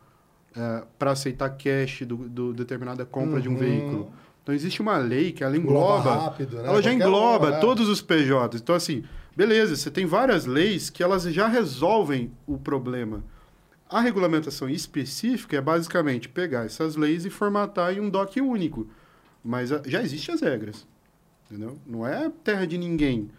para 0.98 1.12
aceitar 1.12 1.50
cash 1.52 2.02
do, 2.02 2.16
do 2.16 2.54
determinada 2.54 3.06
compra 3.06 3.40
de 3.40 3.48
um 3.48 3.52
Uhum. 3.54 3.58
veículo. 3.58 4.12
Então, 4.42 4.56
existe 4.56 4.82
uma 4.82 4.98
lei 4.98 5.32
que 5.32 5.44
ela 5.44 5.56
Engloba 5.58 6.16
rápido, 6.16 6.56
né? 6.58 6.68
ela 6.68 6.82
já 6.82 6.92
engloba 6.94 7.48
um, 7.48 7.52
né? 7.52 7.60
todos 7.60 7.90
os 7.90 8.02
PJs. 8.02 8.62
Então, 8.62 8.74
assim, 8.74 9.04
beleza, 9.36 9.76
você 9.76 9.92
tem 9.92 10.06
várias 10.06 10.46
leis 10.46 10.90
que 10.90 11.04
elas 11.04 11.24
já 11.24 11.48
resolvem 11.48 12.32
o 12.48 12.58
problema. 12.58 13.24
A 13.90 14.00
regulamentação 14.02 14.70
específica 14.70 15.58
é 15.58 15.62
basicamente 15.62 16.28
pegar 16.30 16.66
essas 16.66 16.96
leis 16.96 17.26
e 17.26 17.30
formatar 17.30 17.94
em 17.94 18.00
um 18.00 18.10
DOC 18.10 18.38
único. 18.42 18.88
Mas 19.44 19.72
ah, 19.72 19.82
já 19.86 20.02
existem 20.02 20.34
as 20.34 20.42
regras. 20.42 20.88
Entendeu? 21.46 21.78
Não 21.86 22.08
é 22.08 22.32
terra 22.44 22.66
de 22.66 22.78
ninguém. 22.78 23.30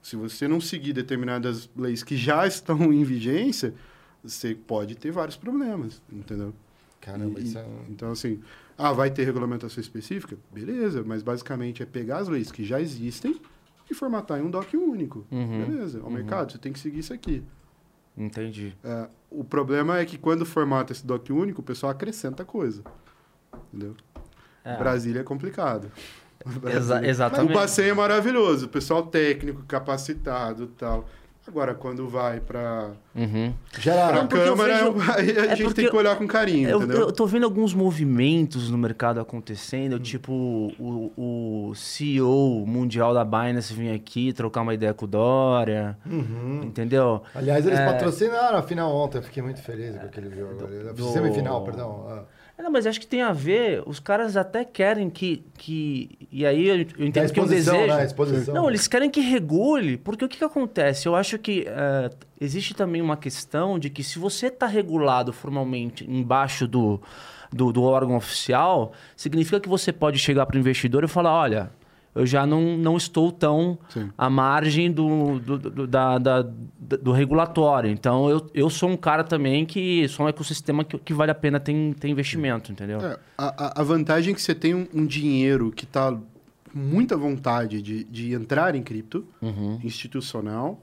Se 0.00 0.16
você 0.16 0.48
não 0.48 0.60
seguir 0.60 0.92
determinadas 0.92 1.68
leis 1.76 2.02
que 2.02 2.16
já 2.16 2.46
estão 2.48 2.92
em 2.92 3.04
vigência, 3.04 3.74
você 4.22 4.54
pode 4.54 4.94
ter 4.96 5.10
vários 5.10 5.36
problemas. 5.36 6.02
Entendeu? 6.10 6.54
Caramba, 7.00 7.40
E- 7.40 7.44
isso 7.44 7.58
é. 7.58 7.66
Então, 7.88 8.12
assim, 8.12 8.40
ah, 8.78 8.92
vai 8.92 9.10
ter 9.10 9.24
regulamentação 9.24 9.80
específica? 9.80 10.36
Beleza, 10.52 11.02
mas 11.04 11.22
basicamente 11.22 11.82
é 11.82 11.86
pegar 11.86 12.18
as 12.18 12.28
leis 12.28 12.50
que 12.52 12.64
já 12.64 12.80
existem 12.80 13.40
e 13.90 13.94
formatar 13.94 14.38
em 14.38 14.42
um 14.42 14.50
DOC 14.50 14.76
único. 14.76 15.26
Uhum, 15.30 15.66
Beleza, 15.66 15.98
é 15.98 16.02
o 16.02 16.04
uhum. 16.04 16.10
mercado, 16.12 16.52
você 16.52 16.58
tem 16.58 16.72
que 16.72 16.78
seguir 16.78 17.00
isso 17.00 17.12
aqui. 17.12 17.42
Entendi. 18.16 18.76
É, 18.84 19.08
o 19.30 19.42
problema 19.42 19.98
é 19.98 20.04
que 20.04 20.18
quando 20.18 20.44
formata 20.44 20.92
esse 20.92 21.04
DOC 21.06 21.30
único, 21.32 21.60
o 21.60 21.64
pessoal 21.64 21.90
acrescenta 21.92 22.44
coisa. 22.44 22.82
Entendeu? 23.72 23.96
É. 24.64 24.76
Brasília 24.76 25.20
é 25.20 25.24
complicado. 25.24 25.90
Exa 26.70 27.00
O 27.00 27.04
exatamente. 27.04 27.52
passeio 27.52 27.90
é 27.90 27.94
maravilhoso, 27.94 28.66
o 28.66 28.68
pessoal 28.68 29.06
técnico, 29.06 29.62
capacitado 29.62 30.64
e 30.64 30.68
tal. 30.68 31.08
Agora, 31.46 31.74
quando 31.74 32.08
vai 32.08 32.38
para 32.38 32.92
Uhum. 33.16 33.52
Gera... 33.78 34.06
a 34.06 34.12
Não, 34.12 34.26
porque 34.28 34.48
eu 34.48 34.56
câmera, 34.56 34.90
vejo- 34.92 35.10
aí 35.12 35.38
a 35.38 35.52
é 35.52 35.56
gente 35.56 35.74
tem 35.74 35.90
que 35.90 35.96
olhar 35.96 36.16
com 36.16 36.26
carinho, 36.26 36.68
Eu, 36.68 36.78
entendeu? 36.78 37.00
eu 37.00 37.12
tô 37.12 37.26
vendo 37.26 37.42
alguns 37.44 37.74
movimentos 37.74 38.70
no 38.70 38.78
mercado 38.78 39.18
acontecendo, 39.18 39.96
Hum. 39.96 39.98
tipo 39.98 40.32
o, 40.78 41.12
o 41.70 41.74
CEO 41.74 42.64
mundial 42.64 43.12
da 43.12 43.24
Binance 43.24 43.74
vir 43.74 43.92
aqui 43.92 44.32
trocar 44.32 44.60
uma 44.62 44.72
ideia 44.72 44.94
com 44.94 45.04
o 45.04 45.08
Dória, 45.08 45.98
Uhum. 46.06 46.60
entendeu? 46.62 47.22
Aliás, 47.34 47.66
eles 47.66 47.78
É. 47.78 47.86
patrocinaram 47.86 48.58
a 48.58 48.62
final 48.62 48.94
ontem. 48.94 49.18
Eu 49.18 49.22
fiquei 49.22 49.42
muito 49.42 49.60
feliz 49.62 49.96
com 49.96 50.06
aquele 50.06 50.30
jogo. 50.30 50.64
do- 50.94 51.12
Semifinal, 51.12 51.64
perdão. 51.64 52.06
Ah. 52.08 52.22
É, 52.62 52.64
Não, 52.64 52.70
mas 52.70 52.86
acho 52.86 53.00
que 53.00 53.06
tem 53.06 53.22
a 53.22 53.32
ver, 53.32 53.82
os 53.86 53.98
caras 53.98 54.36
até 54.36 54.64
querem 54.64 55.10
que. 55.10 55.44
que 55.58 56.10
e 56.30 56.46
aí 56.46 56.68
eu, 56.68 56.76
eu 56.76 57.06
entendo 57.06 57.12
que 57.12 57.18
é 57.18 57.42
um 57.42 57.46
exposição, 57.46 57.74
desejo. 57.74 57.96
né? 57.96 58.04
Exposição. 58.04 58.54
Não, 58.54 58.68
eles 58.68 58.86
querem 58.86 59.10
que 59.10 59.20
regule, 59.20 59.96
porque 59.96 60.24
o 60.24 60.28
que, 60.28 60.38
que 60.38 60.44
acontece? 60.44 61.06
Eu 61.06 61.16
acho 61.16 61.38
que 61.38 61.64
eh, 61.66 62.10
existe 62.40 62.72
também 62.72 63.02
uma 63.02 63.16
questão 63.16 63.78
de 63.78 63.90
que 63.90 64.04
se 64.04 64.18
você 64.18 64.46
está 64.46 64.66
regulado 64.66 65.32
formalmente 65.32 66.08
embaixo 66.08 66.68
do, 66.68 67.02
do, 67.52 67.72
do 67.72 67.82
órgão 67.82 68.16
oficial, 68.16 68.92
significa 69.16 69.58
que 69.58 69.68
você 69.68 69.92
pode 69.92 70.18
chegar 70.18 70.46
para 70.46 70.56
o 70.56 70.60
investidor 70.60 71.02
e 71.02 71.08
falar: 71.08 71.32
olha, 71.32 71.70
eu 72.14 72.26
já 72.26 72.46
não, 72.46 72.76
não 72.76 72.96
estou 72.96 73.32
tão 73.32 73.78
Sim. 73.88 74.10
à 74.18 74.28
margem 74.28 74.90
do, 74.92 75.38
do, 75.38 75.58
do, 75.58 75.86
da, 75.86 76.18
da- 76.18 76.42
do 76.42 77.10
regulatório. 77.12 77.90
Então, 77.90 78.28
eu, 78.28 78.50
eu 78.52 78.68
sou 78.68 78.90
um 78.90 78.96
cara 78.96 79.24
também 79.24 79.64
que 79.64 80.06
sou 80.08 80.26
um 80.26 80.28
ecossistema 80.28 80.84
que, 80.84 80.98
que 80.98 81.14
vale 81.14 81.30
a 81.30 81.34
pena 81.34 81.58
ter, 81.58 81.94
ter 81.94 82.08
investimento, 82.08 82.70
entendeu? 82.70 83.00
É, 83.00 83.18
a, 83.38 83.80
a- 83.80 83.82
vantagem 83.84 84.32
é 84.32 84.34
que 84.34 84.42
você 84.42 84.54
tem 84.54 84.74
um, 84.74 84.86
um 84.92 85.06
dinheiro 85.06 85.70
que 85.72 85.84
está 85.84 86.12
com 86.12 86.78
muita 86.78 87.16
vontade 87.16 87.80
de, 87.80 88.04
de 88.04 88.32
entrar 88.34 88.74
em 88.74 88.82
cripto 88.82 89.24
Uhum. 89.40 89.78
institucional, 89.82 90.80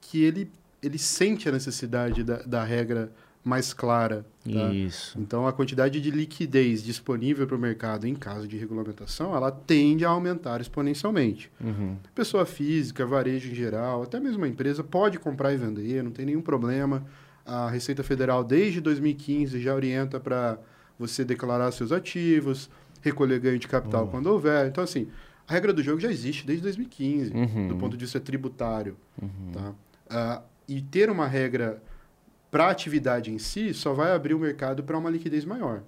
que 0.00 0.22
ele, 0.22 0.50
ele 0.82 0.98
sente 0.98 1.48
a 1.48 1.52
necessidade 1.52 2.24
da, 2.24 2.38
da 2.42 2.64
regra 2.64 3.12
mais 3.44 3.72
clara. 3.74 4.24
tá? 4.44 4.72
Isso. 4.72 5.18
Então, 5.18 5.46
a 5.46 5.52
quantidade 5.52 6.00
de 6.00 6.10
liquidez 6.10 6.82
disponível 6.82 7.46
para 7.46 7.56
o 7.56 7.58
mercado 7.58 8.06
em 8.06 8.14
caso 8.14 8.46
de 8.46 8.56
regulamentação, 8.56 9.34
ela 9.34 9.50
tende 9.50 10.04
a 10.04 10.10
aumentar 10.10 10.60
exponencialmente. 10.60 11.50
Uhum. 11.60 11.96
Pessoa 12.14 12.46
física, 12.46 13.04
varejo 13.04 13.50
em 13.50 13.54
geral, 13.54 14.02
até 14.04 14.20
mesmo 14.20 14.38
uma 14.38 14.48
empresa 14.48 14.84
pode 14.84 15.18
comprar 15.18 15.52
e 15.52 15.56
vender, 15.56 16.02
não 16.04 16.10
tem 16.12 16.26
nenhum 16.26 16.40
problema. 16.42 17.04
A 17.44 17.68
Receita 17.68 18.04
Federal, 18.04 18.44
desde 18.44 18.80
2015, 18.80 19.60
já 19.60 19.74
orienta 19.74 20.20
para 20.20 20.58
você 20.98 21.24
declarar 21.24 21.72
seus 21.72 21.90
ativos, 21.90 22.70
recolher 23.00 23.40
ganho 23.40 23.58
de 23.58 23.66
capital 23.66 24.06
quando 24.06 24.26
houver. 24.26 24.68
Então, 24.68 24.84
assim, 24.84 25.08
a 25.48 25.52
regra 25.52 25.72
do 25.72 25.82
jogo 25.82 25.98
já 25.98 26.08
existe 26.10 26.46
desde 26.46 26.62
2015, 26.62 27.32
Uhum. 27.34 27.66
do 27.66 27.74
ponto 27.76 27.96
de 27.96 28.04
vista 28.04 28.20
tributário. 28.20 28.96
Tá? 29.52 29.72
Ah, 30.08 30.42
e 30.68 30.80
ter 30.80 31.10
uma 31.10 31.26
regra 31.26 31.82
para 32.52 32.66
a 32.66 32.70
atividade 32.70 33.32
em 33.32 33.38
si 33.38 33.72
só 33.72 33.94
vai 33.94 34.12
abrir 34.12 34.34
o 34.34 34.38
mercado 34.38 34.84
para 34.84 34.96
uma 34.98 35.08
liquidez 35.08 35.42
maior. 35.42 35.82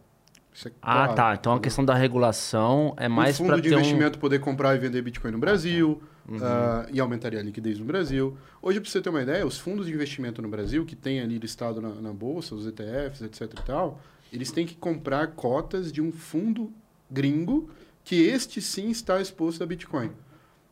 É 0.65 0.71
Ah, 0.81 1.05
claro, 1.07 1.15
tá. 1.15 1.35
Então 1.35 1.53
a 1.53 1.61
questão 1.61 1.85
da 1.85 1.95
regulação 1.95 2.95
é 2.97 3.07
mais 3.07 3.37
para 3.37 3.47
fundo 3.47 3.61
de 3.61 3.69
ter 3.69 3.75
um... 3.75 3.79
investimento 3.79 4.19
poder 4.19 4.39
comprar 4.39 4.75
e 4.75 4.79
vender 4.79 5.03
Bitcoin 5.03 5.33
no 5.33 5.39
Brasil 5.39 6.01
ah, 6.41 6.87
e 6.91 6.99
aumentaria 7.01 7.39
a 7.39 7.43
liquidez 7.43 7.79
no 7.79 7.85
Brasil. 7.85 8.39
Hoje, 8.63 8.81
para 8.81 8.91
você 8.91 9.03
ter 9.03 9.11
uma 9.11 9.21
ideia, 9.21 9.47
os 9.47 9.59
fundos 9.59 9.87
de 9.87 9.93
investimento 9.93 10.41
no 10.41 10.49
Brasil, 10.49 10.87
que 10.87 10.97
tem 10.97 11.21
ali 11.21 11.39
listado 11.39 11.83
na, 11.83 11.91
na 11.91 12.13
bolsa, 12.13 12.55
os 12.55 12.67
ETFs, 12.67 13.21
etc 13.23 13.43
e 13.43 13.63
tal, 13.63 14.01
eles 14.33 14.51
têm 14.51 14.65
que 14.65 14.75
comprar 14.75 15.33
cotas 15.33 15.93
de 15.93 16.01
um 16.01 16.11
fundo 16.11 16.73
gringo 17.11 17.69
que 18.03 18.23
este 18.23 18.63
sim 18.63 18.91
está 18.91 19.21
exposto 19.21 19.63
a 19.63 19.67
Bitcoin. 19.67 20.11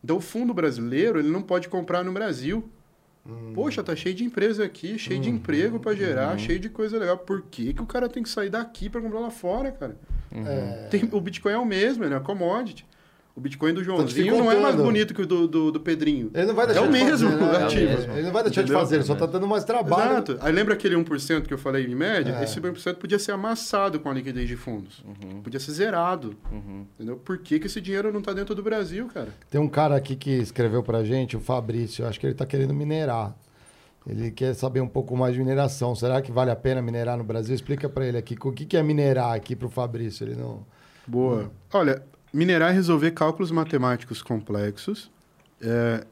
Então, 0.02 0.16
o 0.16 0.20
fundo 0.20 0.54
brasileiro, 0.54 1.18
ele 1.18 1.28
não 1.28 1.42
pode 1.42 1.68
comprar 1.68 2.02
no 2.02 2.12
Brasil. 2.12 2.68
Poxa, 3.54 3.82
tá 3.84 3.94
cheio 3.94 4.14
de 4.14 4.24
empresa 4.24 4.64
aqui, 4.64 4.98
cheio 4.98 5.20
de 5.20 5.30
emprego 5.30 5.78
para 5.78 5.94
gerar, 5.94 6.36
cheio 6.38 6.58
de 6.58 6.68
coisa 6.68 6.98
legal. 6.98 7.16
Por 7.18 7.42
que, 7.42 7.72
que 7.72 7.80
o 7.82 7.86
cara 7.86 8.08
tem 8.08 8.22
que 8.22 8.28
sair 8.28 8.50
daqui 8.50 8.88
para 8.88 9.00
comprar 9.00 9.20
lá 9.20 9.30
fora, 9.30 9.70
cara? 9.70 9.96
É, 10.34 10.88
Tem- 10.90 11.08
o 11.12 11.20
Bitcoin 11.20 11.52
é 11.52 11.58
o 11.58 11.64
mesmo, 11.64 12.02
ele 12.04 12.14
é 12.14 12.16
uma 12.16 12.22
commodity. 12.24 12.84
O 13.34 13.40
Bitcoin 13.40 13.72
do 13.72 13.82
Joãozinho 13.82 14.36
não 14.36 14.52
é 14.52 14.60
mais 14.60 14.76
bonito 14.76 15.14
que 15.14 15.22
o 15.22 15.26
do, 15.26 15.48
do, 15.48 15.72
do 15.72 15.80
Pedrinho. 15.80 16.30
Ele 16.34 16.44
não 16.46 16.54
vai 16.54 16.66
deixar 16.66 16.82
É 16.82 16.84
o 16.84 16.86
de 16.86 16.92
mesmo 16.92 17.30
fazer, 17.30 17.58
né? 17.58 17.64
ativo. 17.64 17.82
É, 18.12 18.18
Ele 18.18 18.22
não 18.26 18.32
vai 18.32 18.42
deixar 18.42 18.60
Entendeu? 18.60 18.76
de 18.78 18.82
fazer, 18.84 18.94
ele 18.96 19.04
só 19.04 19.14
tá 19.14 19.24
dando 19.24 19.46
mais 19.48 19.64
trabalho. 19.64 20.10
Exato. 20.12 20.38
Aí 20.42 20.52
lembra 20.52 20.74
aquele 20.74 20.94
1% 20.96 21.46
que 21.46 21.54
eu 21.54 21.56
falei 21.56 21.86
em 21.86 21.94
média? 21.94 22.32
É. 22.38 22.44
Esse 22.44 22.60
1% 22.60 22.96
podia 22.96 23.18
ser 23.18 23.32
amassado 23.32 23.98
com 24.00 24.10
a 24.10 24.12
liquidez 24.12 24.46
de 24.46 24.54
fundos. 24.56 25.02
Podia 25.42 25.58
ser 25.58 25.72
zerado. 25.72 26.36
Entendeu? 26.94 27.16
Por 27.16 27.38
que, 27.38 27.58
que 27.58 27.66
esse 27.68 27.80
dinheiro 27.80 28.12
não 28.12 28.20
está 28.20 28.34
dentro 28.34 28.54
do 28.54 28.62
Brasil, 28.62 29.08
cara? 29.12 29.28
Tem 29.50 29.58
um 29.58 29.68
cara 29.68 29.96
aqui 29.96 30.14
que 30.14 30.30
escreveu 30.30 30.82
pra 30.82 31.02
gente, 31.02 31.34
o 31.34 31.40
Fabrício, 31.40 32.06
acho 32.06 32.20
que 32.20 32.26
ele 32.26 32.34
tá 32.34 32.44
querendo 32.44 32.74
minerar. 32.74 33.34
Ele 34.06 34.30
quer 34.30 34.52
saber 34.54 34.80
um 34.80 34.88
pouco 34.88 35.16
mais 35.16 35.32
de 35.32 35.40
mineração. 35.40 35.94
Será 35.94 36.20
que 36.20 36.30
vale 36.30 36.50
a 36.50 36.56
pena 36.56 36.82
minerar 36.82 37.16
no 37.16 37.24
Brasil? 37.24 37.54
Explica 37.54 37.88
pra 37.88 38.04
ele 38.04 38.18
aqui. 38.18 38.36
O 38.44 38.52
que 38.52 38.66
que 38.66 38.76
é 38.76 38.82
minerar 38.82 39.32
aqui 39.32 39.54
pro 39.56 39.70
Fabrício? 39.70 40.24
Ele 40.26 40.34
não. 40.34 40.66
Boa. 41.06 41.50
Olha, 41.72 42.02
minerar 42.32 42.70
é 42.70 42.74
resolver 42.74 43.10
cálculos 43.12 43.50
matemáticos 43.50 44.22
complexos 44.22 45.10
é, 45.60 46.06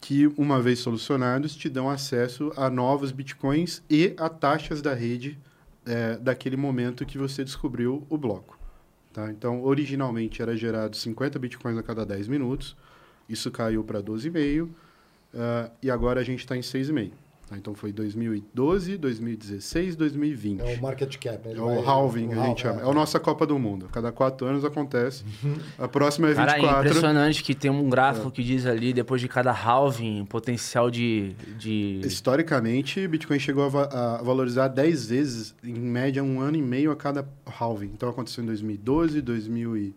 que, 0.00 0.26
uma 0.36 0.60
vez 0.60 0.78
solucionados, 0.78 1.54
te 1.54 1.68
dão 1.68 1.90
acesso 1.90 2.52
a 2.56 2.70
novos 2.70 3.12
bitcoins 3.12 3.82
e 3.90 4.14
a 4.16 4.28
taxas 4.28 4.80
da 4.80 4.94
rede 4.94 5.38
é, 5.84 6.16
daquele 6.16 6.56
momento 6.56 7.04
que 7.04 7.18
você 7.18 7.44
descobriu 7.44 8.06
o 8.08 8.16
bloco. 8.16 8.58
Tá? 9.12 9.30
Então, 9.30 9.62
originalmente 9.62 10.40
era 10.40 10.56
gerado 10.56 10.96
50 10.96 11.38
bitcoins 11.38 11.76
a 11.76 11.82
cada 11.82 12.06
10 12.06 12.28
minutos, 12.28 12.76
isso 13.28 13.50
caiu 13.50 13.82
para 13.82 14.02
12,5 14.02 14.68
ah, 15.34 15.70
e 15.82 15.90
agora 15.90 16.20
a 16.20 16.24
gente 16.24 16.40
está 16.40 16.56
em 16.56 16.60
6,5. 16.60 17.12
Tá? 17.50 17.56
Então, 17.58 17.74
foi 17.74 17.90
2012, 17.92 18.96
2016, 18.96 19.96
2020. 19.96 20.60
É 20.60 20.76
o 20.78 20.80
market 20.82 21.16
cap. 21.18 21.48
É 21.48 21.60
o 21.60 21.80
halving, 21.84 22.28
o 22.28 22.40
a 22.40 22.46
gente 22.46 22.62
chama. 22.62 22.80
É 22.80 22.88
a 22.88 22.92
nossa 22.94 23.18
Copa 23.18 23.44
do 23.44 23.58
Mundo. 23.58 23.88
Cada 23.92 24.12
quatro 24.12 24.46
anos 24.46 24.64
acontece. 24.64 25.24
A 25.76 25.88
próxima 25.88 26.30
é 26.30 26.34
Cara, 26.34 26.52
é 26.52 26.54
24. 26.60 26.86
impressionante 26.88 27.42
que 27.42 27.52
tem 27.54 27.68
um 27.70 27.90
gráfico 27.90 28.28
É. 28.28 28.30
que 28.30 28.44
diz 28.44 28.64
ali, 28.66 28.92
depois 28.92 29.20
de 29.20 29.26
cada 29.26 29.50
halving, 29.50 30.24
potencial 30.26 30.88
de... 30.90 31.32
de... 31.58 32.00
Historicamente, 32.04 33.06
Bitcoin 33.08 33.40
chegou 33.40 33.64
a, 33.64 33.68
va- 33.68 33.88
a 34.18 34.22
valorizar 34.22 34.68
10 34.68 35.06
vezes, 35.08 35.54
em 35.64 35.74
média, 35.74 36.22
um 36.22 36.40
ano 36.40 36.56
e 36.56 36.62
meio 36.62 36.92
a 36.92 36.96
cada 36.96 37.28
halving. 37.46 37.90
Então, 37.92 38.08
aconteceu 38.08 38.44
em 38.44 38.46
2012, 38.46 39.20
2020, 39.22 39.96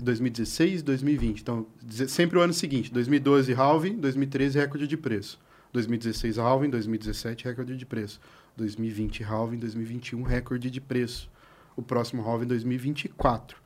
2016, 0.00 0.82
2020. 0.82 1.40
Então, 1.40 1.66
sempre 2.06 2.38
o 2.38 2.40
ano 2.40 2.52
seguinte. 2.52 2.92
2012, 2.92 3.52
halving. 3.54 3.96
2013, 3.98 4.58
recorde 4.58 4.86
de 4.86 4.96
preço. 4.96 5.38
2016, 5.72 6.38
halving. 6.38 6.70
2017, 6.70 7.44
recorde 7.44 7.76
de 7.76 7.86
preço. 7.86 8.20
2020, 8.56 9.22
halving. 9.24 9.58
2021, 9.58 10.22
recorde 10.22 10.70
de 10.70 10.80
preço. 10.80 11.30
O 11.76 11.82
próximo 11.82 12.22
halving, 12.22 12.46
2024. 12.46 13.56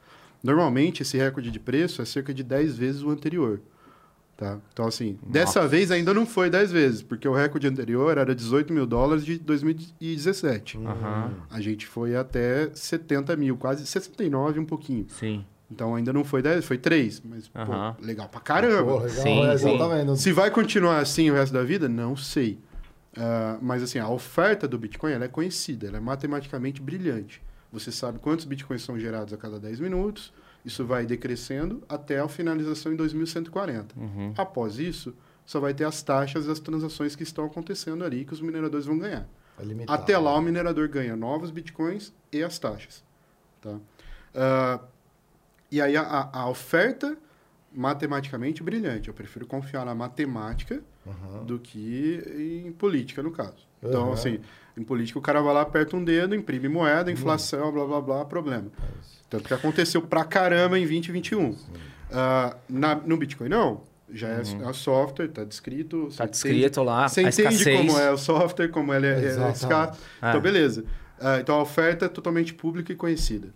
Normalmente, 0.42 1.03
esse 1.03 1.16
recorde 1.16 1.50
de 1.50 1.61
preço 1.61 2.03
é 2.03 2.05
cerca 2.05 2.34
de 2.34 2.42
10 2.42 2.76
vezes 2.76 3.03
o 3.03 3.11
anterior. 3.11 3.61
Tá? 4.36 4.59
Então, 4.72 4.86
assim, 4.86 5.18
dessa 5.24 5.68
vez 5.68 5.90
ainda 5.92 6.12
não 6.12 6.26
foi 6.26 6.50
10 6.50 6.72
vezes, 6.72 7.03
porque 7.03 7.28
o 7.28 7.32
recorde 7.32 7.66
anterior 7.68 8.18
era 8.18 8.34
18 8.34 8.72
mil 8.72 8.84
dólares 8.86 9.24
de 9.24 9.38
2017. 9.38 10.78
Aham, 10.78 11.30
A 11.48 11.61
gente 11.61 11.86
foi 11.86 12.16
até 12.16 12.70
70 12.74 13.36
mil, 13.36 13.57
quase 13.57 13.86
69 13.86 14.59
um 14.59 14.64
pouquinho. 14.64 15.07
sim. 15.09 15.44
Então 15.72 15.94
ainda 15.94 16.12
não 16.12 16.22
foi 16.24 16.42
10, 16.42 16.64
foi 16.64 16.78
3. 16.78 17.22
Mas, 17.24 17.48
pô, 17.48 17.60
legal 18.00 18.28
pra 18.28 18.40
caramba. 18.40 18.92
Pô, 18.92 18.98
legal, 18.98 19.22
Sim, 19.22 19.42
é, 19.46 19.56
sim. 19.58 19.74
exatamente. 19.74 20.20
Se 20.20 20.32
vai 20.32 20.50
continuar 20.50 20.98
assim 20.98 21.30
o 21.30 21.34
resto 21.34 21.52
da 21.52 21.62
vida, 21.62 21.88
não 21.88 22.14
sei. 22.16 22.58
Ah, 23.16 23.58
mas 23.60 23.82
assim, 23.82 23.98
a 23.98 24.08
oferta 24.08 24.66
do 24.68 24.78
Bitcoin 24.78 25.12
ela 25.12 25.24
é 25.24 25.28
conhecida, 25.28 25.88
ela 25.88 25.96
é 25.96 26.00
matematicamente 26.00 26.80
brilhante. 26.80 27.42
Você 27.72 27.90
sabe 27.90 28.18
quantos 28.18 28.44
Bitcoins 28.44 28.82
são 28.82 28.98
gerados 28.98 29.32
a 29.32 29.36
cada 29.36 29.58
10 29.58 29.80
minutos, 29.80 30.32
isso 30.64 30.84
vai 30.84 31.06
decrescendo 31.06 31.82
até 31.88 32.18
a 32.20 32.28
finalização 32.28 32.92
em 32.92 32.96
2140. 32.96 33.98
Uhum. 33.98 34.34
Após 34.36 34.78
isso, 34.78 35.14
só 35.44 35.58
vai 35.58 35.72
ter 35.74 35.84
as 35.84 36.02
taxas 36.02 36.46
das 36.46 36.60
transações 36.60 37.16
que 37.16 37.22
estão 37.22 37.46
acontecendo 37.46 38.04
ali 38.04 38.24
que 38.24 38.32
os 38.32 38.40
mineradores 38.40 38.86
vão 38.86 38.98
ganhar. 38.98 39.26
é 39.58 39.64
limitado. 39.64 40.02
Até 40.02 40.16
lá, 40.18 40.34
o 40.36 40.40
minerador 40.42 40.88
ganha 40.88 41.16
novos 41.16 41.50
bitcoins 41.50 42.12
e 42.30 42.42
as 42.42 42.58
taxas. 42.58 43.02
Tá? 43.60 43.76
Ah, 44.34 44.80
e 45.72 45.80
aí, 45.80 45.96
a, 45.96 46.02
a- 46.02 46.30
a 46.42 46.48
oferta, 46.48 47.16
matematicamente, 47.74 48.62
brilhante. 48.62 49.08
Eu 49.08 49.14
prefiro 49.14 49.46
confiar 49.46 49.84
na 49.86 49.94
matemática 49.94 50.80
Aham. 51.06 51.44
do 51.44 51.58
que 51.58 52.22
em 52.66 52.72
política, 52.72 53.22
no 53.22 53.30
caso. 53.30 53.66
Então, 53.82 54.06
Uhum. 54.08 54.12
assim, 54.12 54.38
em 54.76 54.84
política, 54.84 55.18
o 55.18 55.22
cara 55.22 55.40
vai 55.40 55.52
lá, 55.54 55.62
aperta 55.62 55.96
um 55.96 56.04
dedo, 56.04 56.34
imprime 56.34 56.68
moeda, 56.68 57.10
inflação, 57.10 57.72
blá, 57.72 57.84
blá, 57.86 58.00
blá, 58.00 58.24
problema. 58.24 58.66
Tanto 59.28 59.48
que 59.48 59.54
aconteceu 59.54 60.02
pra 60.02 60.24
caramba 60.24 60.78
em 60.78 60.82
2021. 60.86 61.56
Ah, 62.12 62.56
na, 62.68 62.94
no 62.94 63.16
Bitcoin, 63.16 63.48
não. 63.48 63.82
Já 64.14 64.28
é, 64.28 64.42
é 64.42 64.72
software, 64.74 65.28
tá 65.28 65.42
descrito. 65.42 66.08
Tá 66.14 66.24
entende- 66.24 66.30
descrito 66.32 66.82
lá, 66.82 67.08
você 67.08 67.20
a 67.20 67.28
entende 67.30 67.64
como 67.78 67.98
é 67.98 68.10
o 68.12 68.18
software, 68.18 68.68
como 68.68 68.92
ele 68.92 69.06
é, 69.06 69.14
é 69.24 69.50
escasso. 69.50 69.98
É. 70.20 70.28
Então, 70.28 70.40
beleza. 70.42 70.84
Ah, 71.18 71.38
então, 71.40 71.54
a 71.58 71.62
oferta 71.62 72.04
é 72.04 72.08
totalmente 72.08 72.52
pública 72.52 72.92
e 72.92 72.96
conhecida. 72.96 73.48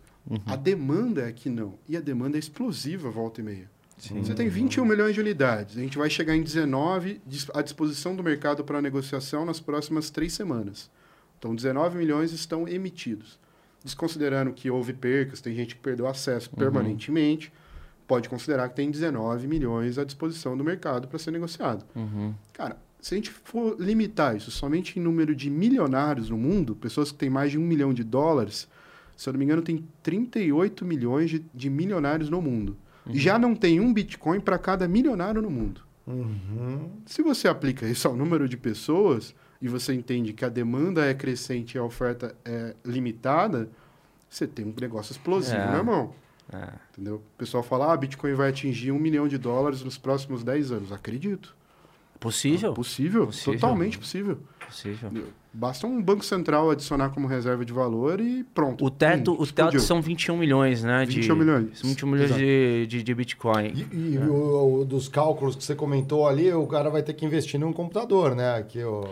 A 0.47 0.57
demanda 0.57 1.29
é 1.29 1.33
que 1.33 1.49
não. 1.49 1.74
E 1.89 1.97
a 1.97 2.01
demanda 2.01 2.37
é 2.37 2.41
explosiva, 2.41 3.11
volta 3.11 3.41
e 3.41 3.45
meia. 3.45 3.70
Você 3.99 4.35
tem 4.35 4.49
21 4.49 4.85
milhões 4.85 5.14
de 5.14 5.20
unidades. 5.20 5.77
A 5.77 5.81
gente 5.81 5.97
vai 5.97 6.11
chegar 6.11 6.37
em 6.37 6.43
19 6.43 7.20
dis- 7.27 7.49
à 7.55 7.62
disposição 7.62 8.14
do 8.14 8.22
mercado 8.22 8.62
para 8.62 8.83
negociação 8.83 9.45
nas 9.47 9.59
próximas 9.61 10.11
três 10.11 10.33
semanas. 10.35 10.91
Então, 11.39 11.55
19 11.55 11.97
milhões 11.97 12.33
estão 12.33 12.68
emitidos. 12.68 13.39
Desconsiderando 13.85 14.53
que 14.53 14.70
houve 14.70 14.93
percas, 14.93 15.41
tem 15.41 15.55
gente 15.55 15.77
que 15.77 15.81
perdeu 15.81 16.07
acesso 16.07 16.51
permanentemente, 16.51 17.53
pode 18.07 18.29
considerar 18.29 18.68
que 18.68 18.77
tem 18.77 18.91
19 18.91 19.47
milhões 19.47 19.97
à 19.99 20.05
disposição 20.05 20.57
do 20.57 20.64
mercado 20.64 21.09
para 21.09 21.18
ser 21.18 21.31
negociado. 21.31 21.85
Uhum. 21.95 22.35
Cara, 22.53 22.77
se 23.01 23.14
a 23.14 23.16
gente 23.16 23.31
for 23.31 23.77
limitar 23.79 24.37
isso 24.37 24.51
somente 24.51 24.99
em 24.99 25.03
número 25.03 25.35
de 25.35 25.49
milionários 25.49 26.29
no 26.31 26.37
mundo, 26.37 26.74
pessoas 26.74 27.12
que 27.12 27.18
têm 27.18 27.31
mais 27.31 27.51
de 27.53 27.59
um 27.59 27.62
milhão 27.62 27.95
de 27.95 28.03
dólares, 28.03 28.68
se 29.16 29.28
eu 29.28 29.32
não 29.32 29.38
me 29.38 29.44
engano, 29.44 29.62
tem 29.62 29.84
38 30.02 30.84
milhões 30.84 31.30
de, 31.30 31.44
de 31.54 31.70
milionários 31.70 32.28
no 32.30 32.40
mundo. 32.42 32.76
E 33.08 33.18
já 33.18 33.38
não 33.38 33.54
tem 33.54 33.80
um 33.80 33.92
Bitcoin 33.92 34.40
para 34.40 34.58
cada 34.58 34.86
milionário 34.88 35.40
no 35.40 35.48
mundo. 35.50 35.80
Uhum. 36.06 36.90
Se 37.06 37.22
você 37.22 37.48
aplica 37.48 37.86
isso 37.88 38.06
ao 38.08 38.16
número 38.16 38.48
de 38.48 38.56
pessoas 38.56 39.34
e 39.62 39.68
você 39.68 39.94
entende 39.94 40.32
que 40.32 40.44
a 40.44 40.48
demanda 40.48 41.04
é 41.04 41.14
crescente 41.14 41.74
e 41.74 41.78
a 41.78 41.84
oferta 41.84 42.34
é 42.44 42.74
limitada, 42.84 43.68
você 44.28 44.46
tem 44.46 44.64
um 44.66 44.74
negócio 44.80 45.12
explosivo, 45.12 45.56
É. 45.56 45.68
meu 45.68 45.78
irmão. 45.78 46.14
É. 46.52 46.68
Entendeu? 46.92 47.16
O 47.16 47.38
pessoal 47.38 47.62
fala, 47.62 47.92
ah, 47.92 47.96
Bitcoin 47.96 48.34
vai 48.34 48.50
atingir 48.50 48.92
um 48.92 48.98
milhão 48.98 49.26
de 49.26 49.38
dólares 49.38 49.82
nos 49.82 49.96
próximos 49.98 50.44
10 50.44 50.72
anos. 50.72 50.92
Acredito. 50.92 51.54
Possível? 52.20 52.72
Possível, 52.72 53.26
Possível. 53.26 53.54
totalmente 53.54 53.98
possível. 53.98 54.38
Possível. 54.66 55.10
Basta 55.52 55.86
um 55.86 56.02
banco 56.02 56.24
central 56.24 56.70
adicionar 56.70 57.10
como 57.10 57.26
reserva 57.26 57.64
de 57.64 57.72
valor 57.72 58.20
e 58.20 58.44
pronto. 58.44 58.84
O 58.84 58.90
teto, 58.90 59.32
Hum, 59.32 59.36
o 59.40 59.46
teto 59.46 59.80
são 59.80 60.02
21 60.02 60.36
milhões, 60.36 60.82
né? 60.84 61.06
de- 61.06 61.16
21 61.20 61.36
milhões. 61.36 61.80
21 61.82 62.08
milhões 62.10 62.34
de, 62.34 62.86
de, 62.86 63.02
de 63.02 63.14
Bitcoin. 63.14 63.72
E, 63.90 64.14
e 64.14 64.18
o, 64.18 64.80
o 64.80 64.84
dos 64.84 65.08
cálculos 65.08 65.56
que 65.56 65.64
você 65.64 65.74
comentou 65.74 66.26
ali, 66.28 66.52
o 66.52 66.66
cara 66.66 66.90
vai 66.90 67.02
ter 67.02 67.14
que 67.14 67.24
investir 67.24 67.58
num 67.58 67.72
computador, 67.72 68.34
né? 68.34 68.56
Aqui, 68.56 68.82
ó, 68.84 69.04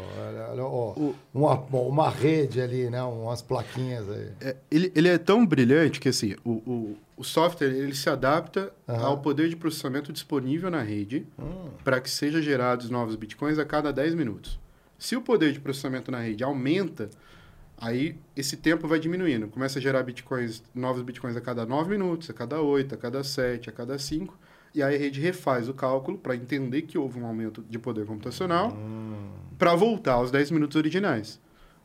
ó, 0.58 1.12
uma, 1.32 1.54
uma 1.72 2.10
rede 2.10 2.60
ali, 2.60 2.90
né? 2.90 3.02
Umas 3.02 3.40
plaquinhas 3.40 4.08
aí. 4.10 4.28
É, 4.40 4.56
ele, 4.70 4.92
ele 4.94 5.08
é 5.08 5.16
tão 5.18 5.46
brilhante 5.46 5.98
que 5.98 6.08
assim, 6.10 6.34
o, 6.44 6.50
o, 6.50 6.96
o 7.16 7.24
software 7.24 7.68
ele 7.68 7.94
se 7.94 8.10
adapta 8.10 8.70
Aham. 8.88 9.06
ao 9.06 9.18
poder 9.18 9.48
de 9.48 9.56
processamento 9.56 10.12
disponível 10.12 10.70
na 10.70 10.82
rede 10.82 11.26
Hum. 11.38 11.68
para 11.82 12.00
que 12.00 12.10
seja 12.10 12.42
gerados 12.42 12.90
novos 12.90 13.16
bitcoins 13.16 13.58
a 13.58 13.64
cada 13.64 13.92
10 13.92 14.14
minutos. 14.14 14.58
Se 15.04 15.14
o 15.14 15.20
poder 15.20 15.52
de 15.52 15.60
processamento 15.60 16.10
na 16.10 16.18
rede 16.18 16.42
aumenta, 16.42 17.10
aí 17.76 18.16
esse 18.34 18.56
tempo 18.56 18.88
vai 18.88 18.98
diminuindo. 18.98 19.48
Começa 19.48 19.78
a 19.78 19.82
gerar 19.82 20.02
bitcoins, 20.02 20.62
novos 20.74 21.02
bitcoins 21.02 21.36
a 21.36 21.42
cada 21.42 21.66
9 21.66 21.90
minutos, 21.90 22.30
a 22.30 22.32
cada 22.32 22.62
8, 22.62 22.94
a 22.94 22.96
cada 22.96 23.22
7, 23.22 23.68
a 23.68 23.72
cada 23.74 23.98
5. 23.98 24.34
E 24.74 24.82
aí 24.82 24.96
a 24.96 24.98
rede 24.98 25.20
refaz 25.20 25.68
o 25.68 25.74
cálculo 25.74 26.16
para 26.16 26.34
entender 26.34 26.80
que 26.82 26.96
houve 26.96 27.20
um 27.20 27.26
aumento 27.26 27.62
de 27.68 27.78
poder 27.78 28.06
computacional 28.06 28.70
Hum. 28.72 29.28
para 29.58 29.74
voltar 29.74 30.14
aos 30.14 30.30
10 30.30 30.50
minutos 30.52 30.74
originais. 30.74 31.38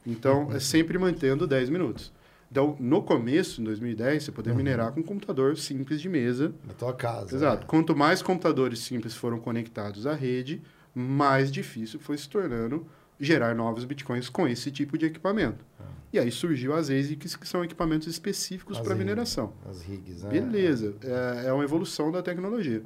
Então, 0.08 0.50
é 0.54 0.60
sempre 0.62 0.98
mantendo 0.98 1.46
10 1.46 1.70
minutos. 1.70 2.14
Então, 2.50 2.78
no 2.80 3.04
começo, 3.04 3.60
em 3.60 3.66
2010, 3.66 4.24
você 4.24 4.32
poderia 4.32 4.56
minerar 4.56 4.94
com 4.94 5.02
um 5.02 5.04
computador 5.04 5.58
simples 5.58 6.00
de 6.00 6.08
mesa. 6.08 6.54
Na 6.66 6.74
tua 6.74 6.94
casa. 6.94 7.36
Exato. 7.36 7.64
né? 7.64 7.68
Quanto 7.68 7.94
mais 7.94 8.22
computadores 8.22 8.80
simples 8.80 9.14
foram 9.14 9.40
conectados 9.40 10.08
à 10.08 10.14
rede, 10.16 10.62
mais 10.96 11.52
difícil 11.52 12.00
foi 12.00 12.18
se 12.18 12.30
tornando 12.30 12.88
gerar 13.20 13.54
novos 13.56 13.84
bitcoins 13.86 14.30
com 14.30 14.48
esse 14.48 14.72
tipo 14.72 14.98
de 14.98 15.06
equipamento. 15.06 15.66
E 16.12 16.18
aí 16.18 16.32
surgiu 16.32 16.74
as 16.74 16.90
ASICs, 16.90 17.36
que 17.36 17.48
são 17.48 17.64
equipamentos 17.64 18.08
específicos 18.08 18.80
para 18.80 18.96
mineração. 18.96 19.54
As 19.70 19.84
rigs, 19.84 20.24
né? 20.24 20.30
Beleza, 20.32 20.96
é, 21.04 21.48
é 21.50 21.54
uma 21.54 21.64
evolução 21.64 22.12
da 22.12 22.22
tecnologia. 22.24 22.82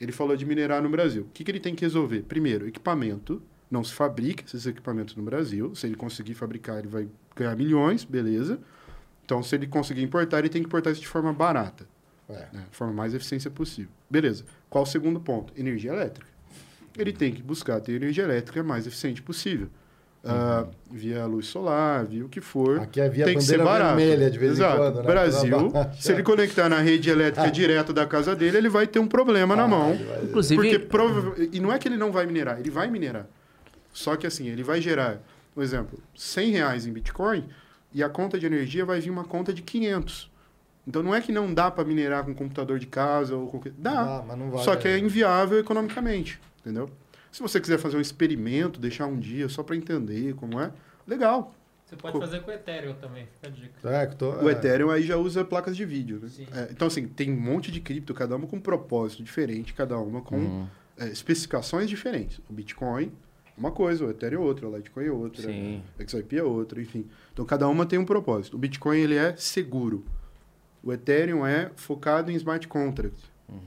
Ele 0.00 0.10
falou 0.10 0.34
de 0.36 0.46
minerar 0.46 0.82
no 0.82 0.88
Brasil. 0.88 1.22
O 1.22 1.28
que, 1.34 1.44
que 1.44 1.50
ele 1.50 1.60
tem 1.60 1.74
que 1.74 1.82
resolver? 1.84 2.22
Primeiro, 2.22 2.66
equipamento. 2.66 3.42
Não 3.70 3.84
se 3.84 3.92
fabrica 3.92 4.42
esses 4.44 4.66
equipamentos 4.66 5.14
no 5.16 5.22
Brasil. 5.22 5.74
Se 5.74 5.86
ele 5.86 5.96
conseguir 5.96 6.34
fabricar, 6.34 6.78
ele 6.78 6.88
vai 6.88 7.08
ganhar 7.36 7.54
milhões, 7.56 8.04
beleza. 8.04 8.58
Então, 9.24 9.42
se 9.42 9.54
ele 9.54 9.66
conseguir 9.66 10.02
importar, 10.02 10.38
ele 10.40 10.48
tem 10.48 10.62
que 10.62 10.66
importar 10.66 10.90
isso 10.92 11.00
de 11.00 11.08
forma 11.08 11.32
barata, 11.32 11.86
É. 12.28 12.48
né? 12.52 12.66
de 12.70 12.76
forma 12.76 12.92
mais 12.92 13.14
eficiência 13.14 13.50
possível. 13.50 13.90
Beleza. 14.10 14.44
Qual 14.68 14.84
o 14.84 14.86
segundo 14.86 15.20
ponto? 15.20 15.52
Energia 15.58 15.92
elétrica. 15.92 16.30
Ele 16.98 17.12
tem 17.12 17.32
que 17.32 17.42
buscar 17.42 17.80
ter 17.80 17.92
energia 17.92 18.24
elétrica 18.24 18.62
mais 18.62 18.86
eficiente 18.86 19.22
possível. 19.22 19.68
Ah, 20.24 20.66
via 20.88 21.26
luz 21.26 21.46
solar, 21.46 22.04
via 22.04 22.24
o 22.24 22.28
que 22.28 22.40
for 22.40 22.78
Aqui 22.78 23.00
havia 23.00 23.24
tem 23.24 23.34
que 23.36 23.42
ser 23.42 23.58
barato. 23.58 23.96
vermelha 23.96 24.30
de 24.30 24.38
vez 24.38 24.52
Exato. 24.52 24.74
em 24.74 24.78
quando, 24.78 24.96
né? 24.98 25.02
Brasil, 25.02 25.72
se 25.98 26.12
ele 26.12 26.22
conectar 26.22 26.68
na 26.68 26.78
rede 26.78 27.10
elétrica 27.10 27.50
direto 27.50 27.92
da 27.92 28.06
casa 28.06 28.36
dele, 28.36 28.56
ele 28.58 28.68
vai 28.68 28.86
ter 28.86 29.00
um 29.00 29.06
problema 29.08 29.56
na 29.56 29.64
Ah, 29.64 29.68
mão. 29.68 29.90
ele 29.94 30.04
vai- 30.04 30.22
Inclusive, 30.24 30.54
Porque 30.62 30.78
prova... 30.78 31.34
E 31.52 31.58
não 31.58 31.72
é 31.72 31.78
que 31.78 31.88
ele 31.88 31.96
não 31.96 32.12
vai 32.12 32.24
minerar, 32.24 32.60
ele 32.60 32.70
vai 32.70 32.88
minerar. 32.88 33.26
Só 33.92 34.14
que 34.14 34.24
assim, 34.24 34.46
ele 34.48 34.62
vai 34.62 34.80
gerar, 34.80 35.18
por 35.52 35.64
exemplo, 35.64 35.98
100 36.14 36.50
reais 36.52 36.86
em 36.86 36.92
Bitcoin 36.92 37.44
e 37.92 38.00
a 38.00 38.08
conta 38.08 38.38
de 38.38 38.46
energia 38.46 38.84
vai 38.84 39.00
vir 39.00 39.10
uma 39.10 39.24
conta 39.24 39.52
de 39.52 39.60
500. 39.60 40.30
Então 40.86 41.02
não 41.02 41.12
é 41.12 41.20
que 41.20 41.32
não 41.32 41.52
dá 41.52 41.68
para 41.68 41.84
minerar 41.84 42.24
com 42.24 42.32
computador 42.32 42.78
de 42.78 42.86
casa 42.86 43.34
ou 43.34 43.48
qualquer... 43.48 43.72
Dá. 43.76 44.18
Ah, 44.18 44.24
mas 44.24 44.38
não 44.38 44.52
vai, 44.52 44.62
Só 44.62 44.76
que 44.76 44.86
é 44.86 44.96
inviável 44.98 45.58
economicamente, 45.58 46.40
entendeu? 46.62 46.88
Se 47.30 47.42
você 47.42 47.60
quiser 47.60 47.78
fazer 47.78 47.96
um 47.96 48.00
experimento, 48.00 48.78
deixar 48.80 49.06
um 49.06 49.18
dia 49.18 49.48
só 49.48 49.62
para 49.62 49.76
entender 49.76 50.34
como 50.34 50.60
é, 50.60 50.72
legal. 51.06 51.54
Você 51.84 51.96
pode 51.96 52.12
Co- 52.14 52.20
fazer 52.20 52.40
com 52.40 52.50
o 52.50 52.54
Ethereum 52.54 52.94
também, 52.94 53.26
fica 53.26 53.48
a 53.48 53.50
dica. 53.50 53.88
É, 53.90 54.06
que 54.06 54.16
tô- 54.16 54.30
O 54.32 54.48
é. 54.48 54.52
Ethereum 54.52 54.90
aí 54.90 55.02
já 55.02 55.16
usa 55.16 55.44
placas 55.44 55.76
de 55.76 55.84
vídeo, 55.84 56.18
né? 56.22 56.28
Sim. 56.28 56.46
É, 56.52 56.68
então, 56.70 56.88
assim, 56.88 57.06
tem 57.06 57.30
um 57.30 57.38
monte 57.40 57.70
de 57.70 57.80
cripto, 57.80 58.14
cada 58.14 58.34
uma 58.36 58.46
com 58.46 58.56
um 58.56 58.60
propósito 58.60 59.22
diferente, 59.22 59.74
cada 59.74 59.98
uma 59.98 60.22
com 60.22 60.36
Hum, 60.38 60.66
é, 60.98 61.08
especificações 61.08 61.88
diferentes. 61.90 62.40
O 62.48 62.52
Bitcoin 62.52 63.12
é 63.46 63.60
uma 63.60 63.70
coisa, 63.70 64.04
o 64.06 64.10
Ethereum 64.10 64.40
é 64.42 64.44
outra, 64.44 64.68
o 64.68 64.74
Litecoin 64.76 65.04
é 65.06 65.10
outra, 65.10 65.42
Sim. 65.42 65.82
o 65.98 66.02
XRP 66.02 66.38
é 66.38 66.42
outra, 66.42 66.80
enfim. 66.80 67.06
Então, 67.32 67.44
cada 67.44 67.68
uma 67.68 67.84
tem 67.84 67.98
um 67.98 68.04
propósito. 68.06 68.54
O 68.54 68.58
Bitcoin, 68.58 68.98
ele 68.98 69.16
é 69.16 69.36
seguro. 69.36 70.04
O 70.82 70.92
Ethereum 70.92 71.46
é 71.46 71.70
focado 71.76 72.30
em 72.30 72.34
smart 72.36 72.66
contracts. 72.68 73.22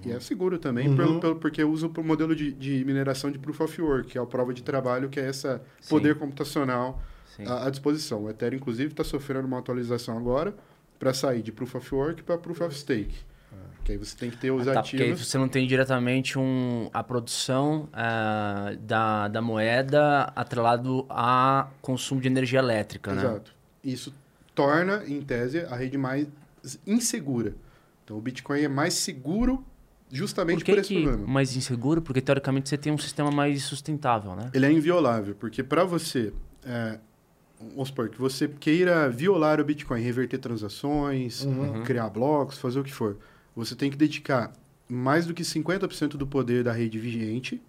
E 0.05 0.11
é 0.11 0.19
seguro 0.19 0.57
também, 0.57 0.87
Uhum. 0.89 0.95
pelo, 0.95 1.19
pelo- 1.19 1.35
porque 1.37 1.63
usa 1.63 1.87
o 1.87 2.03
modelo 2.03 2.35
de, 2.35 2.51
de 2.51 2.83
mineração 2.85 3.31
de 3.31 3.37
Proof 3.39 3.61
of 3.61 3.81
Work, 3.81 4.09
que 4.09 4.17
é 4.17 4.21
a 4.21 4.25
prova 4.25 4.53
de 4.53 4.61
trabalho, 4.63 5.09
que 5.09 5.19
é 5.19 5.29
esse 5.29 5.59
poder 5.89 6.15
computacional 6.15 7.01
à, 7.45 7.65
à 7.67 7.69
disposição. 7.69 8.23
O 8.25 8.29
Ethereum, 8.29 8.57
inclusive, 8.57 8.91
está 8.91 9.03
sofrendo 9.03 9.47
uma 9.47 9.59
atualização 9.59 10.17
agora 10.17 10.55
para 10.99 11.13
sair 11.13 11.41
de 11.41 11.51
Proof 11.51 11.75
of 11.75 11.95
Work 11.95 12.23
para 12.23 12.37
Proof 12.37 12.61
of 12.61 12.75
Stake. 12.75 13.15
Que 13.83 13.91
aí 13.91 13.97
você 13.99 14.17
tem 14.17 14.31
que 14.31 14.37
ter 14.37 14.49
os 14.49 14.67
Ah, 14.67 14.73
tá, 14.73 14.81
porque 14.81 14.95
aí 14.97 15.03
ativos. 15.11 15.27
você 15.27 15.37
não 15.37 15.47
tem 15.47 15.67
diretamente 15.67 16.39
um, 16.39 16.89
a 16.91 17.03
produção 17.03 17.87
ah, 17.93 18.75
da, 18.79 19.27
da 19.27 19.41
moeda 19.43 20.23
atrelado 20.35 21.05
a 21.07 21.67
consumo 21.83 22.19
de 22.19 22.27
energia 22.27 22.57
elétrica, 22.57 23.13
né? 23.13 23.21
Exato. 23.21 23.53
Isso 23.83 24.11
torna, 24.55 25.03
em 25.05 25.21
tese, 25.21 25.59
a 25.59 25.75
rede 25.75 25.99
mais 25.99 26.27
insegura. 26.87 27.53
Então, 28.03 28.17
o 28.17 28.21
Bitcoin 28.21 28.61
é 28.61 28.67
mais 28.67 28.95
seguro 28.95 29.63
justamente 30.15 30.59
Por 30.63 30.65
por, 30.65 30.75
que, 30.75 30.79
esse 30.81 30.93
que 30.95 31.03
problema. 31.03 31.27
mais 31.27 31.55
inseguro? 31.55 32.01
Porque 32.01 32.21
teoricamente 32.21 32.69
você 32.69 32.77
tem 32.77 32.91
um 32.91 32.97
sistema 32.97 33.29
mais 33.31 33.63
sustentável, 33.63 34.35
né? 34.35 34.49
Ele 34.53 34.65
é 34.65 34.71
inviolável, 34.71 35.35
porque 35.35 35.61
para 35.63 35.83
você, 35.83 36.33
é, 36.65 36.99
vamos 37.59 37.89
supor, 37.89 38.09
que 38.09 38.19
você 38.19 38.47
queira 38.47 39.09
violar 39.09 39.59
o 39.59 39.63
Bitcoin, 39.65 40.01
reverter 40.01 40.37
transações, 40.37 41.43
Uhum. 41.43 41.83
criar 41.83 42.09
blocos, 42.09 42.57
fazer 42.57 42.79
o 42.79 42.83
que 42.83 42.93
for, 42.93 43.17
você 43.55 43.75
tem 43.75 43.89
que 43.91 43.97
dedicar 43.97 44.51
mais 44.87 45.25
do 45.25 45.33
que 45.33 45.43
50% 45.43 46.09
do 46.17 46.27
poder 46.27 46.63
da 46.63 46.71
rede 46.71 46.97
vigente 46.99 47.61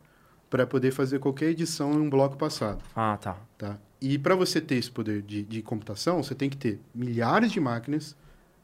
para 0.50 0.66
poder 0.66 0.90
fazer 0.92 1.18
qualquer 1.18 1.50
edição 1.50 1.92
em 1.94 1.98
um 1.98 2.08
bloco 2.10 2.36
passado. 2.36 2.82
Ah, 2.94 3.16
tá. 3.20 3.36
Tá? 3.58 3.78
E 4.00 4.18
para 4.18 4.34
você 4.36 4.60
ter 4.60 4.76
esse 4.76 4.90
poder 4.90 5.22
de, 5.22 5.42
de 5.42 5.62
computação, 5.62 6.22
você 6.22 6.34
tem 6.34 6.48
que 6.50 6.56
ter 6.56 6.78
milhares 6.94 7.50
de 7.50 7.58
máquinas, 7.58 8.14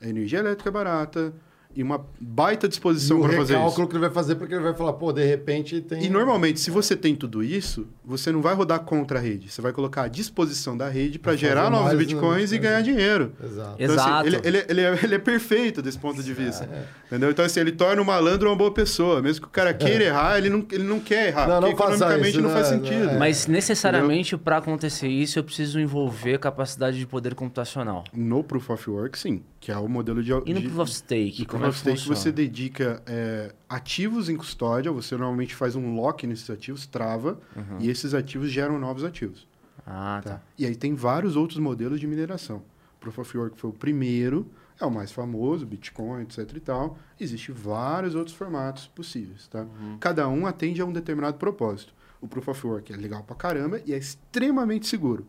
energia 0.00 0.38
elétrica 0.40 0.70
barata 0.70 1.32
e 1.74 1.82
uma 1.82 2.04
baita 2.20 2.68
disposição 2.68 3.18
o 3.18 3.22
para 3.22 3.30
fazer 3.30 3.54
isso. 3.54 3.62
recálculo 3.62 3.88
que 3.88 3.94
ele 3.94 4.00
vai 4.00 4.10
fazer, 4.10 4.34
porque 4.34 4.54
ele 4.54 4.62
vai 4.62 4.74
falar, 4.74 4.92
pô, 4.94 5.12
de 5.12 5.24
repente 5.24 5.80
tem... 5.80 6.04
E 6.04 6.08
normalmente, 6.08 6.60
se 6.60 6.70
você 6.70 6.94
tem 6.94 7.14
tudo 7.14 7.42
isso, 7.42 7.86
você 8.04 8.30
não 8.30 8.42
vai 8.42 8.54
rodar 8.54 8.80
contra 8.80 9.18
a 9.18 9.22
rede. 9.22 9.50
Você 9.50 9.62
vai 9.62 9.72
colocar 9.72 10.02
à 10.02 10.08
disposição 10.08 10.76
da 10.76 10.88
rede 10.88 11.18
para 11.18 11.34
gerar 11.36 11.70
novos 11.70 11.86
mais 11.86 11.98
bitcoins 11.98 12.52
e 12.52 12.58
ganhar 12.58 12.82
dinheiro. 12.82 13.32
Exato. 13.42 13.76
Então, 13.78 13.96
assim, 13.96 14.08
Exato. 14.08 14.26
ele, 14.26 14.40
ele, 14.44 14.64
ele, 14.68 14.80
é, 14.80 14.98
ele 15.02 15.14
é 15.14 15.18
perfeito 15.18 15.80
desse 15.80 15.98
ponto 15.98 16.22
de 16.22 16.32
vista. 16.34 16.64
É. 16.64 16.84
Entendeu? 17.06 17.30
Então, 17.30 17.44
assim, 17.44 17.60
ele 17.60 17.72
torna 17.72 18.00
o 18.00 18.04
malandro 18.04 18.48
uma 18.48 18.56
boa 18.56 18.72
pessoa. 18.72 19.22
Mesmo 19.22 19.42
que 19.42 19.48
o 19.48 19.50
cara 19.50 19.72
queira 19.72 20.04
errar, 20.04 20.38
ele 20.38 20.50
não, 20.50 20.66
ele 20.70 20.84
não 20.84 21.00
quer 21.00 21.28
errar. 21.28 21.48
Não, 21.48 21.60
não 21.62 21.68
economicamente 21.68 22.30
isso, 22.30 22.40
não 22.40 22.50
faz 22.50 22.70
né? 22.70 22.76
sentido. 22.76 23.10
É. 23.10 23.18
Mas 23.18 23.46
necessariamente 23.46 24.36
para 24.36 24.58
acontecer 24.58 25.08
isso 25.08 25.38
eu 25.38 25.44
preciso 25.44 25.78
envolver 25.80 26.38
capacidade 26.38 26.98
de 26.98 27.06
poder 27.06 27.34
computacional. 27.34 28.04
No 28.12 28.42
Proof 28.42 28.70
of 28.70 28.90
Work, 28.90 29.18
sim. 29.18 29.42
Que 29.62 29.70
é 29.70 29.78
o 29.78 29.88
modelo 29.88 30.24
de... 30.24 30.32
E 30.32 30.52
no 30.52 30.60
de, 30.60 30.66
Proof 30.66 30.78
of 30.80 30.92
Stake, 30.92 31.42
No 31.42 31.46
Proof 31.46 31.62
é 31.62 31.68
of 31.68 31.78
Stake 31.78 31.96
funciona? 31.98 32.16
você 32.16 32.32
dedica 32.32 33.00
é, 33.06 33.54
ativos 33.68 34.28
em 34.28 34.36
custódia, 34.36 34.90
você 34.90 35.16
normalmente 35.16 35.54
faz 35.54 35.76
um 35.76 35.94
lock 35.94 36.26
nesses 36.26 36.50
ativos, 36.50 36.84
trava, 36.84 37.38
e 37.78 37.88
esses 37.88 38.12
ativos 38.12 38.50
geram 38.50 38.76
novos 38.76 39.04
ativos. 39.04 39.46
Ah, 39.86 40.20
tá. 40.20 40.30
Tá? 40.30 40.42
E 40.58 40.66
aí 40.66 40.74
tem 40.74 40.96
vários 40.96 41.36
outros 41.36 41.60
modelos 41.60 42.00
de 42.00 42.08
mineração. 42.08 42.60
Proof 42.98 43.18
of 43.20 43.38
Work 43.38 43.56
foi 43.56 43.70
o 43.70 43.72
primeiro, 43.72 44.50
é 44.80 44.84
o 44.84 44.90
mais 44.90 45.12
famoso, 45.12 45.64
Bitcoin, 45.64 46.22
etc 46.22 46.56
e 46.56 46.60
tal. 46.60 46.98
Existem 47.20 47.54
vários 47.54 48.16
outros 48.16 48.34
formatos 48.36 48.88
possíveis, 48.88 49.46
tá? 49.46 49.64
Cada 50.00 50.28
um 50.28 50.44
atende 50.44 50.80
a 50.82 50.84
um 50.84 50.92
determinado 50.92 51.38
propósito. 51.38 51.94
O 52.20 52.26
Proof 52.26 52.48
of 52.48 52.66
Work 52.66 52.92
é 52.92 52.96
legal 52.96 53.22
pra 53.22 53.36
caramba 53.36 53.80
e 53.86 53.94
é 53.94 53.96
extremamente 53.96 54.88
seguro. 54.88 55.24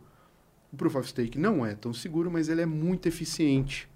O 0.71 0.75
Proof 0.75 0.95
of 0.95 1.07
Stake 1.07 1.37
não 1.37 1.63
é 1.63 1.75
tão 1.75 1.93
seguro, 1.93 2.31
mas 2.31 2.49
ele 2.49 2.61
é 2.61 2.65
muito 2.65 3.07
eficiente. 3.07 3.87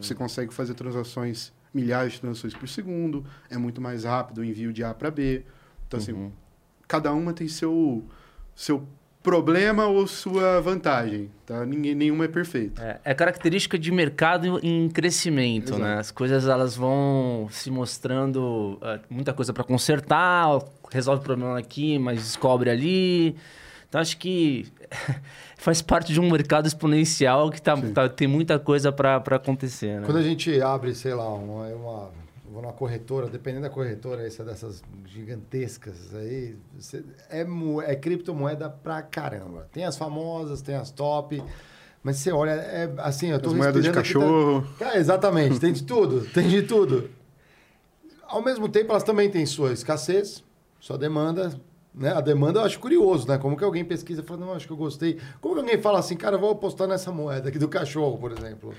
Você 0.00 0.14
consegue 0.14 0.52
fazer 0.52 0.74
transações, 0.74 1.52
milhares 1.72 2.14
de 2.14 2.20
transações 2.20 2.54
por 2.54 2.68
segundo, 2.68 3.24
é 3.50 3.58
muito 3.58 3.80
mais 3.80 4.04
rápido 4.04 4.38
o 4.38 4.44
envio 4.44 4.72
de 4.72 4.82
A 4.82 4.94
para 4.94 5.10
B. 5.10 5.44
Então, 5.86 5.98
assim, 5.98 6.32
cada 6.88 7.12
uma 7.12 7.32
tem 7.32 7.46
seu, 7.46 8.04
seu 8.54 8.86
problema 9.22 9.86
ou 9.86 10.06
sua 10.06 10.60
vantagem, 10.60 11.28
tá? 11.44 11.66
Ninguém, 11.66 11.96
nenhuma 11.96 12.26
é 12.26 12.28
perfeita. 12.28 12.80
É, 12.80 13.10
é 13.10 13.14
característica 13.14 13.76
de 13.76 13.90
mercado 13.90 14.60
em 14.62 14.88
crescimento, 14.88 15.70
Exato. 15.70 15.82
né? 15.82 15.98
As 15.98 16.12
coisas 16.12 16.46
elas 16.46 16.76
vão 16.76 17.48
se 17.50 17.68
mostrando 17.68 18.78
é, 18.82 19.00
muita 19.10 19.32
coisa 19.32 19.52
para 19.52 19.64
consertar, 19.64 20.46
resolve 20.92 21.22
o 21.22 21.24
problema 21.24 21.58
aqui, 21.58 21.98
mas 21.98 22.18
descobre 22.18 22.70
ali. 22.70 23.36
Então 23.88 24.00
acho 24.00 24.16
que 24.18 24.66
faz 25.56 25.80
parte 25.82 26.12
de 26.12 26.20
um 26.20 26.30
mercado 26.30 26.66
exponencial 26.66 27.50
que 27.50 27.60
tá, 27.62 27.76
tá- 27.94 28.08
tem 28.08 28.26
muita 28.28 28.58
coisa 28.58 28.90
para 28.92 29.16
acontecer, 29.16 30.00
né? 30.00 30.06
Quando 30.06 30.18
a 30.18 30.22
gente 30.22 30.60
abre, 30.60 30.94
sei 30.94 31.14
lá, 31.14 31.32
uma, 31.32 31.66
uma, 31.68 32.10
vou 32.50 32.62
numa 32.62 32.72
corretora, 32.72 33.28
dependendo 33.28 33.62
da 33.62 33.70
corretora, 33.70 34.26
essa 34.26 34.44
dessas 34.44 34.82
gigantescas 35.06 36.14
aí, 36.14 36.56
você- 36.78 37.04
é, 37.30 37.44
mo- 37.44 37.80
é 37.82 37.94
criptomoeda 37.96 38.68
pra 38.70 39.02
caramba. 39.02 39.68
Tem 39.72 39.84
as 39.84 39.96
famosas, 39.96 40.62
tem 40.62 40.74
as 40.74 40.90
top, 40.90 41.42
mas 42.02 42.16
você 42.18 42.32
olha, 42.32 42.50
é 42.52 42.92
assim, 42.98 43.28
eu 43.28 43.40
tô 43.40 43.50
As 43.50 43.54
moedas 43.54 43.82
de 43.82 43.88
tá- 43.90 43.94
cachorro. 43.96 44.66
Cara, 44.78 44.98
exatamente, 44.98 45.58
tem 45.60 45.72
de 45.72 45.82
tudo, 45.84 46.26
tem 46.34 46.48
de 46.48 46.62
tudo. 46.62 47.10
Ao 48.24 48.42
mesmo 48.42 48.68
tempo, 48.68 48.90
elas 48.90 49.04
também 49.04 49.30
têm 49.30 49.46
sua 49.46 49.72
escassez, 49.72 50.42
sua 50.80 50.98
demanda. 50.98 51.58
Né? 51.96 52.12
A 52.12 52.20
demanda 52.20 52.60
eu 52.60 52.64
acho 52.64 52.78
curioso, 52.78 53.26
né? 53.26 53.38
Como 53.38 53.56
que 53.56 53.64
alguém 53.64 53.84
pesquisa 53.84 54.20
e 54.20 54.24
fala, 54.24 54.40
não, 54.44 54.52
acho 54.52 54.66
que 54.66 54.72
eu 54.72 54.76
gostei. 54.76 55.18
Como 55.40 55.54
que 55.54 55.60
alguém 55.62 55.78
fala 55.80 55.98
assim, 55.98 56.14
cara, 56.16 56.36
eu 56.36 56.40
vou 56.40 56.50
apostar 56.50 56.86
nessa 56.86 57.10
moeda 57.10 57.48
aqui 57.48 57.58
do 57.58 57.68
cachorro, 57.68 58.18
por 58.18 58.32
exemplo? 58.32 58.74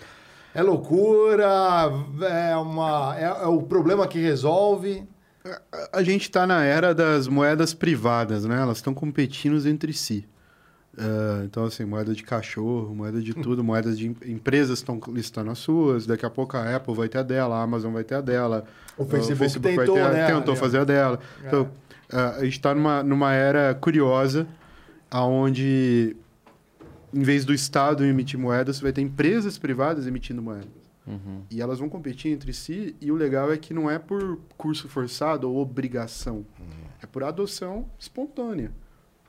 É 0.53 0.61
loucura, 0.61 1.45
é, 2.29 2.55
uma, 2.55 3.15
é, 3.17 3.23
é 3.23 3.47
o 3.47 3.61
problema 3.63 4.07
que 4.07 4.19
resolve. 4.19 5.03
A- 5.71 5.89
A 5.99 6.03
gente 6.03 6.23
está 6.23 6.45
na 6.45 6.63
era 6.63 6.93
das 6.93 7.27
moedas 7.27 7.73
privadas, 7.73 8.45
né? 8.45 8.59
Elas 8.61 8.77
estão 8.77 8.93
competindo 8.93 9.65
entre 9.67 9.93
si. 9.93 10.27
Ah, 10.97 11.41
então, 11.45 11.63
assim, 11.65 11.85
moeda 11.85 12.13
de 12.13 12.23
cachorro, 12.23 12.93
moeda 12.95 13.21
de 13.21 13.33
tudo, 13.33 13.63
moedas 13.63 13.97
de 13.97 14.07
em- 14.07 14.31
empresas 14.31 14.79
estão 14.79 14.99
listando 15.09 15.51
as 15.51 15.57
suas. 15.59 16.05
Daqui 16.07 16.25
a 16.25 16.29
pouco 16.29 16.57
a 16.57 16.75
Apple 16.75 16.93
vai 16.95 17.07
ter 17.07 17.19
a 17.19 17.23
dela, 17.23 17.55
a 17.57 17.61
Amazon 17.63 17.93
vai 17.93 18.03
ter 18.03 18.15
a 18.15 18.21
dela. 18.21 18.63
O 18.97 19.05
Facebook 19.05 19.59
vai 19.59 19.75
tentou, 19.77 19.95
ter 19.95 20.01
a, 20.01 20.09
né, 20.09 20.27
tentou 20.27 20.53
ó. 20.53 20.57
fazer 20.57 20.79
a 20.79 20.83
dela. 20.83 21.19
É. 21.43 21.47
Então, 21.47 21.69
a 22.11 22.43
gente 22.43 22.53
está 22.53 22.73
numa, 22.73 23.03
numa 23.03 23.33
era 23.33 23.73
curiosa, 23.75 24.47
aonde 25.09 26.15
em 27.13 27.21
vez 27.21 27.45
do 27.45 27.53
Estado 27.53 28.05
emitir 28.05 28.39
moedas, 28.39 28.77
você 28.77 28.83
vai 28.83 28.91
ter 28.91 29.01
empresas 29.01 29.57
privadas 29.57 30.07
emitindo 30.07 30.41
moedas. 30.41 30.87
Uhum. 31.05 31.41
E 31.49 31.61
elas 31.61 31.79
vão 31.79 31.87
competir 31.87 32.31
entre 32.31 32.51
si, 32.51 32.95
e 32.99 33.11
o 33.11 33.15
legal 33.15 33.51
é 33.51 33.57
que 33.57 33.73
não 33.73 33.89
é 33.89 33.97
por 33.97 34.39
curso 34.57 34.89
forçado 34.89 35.49
ou 35.49 35.57
obrigação. 35.57 36.45
É 37.01 37.05
por 37.05 37.23
adoção 37.23 37.85
espontânea. 37.97 38.71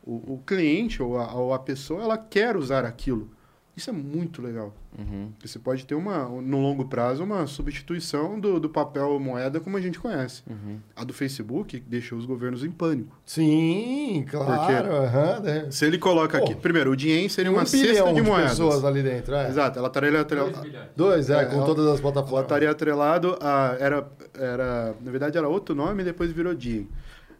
O, 0.02 0.34
o 0.34 0.42
cliente 0.44 1.02
ou 1.02 1.18
a, 1.18 1.32
ou 1.34 1.54
a 1.54 1.58
pessoa, 1.58 2.02
ela 2.02 2.18
quer 2.18 2.56
usar 2.56 2.84
aquilo. 2.84 3.30
Isso 3.78 3.90
é 3.90 3.92
muito 3.92 4.42
legal. 4.42 4.74
Uhum. 4.98 5.28
Porque 5.32 5.46
Você 5.46 5.58
pode 5.60 5.86
ter, 5.86 5.94
uma, 5.94 6.24
no 6.24 6.58
longo 6.60 6.86
prazo, 6.86 7.22
uma 7.22 7.46
substituição 7.46 8.40
do, 8.40 8.58
do 8.58 8.68
papel 8.68 9.20
moeda 9.20 9.60
como 9.60 9.76
a 9.76 9.80
gente 9.80 10.00
conhece. 10.00 10.42
Uhum. 10.50 10.78
A 10.96 11.04
do 11.04 11.12
Facebook 11.14 11.78
deixou 11.86 12.18
os 12.18 12.26
governos 12.26 12.64
em 12.64 12.70
pânico. 12.72 13.16
Sim, 13.24 14.26
claro. 14.28 14.92
aham, 14.92 15.40
né? 15.40 15.68
Se 15.70 15.86
ele 15.86 15.96
coloca 15.96 16.38
Pô, 16.38 16.44
aqui... 16.44 16.56
Primeiro, 16.56 16.90
o 16.90 16.96
dinheiro 16.96 17.30
seria 17.30 17.52
uma 17.52 17.62
um 17.62 17.66
cesta 17.66 17.86
bilhão 17.86 18.12
de 18.12 18.20
moedas. 18.20 18.50
pessoas 18.50 18.84
ali 18.84 19.00
dentro. 19.00 19.32
É. 19.36 19.48
Exato. 19.48 19.78
Ela 19.78 19.86
estaria 19.86 20.20
atrelada... 20.20 20.50
2 20.52 20.62
bilhões. 20.64 20.88
Dois, 20.96 21.30
é, 21.30 21.42
É, 21.42 21.44
com 21.44 21.56
ela- 21.58 21.66
todas 21.66 21.86
as 21.86 21.92
Ela 21.92 22.02
plataformas. 22.02 22.42
estaria 22.44 22.70
atrelado 22.72 23.38
a. 23.40 23.76
Era, 23.78 24.08
era, 24.34 24.94
na 25.00 25.10
verdade, 25.12 25.38
era 25.38 25.48
outro 25.48 25.72
nome 25.74 26.02
e 26.02 26.04
depois 26.04 26.32
virou 26.32 26.52
DIN. 26.52 26.88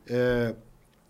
É, 0.07 0.55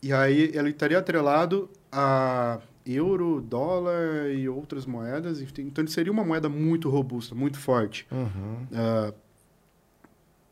e 0.03 0.11
aí 0.11 0.51
ele 0.55 0.71
estaria 0.71 0.99
atrelado 0.99 1.69
a 1.93 2.61
euro, 2.93 3.41
dólar 3.41 4.31
e 4.31 4.49
outras 4.49 4.87
moedas. 4.87 5.41
Então 5.41 5.83
ele 5.85 5.91
seria 5.91 6.13
uma 6.13 6.25
moeda 6.25 6.49
muito 6.49 6.89
robusta, 6.89 7.35
muito 7.35 7.59
forte. 7.59 8.07
Uhum. 8.11 8.67
Ah, 8.75 9.13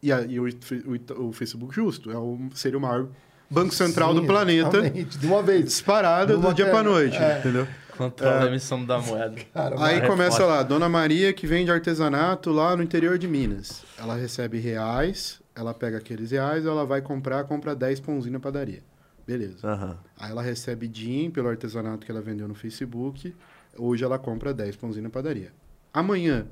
e 0.03 0.13
a- 0.13 0.23
e 0.23 0.39
o, 0.39 0.45
o 0.47 1.29
o 1.29 1.33
Facebook 1.33 1.75
justo. 1.75 2.11
É 2.11 2.17
o, 2.19 2.39
seria 2.55 2.79
o 2.79 2.81
maior 2.81 3.09
banco 3.51 3.75
central 3.75 4.15
Sim, 4.15 4.21
do 4.21 4.27
planeta. 4.27 4.91
De 4.91 5.27
uma 5.27 5.43
vez. 5.43 5.65
Disparada 5.65 6.37
do 6.37 6.53
dia 6.55 6.71
para 6.71 6.83
noite, 6.83 7.17
é. 7.17 7.39
entendeu? 7.39 7.67
Controla 7.97 8.45
a 8.45 8.47
emissão 8.49 8.85
da 8.85 8.99
moeda. 8.99 9.37
Cara, 9.55 9.77
Aí 9.83 9.97
É 9.99 10.07
começa 10.07 10.45
lá, 10.45 10.63
Dona 10.63 10.87
Maria 10.89 11.33
que 11.33 11.47
vende 11.47 11.71
artesanato 11.71 12.51
lá 12.51 12.77
no 12.77 12.83
interior 12.83 13.17
de 13.19 13.27
Minas. 13.27 13.83
Ela 13.99 14.15
recebe 14.15 14.59
reais, 14.59 15.41
ela 15.55 15.73
pega 15.73 15.97
aqueles 15.97 16.31
reais, 16.31 16.67
ela 16.67 16.85
vai 16.85 17.01
comprar, 17.01 17.45
compra 17.45 17.75
10 17.75 18.01
pãozinhos 18.01 18.35
na 18.35 18.41
padaria. 18.41 18.83
Beleza. 19.27 19.67
Aham. 19.67 19.99
Aí 20.17 20.31
ela 20.31 20.43
recebe 20.43 20.87
DIN 20.87 21.31
pelo 21.31 21.49
artesanato 21.49 22.07
que 22.07 22.13
ela 22.13 22.21
vendeu 22.21 22.47
no 22.47 22.55
Facebook. 22.55 23.35
Hoje 23.77 24.05
ela 24.05 24.19
compra 24.19 24.55
10 24.55 24.77
pãozinhos 24.77 25.05
na 25.05 25.11
padaria. 25.11 25.53
Amanhã, 25.93 26.47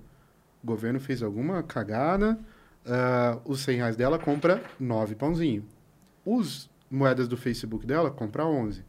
o 0.62 0.66
governo 0.66 0.98
fez 0.98 1.22
alguma 1.22 1.62
cagada, 1.62 2.38
ah, 2.84 3.38
os 3.44 3.60
100 3.60 3.76
reais 3.76 3.96
dela 3.96 4.18
compra 4.18 4.62
9 4.80 5.14
pãozinhos. 5.14 5.64
Os 6.24 6.68
moedas 6.90 7.28
do 7.28 7.36
Facebook 7.36 7.86
dela 7.86 8.10
compra 8.10 8.44
11. 8.44 8.80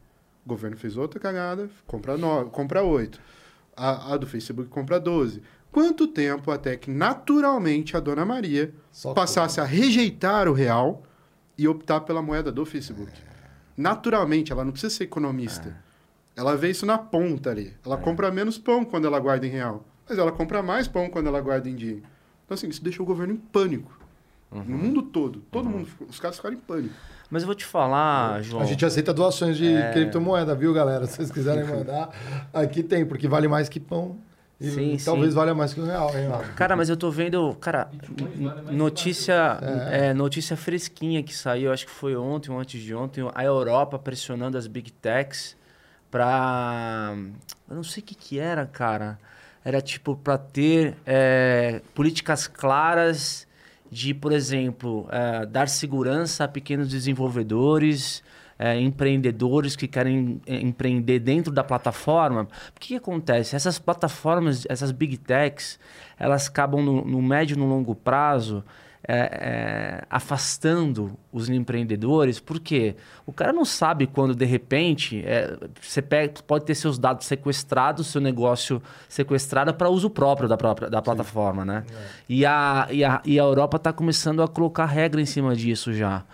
O 0.44 0.48
governo 0.48 0.76
fez 0.76 0.96
outra 0.96 1.20
cagada, 1.20 1.68
compra 1.86 2.16
9, 2.16 2.50
compra 2.50 2.82
8. 2.82 3.20
A, 3.76 4.14
a 4.14 4.16
do 4.16 4.26
Facebook 4.26 4.68
compra 4.68 4.98
12. 4.98 5.42
Quanto 5.70 6.06
tempo 6.08 6.50
até 6.50 6.76
que 6.76 6.90
naturalmente 6.90 7.96
a 7.96 8.00
Dona 8.00 8.24
Maria 8.24 8.72
Só 8.90 9.12
passasse 9.12 9.60
a 9.60 9.64
rejeitar 9.64 10.48
o 10.48 10.52
real 10.52 11.02
e 11.58 11.68
optar 11.68 12.00
pela 12.00 12.22
moeda 12.22 12.50
do 12.50 12.64
Facebook? 12.64 13.12
Naturalmente, 13.76 14.52
ela 14.52 14.64
não 14.64 14.72
precisa 14.72 14.94
ser 14.94 15.04
economista. 15.04 15.76
Ela 16.34 16.56
vê 16.56 16.70
isso 16.70 16.84
na 16.86 16.98
ponta 16.98 17.50
ali. 17.50 17.74
Ela 17.84 17.96
compra 17.96 18.30
menos 18.30 18.58
pão 18.58 18.84
quando 18.84 19.06
ela 19.06 19.18
guarda 19.18 19.46
em 19.46 19.50
real, 19.50 19.84
mas 20.08 20.18
ela 20.18 20.30
compra 20.32 20.62
mais 20.62 20.86
pão 20.86 21.08
quando 21.08 21.26
ela 21.26 21.40
guarda 21.40 21.68
em 21.68 21.74
dia. 21.74 21.96
Então, 22.44 22.54
assim, 22.54 22.68
isso 22.68 22.82
deixou 22.82 23.04
o 23.04 23.06
governo 23.06 23.32
em 23.34 23.36
pânico. 23.36 23.98
No 24.52 24.62
mundo 24.64 25.02
todo. 25.02 25.40
Todo 25.50 25.68
mundo, 25.68 25.86
ficou- 25.86 26.06
os 26.08 26.20
caras 26.20 26.36
ficaram 26.36 26.54
em 26.54 26.58
pânico. 26.58 26.94
Mas 27.28 27.42
eu 27.42 27.46
vou 27.46 27.54
te 27.54 27.64
falar, 27.66 28.40
João. 28.42 28.62
A 28.62 28.64
gente 28.66 28.84
aceita 28.86 29.12
doações 29.12 29.56
de 29.56 29.66
criptomoeda, 29.92 30.54
viu, 30.54 30.72
galera? 30.72 31.06
Se 31.06 31.16
vocês 31.16 31.30
quiserem 31.30 31.64
mandar, 31.66 32.10
aqui 32.54 32.82
tem, 32.82 33.04
porque 33.04 33.26
vale 33.26 33.48
mais 33.48 33.68
que 33.68 33.80
pão. 33.80 34.16
E 34.58 34.70
Sim, 34.70 34.96
talvez 35.04 35.32
sim. 35.32 35.36
valha 35.36 35.54
mais 35.54 35.74
que 35.74 35.80
um 35.80 35.86
real, 35.86 36.08
hein? 36.16 36.28
Cara, 36.56 36.74
mas 36.74 36.88
eu 36.88 36.96
tô 36.96 37.10
vendo, 37.10 37.54
cara, 37.60 37.90
notícia, 38.70 39.58
É. 39.90 40.08
é, 40.08 40.14
notícia 40.14 40.56
fresquinha 40.56 41.22
que 41.22 41.34
saiu, 41.36 41.70
acho 41.72 41.84
que 41.84 41.92
foi 41.92 42.16
ontem 42.16 42.50
ou 42.50 42.58
antes 42.58 42.80
de 42.82 42.94
ontem, 42.94 43.28
a 43.34 43.44
Europa 43.44 43.98
pressionando 43.98 44.56
as 44.56 44.66
big 44.66 44.90
techs 44.92 45.56
pra, 46.10 47.14
eu 47.68 47.76
não 47.76 47.82
sei 47.84 48.02
o 48.02 48.06
que 48.06 48.14
que 48.14 48.38
era, 48.38 48.64
cara. 48.66 49.18
Era 49.62 49.82
tipo 49.82 50.16
pra 50.16 50.38
ter 50.38 50.96
é, 51.04 51.82
políticas 51.94 52.46
claras 52.46 53.46
de, 53.90 54.14
por 54.14 54.32
exemplo, 54.32 55.06
é, 55.10 55.44
dar 55.44 55.68
segurança 55.68 56.44
a 56.44 56.48
pequenos 56.48 56.88
desenvolvedores, 56.88 58.22
é, 58.58 58.78
empreendedores 58.80 59.76
que 59.76 59.86
querem 59.86 60.40
é, 60.46 60.60
empreender 60.60 61.18
dentro 61.18 61.52
da 61.52 61.62
plataforma. 61.62 62.42
O 62.42 62.80
que, 62.80 62.88
que 62.88 62.96
acontece? 62.96 63.54
Essas 63.54 63.78
plataformas, 63.78 64.66
essas 64.68 64.92
big 64.92 65.16
techs, 65.16 65.78
elas 66.18 66.48
acabam 66.48 66.82
no, 66.82 67.04
no 67.04 67.22
médio 67.22 67.54
e 67.54 67.58
no 67.58 67.66
longo 67.66 67.94
prazo 67.94 68.64
é, 69.08 69.18
é, 69.18 70.04
afastando 70.10 71.16
os 71.32 71.48
empreendedores, 71.48 72.40
porque 72.40 72.96
o 73.24 73.32
cara 73.32 73.52
não 73.52 73.64
sabe 73.64 74.06
quando, 74.06 74.34
de 74.34 74.44
repente, 74.44 75.22
é, 75.24 75.56
você 75.80 76.02
pega, 76.02 76.34
pode 76.44 76.64
ter 76.64 76.74
seus 76.74 76.98
dados 76.98 77.26
sequestrados, 77.26 78.08
seu 78.08 78.20
negócio 78.20 78.82
sequestrado 79.08 79.72
para 79.74 79.88
uso 79.88 80.10
próprio 80.10 80.48
da, 80.48 80.56
própria, 80.56 80.90
da 80.90 81.00
plataforma, 81.00 81.64
né? 81.64 81.84
E, 82.28 82.44
a, 82.44 82.88
e, 82.90 83.04
a, 83.04 83.22
e 83.24 83.38
a 83.38 83.42
Europa 83.44 83.76
está 83.76 83.92
começando 83.92 84.42
a 84.42 84.48
colocar 84.48 84.86
regra 84.86 85.20
em 85.20 85.26
cima 85.26 85.54
disso 85.54 85.92
já. 85.92 86.24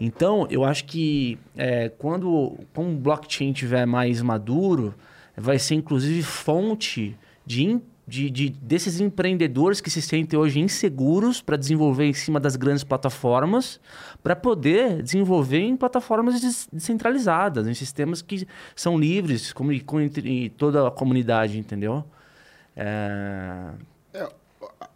Então, 0.00 0.46
eu 0.50 0.64
acho 0.64 0.86
que 0.86 1.38
é, 1.54 1.90
quando, 1.90 2.58
quando 2.72 2.94
o 2.94 2.96
blockchain 2.96 3.50
estiver 3.50 3.86
mais 3.86 4.22
maduro, 4.22 4.94
vai 5.36 5.58
ser 5.58 5.74
inclusive 5.74 6.22
fonte 6.22 7.16
de, 7.44 7.80
de, 8.06 8.28
de- 8.30 8.50
desses 8.50 9.00
empreendedores 9.00 9.80
que 9.80 9.90
se 9.90 10.02
sentem 10.02 10.38
hoje 10.38 10.60
inseguros 10.60 11.40
para 11.40 11.56
desenvolver 11.56 12.04
em 12.04 12.12
cima 12.12 12.38
das 12.38 12.56
grandes 12.56 12.84
plataformas, 12.84 13.80
para 14.22 14.36
poder 14.36 15.02
desenvolver 15.02 15.60
em 15.60 15.76
plataformas 15.76 16.40
des- 16.40 16.68
descentralizadas, 16.72 17.66
em 17.66 17.74
sistemas 17.74 18.20
que 18.20 18.46
são 18.76 18.98
livres, 18.98 19.52
como 19.52 19.72
e 19.72 20.50
toda 20.50 20.88
a 20.88 20.90
comunidade, 20.90 21.58
entendeu? 21.58 22.04
É, 22.76 23.70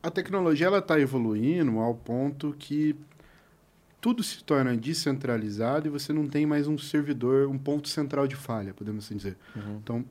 a 0.02 0.10
tecnologia 0.10 0.66
ela 0.66 0.78
está 0.78 0.98
evoluindo 0.98 1.78
ao 1.78 1.94
ponto 1.94 2.54
que 2.58 2.94
tudo 4.00 4.22
se 4.22 4.42
torna 4.44 4.76
descentralizado 4.76 5.88
e 5.88 5.90
você 5.90 6.12
não 6.12 6.26
tem 6.28 6.46
mais 6.46 6.68
um 6.68 6.78
servidor, 6.78 7.48
um 7.48 7.58
ponto 7.58 7.88
central 7.88 8.26
de 8.28 8.36
falha, 8.36 8.72
podemos 8.72 9.04
assim 9.04 9.16
dizer. 9.16 9.36
Uhum. 9.56 9.76
Então, 9.82 10.04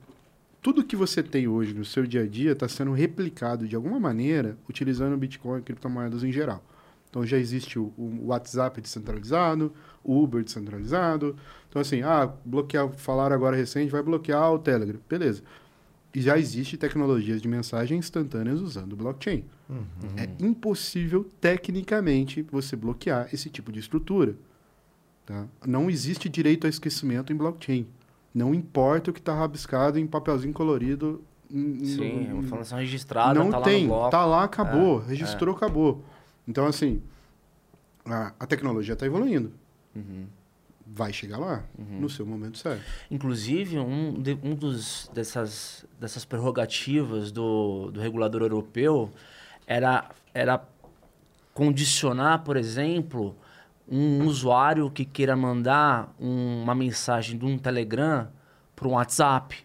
tudo 0.60 0.84
que 0.84 0.96
você 0.96 1.22
tem 1.22 1.46
hoje 1.46 1.72
no 1.72 1.84
seu 1.84 2.06
dia 2.06 2.22
a 2.22 2.26
dia 2.26 2.52
está 2.52 2.68
sendo 2.68 2.92
replicado 2.92 3.66
de 3.66 3.76
alguma 3.76 3.98
maneira 4.00 4.56
utilizando 4.68 5.16
Bitcoin 5.16 5.60
e 5.60 5.62
criptomoedas 5.62 6.24
em 6.24 6.32
geral. 6.32 6.62
Então, 7.08 7.24
já 7.24 7.38
existe 7.38 7.78
o, 7.78 7.92
o 7.96 8.26
WhatsApp 8.26 8.80
descentralizado, 8.80 9.72
o 10.04 10.22
Uber 10.22 10.42
descentralizado. 10.42 11.36
Então, 11.68 11.80
assim, 11.80 12.02
ah, 12.02 12.30
bloquear, 12.44 12.88
falaram 12.90 13.34
agora 13.34 13.56
recente, 13.56 13.90
vai 13.90 14.02
bloquear 14.02 14.52
o 14.52 14.58
Telegram. 14.58 15.00
Beleza. 15.08 15.42
E 16.14 16.20
já 16.20 16.38
existe 16.38 16.76
tecnologias 16.76 17.40
de 17.40 17.48
mensagem 17.48 17.98
instantâneas 17.98 18.60
usando 18.60 18.96
blockchain. 18.96 19.44
É 20.16 20.44
impossível, 20.44 21.30
tecnicamente, 21.40 22.42
você 22.50 22.76
bloquear 22.76 23.28
esse 23.32 23.48
tipo 23.48 23.70
de 23.70 23.80
estrutura. 23.80 24.34
Tá? 25.24 25.46
Não 25.66 25.90
existe 25.90 26.28
direito 26.28 26.66
a 26.66 26.70
esquecimento 26.70 27.32
em 27.32 27.36
blockchain. 27.36 27.86
Não 28.38 28.54
importa 28.54 29.10
o 29.10 29.12
que 29.12 29.18
está 29.18 29.34
rabiscado 29.34 29.98
em 29.98 30.06
papelzinho 30.06 30.52
colorido. 30.54 31.24
em- 31.50 31.82
Sim, 31.84 32.26
no- 32.28 32.34
uma 32.36 32.44
informação 32.44 32.78
registrada, 32.78 33.32
não 33.38 33.50
tá 33.50 33.56
lá 33.58 33.64
tem, 33.64 33.82
no 33.84 33.88
bloco. 33.88 34.10
tá 34.10 34.24
lá, 34.26 34.44
acabou, 34.44 35.02
É, 35.02 35.06
registrou, 35.08 35.56
acabou. 35.56 36.04
Então, 36.46 36.66
assim, 36.66 37.02
a, 38.04 38.32
a 38.38 38.46
tecnologia 38.46 38.92
está 38.92 39.06
evoluindo. 39.06 39.50
Uhum. 39.96 40.26
Vai 40.86 41.10
chegar 41.12 41.38
lá, 41.38 41.64
no 41.78 42.08
seu 42.10 42.24
momento 42.26 42.58
certo. 42.58 42.82
Inclusive, 43.10 43.78
um, 43.78 44.12
de- 44.20 44.38
um 44.42 44.54
dos, 44.54 45.10
dessas, 45.12 45.84
dessas 45.98 46.24
prerrogativas 46.24 47.32
do, 47.32 47.90
do 47.90 47.98
regulador 48.00 48.42
europeu 48.42 49.10
era, 49.66 50.10
era 50.34 50.62
condicionar, 51.54 52.42
por 52.44 52.56
exemplo, 52.56 53.34
um 53.90 54.24
usuário 54.26 54.90
que 54.90 55.04
queira 55.04 55.34
mandar 55.36 56.14
um- 56.20 56.62
uma 56.62 56.74
mensagem 56.74 57.38
de 57.38 57.44
um 57.44 57.56
Telegram 57.58 58.28
para 58.76 58.86
um 58.88 58.92
WhatsApp. 58.92 59.56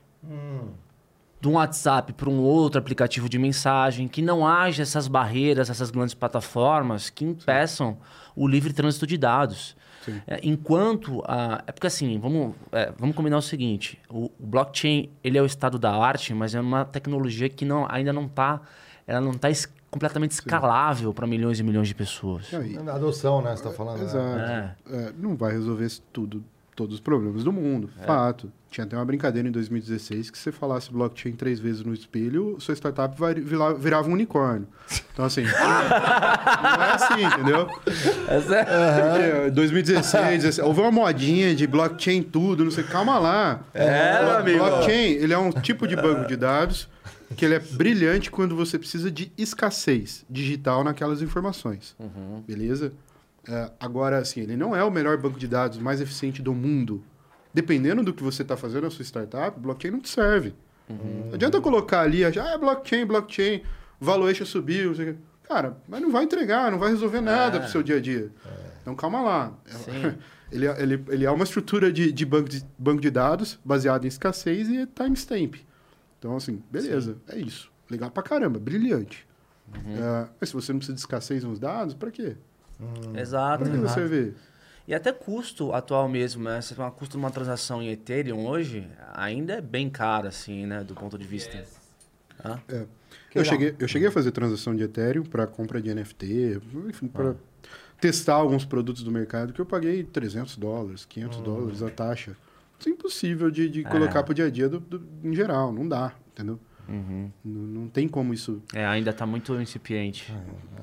De 1.41 1.49
um 1.49 1.53
WhatsApp 1.53 2.13
para 2.13 2.29
um 2.29 2.39
outro 2.39 2.79
aplicativo 2.79 3.27
de 3.27 3.37
mensagem, 3.37 4.07
que 4.07 4.21
não 4.21 4.47
haja 4.47 4.81
essas 4.81 5.09
barreiras, 5.09 5.69
essas 5.69 5.91
grandes 5.91 6.13
plataformas 6.13 7.09
que 7.09 7.25
impeçam 7.25 7.97
o 8.33 8.47
livre 8.47 8.71
trânsito 8.71 9.05
de 9.05 9.17
dados. 9.17 9.75
Sim. 10.05 10.21
É, 10.25 10.39
enquanto 10.43 11.21
a. 11.25 11.61
É 11.67 11.71
porque 11.71 11.87
assim, 11.87 12.17
vamos, 12.19 12.55
é, 12.71 12.93
vamos 12.97 13.15
combinar 13.15 13.37
o 13.37 13.41
seguinte: 13.41 13.99
o, 14.09 14.31
o 14.39 14.45
blockchain 14.45 15.09
ele 15.23 15.37
é 15.37 15.41
o 15.41 15.45
estado 15.45 15.77
da 15.77 15.93
arte, 15.95 16.33
mas 16.33 16.55
é 16.55 16.61
uma 16.61 16.85
tecnologia 16.85 17.49
que 17.49 17.65
não, 17.65 17.85
ainda 17.89 18.13
não 18.13 18.25
está. 18.25 18.61
Ela 19.05 19.19
não 19.19 19.31
está 19.31 19.49
completamente 19.93 20.31
escalável 20.31 21.13
para 21.13 21.25
milhões 21.27 21.59
e 21.59 21.63
milhões 21.63 21.87
de 21.87 21.95
pessoas. 21.95 22.51
Não, 22.51 22.63
e- 22.65 22.77
adoção, 22.89 23.41
né? 23.41 23.55
Você 23.55 23.63
tá 23.63 23.71
falando. 23.71 23.99
né? 23.99 24.03
Exato. 24.03 24.75
É, 24.91 25.13
não 25.17 25.35
vai 25.35 25.51
resolver 25.53 25.87
tudo, 26.11 26.43
todos 26.75 26.95
os 26.95 26.99
problemas 26.99 27.43
do 27.43 27.53
mundo. 27.53 27.89
Fato. 28.05 28.51
Tinha 28.69 28.85
até 28.85 28.95
uma 28.95 29.05
brincadeira 29.05 29.47
em 29.47 29.51
2016 29.51 30.31
que 30.31 30.37
se 30.37 30.45
você 30.45 30.51
falasse 30.51 30.91
blockchain 30.91 31.33
três 31.33 31.59
vezes 31.59 31.83
no 31.83 31.93
espelho, 31.93 32.55
sua 32.59 32.73
startup 32.73 33.15
virava 33.77 34.09
um 34.09 34.13
unicórnio. 34.13 34.67
Então, 35.13 35.23
assim, 35.25 35.43
não 35.45 36.83
é 36.83 36.91
assim, 36.93 37.23
entendeu? 37.23 37.67
É... 38.27 39.03
Porque 39.43 39.51
2016, 39.51 40.41
17, 40.43 40.61
houve 40.67 40.81
uma 40.81 40.89
modinha 40.91 41.53
de 41.55 41.67
blockchain 41.67 42.23
tudo, 42.23 42.63
não 42.63 42.71
sei, 42.71 42.83
calma 42.83 43.19
lá. 43.19 43.59
É, 43.75 44.17
Blo- 44.17 44.27
meu 44.29 44.37
amigo. 44.39 44.57
Blockchain, 44.57 45.11
ele 45.11 45.33
é 45.33 45.37
um 45.37 45.51
tipo 45.51 45.87
de 45.87 45.95
banco 45.95 46.27
de 46.27 46.35
dados 46.35 46.89
que 47.35 47.45
ele 47.45 47.55
é 47.55 47.59
brilhante 47.59 48.29
quando 48.31 48.55
você 48.55 48.77
precisa 48.79 49.09
de 49.11 49.31
escassez 49.37 50.25
digital 50.29 50.83
naquelas 50.83 51.21
informações. 51.21 51.95
Beleza? 52.47 52.91
É, 53.47 53.71
agora, 53.79 54.17
assim, 54.19 54.41
ele 54.41 54.55
não 54.55 54.75
é 54.75 54.83
o 54.83 54.91
melhor 54.91 55.17
banco 55.17 55.37
de 55.39 55.47
dados 55.47 55.77
mais 55.77 55.99
eficiente 56.01 56.41
do 56.41 56.53
mundo. 56.53 57.03
Dependendo 57.53 58.01
do 58.03 58.13
que 58.13 58.23
você 58.23 58.41
está 58.41 58.55
fazendo 58.57 58.83
na 58.85 58.89
sua 58.89 59.03
startup, 59.03 59.59
blockchain 59.59 59.91
não 59.91 59.99
te 59.99 60.09
serve. 60.09 60.53
Não 60.89 61.33
adianta 61.33 61.59
colocar 61.61 62.01
ali, 62.01 62.23
ah, 62.25 62.57
blockchain, 62.57 63.05
blockchain, 63.05 63.61
valuation 63.99 64.45
subiu, 64.45 64.87
não 64.89 64.95
sei 64.95 65.09
o 65.09 65.13
quê. 65.13 65.19
Cara, 65.47 65.77
mas 65.87 66.01
não 66.01 66.09
vai 66.11 66.23
entregar, 66.23 66.71
não 66.71 66.79
vai 66.79 66.89
resolver 66.89 67.21
nada 67.21 67.57
É. 67.57 67.59
pro 67.59 67.69
seu 67.69 67.83
dia 67.83 67.97
a 67.97 67.99
dia. 68.01 68.31
Então 68.81 68.95
calma 68.95 69.21
lá. 69.21 69.53
Sim. 69.65 70.13
Ele, 70.51 70.67
é- 70.67 70.81
ele, 70.83 71.03
ele 71.09 71.25
é 71.25 71.31
uma 71.31 71.43
estrutura 71.45 71.91
de, 71.91 72.11
de, 72.11 72.25
banco 72.27 72.47
de 72.47 72.63
banco 72.77 73.01
de 73.01 73.09
dados 73.09 73.57
baseado 73.65 74.05
em 74.05 74.07
escassez 74.07 74.69
e 74.69 74.85
timestamp. 74.85 75.55
Então, 76.23 76.37
assim, 76.37 76.63
beleza, 76.71 77.17
é 77.27 77.37
isso. 77.37 77.69
Legal 77.91 78.09
pra 78.09 78.23
caramba, 78.23 78.57
brilhante. 78.57 79.27
É, 79.75 80.29
mas 80.39 80.49
se 80.49 80.55
você 80.55 80.71
não 80.71 80.79
precisa 80.79 80.95
de 80.95 81.01
escassez 81.01 81.43
nos 81.43 81.59
dados, 81.59 81.93
pra 81.93 82.09
quê? 82.09 82.37
Exato. 83.13 83.65
Pra 83.65 83.73
que 83.73 83.77
exato. 83.77 83.93
você 83.93 84.07
vê? 84.07 84.33
E 84.87 84.95
até 84.95 85.11
custo 85.11 85.73
atual 85.73 86.07
mesmo, 86.07 86.41
né? 86.45 86.61
Você 86.61 86.75
tem 86.75 86.85
um 86.85 86.91
custo 86.91 87.17
de 87.17 87.17
uma 87.17 87.29
transação 87.29 87.81
em 87.81 87.89
Ethereum 87.89 88.47
hoje, 88.47 88.87
ainda 89.13 89.55
é 89.55 89.61
bem 89.61 89.89
caro, 89.89 90.29
assim, 90.29 90.65
né? 90.65 90.81
Do 90.81 90.95
ponto 90.95 91.17
de 91.17 91.27
vista. 91.27 91.61
Hã? 92.41 92.61
Eu 93.35 93.43
cheguei, 93.43 93.75
eu 93.77 93.87
cheguei 93.89 94.07
a 94.07 94.11
fazer 94.11 94.31
transação 94.31 94.73
de 94.73 94.83
Ethereum 94.83 95.23
para 95.23 95.45
compra 95.45 95.81
de 95.81 95.93
NFT, 95.93 96.61
enfim, 96.87 97.07
para 97.07 97.35
testar 97.99 98.35
alguns 98.35 98.63
produtos 98.63 99.03
do 99.03 99.11
mercado 99.11 99.51
que 99.51 99.59
eu 99.59 99.65
paguei 99.65 100.05
300 100.05 100.55
dólares, 100.55 101.03
500 101.03 101.41
dólares 101.41 101.83
a 101.83 101.89
taxa. 101.89 102.37
É 102.89 102.91
impossível 102.91 103.49
de, 103.51 103.69
de 103.69 103.81
É. 103.81 103.83
colocar 103.89 104.23
para 104.23 104.31
o 104.31 104.35
dia 104.35 104.45
a 104.45 104.49
dia 104.49 104.67
do, 104.69 104.79
do- 104.79 105.03
em 105.23 105.33
geral, 105.33 105.71
não 105.71 105.87
dá, 105.87 106.13
entendeu? 106.31 106.59
Uhum. 106.87 107.29
Não, 107.43 107.61
não 107.61 107.87
tem 107.87 108.07
como 108.07 108.33
isso 108.33 108.61
É, 108.73 108.85
ainda 108.85 109.11
está 109.11 109.25
muito 109.25 109.53
incipiente. 109.61 110.33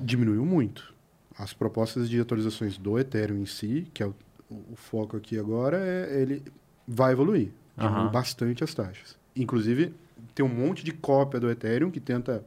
diminuiu 0.01 0.45
muito. 0.45 0.95
As 1.39 1.53
propostas 1.53 2.09
de 2.09 2.21
atualizações 2.21 2.77
do 2.79 2.99
Ethereum 2.99 3.39
em 3.43 3.47
si, 3.47 3.87
que 3.93 4.03
é 4.03 4.07
o, 4.07 4.15
o 4.51 4.77
foco 4.77 5.17
aqui 5.17 5.39
agora, 5.39 5.77
é 5.79 6.21
ele 6.23 6.43
vai 6.87 7.13
evoluir. 7.13 7.51
Diminui 7.77 8.01
Aham. 8.03 8.11
bastante 8.11 8.65
as 8.65 8.75
taxas. 8.75 9.17
Inclusive, 9.37 9.95
tem 10.35 10.45
um 10.45 10.49
monte 10.49 10.85
de 10.85 10.93
cópia 10.93 11.39
do 11.41 11.51
Ethereum 11.51 11.91
que 11.91 12.01
tenta 12.01 12.45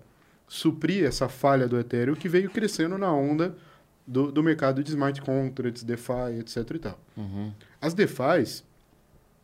suprir 0.48 1.06
essa 1.06 1.28
falha 1.30 1.68
do 1.68 1.80
Ethereum 1.80 2.16
que 2.16 2.28
veio 2.30 2.50
crescendo 2.50 2.98
na 2.98 3.12
onda 3.12 3.56
do, 4.06 4.32
do 4.32 4.44
mercado 4.44 4.84
de 4.84 4.90
smart 4.92 5.20
contracts, 5.22 5.84
DeFi, 5.84 6.40
etc 6.40 6.58
e 6.76 6.80
tal. 6.80 7.00
Uhum. 7.18 7.52
As 7.82 7.94
DeFis, 7.94 8.64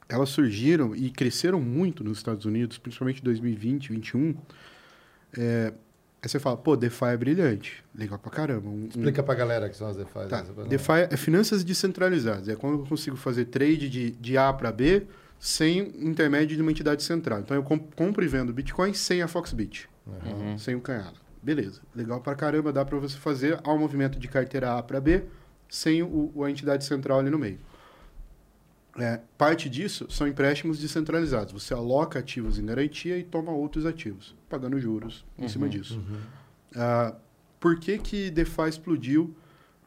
elas 0.09 0.29
surgiram 0.29 0.95
e 0.95 1.09
cresceram 1.11 1.61
muito 1.61 2.03
nos 2.03 2.17
Estados 2.17 2.43
Unidos, 2.45 2.77
principalmente 2.79 3.19
em 3.21 3.23
2020, 3.23 3.89
2021. 3.89 4.35
É, 5.37 5.73
aí 6.21 6.27
você 6.29 6.39
fala, 6.39 6.57
pô, 6.57 6.75
DeFi 6.75 7.05
é 7.05 7.17
brilhante. 7.17 7.83
Legal 7.95 8.17
pra 8.17 8.31
caramba. 8.31 8.67
Um- 8.67 8.83
um- 8.83 8.87
Explica 8.87 9.21
pra 9.23 9.35
galera 9.35 9.69
que 9.69 9.77
são 9.77 9.87
as 9.87 9.95
DeFi. 9.97 10.27
Tá. 10.27 10.41
né? 10.43 10.49
DeFi 10.67 10.91
é 11.11 11.15
finanças 11.17 11.63
descentralizadas. 11.63 12.47
É 12.49 12.55
quando 12.55 12.79
eu 12.79 12.85
consigo 12.85 13.15
fazer 13.15 13.45
trade 13.45 13.87
de, 13.89 14.11
de 14.11 14.37
A 14.37 14.51
para 14.51 14.71
B 14.71 15.03
sem 15.39 15.79
intermédio 16.05 16.55
de 16.55 16.61
uma 16.61 16.71
entidade 16.71 17.03
central. 17.03 17.39
Então 17.39 17.55
eu 17.55 17.63
com- 17.63 17.79
compro 17.79 18.23
e 18.25 18.27
vendo 18.27 18.51
Bitcoin 18.51 18.93
sem 18.93 19.21
a 19.21 19.27
Foxbit, 19.27 19.87
Uhum. 20.07 20.57
sem 20.57 20.75
o 20.75 20.81
canhado. 20.81 21.17
Beleza. 21.41 21.81
Legal 21.95 22.19
pra 22.19 22.35
caramba, 22.35 22.73
dá 22.73 22.83
para 22.83 22.97
você 22.97 23.15
fazer 23.17 23.57
ao 23.63 23.77
movimento 23.77 24.19
de 24.19 24.27
carteira 24.27 24.77
A 24.77 24.83
para 24.83 24.99
B 24.99 25.23
sem 25.69 26.03
o- 26.03 26.43
a 26.43 26.49
entidade 26.51 26.83
central 26.83 27.19
ali 27.19 27.29
no 27.29 27.39
meio. 27.39 27.59
É, 28.99 29.19
parte 29.37 29.69
disso 29.69 30.07
são 30.09 30.27
empréstimos 30.27 30.79
descentralizados. 30.79 31.53
Você 31.53 31.73
aloca 31.73 32.19
ativos 32.19 32.59
em 32.59 32.65
garantia 32.65 33.17
e 33.17 33.23
toma 33.23 33.51
outros 33.51 33.85
ativos, 33.85 34.35
pagando 34.49 34.79
juros 34.79 35.25
em 35.37 35.47
cima 35.47 35.69
disso. 35.69 36.01
Ah, 36.75 37.15
por 37.59 37.79
que 37.79 37.97
que 37.97 38.29
DeFi 38.29 38.69
explodiu? 38.69 39.33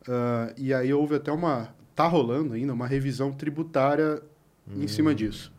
Ah, 0.09 0.53
e 0.57 0.73
aí 0.73 0.93
houve 0.93 1.15
até 1.15 1.31
uma... 1.31 1.75
Tá 1.95 2.07
rolando 2.07 2.55
ainda 2.55 2.73
uma 2.73 2.87
revisão 2.87 3.33
tributária 3.33 4.23
em 4.75 4.89
cima 4.89 5.15
disso. 5.15 5.53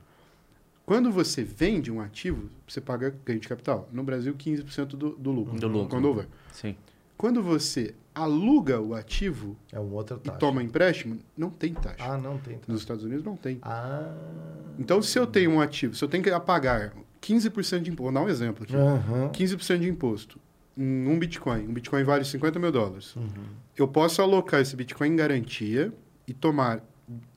Quando 0.85 1.11
você 1.11 1.43
vende 1.43 1.91
um 1.91 2.01
ativo, 2.01 2.49
você 2.67 2.81
paga 2.81 3.15
ganho 3.23 3.39
de 3.39 3.47
capital. 3.47 3.87
No 3.91 4.03
Brasil, 4.03 4.33
15% 4.33 4.87
do, 4.87 5.11
do 5.11 5.31
lucro. 5.31 5.59
Do 5.59 5.67
lucro. 5.67 5.89
Quando 5.89 6.05
houver. 6.05 6.27
Sim. 6.51 6.75
Quando 7.15 7.41
você 7.41 7.95
aluga 8.15 8.79
o 8.79 8.93
ativo 8.93 9.55
É 9.71 9.79
um 9.79 9.93
outro 9.93 10.19
e 10.23 10.27
taxa. 10.27 10.39
toma 10.39 10.61
empréstimo, 10.63 11.19
não 11.37 11.49
tem 11.49 11.73
taxa. 11.73 11.97
Ah, 11.99 12.17
não 12.17 12.37
tem 12.37 12.55
taxa. 12.57 12.71
Nos 12.71 12.81
Estados 12.81 13.03
Unidos 13.03 13.23
não 13.23 13.35
tem. 13.35 13.59
Ah. 13.61 14.13
Então, 14.79 15.01
se 15.01 15.17
eu 15.17 15.25
tenho 15.27 15.51
um 15.51 15.61
ativo, 15.61 15.95
se 15.95 16.03
eu 16.03 16.07
tenho 16.07 16.23
que 16.23 16.31
pagar 16.41 16.93
15% 17.21 17.81
de 17.81 17.91
imposto, 17.91 18.03
vou 18.03 18.11
dar 18.11 18.21
um 18.21 18.29
exemplo 18.29 18.63
aqui. 18.63 18.75
Aham. 18.75 19.29
15% 19.29 19.79
de 19.79 19.89
imposto 19.89 20.39
em 20.77 21.07
um 21.07 21.17
Bitcoin. 21.19 21.67
Um 21.67 21.73
Bitcoin 21.73 22.03
vale 22.03 22.25
50 22.25 22.59
mil 22.59 22.71
dólares. 22.71 23.15
Eu 23.77 23.87
posso 23.87 24.21
alocar 24.21 24.61
esse 24.61 24.75
Bitcoin 24.75 25.09
em 25.09 25.15
garantia 25.15 25.93
e 26.27 26.33
tomar 26.33 26.83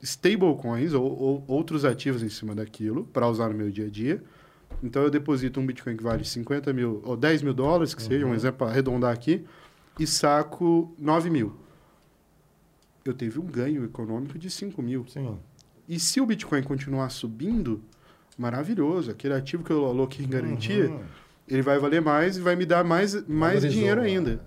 stablecoins 0.01 0.93
ou, 0.93 1.03
ou 1.05 1.43
outros 1.47 1.85
ativos 1.85 2.23
em 2.23 2.29
cima 2.29 2.55
daquilo 2.55 3.05
para 3.05 3.27
usar 3.27 3.49
no 3.49 3.55
meu 3.55 3.69
dia 3.69 3.85
a 3.85 3.89
dia. 3.89 4.23
Então 4.83 5.01
eu 5.03 5.09
deposito 5.09 5.59
um 5.59 5.65
Bitcoin 5.65 5.95
que 5.97 6.03
vale 6.03 6.23
50 6.23 6.71
mil 6.73 7.01
ou 7.03 7.15
10 7.17 7.41
mil 7.41 7.53
dólares, 7.53 7.93
que 7.95 8.01
seja 8.01 8.25
um 8.25 8.33
exemplo 8.33 8.59
para 8.59 8.67
arredondar 8.69 9.13
aqui, 9.13 9.45
e 9.99 10.05
saco 10.07 10.93
9 10.97 11.29
mil. 11.29 11.53
Eu 13.05 13.13
teve 13.13 13.39
um 13.39 13.45
ganho 13.45 13.83
econômico 13.85 14.37
de 14.37 14.49
5 14.49 14.81
mil. 14.81 15.05
Sim. 15.07 15.37
E 15.87 15.99
se 15.99 16.19
o 16.19 16.25
Bitcoin 16.25 16.61
continuar 16.63 17.09
subindo, 17.09 17.81
maravilhoso. 18.37 19.09
Aquele 19.11 19.33
ativo 19.33 19.63
que 19.63 19.71
eu 19.71 19.85
aloquei 19.85 20.25
em 20.25 20.29
garantia, 20.29 20.89
Uhum. 20.89 20.99
ele 21.47 21.61
vai 21.61 21.79
valer 21.79 22.01
mais 22.01 22.37
e 22.37 22.41
vai 22.41 22.55
me 22.55 22.65
dar 22.65 22.83
mais, 22.83 23.13
mais 23.27 23.61
Valorizou, 23.61 23.69
dinheiro 23.71 24.01
né? 24.01 24.07
ainda. 24.07 24.41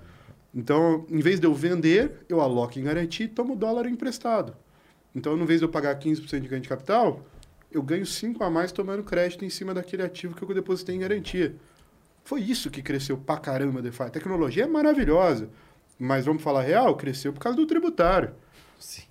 Então, 0.55 1.07
em 1.09 1.21
vez 1.21 1.41
de 1.41 1.47
eu 1.47 1.55
vender, 1.55 2.25
eu 2.29 2.41
aloco 2.41 2.79
em 2.79 2.83
garantia 2.83 3.25
e 3.25 3.29
tomo 3.29 3.57
dólar 3.57 3.87
emprestado. 3.87 4.55
Então, 5.15 5.37
em 5.39 5.45
vez 5.45 5.61
de 5.61 5.65
eu 5.65 5.71
pagar 5.71 5.99
15% 5.99 6.41
de 6.43 6.49
ganho 6.49 6.61
de 6.63 6.69
capital, 6.69 7.25
eu 7.73 7.83
ganho 7.83 8.05
5 8.05 8.43
a 8.45 8.51
mais 8.51 8.71
tomando 8.73 9.03
crédito 9.03 9.45
em 9.45 9.51
cima 9.51 9.73
daquele 9.73 10.03
ativo 10.03 10.35
que 10.35 10.43
eu 10.43 10.55
depositei 10.55 10.95
em 10.95 10.99
garantia. 10.99 11.55
Foi 12.31 12.41
isso 12.43 12.71
que 12.71 12.81
cresceu 12.81 13.17
pra 13.19 13.37
caramba 13.39 13.83
DeFi. 13.83 14.05
A 14.05 14.09
tecnologia 14.09 14.63
é 14.63 14.67
maravilhosa, 14.69 15.49
mas 15.99 16.25
vamos 16.25 16.45
falar 16.45 16.63
real, 16.63 16.95
cresceu 16.97 17.33
por 17.33 17.41
causa 17.41 17.57
do 17.57 17.67
tributário. 17.67 18.31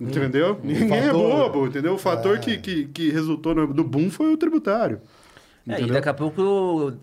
Entendeu? 0.00 0.58
Ninguém 0.64 1.00
é 1.00 1.02
fator. 1.08 1.12
bobo, 1.12 1.66
entendeu? 1.66 1.92
O 1.92 1.98
fator 1.98 2.38
É. 2.38 2.40
que, 2.40 2.56
que, 2.56 2.86
que 2.86 3.10
resultou 3.10 3.54
no, 3.54 3.74
do 3.74 3.84
boom 3.84 4.08
foi 4.10 4.32
o 4.32 4.38
tributário. 4.38 5.02
É, 5.68 5.82
e 5.82 5.86
daqui 5.86 6.08
a 6.08 6.14
pouco 6.14 6.94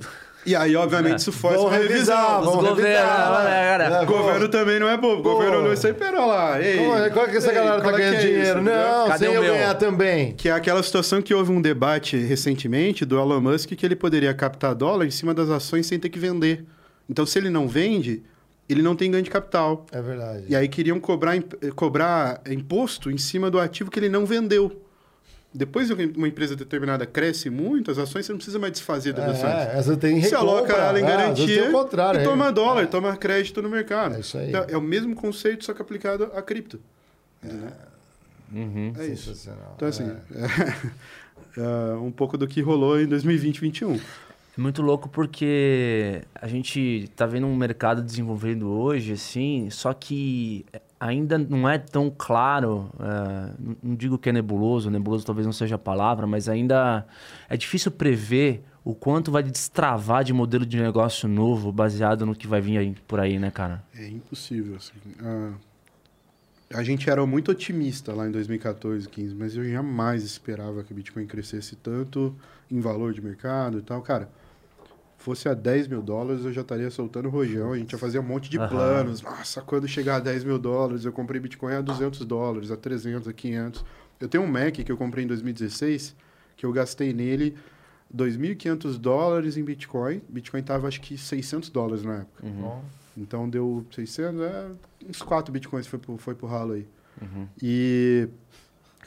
E 0.48 0.56
aí, 0.56 0.76
obviamente, 0.78 1.20
isso 1.20 1.32
força 1.32 1.58
Vamos 1.58 1.72
uma 1.74 1.78
revisar, 1.78 2.18
revisão. 2.18 2.42
vamos 2.54 2.64
Os 2.64 2.70
governos, 2.70 3.10
revisar. 3.12 3.44
né, 3.44 3.68
cara? 3.68 3.84
É, 3.84 4.02
O 4.02 4.06
governo 4.06 4.48
também 4.48 4.80
não 4.80 4.88
é 4.88 4.96
bobo. 4.96 5.22
Pô. 5.22 5.34
governo 5.34 5.58
olhou 5.58 5.74
isso 5.74 5.86
aí, 5.86 5.94
pera 5.94 6.26
lá. 6.26 6.62
Ei, 6.62 6.78
Como 6.78 6.96
é, 6.98 7.10
qual 7.10 7.26
é 7.26 7.30
que 7.30 7.38
essa 7.38 7.50
ei, 7.50 7.54
galera 7.56 7.82
tá 7.82 7.90
é 7.90 7.92
ganhando 7.92 8.14
é 8.14 8.18
isso, 8.18 8.28
dinheiro? 8.28 8.62
entendeu? 8.62 8.74
não, 8.82 9.08
Cadê 9.08 9.26
sem 9.26 9.34
eu 9.36 9.42
meu? 9.42 9.54
ganhar 9.54 9.74
também. 9.76 10.32
Que 10.34 10.48
é 10.48 10.54
aquela 10.54 10.82
situação 10.82 11.22
que 11.22 11.34
houve 11.34 11.52
um 11.52 11.62
debate 11.62 12.16
recentemente 12.18 13.04
do 13.04 13.20
Elon 13.20 13.42
Musk 13.42 13.72
que 13.74 13.86
ele 13.86 13.96
poderia 13.96 14.34
captar 14.34 14.74
dólar 14.74 15.06
em 15.06 15.12
cima 15.12 15.34
das 15.34 15.50
ações 15.50 15.86
sem 15.86 16.00
ter 16.00 16.08
que 16.10 16.18
vender. 16.18 16.64
Então, 17.10 17.26
se 17.26 17.38
ele 17.38 17.50
não 17.50 17.68
vende, 17.68 18.24
ele 18.70 18.82
não 18.82 18.96
tem 18.96 19.12
ganho 19.12 19.24
de 19.24 19.30
capital. 19.30 19.86
É 19.92 20.02
verdade. 20.02 20.46
E 20.48 20.56
aí 20.56 20.68
queriam 20.70 20.98
cobrar, 21.00 21.36
cobrar 21.76 22.42
imposto 22.50 23.12
em 23.12 23.18
cima 23.18 23.52
do 23.52 23.60
ativo 23.60 23.92
que 23.92 24.00
ele 24.00 24.10
não 24.10 24.26
vendeu. 24.26 24.82
Depois 25.58 25.92
que 25.92 26.14
uma 26.16 26.28
empresa 26.28 26.56
determinada 26.56 27.04
cresce 27.04 27.50
muito, 27.50 27.90
as 27.90 27.98
ações 27.98 28.28
você 28.28 28.32
não 28.32 28.38
precisa 28.38 28.60
mais 28.60 28.74
desfazer 28.74 29.12
das 29.12 29.26
ações. 29.32 29.54
É, 29.54 29.76
essa 29.76 29.98
tem 29.98 30.22
Você 30.22 30.36
aloca 30.36 30.72
ela 30.72 31.00
em 31.00 31.04
É, 31.04 31.08
vezes 31.08 31.18
garantia 31.18 31.64
e 31.66 31.72
é. 32.20 32.24
toma 32.24 32.52
dólar, 32.52 32.86
toma 32.86 33.18
crédito 33.18 33.60
no 33.60 33.68
mercado. 33.68 34.18
É 34.18 34.20
isso 34.20 34.38
aí. 34.38 34.50
Então, 34.50 34.66
é 34.70 34.78
o 34.78 34.82
mesmo 34.82 35.16
conceito, 35.16 35.66
só 35.66 35.74
que 35.74 35.82
aplicado 35.82 36.32
a 36.36 36.44
cripto. 36.44 36.80
Uhum. 38.54 38.94
É 39.00 39.08
isso. 39.08 39.34
Então, 39.76 39.88
assim, 39.88 40.04
É. 40.36 41.58
é, 41.60 41.96
um 41.96 42.12
pouco 42.12 42.38
do 42.38 42.48
que 42.48 42.62
rolou 42.62 43.02
em 43.02 43.08
2020 43.08 43.62
2021. 43.62 43.96
É 43.96 44.62
muito 44.62 44.84
louco 44.84 45.10
porque 45.10 46.22
a 46.36 46.48
gente 46.48 47.10
tá 47.16 47.26
vendo 47.26 47.48
um 47.48 47.56
mercado 47.56 48.04
desenvolvendo 48.04 48.70
hoje, 48.70 49.14
assim, 49.14 49.70
só 49.72 49.92
que 49.92 50.66
ainda 51.00 51.38
não 51.38 51.68
é 51.70 51.78
tão 51.78 52.12
claro, 52.16 52.90
é, 53.00 53.54
não- 53.84 53.96
digo 53.96 54.18
que 54.18 54.30
é 54.30 54.32
nebuloso, 54.34 54.90
nebuloso 54.90 55.26
talvez 55.26 55.46
não 55.46 55.54
seja 55.54 55.76
a 55.76 55.80
palavra, 55.80 56.26
mas 56.28 56.50
ainda 56.50 57.06
é 57.50 57.56
difícil 57.58 57.92
prever 57.92 58.64
o 58.84 58.96
quanto 58.96 59.32
vai 59.32 59.44
destravar 59.44 60.24
de 60.24 60.32
modelo 60.34 60.66
de 60.66 60.80
negócio 60.80 61.28
novo 61.28 61.72
baseado 61.72 62.26
no 62.26 62.34
que 62.34 62.48
vai 62.48 62.62
vir 62.62 62.78
aí, 62.78 62.96
por 63.08 63.20
aí, 63.20 63.38
né, 63.38 63.52
cara? 63.52 63.84
É 63.96 64.08
impossível, 64.08 64.78
assim. 64.78 64.94
Ah, 65.22 65.52
a 66.74 66.84
gente 66.84 67.10
era 67.10 67.26
muito 67.26 67.52
otimista 67.52 68.14
lá 68.14 68.28
em 68.28 68.32
2014, 68.32 69.08
15, 69.08 69.36
mas 69.36 69.56
eu 69.56 69.64
jamais 69.70 70.24
esperava 70.24 70.84
que 70.84 70.92
o 70.92 70.96
Bitcoin 70.96 71.26
crescesse 71.26 71.76
tanto 71.76 72.36
em 72.70 72.80
valor 72.80 73.14
de 73.14 73.22
mercado 73.22 73.80
e 73.80 73.82
tal. 73.82 74.02
Cara, 74.02 74.30
fosse 75.28 75.50
a 75.50 75.54
10 75.54 75.90
mil 75.90 76.02
dólares, 76.02 76.46
eu 76.46 76.54
já 76.54 76.62
estaria 76.62 76.90
soltando 76.90 77.28
rojão, 77.28 77.74
a 77.74 77.78
gente 77.78 77.92
ia 77.92 77.98
fazer 77.98 78.18
um 78.18 78.24
monte 78.24 78.50
de 78.50 78.58
Aham. 78.58 78.70
planos. 78.70 79.22
Nossa, 79.22 79.62
quando 79.62 79.86
chegar 79.86 80.16
a 80.16 80.20
10 80.22 80.46
mil 80.46 80.58
dólares, 80.58 81.04
eu 81.04 81.12
comprei 81.12 81.42
Bitcoin 81.42 81.74
a 81.74 81.82
200 81.82 82.26
dólares, 82.26 82.72
a 82.72 82.78
300, 82.78 83.28
a 83.28 83.34
500. 83.34 83.84
Eu 84.22 84.30
tenho 84.30 84.42
um 84.46 84.48
Mac 84.48 84.72
que 84.74 84.90
eu 84.90 84.96
comprei 84.96 85.26
em 85.26 85.28
2016, 85.28 86.16
que 86.56 86.66
eu 86.66 86.72
gastei 86.72 87.12
nele 87.12 87.56
2.500 88.16 88.98
dólares 88.98 89.58
em 89.58 89.64
Bitcoin. 89.66 90.22
Bitcoin 90.30 90.64
tava 90.64 90.88
acho 90.88 91.02
que 91.02 91.18
600 91.18 91.70
dólares 91.70 92.06
na 92.06 92.20
época. 92.20 92.48
Bom, 92.48 92.82
Então 93.18 93.50
deu 93.50 93.86
600, 93.92 94.42
é, 94.42 94.68
uns 95.10 95.22
4 95.22 95.52
bitcoins 95.52 95.88
foi 95.88 96.00
pro, 96.00 96.18
foi 96.18 96.36
pro 96.36 96.48
ralo 96.48 96.72
aí. 96.72 96.88
Uhum. 97.22 97.48
E. 97.62 98.30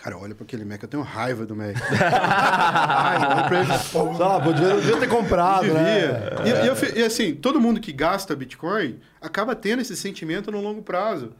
Cara, 0.02 0.16
olha 0.16 0.34
pra 0.34 0.44
aquele 0.44 0.64
Mac, 0.64 0.82
eu 0.82 0.88
tenho 0.88 1.02
raiva 1.02 1.44
do 1.44 1.54
Mac. 1.54 1.76
raiva, 1.76 3.44
pra 3.48 3.60
ele. 3.60 3.68
pô, 3.92 4.04
lá, 4.16 4.40
podia, 4.40 4.74
devia 4.76 4.96
ter 4.96 5.08
comprado, 5.08 5.62
devia. 5.64 5.78
né? 5.78 6.30
E, 6.46 6.64
e 6.64 6.66
eu 6.66 6.74
e 6.96 7.04
assim, 7.04 7.34
todo 7.34 7.60
mundo 7.60 7.80
que 7.80 7.92
gasta 7.92 8.34
Bitcoin 8.34 8.98
acaba 9.20 9.54
tendo 9.54 9.82
esse 9.82 9.94
sentimento 9.94 10.50
no 10.50 10.60
longo 10.60 10.82
prazo. 10.82 11.32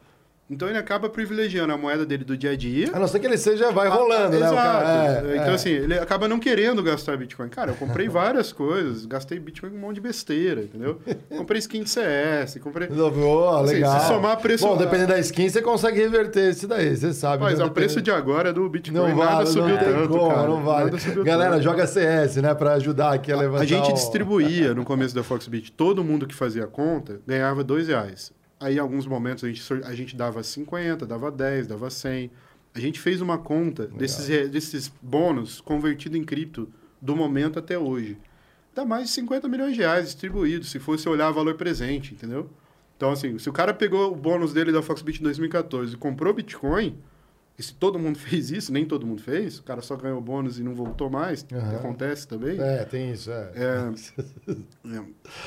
Então 0.50 0.68
ele 0.68 0.76
acaba 0.78 1.08
privilegiando 1.08 1.72
a 1.72 1.76
moeda 1.78 2.04
dele 2.04 2.24
do 2.24 2.36
dia 2.36 2.50
a 2.50 2.56
dia. 2.56 2.90
A 2.92 2.98
não 2.98 3.06
ser 3.06 3.20
que 3.20 3.26
ele 3.26 3.38
seja, 3.38 3.70
vai 3.70 3.88
rolando, 3.88 4.30
né? 4.30 4.46
Exato. 4.46 4.54
cara? 4.56 5.28
É, 5.28 5.36
então, 5.36 5.50
é. 5.52 5.54
assim, 5.54 5.70
ele 5.70 5.96
acaba 5.96 6.26
não 6.26 6.40
querendo 6.40 6.82
gastar 6.82 7.16
Bitcoin. 7.16 7.48
Cara, 7.48 7.70
eu 7.70 7.76
comprei 7.76 8.08
várias 8.10 8.52
coisas, 8.52 9.06
gastei 9.06 9.38
Bitcoin 9.38 9.70
com 9.70 9.76
um 9.76 9.80
monte 9.80 9.94
de 9.94 10.00
besteira, 10.00 10.62
entendeu? 10.62 11.00
Comprei 11.36 11.60
skin 11.60 11.84
de 11.84 11.90
CS, 11.90 12.58
comprei. 12.60 12.88
Assim, 12.88 13.74
legal. 13.74 14.00
se 14.00 14.08
somar 14.08 14.38
preço- 14.38 14.66
Bom, 14.66 14.76
dependendo 14.76 15.08
da 15.12 15.18
skin, 15.20 15.48
você 15.48 15.62
consegue 15.62 16.00
reverter 16.00 16.50
isso 16.50 16.66
daí, 16.66 16.96
você 16.96 17.12
sabe. 17.12 17.42
Mas 17.44 17.58
né? 17.60 17.64
o 17.64 17.70
preço 17.70 18.02
de 18.02 18.10
agora 18.10 18.52
do 18.52 18.68
Bitcoin 18.68 18.96
Não 18.96 19.08
nada 19.16 19.34
vale, 19.36 19.46
subiu 19.46 19.68
não 19.76 19.78
tanto, 19.78 20.08
como, 20.08 20.34
cara. 20.34 20.48
não 20.48 20.62
vale. 20.64 20.84
Nada 20.86 20.98
subiu 20.98 21.22
Galera, 21.24 21.52
tanto. 21.52 21.62
joga 21.62 21.86
CS, 21.86 22.36
né? 22.36 22.52
Pra 22.54 22.72
ajudar 22.72 23.12
aqui 23.14 23.30
a 23.30 23.36
levantar 23.36 23.62
A 23.62 23.66
gente 23.66 23.90
o- 23.90 23.94
distribuía 23.94 24.74
no 24.74 24.84
começo 24.84 25.14
da 25.14 25.22
Foxbit, 25.22 25.70
todo 25.72 26.02
mundo 26.02 26.26
que 26.26 26.34
fazia 26.34 26.66
conta 26.66 27.20
ganhava 27.24 27.62
dois 27.62 27.86
reais. 27.86 28.32
Aí, 28.60 28.76
em 28.76 28.78
alguns 28.78 29.06
momentos, 29.06 29.42
a 29.42 29.48
gente, 29.48 29.72
a 29.84 29.94
gente 29.94 30.14
dava 30.14 30.42
50, 30.42 31.06
dava 31.06 31.30
10, 31.30 31.66
dava 31.66 31.88
100. 31.88 32.30
A 32.74 32.78
gente 32.78 33.00
fez 33.00 33.22
uma 33.22 33.38
conta 33.38 33.86
desses, 33.86 34.50
desses 34.50 34.92
bônus 35.00 35.62
convertido 35.62 36.18
em 36.18 36.22
cripto 36.22 36.68
do 37.00 37.16
momento 37.16 37.58
até 37.58 37.78
hoje. 37.78 38.18
Dá 38.74 38.84
mais 38.84 39.04
de 39.04 39.10
50 39.14 39.48
milhões 39.48 39.74
de 39.74 39.80
reais 39.80 40.04
distribuídos, 40.04 40.70
se 40.70 40.78
fosse 40.78 41.08
olhar 41.08 41.30
valor 41.30 41.54
presente, 41.54 42.12
entendeu? 42.12 42.50
Então, 42.96 43.10
assim, 43.10 43.38
se 43.38 43.48
o 43.48 43.52
cara 43.52 43.72
pegou 43.72 44.12
o 44.12 44.14
bônus 44.14 44.52
dele 44.52 44.70
da 44.70 44.82
Foxbit 44.82 45.20
em 45.20 45.24
2014 45.24 45.94
e 45.94 45.96
comprou 45.96 46.34
Bitcoin, 46.34 46.98
e 47.60 47.62
se 47.62 47.74
todo 47.74 47.98
mundo 47.98 48.16
fez 48.18 48.50
isso, 48.50 48.72
nem 48.72 48.84
todo 48.86 49.06
mundo 49.06 49.22
fez, 49.22 49.58
o 49.58 49.62
cara 49.62 49.82
só 49.82 49.94
ganhou 49.94 50.18
o 50.18 50.20
bônus 50.20 50.58
e 50.58 50.62
não 50.62 50.74
voltou 50.74 51.10
mais, 51.10 51.44
Aham. 51.52 51.76
acontece 51.76 52.26
também. 52.26 52.58
É, 52.60 52.84
tem 52.84 53.12
isso, 53.12 53.30
é. 53.30 53.50
É, 53.54 53.62
é, 54.90 54.96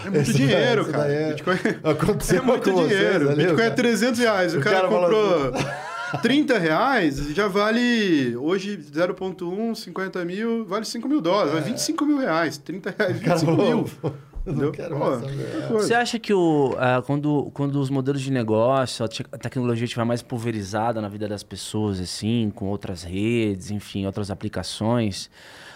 é 0.06 0.10
muito 0.10 0.18
Esse 0.22 0.34
dinheiro, 0.34 0.86
cara. 0.86 1.12
é- 1.12 1.30
Bitcoin 1.32 1.58
Aconteceu 1.84 2.40
é 2.44 2.46
muito 2.46 2.72
vocês 2.72 2.90
dinheiro. 2.90 3.30
ali, 3.30 3.38
Bitcoin 3.44 3.62
é 3.62 3.70
cara? 3.70 3.76
300 3.76 4.20
reais. 4.20 4.54
O, 4.54 4.60
O 4.60 4.62
cara, 4.62 4.76
cara 4.78 4.90
falou 4.90 5.52
comprou 5.52 6.22
30 6.22 6.60
reais, 6.60 7.18
já 7.34 7.48
vale 7.48 8.38
hoje 8.38 8.78
0,1, 8.78 9.74
50 9.76 10.24
mil, 10.24 10.64
vale 10.66 10.86
5 10.86 11.08
mil 11.10 11.20
dólares. 11.20 11.54
Vale 11.54 11.66
25 11.66 12.06
mil 12.06 12.20
reais. 12.20 12.58
30 12.60 12.94
reais, 12.96 13.16
É. 13.16 13.18
O 13.20 13.22
cara 13.24 13.38
25 13.40 13.58
falou, 13.58 13.76
mil. 13.76 14.14
Não 14.54 14.72
quero 14.72 14.96
Pô, 14.98 15.06
mais 15.06 15.20
saber. 15.22 15.68
coisa. 15.68 15.88
Você 15.88 15.94
acha 15.94 16.20
que 16.20 16.34
o, 16.34 16.76
ah, 16.78 17.02
quando, 17.06 17.50
quando 17.54 17.80
os 17.80 17.90
modelos 17.90 18.22
de 18.22 18.32
negócio, 18.32 19.06
a, 19.06 19.08
te- 19.08 19.26
a 19.32 19.38
tecnologia 19.38 19.86
estiver 19.86 20.04
mais 20.04 20.22
pulverizada 20.22 21.00
na 21.02 21.08
vida 21.08 21.28
das 21.28 21.44
pessoas, 21.44 22.00
assim, 22.00 22.52
com 22.54 22.68
outras 22.68 23.04
redes, 23.04 23.72
enfim, 23.72 24.06
outras 24.06 24.30
aplicações, 24.30 25.30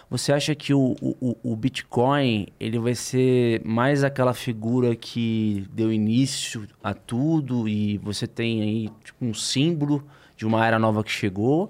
você 0.09 0.31
acha 0.33 0.53
que 0.55 0.73
o, 0.73 0.95
o, 1.01 1.15
o- 1.21 1.51
o 1.51 1.55
Bitcoin 1.55 2.47
ele 2.59 2.77
vai 2.79 2.95
ser 2.95 3.61
mais 3.65 4.03
aquela 4.03 4.33
figura 4.33 4.95
que 4.95 5.65
deu 5.73 5.91
início 5.91 6.67
a 6.83 6.93
tudo 6.93 7.67
e 7.67 7.97
você 7.99 8.25
tem 8.27 8.61
aí 8.61 8.89
tipo, 9.03 9.25
um 9.25 9.33
símbolo 9.33 10.03
de 10.35 10.45
uma 10.45 10.65
era 10.65 10.77
nova 10.77 11.03
que 11.03 11.11
chegou? 11.11 11.69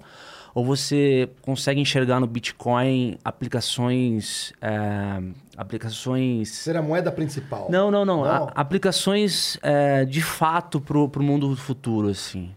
Ou 0.58 0.64
você 0.64 1.30
consegue 1.40 1.80
enxergar 1.80 2.18
no 2.18 2.26
Bitcoin 2.26 3.16
aplicações, 3.24 4.52
eh, 4.60 5.22
aplicações 5.56 6.48
Ser 6.50 6.76
a 6.76 6.82
moeda 6.82 7.12
principal. 7.12 7.68
não, 7.70 7.92
não, 7.92 8.04
não. 8.04 8.22
Não? 8.24 8.26
A- 8.48 8.52
aplicações 8.56 9.56
é, 9.62 10.04
de 10.04 10.20
fato 10.20 10.80
pro, 10.80 11.08
pro 11.08 11.22
mundo 11.22 11.54
futuro, 11.54 12.08
assim. 12.08 12.50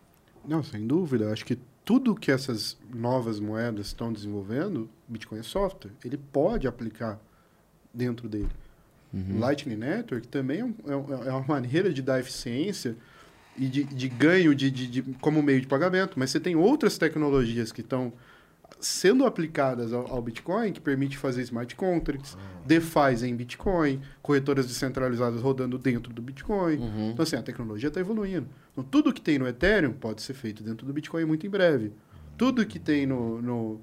Não, 0.44 0.64
sem 0.64 0.88
dúvida. 0.88 1.32
Acho 1.32 1.46
que 1.46 1.60
tudo 1.86 2.16
que 2.16 2.32
essas 2.32 2.76
novas 2.92 3.40
moedas 3.40 3.88
estão 3.88 4.12
desenvolvendo, 4.12 4.90
Bitcoin 5.08 5.38
é 5.40 5.44
software. 5.44 5.92
Ele 6.04 6.18
pode 6.18 6.68
aplicar 6.68 7.20
dentro 7.94 8.28
dele. 8.28 8.50
Uhum. 9.14 9.36
O 9.36 9.40
Lightning 9.42 9.76
Network 9.76 10.28
também 10.28 10.60
é, 10.62 10.66
um- 10.66 10.76
é 10.88 10.96
um- 10.96 11.24
é 11.26 11.32
uma 11.34 11.46
maneira 11.48 11.94
de 11.94 12.02
dar 12.02 12.20
eficiência 12.20 12.96
e 13.62 13.68
de, 13.68 13.84
de 13.84 14.10
ganho 14.10 14.54
de, 14.56 14.72
de- 14.72 14.88
de- 14.88 15.02
como 15.22 15.42
meio 15.44 15.62
de 15.62 15.68
pagamento. 15.68 16.14
Mas 16.18 16.32
você 16.32 16.40
tem 16.40 16.56
outras 16.56 16.98
tecnologias 16.98 17.72
que 17.72 17.82
estão 17.82 18.12
sendo 18.80 19.26
aplicadas 19.26 19.94
ao, 19.94 20.12
ao 20.12 20.22
Bitcoin 20.22 20.72
que 20.74 20.82
permite 20.82 21.18
fazer 21.18 21.42
smart 21.44 21.76
contracts, 21.76 22.36
Ah. 22.36 22.62
DeFi 22.66 23.26
em 23.28 23.36
Bitcoin, 23.36 24.02
corretoras 24.22 24.66
descentralizadas 24.66 25.42
rodando 25.42 25.78
dentro 25.78 26.12
do 26.12 26.22
Bitcoin. 26.22 26.78
Uhum. 26.78 27.12
Então, 27.12 27.22
assim, 27.24 27.36
a 27.36 27.44
tecnologia 27.44 27.90
está 27.90 28.00
evoluindo. 28.00 28.48
Então, 28.72 28.84
tudo 28.84 29.14
que 29.14 29.22
tem 29.22 29.38
no 29.38 29.48
Ethereum 29.48 29.94
pode 29.94 30.22
ser 30.22 30.34
feito 30.34 30.64
dentro 30.64 30.86
do 30.88 30.94
Bitcoin 30.94 31.26
muito 31.26 31.46
em 31.46 31.50
breve. 31.50 31.92
Tudo 32.38 32.66
que 32.66 32.80
tem 32.80 33.06
no, 33.06 33.40
no 33.42 33.82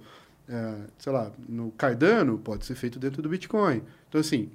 eh, 0.48 0.80
sei 0.98 1.12
lá, 1.12 1.30
no 1.48 1.70
Cardano 1.72 2.38
pode 2.38 2.66
ser 2.66 2.74
feito 2.74 2.98
dentro 2.98 3.22
do 3.22 3.28
Bitcoin. 3.28 3.82
Então, 4.08 4.20
assim, 4.20 4.50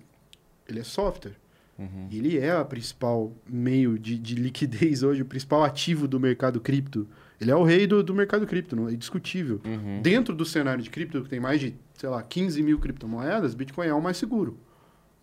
ele 0.67 0.79
é 0.79 0.83
software. 0.83 1.35
Uhum. 1.77 2.07
Ele 2.11 2.37
é 2.37 2.51
a 2.51 2.63
principal 2.63 3.33
meio 3.49 3.97
de, 3.97 4.17
de 4.17 4.35
liquidez 4.35 5.03
hoje, 5.03 5.21
o 5.21 5.25
principal 5.25 5.63
ativo 5.63 6.07
do 6.07 6.19
mercado 6.19 6.59
cripto. 6.61 7.07
Ele 7.41 7.51
é 7.51 7.55
o 7.55 7.63
rei 7.63 7.87
do, 7.87 8.03
do 8.03 8.13
mercado 8.13 8.45
cripto, 8.45 8.75
não 8.75 8.87
é 8.87 8.93
indiscutível. 8.93 9.59
Uhum. 9.65 10.01
Dentro 10.01 10.35
do 10.35 10.45
cenário 10.45 10.83
de 10.83 10.89
cripto, 10.89 11.21
que 11.23 11.29
tem 11.29 11.39
mais 11.39 11.59
de, 11.59 11.75
sei 11.95 12.09
lá, 12.09 12.21
15 12.21 12.61
mil 12.61 12.79
criptomoedas, 12.79 13.53
Bitcoin 13.55 13.87
é 13.87 13.93
o 13.93 14.01
mais 14.01 14.17
seguro. 14.17 14.57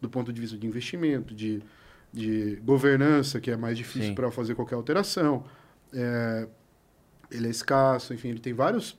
do 0.01 0.09
ponto 0.09 0.33
de 0.33 0.41
vista 0.41 0.57
de 0.57 0.67
investimento, 0.67 1.35
de, 1.35 1.63
de 2.13 2.57
governança, 2.65 3.41
que 3.41 3.51
é 3.51 3.57
mais 3.57 3.77
difícil 3.77 4.15
para 4.15 4.31
fazer 4.31 4.55
qualquer 4.55 4.75
alteração. 4.75 5.45
É, 5.93 6.49
ele 7.31 7.47
é 7.47 7.51
escasso, 7.51 8.13
enfim, 8.13 8.29
ele 8.29 8.41
tem 8.41 8.53
vários 8.53 8.99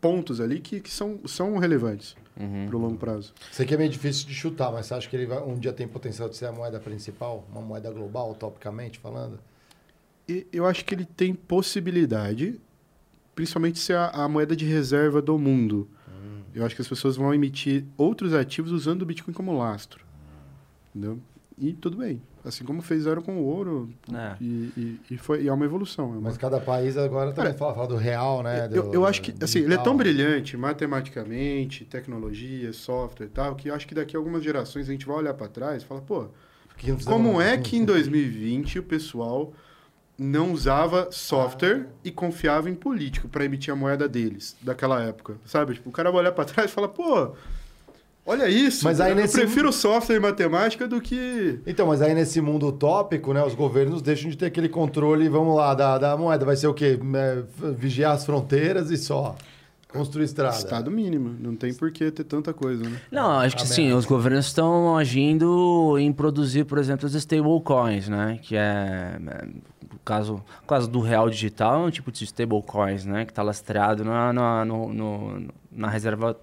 pontos 0.00 0.40
ali 0.40 0.60
que, 0.60 0.80
que 0.80 0.90
são, 0.90 1.20
são 1.26 1.56
relevantes 1.58 2.16
Uhum. 2.40 2.66
para 2.66 2.76
o 2.76 2.80
longo 2.80 2.96
prazo. 2.96 3.34
Isso 3.50 3.60
aqui 3.60 3.74
é 3.74 3.76
meio 3.76 3.90
difícil 3.90 4.26
de 4.26 4.34
chutar, 4.34 4.72
mas 4.72 4.86
você 4.86 4.94
acha 4.94 5.08
que 5.08 5.14
ele 5.14 5.26
vai, 5.26 5.42
um 5.42 5.58
dia 5.58 5.72
tem 5.72 5.86
potencial 5.86 6.28
de 6.28 6.36
ser 6.36 6.46
a 6.46 6.52
moeda 6.52 6.80
principal? 6.80 7.46
Uma 7.50 7.60
moeda 7.60 7.90
global, 7.90 8.34
topicamente 8.34 8.98
falando? 8.98 9.38
E 10.28 10.46
eu 10.52 10.66
acho 10.66 10.84
que 10.84 10.94
ele 10.94 11.04
tem 11.04 11.34
possibilidade, 11.34 12.60
principalmente 13.34 13.78
ser 13.78 13.96
a, 13.96 14.08
a 14.08 14.28
moeda 14.28 14.56
de 14.56 14.64
reserva 14.64 15.20
do 15.20 15.38
mundo. 15.38 15.88
Eu 16.54 16.64
acho 16.64 16.74
que 16.74 16.82
as 16.82 16.88
pessoas 16.88 17.16
vão 17.16 17.32
emitir 17.32 17.84
outros 17.96 18.34
ativos 18.34 18.72
usando 18.72 19.02
o 19.02 19.06
Bitcoin 19.06 19.32
como 19.32 19.56
lastro. 19.56 20.04
Entendeu? 20.94 21.20
E 21.60 21.74
tudo 21.74 21.98
bem. 21.98 22.22
Assim 22.42 22.64
como 22.64 22.80
fizeram 22.80 23.20
com 23.20 23.36
o 23.36 23.44
ouro. 23.44 23.90
É. 24.12 24.34
E, 24.40 24.72
e, 25.08 25.14
e 25.14 25.18
foi, 25.18 25.42
e 25.42 25.48
é 25.48 25.52
uma 25.52 25.64
evolução. 25.66 26.06
é 26.06 26.12
uma- 26.12 26.20
Mas 26.22 26.38
cada 26.38 26.58
país 26.58 26.96
agora 26.96 27.32
também 27.32 27.52
Cara, 27.52 27.58
fala, 27.58 27.74
fala 27.74 27.86
do 27.88 27.96
real, 27.96 28.42
né? 28.42 28.64
eu, 28.72 28.84
do- 28.84 28.94
eu 28.94 29.04
acho 29.06 29.20
que 29.20 29.34
assim, 29.44 29.58
ele 29.60 29.74
é 29.74 29.78
tão 29.78 29.94
brilhante 29.96 30.56
matematicamente, 30.56 31.84
tecnologia, 31.84 32.72
software 32.72 33.26
e 33.26 33.30
tal, 33.30 33.54
que 33.54 33.68
eu 33.68 33.74
acho 33.74 33.86
que 33.86 33.94
daqui 33.94 34.16
a 34.16 34.18
algumas 34.18 34.42
gerações 34.42 34.88
a 34.88 34.92
gente 34.92 35.04
vai 35.06 35.16
olhar 35.16 35.34
para 35.34 35.48
trás 35.48 35.82
e 35.82 35.86
falar, 35.86 36.00
pô, 36.00 36.28
como 37.04 37.40
é 37.42 37.58
que 37.58 37.76
em 37.76 37.84
2020 37.84 38.78
o 38.78 38.82
pessoal 38.82 39.52
não 40.18 40.52
usava 40.52 41.10
software 41.12 41.88
e 42.04 42.10
confiava 42.10 42.68
em 42.68 42.74
político 42.74 43.28
para 43.28 43.44
emitir 43.44 43.72
a 43.72 43.76
moeda 43.76 44.08
deles 44.08 44.56
daquela 44.62 45.02
época, 45.02 45.36
sabe? 45.44 45.74
Tipo, 45.74 45.88
o 45.88 45.92
cara 45.92 46.10
vai 46.10 46.20
olhar 46.20 46.32
para 46.32 46.44
trás 46.44 46.70
e 46.70 46.74
fala, 46.74 46.88
pô, 46.88 47.32
olha 48.26 48.48
isso. 48.48 48.84
Mas 48.84 49.00
aí 49.00 49.10
eu 49.12 49.16
nesse- 49.16 49.38
prefiro 49.38 49.72
software 49.72 50.16
e 50.16 50.20
matemática 50.20 50.86
do 50.86 51.00
que 51.00 51.58
Então, 51.66 51.86
mas 51.86 52.00
aí 52.02 52.14
nesse 52.14 52.40
mundo 52.40 52.66
utópico, 52.68 53.32
né, 53.32 53.42
os 53.44 53.54
governos 53.54 54.00
deixam 54.02 54.30
de 54.30 54.36
ter 54.36 54.46
aquele 54.46 54.68
controle, 54.68 55.28
vamos 55.28 55.56
lá, 55.56 55.74
da, 55.74 55.98
da 55.98 56.16
moeda. 56.16 56.44
Vai 56.44 56.56
ser 56.56 56.66
o 56.66 56.74
quê? 56.74 56.98
É, 57.14 57.42
vigiar 57.76 58.12
as 58.12 58.24
fronteiras 58.24 58.90
e 58.90 58.96
só. 58.96 59.34
Construir 59.92 60.22
estrada. 60.26 60.54
estado 60.56 60.88
mínimo. 60.88 61.34
Não 61.40 61.56
tem 61.56 61.74
por 61.74 61.90
que 61.90 62.12
ter 62.12 62.22
tanta 62.22 62.54
coisa, 62.54 62.84
né? 62.84 62.96
Não, 63.10 63.32
acho 63.40 63.56
que 63.56 63.66
sim, 63.66 63.82
Ameaça. 63.86 63.98
os 63.98 64.04
governos 64.06 64.46
estão 64.46 64.96
agindo 64.96 65.98
em 65.98 66.12
produzir, 66.12 66.62
por 66.64 66.78
exemplo, 66.78 67.06
os 67.06 67.14
stablecoins, 67.16 68.08
né? 68.08 68.38
Que 68.40 68.54
é, 68.54 69.18
é, 69.26 69.48
o 69.92 69.98
caso, 70.04 70.44
o 70.62 70.66
caso 70.68 70.88
do 70.88 71.00
real 71.00 71.28
digital 71.28 71.82
é 71.82 71.86
um 71.86 71.90
tipo 71.90 72.12
de 72.12 72.22
stablecoins, 72.22 73.04
né? 73.04 73.24
Que 73.24 73.32
está 73.32 73.42
lastreado 73.42 74.04
na, 74.04 74.32
na, 74.32 74.64
no- 74.64 74.92
no- 74.92 75.48
na 75.72 75.88
reserva 75.88 76.36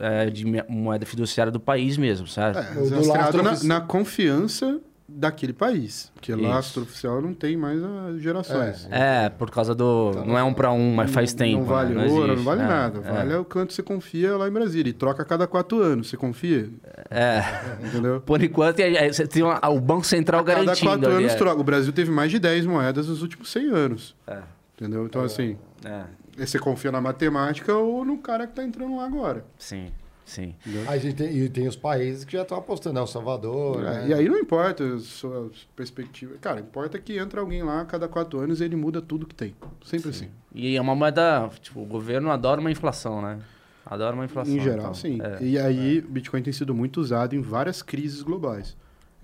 é, 0.00 0.26
de 0.30 0.44
moeda 0.68 1.06
fiduciária 1.06 1.52
do 1.52 1.60
país 1.60 1.96
mesmo, 1.96 2.26
certo? 2.26 2.58
É, 2.58 3.06
lastro 3.06 3.42
na, 3.42 3.62
na 3.62 3.80
confiança 3.80 4.80
daquele 5.06 5.52
país. 5.52 6.10
Porque 6.14 6.32
Isso. 6.32 6.40
lastro 6.42 6.82
oficial 6.82 7.20
não 7.20 7.34
tem 7.34 7.56
mais 7.56 7.78
as 7.82 8.20
gerações. 8.22 8.88
É, 8.90 9.28
por 9.28 9.50
causa 9.50 9.74
do. 9.74 10.10
Então, 10.12 10.26
não 10.26 10.38
é 10.38 10.42
um 10.42 10.54
para 10.54 10.72
um, 10.72 10.94
mas 10.94 11.10
faz 11.10 11.34
tempo. 11.34 11.58
Não 11.60 11.64
vale 11.66 11.94
né? 11.94 12.06
ouro, 12.06 12.18
não 12.26 12.32
existe, 12.32 12.44
vale 12.44 12.62
é, 12.62 12.66
nada. 12.66 12.98
é. 13.04 13.12
Vale 13.12 13.34
o 13.34 13.44
quanto 13.44 13.72
você 13.74 13.82
confia 13.82 14.36
lá 14.36 14.48
em 14.48 14.50
Brasília. 14.50 14.90
E 14.90 14.92
troca 14.94 15.22
a 15.22 15.26
cada 15.26 15.46
quatro 15.46 15.80
anos. 15.82 16.08
Você 16.08 16.16
confia? 16.16 16.70
É. 17.10 17.42
Entendeu? 17.86 18.20
Por 18.22 18.42
enquanto, 18.42 18.80
é- 18.80 19.06
é- 19.06 19.12
você 19.12 19.26
tem 19.26 19.42
uma- 19.42 19.60
o 19.68 19.80
Banco 19.80 20.04
Central 20.06 20.40
A 20.40 20.44
cada 20.44 20.60
garantindo. 20.64 20.90
quatro 20.90 21.06
ali, 21.08 21.16
anos 21.24 21.32
é. 21.32 21.36
troca. 21.36 21.60
O 21.60 21.64
Brasil 21.64 21.92
teve 21.92 22.10
mais 22.10 22.30
de 22.30 22.38
10 22.38 22.66
moedas 22.66 23.06
nos 23.08 23.20
últimos 23.22 23.50
100 23.52 23.68
anos. 23.70 24.16
É. 24.26 24.38
Entendeu? 24.76 25.04
Então, 25.06 25.22
assim, 25.22 25.56
É, 25.84 26.04
você 26.36 26.58
confia 26.58 26.90
na 26.90 27.00
matemática 27.00 27.74
ou 27.74 28.04
no 28.04 28.18
cara 28.18 28.46
que 28.46 28.54
tá 28.54 28.64
entrando 28.64 28.96
lá 28.96 29.06
agora. 29.06 29.44
sim, 29.58 29.92
sim. 30.24 30.54
A 30.88 30.96
gente 30.96 31.16
tem, 31.16 31.36
e 31.36 31.48
tem 31.48 31.68
os 31.68 31.76
países 31.76 32.24
que 32.24 32.32
já 32.32 32.42
estão 32.42 32.56
apostando, 32.56 32.94
né? 32.94 33.00
O 33.00 33.06
Salvador. 33.06 33.80
É, 33.80 33.82
né? 33.82 34.08
E 34.08 34.14
aí 34.14 34.28
não 34.28 34.38
importa 34.38 34.82
a 34.84 34.98
sua 34.98 35.50
perspectiva. 35.76 36.34
Cara, 36.40 36.60
importa 36.60 36.98
que 36.98 37.18
entra 37.18 37.40
alguém 37.40 37.62
lá 37.62 37.82
a 37.82 37.84
cada 37.84 38.08
quatro 38.08 38.40
anos 38.40 38.60
e 38.60 38.64
ele 38.64 38.76
muda 38.76 39.02
tudo 39.02 39.26
que 39.26 39.34
tem. 39.34 39.54
Sempre 39.84 40.10
assim. 40.10 40.28
E 40.54 40.76
é 40.76 40.80
uma 40.80 40.94
moeda. 40.94 41.48
Tipo, 41.60 41.82
o 41.82 41.86
governo 41.86 42.30
adora 42.30 42.60
uma 42.60 42.70
inflação, 42.70 43.20
né? 43.20 43.38
Adora 43.84 44.14
uma 44.14 44.24
inflação. 44.24 44.54
Em 44.54 44.60
geral, 44.60 44.78
então, 44.78 44.94
sim. 44.94 45.18
é. 45.20 45.44
E 45.44 45.58
aí, 45.58 45.98
o 45.98 46.08
Bitcoin 46.08 46.42
tem 46.42 46.52
sido 46.52 46.74
muito 46.74 47.00
usado 47.00 47.34
em 47.34 47.40
várias 47.42 47.82
crises 47.82 48.22
globais. 48.22 48.76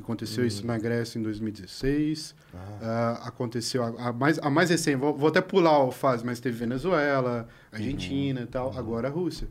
Aconteceu 0.03 0.47
isso 0.47 0.67
na 0.67 0.79
Grécia 0.79 1.19
em 1.19 1.23
2016. 1.23 2.35
ah, 2.83 3.23
aconteceu 3.25 3.83
a, 3.83 4.09
a 4.09 4.13
mais, 4.13 4.39
a 4.39 4.51
mais 4.51 4.71
recente, 4.71 4.97
vou, 4.97 5.17
vou 5.17 5.29
até 5.29 5.41
pular 5.41 5.87
a 5.87 5.93
fase, 5.93 6.25
mas 6.25 6.41
teve 6.41 6.57
Venezuela, 6.57 7.49
Argentina 7.73 8.41
e 8.43 8.47
tal, 8.47 8.77
agora 8.77 9.09
a 9.09 9.11
Rússia. 9.11 9.49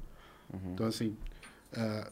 Então, 0.73 0.87
assim, 0.87 1.15
ah, 1.73 2.09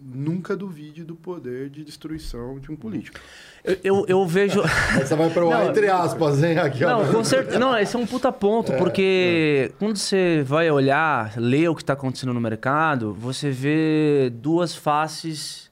nunca 0.00 0.56
duvide 0.56 1.04
do 1.04 1.14
poder 1.14 1.68
de 1.68 1.82
destruição 1.82 2.58
de 2.58 2.70
um 2.70 2.76
político. 2.76 3.18
Eu, 3.64 3.76
eu, 3.82 4.04
eu 4.08 4.26
vejo. 4.26 4.62
Essa 5.00 5.16
vai 5.16 5.30
para 5.30 5.44
o 5.44 5.50
Não, 5.50 5.68
entre 5.68 5.88
aspas, 5.88 6.42
hein? 6.42 6.58
Aqui, 6.58 6.84
ó. 6.84 7.02
Não, 7.02 7.12
com 7.12 7.24
certeza. 7.24 7.58
Não, 7.58 7.76
esse 7.76 7.96
é 7.96 7.98
um 7.98 8.06
puta 8.06 8.30
ponto, 8.30 8.72
porque 8.74 9.72
quando 9.78 9.96
você 9.96 10.42
vai 10.46 10.70
olhar, 10.70 11.34
ler 11.36 11.68
o 11.68 11.74
que 11.74 11.82
está 11.82 11.94
acontecendo 11.94 12.32
no 12.32 12.40
mercado, 12.40 13.12
você 13.14 13.50
vê 13.50 14.30
duas 14.32 14.74
faces 14.74 15.67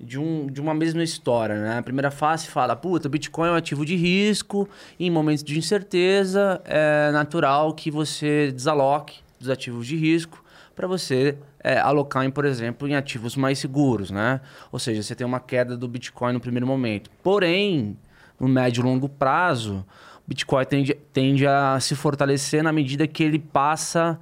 de, 0.00 0.18
um, 0.18 0.46
de 0.46 0.60
uma 0.60 0.72
mesma 0.72 1.02
história, 1.02 1.60
né? 1.60 1.78
A 1.78 1.82
primeira 1.82 2.10
face 2.10 2.48
fala, 2.48 2.74
puta, 2.74 3.08
Bitcoin 3.08 3.48
é 3.48 3.52
um 3.52 3.56
ativo 3.56 3.84
de 3.84 3.94
risco, 3.96 4.68
em 4.98 5.10
momentos 5.10 5.44
de 5.44 5.58
incerteza 5.58 6.60
é 6.64 7.10
natural 7.12 7.74
que 7.74 7.90
você 7.90 8.50
desaloque 8.50 9.18
dos 9.38 9.50
ativos 9.50 9.86
de 9.86 9.96
risco 9.96 10.42
para 10.74 10.86
você 10.86 11.36
é, 11.62 11.78
alocar, 11.78 12.24
em, 12.24 12.30
por 12.30 12.44
exemplo, 12.46 12.88
em 12.88 12.94
ativos 12.94 13.36
mais 13.36 13.58
seguros, 13.58 14.10
né? 14.10 14.40
Ou 14.72 14.78
seja, 14.78 15.02
você 15.02 15.14
tem 15.14 15.26
uma 15.26 15.38
queda 15.40 15.76
do 15.76 15.86
Bitcoin 15.86 16.32
no 16.32 16.40
primeiro 16.40 16.66
momento. 16.66 17.10
Porém, 17.22 17.96
no 18.38 18.48
médio 18.48 18.80
e 18.80 18.84
longo 18.84 19.06
prazo, 19.08 19.84
o 20.26 20.28
Bitcoin 20.28 20.64
tende, 20.64 20.94
tende 21.12 21.46
a 21.46 21.78
se 21.80 21.94
fortalecer 21.94 22.62
na 22.62 22.72
medida 22.72 23.06
que 23.06 23.22
ele 23.22 23.38
passa 23.38 24.18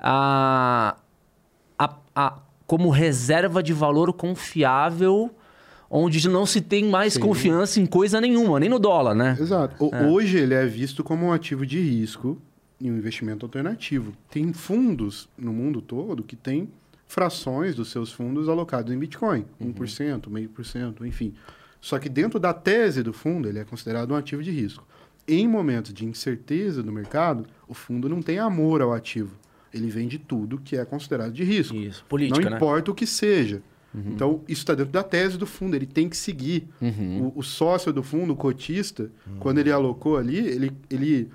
a, 0.00 0.96
a, 1.78 1.94
a- 2.16 2.38
como 2.70 2.88
reserva 2.88 3.64
de 3.64 3.72
valor 3.72 4.12
confiável, 4.12 5.28
onde 5.90 6.28
não 6.28 6.46
se 6.46 6.60
tem 6.60 6.84
mais 6.84 7.14
Sim. 7.14 7.20
confiança 7.20 7.80
em 7.80 7.86
coisa 7.86 8.20
nenhuma, 8.20 8.60
nem 8.60 8.68
no 8.68 8.78
dólar, 8.78 9.12
né? 9.12 9.36
Exato. 9.40 9.74
O- 9.84 9.90
Hoje 10.12 10.38
ele 10.38 10.54
é 10.54 10.64
visto 10.64 11.02
como 11.02 11.26
um 11.26 11.32
ativo 11.32 11.66
de 11.66 11.80
risco 11.80 12.38
e 12.80 12.88
um 12.88 12.96
investimento 12.96 13.44
alternativo. 13.44 14.12
Tem 14.30 14.52
fundos 14.52 15.28
no 15.36 15.52
mundo 15.52 15.82
todo 15.82 16.22
que 16.22 16.36
têm 16.36 16.68
frações 17.08 17.74
dos 17.74 17.90
seus 17.90 18.12
fundos 18.12 18.48
alocados 18.48 18.92
em 18.94 18.98
Bitcoin, 19.00 19.44
1%, 19.60 20.30
meio 20.30 20.48
por 20.48 20.64
cento, 20.64 21.04
enfim. 21.04 21.34
Só 21.80 21.98
que 21.98 22.08
dentro 22.08 22.38
da 22.38 22.54
tese 22.54 23.02
do 23.02 23.12
fundo, 23.12 23.48
ele 23.48 23.58
é 23.58 23.64
considerado 23.64 24.12
um 24.12 24.14
ativo 24.14 24.44
de 24.44 24.52
risco. 24.52 24.86
Em 25.26 25.48
momentos 25.48 25.92
de 25.92 26.06
incerteza 26.06 26.84
do 26.84 26.92
mercado, 26.92 27.46
o 27.66 27.74
fundo 27.74 28.08
não 28.08 28.22
tem 28.22 28.38
amor 28.38 28.80
ao 28.80 28.92
ativo. 28.92 29.34
Ele 29.72 29.88
vende 29.88 30.18
tudo 30.18 30.58
que 30.58 30.76
é 30.76 30.84
considerado 30.84 31.32
de 31.32 31.44
risco. 31.44 31.76
Isso, 31.76 32.04
política, 32.08 32.40
não 32.40 32.50
né? 32.50 32.56
importa 32.56 32.90
o 32.90 32.94
que 32.94 33.06
seja. 33.06 33.62
Então, 33.92 34.42
isso 34.46 34.60
está 34.60 34.74
dentro 34.74 34.92
da 34.92 35.02
tese 35.02 35.36
do 35.36 35.46
fundo, 35.46 35.74
ele 35.74 35.86
tem 35.86 36.08
que 36.08 36.16
seguir. 36.16 36.68
Uhum. 36.80 37.32
O, 37.34 37.40
o 37.40 37.42
sócio 37.42 37.92
do 37.92 38.02
fundo, 38.02 38.32
o 38.32 38.36
cotista, 38.36 39.10
quando 39.40 39.58
ele 39.58 39.70
alocou 39.70 40.16
ali, 40.16 40.36
ele, 40.36 40.72
ele, 40.88 41.28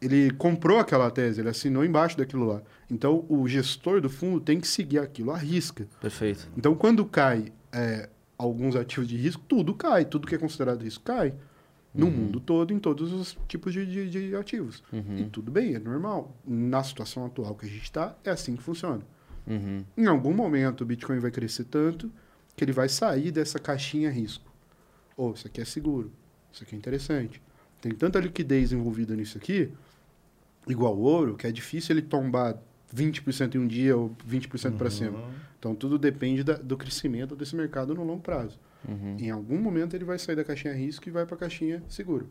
ele 0.00 0.30
comprou 0.32 0.78
aquela 0.78 1.10
tese, 1.10 1.40
ele 1.40 1.50
assinou 1.50 1.84
embaixo 1.84 2.16
daquilo 2.16 2.46
lá. 2.46 2.62
Então, 2.90 3.24
o 3.28 3.46
gestor 3.46 4.00
do 4.00 4.08
fundo 4.08 4.40
tem 4.40 4.58
que 4.58 4.66
seguir 4.66 4.98
aquilo 4.98 5.30
à 5.30 5.36
risca. 5.36 5.86
Perfeito. 6.00 6.48
Então, 6.56 6.74
quando 6.74 7.04
cai 7.04 7.52
é, 7.70 8.08
alguns 8.36 8.74
ativos 8.76 9.06
de 9.06 9.16
risco, 9.16 9.42
tudo 9.46 9.74
cai, 9.74 10.04
tudo 10.04 10.26
que 10.26 10.34
é 10.34 10.38
considerado 10.38 10.82
risco 10.82 11.04
cai. 11.04 11.34
No 11.92 12.08
mundo 12.10 12.38
todo, 12.38 12.72
em 12.72 12.78
todos 12.78 13.12
os 13.12 13.36
tipos 13.48 13.72
de, 13.72 13.84
de, 13.84 14.10
de 14.28 14.36
ativos. 14.36 14.82
E 14.92 15.24
tudo 15.24 15.50
bem, 15.50 15.74
é 15.74 15.78
normal. 15.78 16.36
Na 16.46 16.84
situação 16.84 17.26
atual 17.26 17.54
que 17.56 17.66
a 17.66 17.68
gente 17.68 17.82
está, 17.82 18.16
é 18.24 18.30
assim 18.30 18.54
que 18.56 18.62
funciona. 18.62 19.02
Uhum. 19.46 19.84
Em 19.96 20.06
algum 20.06 20.32
momento 20.32 20.82
o 20.82 20.84
Bitcoin 20.84 21.18
vai 21.18 21.30
crescer 21.32 21.64
tanto 21.64 22.10
que 22.56 22.62
ele 22.62 22.72
vai 22.72 22.88
sair 22.88 23.32
dessa 23.32 23.58
caixinha 23.58 24.08
risco. 24.10 24.48
Ou 25.16 25.32
isso 25.34 25.46
aqui 25.48 25.60
é 25.60 25.64
seguro, 25.64 26.12
isso 26.52 26.62
aqui 26.62 26.74
é 26.74 26.78
interessante. 26.78 27.42
Tem 27.80 27.92
tanta 27.92 28.20
liquidez 28.20 28.70
envolvida 28.72 29.16
nisso 29.16 29.36
aqui, 29.38 29.72
igual 30.68 30.96
ouro, 30.96 31.36
que 31.36 31.46
é 31.46 31.50
difícil 31.52 31.94
ele 31.96 32.02
tombar 32.02 32.56
20% 32.94 33.54
em 33.54 33.58
um 33.58 33.66
dia 33.66 33.96
ou 33.96 34.14
20% 34.28 34.76
para 34.76 34.90
cima. 34.90 35.18
Então 35.58 35.74
tudo 35.74 35.98
depende 35.98 36.44
da- 36.44 36.54
do 36.56 36.76
crescimento 36.76 37.34
desse 37.34 37.56
mercado 37.56 37.94
no 37.94 38.04
longo 38.04 38.22
prazo. 38.22 38.58
Uhum. 38.88 39.16
Em 39.18 39.30
algum 39.30 39.58
momento 39.58 39.94
ele 39.94 40.04
vai 40.04 40.18
sair 40.18 40.36
da 40.36 40.44
caixinha 40.44 40.74
risco 40.74 41.08
e 41.08 41.12
vai 41.12 41.26
para 41.26 41.34
a 41.34 41.38
caixinha 41.38 41.82
seguro. 41.88 42.28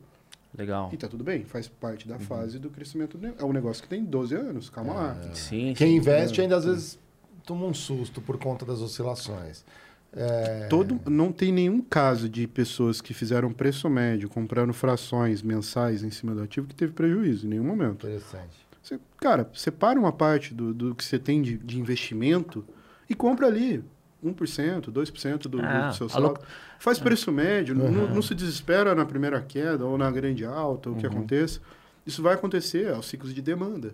Legal. 0.58 0.90
E 0.92 0.98
tá 0.98 1.08
tudo 1.08 1.24
bem, 1.24 1.46
faz 1.46 1.68
parte 1.68 2.08
da 2.08 2.18
fase 2.18 2.58
do 2.58 2.70
crescimento. 2.70 3.18
do 3.18 3.28
É 3.28 3.44
um 3.44 3.54
negócio 3.54 3.84
que 3.84 3.90
tem 3.90 4.04
12 4.04 4.36
anos, 4.36 4.70
calma 4.70 4.94
lá. 4.94 5.22
Sim, 5.34 5.74
Quem 5.78 5.90
sim. 5.90 5.96
investe 5.96 6.42
ainda 6.42 6.56
às 6.56 6.66
vezes 6.66 7.00
toma 7.46 7.66
um 7.66 7.74
susto 7.74 8.20
por 8.22 8.38
conta 8.38 8.66
das 8.66 8.82
oscilações. 8.82 9.64
É, 10.12 10.66
Todo, 10.68 11.00
não 11.08 11.32
tem 11.32 11.52
nenhum 11.52 11.82
caso 11.82 12.28
de 12.28 12.48
pessoas 12.48 13.00
que 13.00 13.14
fizeram 13.14 13.52
preço 13.52 13.88
médio 13.90 14.28
comprando 14.28 14.74
frações 14.74 15.44
mensais 15.44 16.04
em 16.04 16.10
cima 16.10 16.34
do 16.34 16.42
ativo 16.42 16.68
que 16.68 16.74
teve 16.74 16.94
prejuízo 16.94 17.46
em 17.46 17.50
nenhum 17.52 17.64
momento. 17.64 18.08
Interessante. 18.08 18.58
Você, 18.82 19.00
cara, 19.18 19.48
separa 19.54 20.00
uma 20.00 20.12
parte 20.12 20.54
do, 20.54 20.74
do 20.74 20.96
que 20.96 21.04
você 21.06 21.20
tem 21.20 21.44
de, 21.44 21.58
de 21.58 21.80
investimento 21.80 22.66
e 23.08 23.14
compra 23.14 23.46
ali. 23.46 23.84
1%, 24.24 24.92
2% 24.92 25.48
do, 25.48 25.62
Ah, 25.62 25.88
do 25.88 25.96
seu 25.96 26.08
a 26.08 26.10
saldo. 26.10 26.40
Faz 26.78 27.00
preço 27.00 27.32
médio, 27.32 27.76
não, 27.76 27.90
não 27.90 28.22
se 28.22 28.34
desespera 28.34 28.96
na 28.96 29.06
primeira 29.06 29.42
queda 29.42 29.86
ou 29.86 29.98
na 29.98 30.10
grande 30.10 30.46
alta, 30.46 30.90
o 30.90 30.96
que 30.96 31.06
aconteça. 31.06 31.60
Isso 32.10 32.24
vai 32.24 32.34
acontecer 32.34 32.92
aos 32.92 33.06
ciclos 33.08 33.36
de 33.36 33.42
demanda. 33.42 33.92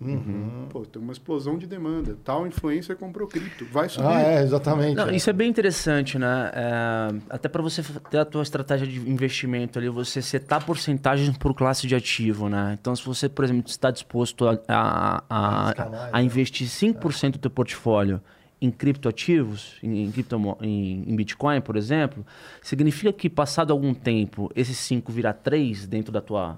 Pô, 0.70 0.86
tem 0.86 1.02
uma 1.02 1.12
explosão 1.12 1.58
de 1.58 1.68
demanda. 1.68 2.16
Tal 2.24 2.48
influencer 2.48 2.96
comprou 2.96 3.28
cripto, 3.28 3.66
vai 3.66 3.90
subir. 3.90 4.08
Ah, 4.08 4.22
é, 4.22 4.42
exatamente. 4.42 4.96
Não, 4.96 5.10
é. 5.10 5.16
isso 5.18 5.30
é 5.30 5.34
bem 5.34 5.50
interessante, 5.50 6.18
né? 6.18 6.50
É, 6.54 7.16
até 7.30 7.50
para 7.50 7.62
você 7.62 7.84
ter 8.10 8.20
a 8.20 8.24
tua 8.24 8.44
estratégia 8.44 8.88
de 8.88 9.00
investimento 9.10 9.80
ali, 9.80 9.90
você 9.90 10.22
setar 10.22 10.66
porcentagens 10.66 11.38
por 11.38 11.54
classe 11.54 11.88
de 11.88 11.96
ativo, 11.96 12.48
né? 12.48 12.78
Então, 12.80 12.96
se 12.96 13.06
você, 13.06 13.28
por 13.28 13.44
exemplo, 13.44 13.70
está 13.70 13.92
disposto 13.92 14.48
a, 14.48 14.60
a, 14.70 15.24
a, 15.30 15.90
mais, 15.90 16.14
a 16.14 16.18
né? 16.18 16.24
investir 16.24 16.68
5% 16.68 17.32
do 17.32 17.40
teu 17.40 17.52
portfólio 17.52 18.22
em 18.66 18.72
criptoativos, 18.72 19.76
em, 19.84 20.04
em, 20.06 20.12
criptomo- 20.12 20.58
em, 20.62 21.04
em 21.08 21.16
Bitcoin, 21.16 21.62
por 21.62 21.76
exemplo, 21.78 22.26
significa 22.62 23.14
que 23.14 23.30
passado 23.30 23.72
algum 23.72 23.94
tempo, 23.94 24.52
esses 24.56 24.78
5 24.78 25.12
virar 25.12 25.34
3 25.34 25.86
dentro 25.88 26.12
da 26.12 26.22
tua, 26.22 26.58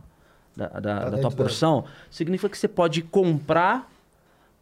da, 0.56 0.68
da- 0.68 0.80
da 0.80 1.00
dentro 1.10 1.22
tua 1.22 1.30
da- 1.30 1.36
porção, 1.36 1.86
significa 2.10 2.50
que 2.50 2.58
você 2.58 2.68
pode 2.68 3.02
comprar 3.02 3.90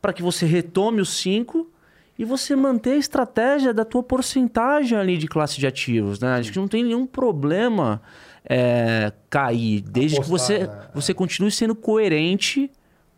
para 0.01 0.11
que 0.13 0.21
você 0.21 0.45
retome 0.45 1.01
os 1.01 1.09
5 1.17 1.69
e 2.17 2.23
você 2.23 2.55
manter 2.55 2.91
a 2.91 2.97
estratégia 2.97 3.73
da 3.73 3.83
tua 3.83 4.01
porcentagem 4.03 4.97
ali 4.97 5.17
de 5.17 5.27
classe 5.27 5.57
de 5.59 5.67
ativos, 5.67 6.19
né? 6.19 6.35
Acho 6.35 6.51
que 6.51 6.59
não 6.59 6.67
tem 6.67 6.83
nenhum 6.83 7.05
problema 7.05 8.01
é, 8.47 9.11
cair, 9.29 9.81
desde 9.81 10.17
que 10.19 10.25
Apostar, 10.25 10.57
você, 10.59 10.67
né? 10.67 10.87
você 10.93 11.13
continue 11.13 11.51
sendo 11.51 11.73
coerente 11.75 12.69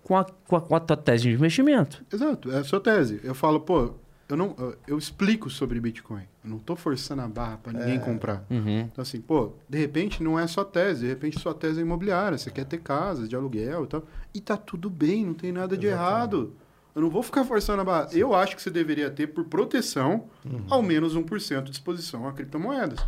com 0.03 0.15
a, 0.17 0.23
com, 0.23 0.55
a, 0.55 0.61
com 0.61 0.73
a 0.75 0.80
tua 0.80 0.95
tese 0.95 1.23
de 1.23 1.32
investimento. 1.34 2.03
Exato, 2.11 2.49
é 2.49 2.59
a 2.59 2.63
sua 2.63 2.80
tese. 2.80 3.19
Eu 3.23 3.36
falo, 3.36 3.59
pô, 3.59 3.91
eu 4.30 4.36
não 4.38 4.55
eu- 4.57 4.75
eu 4.88 4.97
explico 4.97 5.49
sobre 5.49 5.80
Bitcoin. 5.80 6.23
Eu 6.43 6.49
não 6.49 6.59
tô 6.59 6.75
forçando 6.75 7.21
a 7.21 7.28
barra 7.28 7.57
para 7.57 7.73
ninguém 7.73 7.99
comprar. 7.99 8.45
Então 8.91 9.01
assim, 9.01 9.21
pô, 9.21 9.53
de 9.69 9.78
repente 9.78 10.21
não 10.23 10.38
é 10.39 10.45
só 10.47 10.63
tese, 10.63 11.01
de 11.01 11.07
repente 11.07 11.39
sua 11.39 11.53
tese 11.53 11.80
é 11.80 11.82
imobiliária, 11.84 12.38
você 12.38 12.49
quer 12.51 12.65
ter 12.65 12.80
casa 12.80 13.28
de 13.28 13.36
aluguel 13.36 13.84
e 13.84 13.88
tal. 13.88 14.03
E 14.34 14.41
tá 14.41 14.57
tudo 14.57 14.89
bem, 14.89 15.25
não 15.25 15.34
tem 15.34 15.51
nada 15.51 15.78
de 15.78 15.88
errado. 15.88 16.53
Eu 16.95 17.01
não 17.03 17.09
vou 17.11 17.21
ficar 17.21 17.43
forçando 17.45 17.82
a 17.82 17.86
barra. 17.86 18.09
Eu 18.11 18.34
acho 18.34 18.55
que 18.55 18.61
você 18.61 18.71
deveria 18.71 19.09
ter, 19.11 19.28
por 19.28 19.45
proteção, 19.45 20.25
ao 20.69 20.82
menos 20.82 21.15
1% 21.15 21.65
de 21.65 21.71
exposição 21.71 22.28
a 22.28 22.34
criptomoedas. 22.34 22.99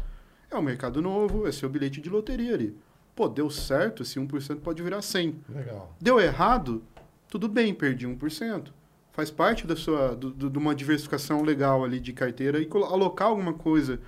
É 0.52 0.56
um 0.58 0.62
mercado 0.62 1.02
novo, 1.02 1.48
é 1.48 1.52
seu 1.52 1.68
bilhete 1.70 2.00
de 2.00 2.10
loteria 2.10 2.54
ali. 2.54 2.78
Pô, 3.16 3.28
deu 3.28 3.50
certo, 3.50 4.04
esse 4.04 4.20
1% 4.20 4.62
pode 4.62 4.82
virar 4.84 5.02
100. 5.02 5.36
Legal. 5.50 5.96
Deu 6.00 6.20
errado, 6.20 6.84
tudo 7.28 7.48
bem, 7.50 7.74
perdi 7.74 8.06
1%. 8.08 8.72
Faz 9.20 9.30
parte 9.30 9.68
da 9.68 9.76
sua, 9.76 10.16
do- 10.16 10.32
do- 10.32 10.50
de 10.50 10.58
uma 10.58 10.74
diversificação 10.74 11.42
legal 11.42 11.84
ali 11.84 12.00
de 12.00 12.14
carteira 12.14 12.58
e 12.62 12.70
alocar 12.90 13.28
alguma 13.28 13.52
coisa 13.54 14.00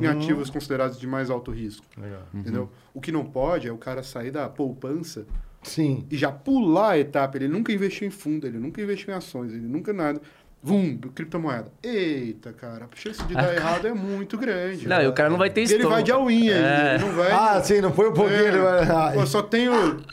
em 0.00 0.06
ativos 0.06 0.48
considerados 0.48 0.96
de 0.96 1.08
mais 1.08 1.28
alto 1.28 1.50
risco. 1.50 1.84
Legal. 2.00 2.22
Entendeu? 2.32 2.70
O 2.94 3.00
que 3.00 3.10
não 3.10 3.24
pode 3.24 3.66
é 3.66 3.72
o 3.72 3.76
cara 3.76 4.00
sair 4.04 4.30
da 4.30 4.48
poupança 4.48 5.26
Sim. 5.60 6.06
e 6.08 6.16
já 6.16 6.30
pular 6.30 6.90
a 6.90 6.98
etapa. 7.00 7.36
Ele 7.36 7.48
nunca 7.48 7.72
investiu 7.72 8.06
em 8.06 8.12
fundo, 8.12 8.46
ele 8.46 8.60
nunca 8.60 8.80
investiu 8.80 9.12
em 9.12 9.16
ações, 9.16 9.52
ele 9.52 9.66
nunca 9.66 9.92
nada. 9.92 10.20
Vum, 10.62 10.98
criptomoeda. 11.14 11.72
Eita, 11.82 12.52
cara, 12.52 12.84
a 12.84 12.94
chance 12.96 13.22
de 13.24 13.32
dar 13.34 13.54
errado 13.54 13.86
é 13.86 13.94
muito 13.94 14.36
grande. 14.36 14.86
Não, 14.86 15.00
e 15.00 15.06
o 15.06 15.12
cara 15.14 15.30
não 15.30 15.38
vai 15.38 15.48
ter 15.48 15.62
E 15.66 15.72
ele 15.72 15.86
vai 15.86 16.02
de 16.02 16.12
all-in 16.12 16.50
É. 16.50 16.96
ele 16.96 17.04
não 17.04 17.12
vai... 17.14 17.30
Ah, 17.32 17.62
sim, 17.64 17.80
não 17.80 17.90
foi 17.94 18.10
um 18.10 18.12
pouquinho. 18.12 18.38
É. 18.38 18.48
ele 18.48 18.58
vai- 18.58 18.82
Ah, 18.90 19.10
Pô, 19.14 19.26
só 19.26 19.40
tenho 19.42 19.72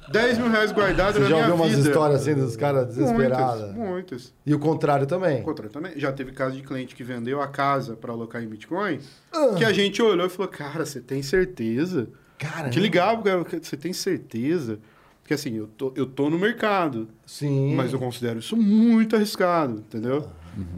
10 0.10 0.38
mil 0.38 0.50
reais 0.50 0.72
guardados 0.72 1.16
Você 1.16 1.20
na 1.24 1.28
já 1.28 1.36
minha 1.36 1.48
ouviu 1.50 1.66
umas 1.66 1.76
vida. 1.76 1.89
histórias 1.89 2.22
assim 2.22 2.34
dos 2.34 2.56
caras 2.56 2.88
desesperados? 2.88 3.62
Muitas, 3.74 3.76
muitas. 3.76 4.34
E 4.45 4.54
o 4.54 4.60
contrário 4.60 5.06
também. 5.06 5.39
Ao 5.39 5.43
contrário 5.43 5.70
também. 5.72 5.91
Já 6.00 6.14
teve 6.14 6.32
caso 6.32 6.56
de 6.56 6.64
cliente 6.64 6.95
que 6.95 7.04
vendeu 7.04 7.41
a 7.41 7.48
casa 7.50 7.98
para 7.98 8.14
alocar 8.14 8.41
em 8.41 8.48
Bitcoin, 8.48 9.00
Ah. 9.34 9.54
que 9.58 9.66
a 9.66 9.74
gente 9.74 10.02
olhou 10.02 10.28
e 10.28 10.30
falou, 10.30 10.48
cara, 10.50 10.86
você 10.86 11.02
tem 11.02 11.22
certeza? 11.22 12.08
Cara, 12.39 12.70
Te 12.70 12.80
ligava, 12.80 13.22
cara, 13.22 13.43
você 13.62 13.76
tem 13.76 13.91
certeza? 13.91 14.80
Porque 15.28 15.34
assim, 15.34 15.56
eu 15.58 15.68
tô, 15.68 15.92
eu 15.94 16.06
tô 16.06 16.30
no 16.30 16.40
mercado, 16.40 17.10
Sim. 17.26 17.76
mas 17.76 17.92
eu 17.92 18.00
considero 18.00 18.40
isso 18.40 18.56
muito 18.56 19.14
arriscado, 19.14 19.80
entendeu? 19.80 20.26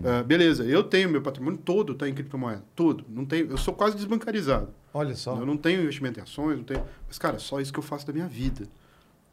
Ah, 0.03 0.23
beleza, 0.23 0.65
eu 0.65 0.81
tenho 0.83 1.07
meu 1.07 1.21
patrimônio 1.21 1.59
todo 1.63 1.93
tá 1.93 2.09
em 2.09 2.15
criptomoeda, 2.15 2.63
tudo. 2.75 3.05
Não 3.07 3.25
tenho, 3.25 3.51
eu 3.51 3.57
sou 3.59 3.75
quase 3.75 3.95
desbancarizado. 3.95 4.69
Olha 4.91 5.15
só. 5.15 5.37
Eu 5.37 5.45
não 5.45 5.55
tenho 5.55 5.81
investimento 5.83 6.19
em 6.19 6.23
ações, 6.23 6.57
não 6.57 6.63
tenho. 6.63 6.81
Mas, 7.07 7.19
cara, 7.19 7.37
só 7.37 7.61
isso 7.61 7.71
que 7.71 7.77
eu 7.77 7.83
faço 7.83 8.07
da 8.07 8.11
minha 8.11 8.25
vida. 8.27 8.65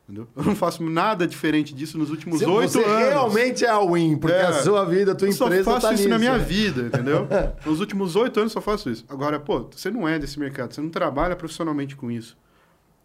Entendeu? 0.05 0.29
Eu 0.37 0.45
não 0.45 0.55
faço 0.55 0.85
nada 0.85 1.27
diferente 1.27 1.73
disso 1.75 1.97
nos 1.97 2.11
últimos 2.11 2.43
oito 2.43 2.73
Você 2.75 2.85
anos. 2.85 3.09
realmente 3.09 3.65
é 3.65 3.71
a 3.71 3.81
win, 3.81 4.19
porque 4.19 4.37
É. 4.37 4.43
a 4.49 4.53
sua 4.53 4.85
vida, 4.85 5.13
a 5.13 5.15
tua 5.15 5.29
eu 5.29 5.33
só 5.33 5.47
empresa 5.47 5.65
faço 5.65 5.87
tá 5.87 5.95
isso 5.95 6.03
nisso. 6.03 6.11
na 6.11 6.19
minha 6.19 6.37
né? 6.37 6.45
vida, 6.45 6.83
entendeu? 6.83 7.27
Nos 7.65 7.81
últimos 7.81 8.15
oito 8.17 8.39
anos 8.39 8.53
eu 8.53 8.61
só 8.61 8.61
faço 8.61 8.91
isso. 8.91 9.03
Agora, 9.09 9.41
pô, 9.41 9.67
você 9.75 9.91
não 9.91 10.07
é 10.07 10.19
desse 10.19 10.39
mercado, 10.39 10.75
você 10.75 10.83
não 10.83 10.91
trabalha 10.91 11.35
profissionalmente 11.35 11.97
com 11.97 12.11
isso. 12.11 12.37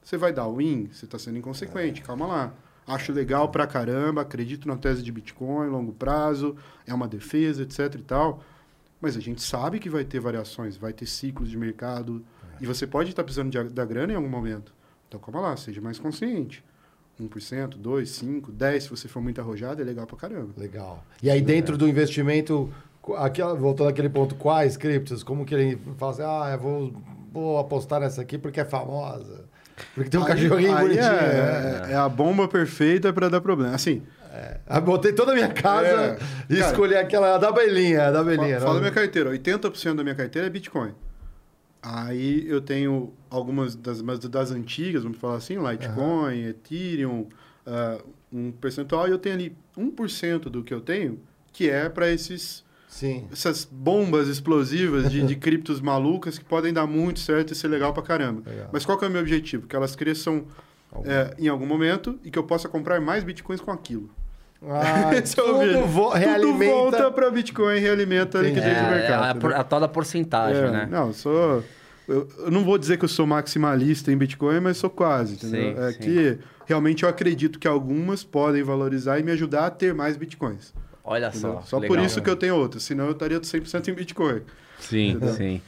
Você 0.03 0.17
vai 0.17 0.33
dar 0.33 0.47
win, 0.49 0.89
você 0.91 1.05
está 1.05 1.17
sendo 1.19 1.37
inconsequente, 1.37 2.01
calma 2.01 2.25
lá. 2.25 2.53
Acho 2.87 3.11
legal 3.13 3.49
pra 3.49 3.67
caramba, 3.67 4.21
acredito 4.21 4.67
na 4.67 4.75
tese 4.75 5.03
de 5.03 5.11
Bitcoin, 5.11 5.69
longo 5.69 5.93
prazo, 5.93 6.55
é 6.85 6.93
uma 6.93 7.07
defesa, 7.07 7.61
etc 7.63 7.95
e 7.95 8.03
tal. 8.03 8.43
Mas 8.99 9.15
a 9.15 9.19
gente 9.19 9.41
sabe 9.41 9.79
que 9.79 9.89
vai 9.89 10.03
ter 10.03 10.19
variações, 10.19 10.77
vai 10.77 10.91
ter 10.93 11.05
ciclos 11.05 11.49
de 11.49 11.57
mercado. 11.57 12.23
E 12.59 12.65
você 12.67 12.85
pode 12.85 13.09
estar 13.09 13.23
precisando 13.23 13.49
de, 13.51 13.63
da 13.73 13.85
grana 13.85 14.13
em 14.13 14.15
algum 14.15 14.29
momento. 14.29 14.73
Então, 15.07 15.19
calma 15.19 15.41
lá, 15.41 15.57
seja 15.57 15.81
mais 15.81 15.97
consciente. 15.99 16.63
1%, 17.19 17.77
2%, 17.77 18.03
5%, 18.41 18.51
10%, 18.51 18.79
se 18.79 18.89
você 18.89 19.07
for 19.07 19.21
muito 19.21 19.39
arrojado, 19.39 19.81
é 19.81 19.85
legal 19.85 20.05
pra 20.07 20.17
caramba. 20.17 20.49
Legal. 20.57 21.03
E 21.21 21.29
aí 21.29 21.41
dentro 21.41 21.77
do 21.77 21.87
investimento, 21.87 22.71
qu- 23.01 23.13
aquela, 23.15 23.53
voltando 23.55 23.89
àquele 23.89 24.09
ponto, 24.09 24.35
quais 24.35 24.75
criptos? 24.77 25.21
Como 25.23 25.45
que 25.45 25.53
ele 25.53 25.79
fala 25.97 26.11
assim, 26.11 26.21
ah, 26.23 26.49
eu 26.53 26.59
vou, 26.59 26.93
vou 27.31 27.59
apostar 27.59 27.99
nessa 28.01 28.21
aqui 28.21 28.37
porque 28.37 28.59
é 28.59 28.65
famosa. 28.65 29.45
Porque 29.95 30.09
tem 30.09 30.19
um 30.19 30.23
Aí- 30.23 30.29
cachorrinho 30.29 30.75
aí 30.75 30.81
bonitinho. 30.83 31.05
é, 31.05 31.81
né? 31.87 31.91
é 31.91 31.95
a 31.95 32.07
bomba 32.09 32.47
perfeita 32.47 33.11
para 33.13 33.29
dar 33.29 33.41
problema. 33.41 33.73
Assim, 33.75 34.01
Aí 34.67 34.79
botei 34.81 35.11
toda 35.11 35.33
a 35.33 35.35
minha 35.35 35.49
casa 35.49 35.87
É. 35.87 36.17
e 36.49 36.55
Cara, 36.57 36.71
escolhi 36.71 36.95
aquela 36.95 37.37
da 37.37 37.49
abelhinha, 37.49 38.03
a 38.07 38.11
da 38.11 38.19
fala, 38.19 38.33
abelhinha. 38.33 38.59
fala 38.61 38.73
da 38.75 38.79
minha 38.79 38.91
carteira. 38.91 39.29
80% 39.29 39.95
da 39.95 40.03
minha 40.03 40.15
carteira 40.15 40.47
é 40.47 40.49
Bitcoin. 40.49 40.93
Aí 41.81 42.47
eu 42.47 42.61
tenho 42.61 43.11
algumas 43.29 43.75
das, 43.75 44.01
das 44.01 44.51
antigas, 44.51 45.03
vamos 45.03 45.17
falar 45.17 45.37
assim, 45.37 45.57
Litecoin, 45.57 46.45
Ethereum, 46.45 47.27
ah, 47.65 47.97
um 48.31 48.51
percentual, 48.51 49.07
e 49.07 49.11
eu 49.11 49.17
tenho 49.17 49.35
ali 49.35 49.57
1% 49.77 50.43
do 50.49 50.63
que 50.63 50.73
eu 50.73 50.79
tenho, 50.79 51.19
que 51.51 51.69
é 51.69 51.89
para 51.89 52.09
esses 52.09 52.63
Sim. 52.91 53.25
essas 53.31 53.63
bombas 53.65 54.27
explosivas 54.27 55.09
de, 55.09 55.25
de 55.25 55.35
criptos 55.39 55.79
malucas 55.79 56.37
que 56.37 56.43
podem 56.45 56.73
dar 56.73 56.85
muito 56.85 57.19
certo 57.21 57.53
e 57.53 57.55
ser 57.55 57.69
legal 57.69 57.93
pra 57.93 58.03
caramba. 58.03 58.43
Legal. 58.45 58.69
Mas 58.71 58.85
qual 58.85 58.97
que 58.97 59.05
é 59.05 59.07
o 59.07 59.11
meu 59.11 59.21
objetivo? 59.21 59.65
Que 59.65 59.75
elas 59.75 59.95
cresçam 59.95 60.43
é, 61.05 61.33
em 61.39 61.47
algum 61.47 61.65
momento 61.65 62.19
e 62.23 62.29
que 62.29 62.37
eu 62.37 62.43
possa 62.43 62.67
comprar 62.67 62.99
mais 62.99 63.23
bitcoins 63.23 63.61
com 63.61 63.71
aquilo. 63.71 64.09
Ah, 64.61 65.15
Esse 65.17 65.39
é 65.39 65.43
tudo 65.43 65.87
vo 65.87 66.11
Tudo 66.11 66.53
volta 66.57 67.09
para 67.11 67.31
Bitcoin, 67.31 67.79
realimenta 67.79 68.37
a 68.39 68.41
liquidez 68.43 68.77
É, 68.77 68.83
do 68.83 68.89
mercado. 68.91 69.23
a, 69.23 69.29
entendeu? 69.31 69.41
por- 69.49 69.53
a 69.53 69.63
tal 69.63 69.79
da 69.79 69.87
porcentagem, 69.87 70.61
É, 70.63 70.69
né? 70.71 70.87
Não, 70.91 71.07
eu 71.07 71.13
sou. 71.13 71.63
Eu, 72.07 72.27
eu 72.39 72.51
não 72.51 72.63
vou 72.63 72.77
dizer 72.77 72.97
que 72.97 73.05
eu 73.05 73.09
sou 73.09 73.25
maximalista 73.25 74.11
em 74.11 74.17
Bitcoin, 74.17 74.59
mas 74.59 74.77
sou 74.77 74.89
quase, 74.89 75.33
entendeu? 75.35 75.75
Sim, 75.75 75.81
é 75.81 75.91
sim. 75.93 75.97
que 75.99 76.37
realmente 76.67 77.03
eu 77.03 77.09
acredito 77.09 77.57
que 77.57 77.67
algumas 77.67 78.23
podem 78.23 78.61
valorizar 78.61 79.17
e 79.17 79.23
me 79.23 79.31
ajudar 79.31 79.65
a 79.67 79.69
ter 79.71 79.93
mais 79.93 80.17
Bitcoins. 80.17 80.73
Olha 81.03 81.27
entendeu? 81.27 81.53
só. 81.53 81.61
Só 81.63 81.77
legal. 81.79 81.97
por 81.97 82.05
isso 82.05 82.21
que 82.21 82.29
eu 82.29 82.35
tenho 82.35 82.55
outras, 82.55 82.83
senão 82.83 83.05
eu 83.05 83.11
estaria 83.11 83.39
100% 83.39 83.87
em 83.87 83.93
Bitcoin. 83.93 84.41
Sim, 84.79 85.19
sim. 85.37 85.61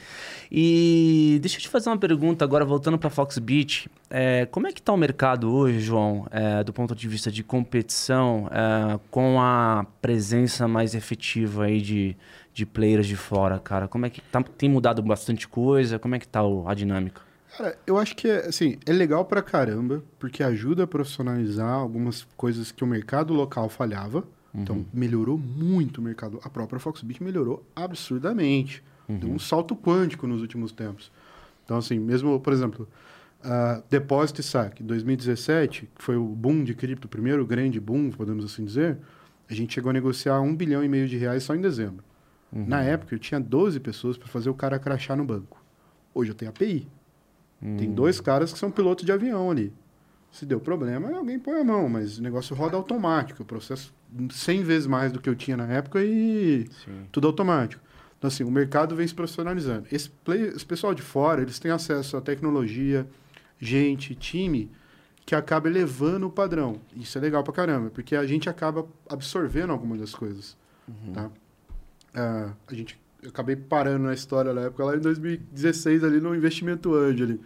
E 0.51 1.39
deixa 1.41 1.57
eu 1.57 1.61
te 1.61 1.67
fazer 1.69 1.89
uma 1.89 1.97
pergunta 1.97 2.43
agora, 2.45 2.63
voltando 2.63 2.97
para 2.97 3.09
Foxbit. 3.09 3.89
É, 4.09 4.45
como 4.47 4.67
é 4.67 4.71
que 4.71 4.79
está 4.79 4.93
o 4.93 4.97
mercado 4.97 5.51
hoje, 5.51 5.79
João, 5.79 6.27
é, 6.29 6.63
do 6.63 6.71
ponto 6.71 6.93
de 6.95 7.07
vista 7.07 7.31
de 7.31 7.43
competição, 7.43 8.47
é, 8.51 8.99
com 9.09 9.39
a 9.41 9.85
presença 10.01 10.67
mais 10.67 10.93
efetiva 10.93 11.65
aí 11.65 11.81
de, 11.81 12.15
de 12.53 12.65
players 12.65 13.07
de 13.07 13.15
fora, 13.15 13.57
cara? 13.59 13.87
Como 13.87 14.05
é 14.05 14.09
que 14.11 14.21
tá- 14.21 14.43
tem 14.43 14.69
mudado 14.69 15.01
bastante 15.01 15.47
coisa? 15.47 15.97
Como 15.97 16.13
é 16.15 16.19
que 16.19 16.27
tá 16.27 16.43
o- 16.43 16.67
a 16.67 16.73
dinâmica? 16.75 17.21
Cara, 17.57 17.75
eu 17.85 17.97
acho 17.97 18.15
que 18.15 18.27
é, 18.27 18.47
assim, 18.47 18.77
é 18.85 18.91
legal 18.93 19.25
pra 19.25 19.41
caramba, 19.41 20.03
porque 20.19 20.43
ajuda 20.43 20.83
a 20.83 20.87
profissionalizar 20.87 21.71
algumas 21.71 22.27
coisas 22.37 22.71
que 22.71 22.83
o 22.83 22.87
mercado 22.87 23.33
local 23.33 23.69
falhava. 23.69 24.23
Então, 24.55 24.85
melhorou 24.93 25.37
muito 25.37 25.97
o 25.97 26.01
mercado. 26.01 26.39
A 26.43 26.49
própria 26.49 26.79
Foxbit 26.79 27.23
melhorou 27.23 27.65
absurdamente. 27.75 28.83
Deu 29.07 29.29
um 29.29 29.39
salto 29.39 29.75
quântico 29.75 30.27
nos 30.27 30.41
últimos 30.41 30.71
tempos. 30.71 31.11
Então, 31.65 31.77
assim, 31.77 31.99
mesmo, 31.99 32.39
por 32.39 32.53
exemplo, 32.53 32.87
a 33.43 33.81
depósito 33.89 34.41
e 34.41 34.43
saque, 34.43 34.83
2017, 34.83 35.89
que 35.95 36.03
foi 36.03 36.15
o 36.15 36.25
boom 36.25 36.63
de 36.63 36.73
cripto, 36.73 37.07
o 37.07 37.09
primeiro 37.09 37.45
grande 37.45 37.79
boom, 37.79 38.11
podemos 38.11 38.45
assim 38.45 38.63
dizer, 38.63 38.97
a 39.49 39.53
gente 39.53 39.73
chegou 39.73 39.89
a 39.89 39.93
negociar 39.93 40.39
um 40.39 40.55
bilhão 40.55 40.83
e 40.83 40.87
meio 40.87 41.07
de 41.07 41.17
reais 41.17 41.43
só 41.43 41.55
em 41.55 41.61
dezembro. 41.61 42.03
Na 42.67 42.81
época, 42.83 43.15
eu 43.15 43.19
tinha 43.19 43.39
12 43.39 43.79
pessoas 43.79 44.17
para 44.17 44.27
fazer 44.27 44.49
o 44.49 44.53
cara 44.53 44.77
crachar 44.77 45.17
no 45.17 45.25
banco. 45.25 45.61
Hoje 46.13 46.31
eu 46.31 46.35
tenho 46.35 46.51
API. 46.51 46.87
Tem 47.77 47.91
dois 47.91 48.21
caras 48.21 48.53
que 48.53 48.59
são 48.59 48.69
pilotos 48.69 49.05
de 49.05 49.11
avião 49.11 49.49
ali. 49.49 49.73
Se 50.33 50.47
deu 50.47 50.59
problema, 50.59 51.15
alguém 51.15 51.37
põe 51.37 51.59
a 51.59 51.63
mão, 51.63 51.87
mas 51.87 52.17
o 52.17 52.23
negócio 52.23 52.55
roda 52.55 52.75
automático. 52.75 53.43
O 53.43 53.45
processo 53.45 53.93
100 54.31 54.63
vezes 54.63 54.87
mais 54.87 55.11
do 55.11 55.21
que 55.21 55.29
eu 55.29 55.35
tinha 55.35 55.55
na 55.55 55.67
época 55.67 56.03
e 56.03 56.67
tudo 57.11 57.27
automático. 57.27 57.79
Então, 58.17 58.29
assim, 58.29 58.43
o 58.43 58.49
mercado 58.49 58.95
vem 58.95 59.07
se 59.07 59.13
profissionalizando. 59.13 59.87
Esse, 59.91 60.09
play, 60.09 60.47
esse 60.47 60.65
pessoal 60.65 60.95
de 60.95 61.03
fora, 61.03 61.43
eles 61.43 61.59
têm 61.59 61.69
acesso 61.69 62.17
à 62.17 62.21
tecnologia, 62.21 63.07
gente, 63.59 64.15
time, 64.15 64.71
que 65.23 65.35
acaba 65.35 65.67
elevando 65.67 66.25
o 66.25 66.31
padrão. 66.31 66.81
Isso 66.95 67.15
é 67.15 67.21
legal 67.21 67.43
pra 67.43 67.53
caramba, 67.53 67.91
porque 67.91 68.15
a 68.15 68.25
gente 68.25 68.49
acaba 68.49 68.87
absorvendo 69.07 69.71
algumas 69.71 69.99
das 69.99 70.15
coisas. 70.15 70.57
Tá? 71.13 71.29
Ah, 72.15 72.53
a 72.67 72.73
gente 72.73 72.99
eu 73.23 73.29
acabei 73.29 73.55
parando 73.55 74.03
na 74.03 74.13
história 74.13 74.53
na 74.53 74.61
época, 74.61 74.83
lá 74.83 74.95
em 74.95 74.99
2016, 74.99 76.03
ali 76.03 76.19
no 76.19 76.35
investimento 76.35 76.93
anjo 76.93 77.23
ali. 77.23 77.41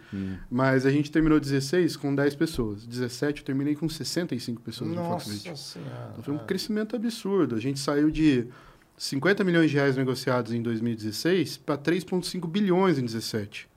Mas 0.50 0.84
a 0.84 0.90
gente 0.90 1.10
terminou 1.10 1.38
16 1.38 1.96
com 1.96 2.14
10 2.14 2.34
pessoas. 2.34 2.84
17 2.86 3.40
eu 3.40 3.46
terminei 3.46 3.74
com 3.74 3.88
65 3.88 4.60
pessoas 4.60 4.90
no 4.90 4.96
Foxbit. 4.96 5.48
Nossa 5.48 5.78
senhora. 5.78 6.08
Então 6.12 6.24
foi 6.24 6.34
um 6.34 6.38
crescimento 6.38 6.96
absurdo. 6.96 7.54
A 7.54 7.60
gente 7.60 7.78
saiu 7.78 8.10
de 8.10 8.46
50 8.96 9.44
milhões 9.44 9.70
de 9.70 9.76
reais 9.76 9.96
negociados 9.96 10.52
em 10.52 10.60
2016 10.60 11.58
para 11.58 11.78
3,5 11.78 12.48
bilhões 12.48 12.98
em 12.98 13.04
17. 13.04 13.68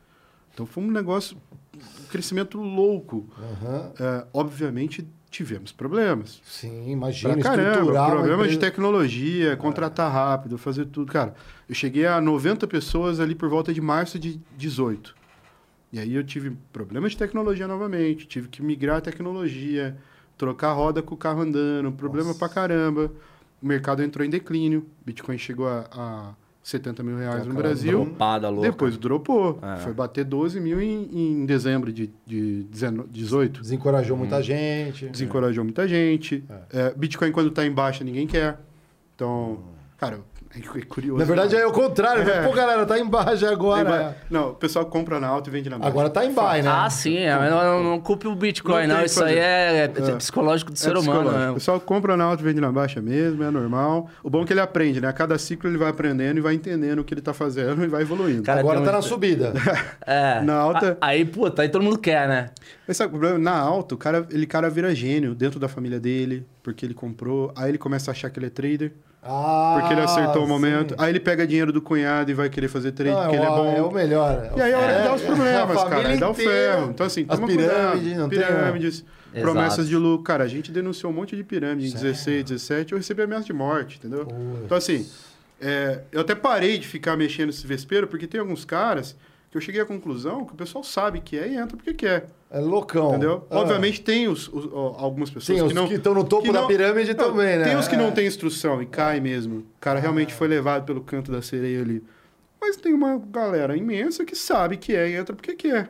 Então 0.54 0.66
foi 0.66 0.84
um 0.84 0.92
negócio, 0.92 1.38
um 1.76 2.08
crescimento 2.10 2.58
louco. 2.60 3.30
Aham. 3.38 3.94
É, 4.00 4.28
obviamente 4.34 5.08
tivemos 5.32 5.72
problemas. 5.72 6.42
Sim, 6.44 6.92
imagina, 6.92 7.34
Pra 7.34 7.44
caramba, 7.44 7.70
estruturar 7.70 8.06
uma 8.08 8.16
problema 8.18 8.48
de 8.48 8.60
tecnologia, 8.60 9.56
contratar 9.56 10.12
rápido, 10.12 10.58
fazer 10.58 10.86
tudo. 10.86 11.12
Cara, 11.12 11.34
eu 11.68 11.74
cheguei 11.74 12.06
a 12.06 12.20
90 12.20 12.68
pessoas 12.68 13.20
ali 13.20 13.34
por 13.34 13.50
volta 13.50 13.74
de 13.74 13.80
março 13.80 14.20
de 14.20 14.40
18. 14.58 15.16
E 15.94 16.00
aí 16.00 16.14
eu 16.14 16.24
tive 16.24 16.52
problema 16.72 17.10
de 17.10 17.18
tecnologia 17.18 17.68
novamente, 17.68 18.28
tive 18.28 18.50
que 18.50 18.62
migrar 18.62 18.98
a 18.98 19.02
tecnologia, 19.02 19.98
trocar 20.38 20.70
a 20.70 20.74
roda 20.74 21.02
com 21.02 21.16
o 21.16 21.18
carro 21.18 21.42
andando, 21.42 21.92
problema 21.94 22.28
Nossa. 22.28 22.40
pra 22.40 22.50
caramba. 22.50 23.12
O 23.62 23.66
mercado 23.66 24.04
entrou 24.04 24.26
em 24.26 24.30
declínio, 24.30 24.86
Bitcoin 25.06 25.38
chegou 25.38 25.68
a, 25.68 25.88
a 25.92 26.34
70 26.64 27.02
mil 27.04 27.18
reais 27.18 27.38
no 27.46 27.52
Aquela 27.52 27.56
Brasil. 27.56 28.06
Dropada 28.06 28.50
louca. 28.50 28.70
Depois 28.70 28.98
dropou. 28.98 29.60
É. 29.62 29.78
Foi 29.78 29.94
bater 29.94 30.24
12 30.24 30.60
mil 30.60 30.80
em, 30.82 31.10
em 31.42 31.46
dezembro 31.46 31.92
de, 31.92 32.12
de 32.26 32.64
19 32.64 33.10
18. 33.10 33.62
Desencorajou 33.62 34.16
Hum. 34.16 34.20
muita 34.20 34.42
gente. 34.44 35.08
Desencorajou 35.10 35.64
muita 35.64 35.88
gente. 35.88 36.44
É, 36.72 36.94
Bitcoin, 36.96 37.32
quando 37.32 37.50
tá 37.52 37.66
em 37.66 37.72
baixa, 37.72 38.04
ninguém 38.04 38.28
quer. 38.28 38.60
Então, 39.16 39.60
cara, 39.98 40.20
é 40.56 40.82
curioso. 40.86 41.18
Na 41.20 41.26
verdade 41.26 41.56
é 41.56 41.66
o 41.66 41.72
contrário. 41.72 42.30
É. 42.30 42.42
Pô, 42.46 42.52
galera, 42.54 42.86
tá 42.86 43.00
embaixo 43.00 43.40
Tem 43.46 43.50
agora. 43.50 44.18
Não, 44.30 44.50
o 44.50 44.54
pessoal 44.56 44.86
compra 44.86 45.20
na 45.20 45.28
alta 45.28 45.50
e 45.50 45.52
vende 45.52 45.70
na 45.70 45.78
baixa. 45.78 45.90
Agora 45.92 46.10
tá 46.10 46.26
em 46.26 46.34
buy, 46.34 46.62
né? 46.62 46.70
Ah, 46.70 46.90
sim, 46.90 47.18
é, 47.18 47.50
não, 47.50 47.84
não 47.84 48.00
culpe 48.02 48.28
o 48.28 48.36
Bitcoin, 48.36 48.88
Não 48.88 48.98
não. 48.98 49.06
Isso 49.06 49.24
aí 49.24 49.38
é, 49.38 49.78
é 49.78 49.84
É. 49.86 50.16
psicológico 50.16 50.72
do 50.72 50.76
É 50.76 50.78
ser 50.78 50.98
humano. 50.98 51.32
né? 51.32 51.50
O 51.52 51.54
pessoal 51.56 51.80
compra 51.80 52.18
na 52.18 52.26
alta 52.26 52.42
e 52.42 52.46
vende 52.46 52.60
na 52.60 52.72
baixa 52.72 53.02
mesmo, 53.02 53.44
é 53.44 53.50
normal. 53.52 54.10
O 54.24 54.30
bom 54.30 54.44
é 54.44 54.46
que 54.46 54.54
ele 54.54 54.60
aprende, 54.60 55.00
né? 55.00 55.08
A 55.08 55.14
cada 55.14 55.38
ciclo 55.38 55.70
ele 55.70 55.78
vai 55.78 55.90
aprendendo 55.90 56.38
e 56.38 56.42
vai 56.42 56.54
entendendo 56.54 57.00
o 57.00 57.04
que 57.04 57.14
ele 57.14 57.22
tá 57.22 57.34
fazendo 57.34 57.84
e 57.84 57.88
vai 57.88 58.02
evoluindo. 58.02 58.44
Cara, 58.44 58.60
agora 58.60 58.82
tá 58.82 58.90
um- 58.90 58.94
na 58.94 59.02
subida. 59.02 59.54
É. 60.06 60.42
Na 60.42 60.56
alta- 60.56 60.98
A- 61.00 61.08
Aí, 61.12 61.24
puta, 61.26 61.62
aí 61.62 61.70
todo 61.70 61.82
mundo 61.84 61.98
quer, 61.98 62.28
né? 62.28 62.50
Mas 62.88 62.98
sabe 62.98 63.16
o 63.16 63.20
problema? 63.20 63.40
Na 63.40 63.58
alta, 63.58 63.96
o 63.96 63.98
cara, 63.98 64.26
ele 64.32 64.46
cara 64.46 64.70
vira 64.70 64.94
gênio 64.94 65.34
dentro 65.36 65.60
da 65.60 65.68
família 65.68 66.00
dele, 66.00 66.46
porque 66.64 66.86
ele 66.86 66.94
comprou. 66.94 67.52
Aí 67.56 67.70
ele 67.70 67.78
começa 67.78 68.10
a 68.10 68.14
achar 68.14 68.30
que 68.30 68.38
ele 68.40 68.48
é 68.48 68.50
trader, 68.50 68.92
Ah, 69.24 69.78
porque 69.80 69.94
ele 69.94 70.02
acertou 70.02 70.44
o 70.44 70.48
momento. 70.48 70.96
Aí 70.98 71.12
ele 71.12 71.20
pega 71.20 71.46
dinheiro 71.46 71.72
do 71.72 71.82
cunhado 71.82 72.32
e 72.32 72.34
vai 72.34 72.50
querer 72.50 72.68
fazer 72.68 72.92
trade, 72.92 73.12
Não, 73.16 73.22
porque 73.24 73.36
ele 73.36 73.46
é 73.46 73.50
bom. 73.50 73.74
É 73.78 73.82
o 73.82 73.92
melhor. 73.92 74.52
E 74.58 74.62
aí 74.62 74.72
é 74.72 75.04
dar 75.04 75.14
os 75.14 75.22
É, 75.22 75.26
problemas, 75.26 75.84
cara. 75.84 76.18
dá 76.18 76.30
o 76.30 76.34
ferro. 76.34 76.90
Então, 76.90 77.06
assim, 77.06 77.26
As 77.30 77.40
pirâmides, 77.40 77.66
cuidado. 77.68 78.20
não 78.20 78.30
tem- 78.30 78.40
pirâmides, 78.40 79.06
Exato. 79.34 79.42
promessas 79.42 79.88
de 79.88 79.96
lucro. 79.96 80.24
Cara, 80.24 80.44
a 80.44 80.48
gente 80.48 80.72
denunciou 80.72 81.12
um 81.12 81.16
monte 81.16 81.36
de 81.36 81.44
pirâmide 81.44 81.88
em 81.88 81.92
Sério? 81.92 82.08
16, 82.14 82.44
17, 82.46 82.92
eu 82.94 82.98
recebi 82.98 83.22
ameaça 83.22 83.46
de 83.46 83.54
morte, 83.54 83.98
entendeu? 84.00 84.28
Então, 84.66 84.76
assim, 84.76 85.08
é, 85.62 86.00
eu 86.12 86.22
até 86.22 86.34
parei 86.34 86.80
de 86.80 86.88
ficar 86.88 87.16
mexendo 87.16 87.48
nesse 87.48 87.68
vespeiro, 87.68 88.08
porque 88.08 88.26
tem 88.26 88.40
alguns 88.40 88.66
caras 88.66 89.16
que 89.52 89.58
eu 89.58 89.62
cheguei 89.62 89.82
à 89.82 89.86
conclusão 89.86 90.46
que 90.46 90.54
o 90.54 90.56
pessoal 90.56 90.82
sabe 90.84 91.20
que 91.20 91.38
é 91.38 91.48
e 91.50 91.56
entra 91.58 91.76
porque 91.76 91.94
quer, 91.94 92.28
É 92.50 92.60
loucão. 92.60 93.10
entendeu? 93.10 93.46
Ah. 93.50 93.60
Obviamente 93.60 94.02
tem 94.02 94.28
os, 94.30 94.48
os- 94.48 94.70
algumas 94.74 95.30
pessoas 95.30 95.60
Sim, 95.60 95.68
que 95.68 95.74
não... 95.74 95.88
que 95.90 95.96
estão 95.96 96.14
no 96.14 96.24
topo 96.24 96.44
que 96.44 96.54
da 96.54 96.62
não- 96.62 96.68
pirâmide 96.68 97.14
Não, 97.14 97.26
também, 97.26 97.58
né? 97.58 97.66
Tem 97.66 97.76
os 97.78 97.88
que 97.88 97.98
não 97.98 98.08
É. 98.08 98.12
têm 98.12 98.26
instrução 98.26 98.82
e 98.82 98.86
cai 98.86 99.20
mesmo. 99.20 99.58
O 99.60 99.66
cara 99.82 100.00
realmente 100.00 100.34
foi 100.34 100.48
levado 100.48 100.86
pelo 100.86 101.02
canto 101.02 101.32
da 101.32 101.42
sereia 101.42 101.82
ali. 101.82 102.02
Mas 102.62 102.78
tem 102.78 102.94
uma 102.94 103.18
galera 103.30 103.76
imensa 103.76 104.24
que 104.24 104.36
sabe 104.36 104.78
que 104.78 104.96
é 104.96 105.10
e 105.10 105.16
entra 105.16 105.36
porque 105.36 105.54
quer. 105.54 105.90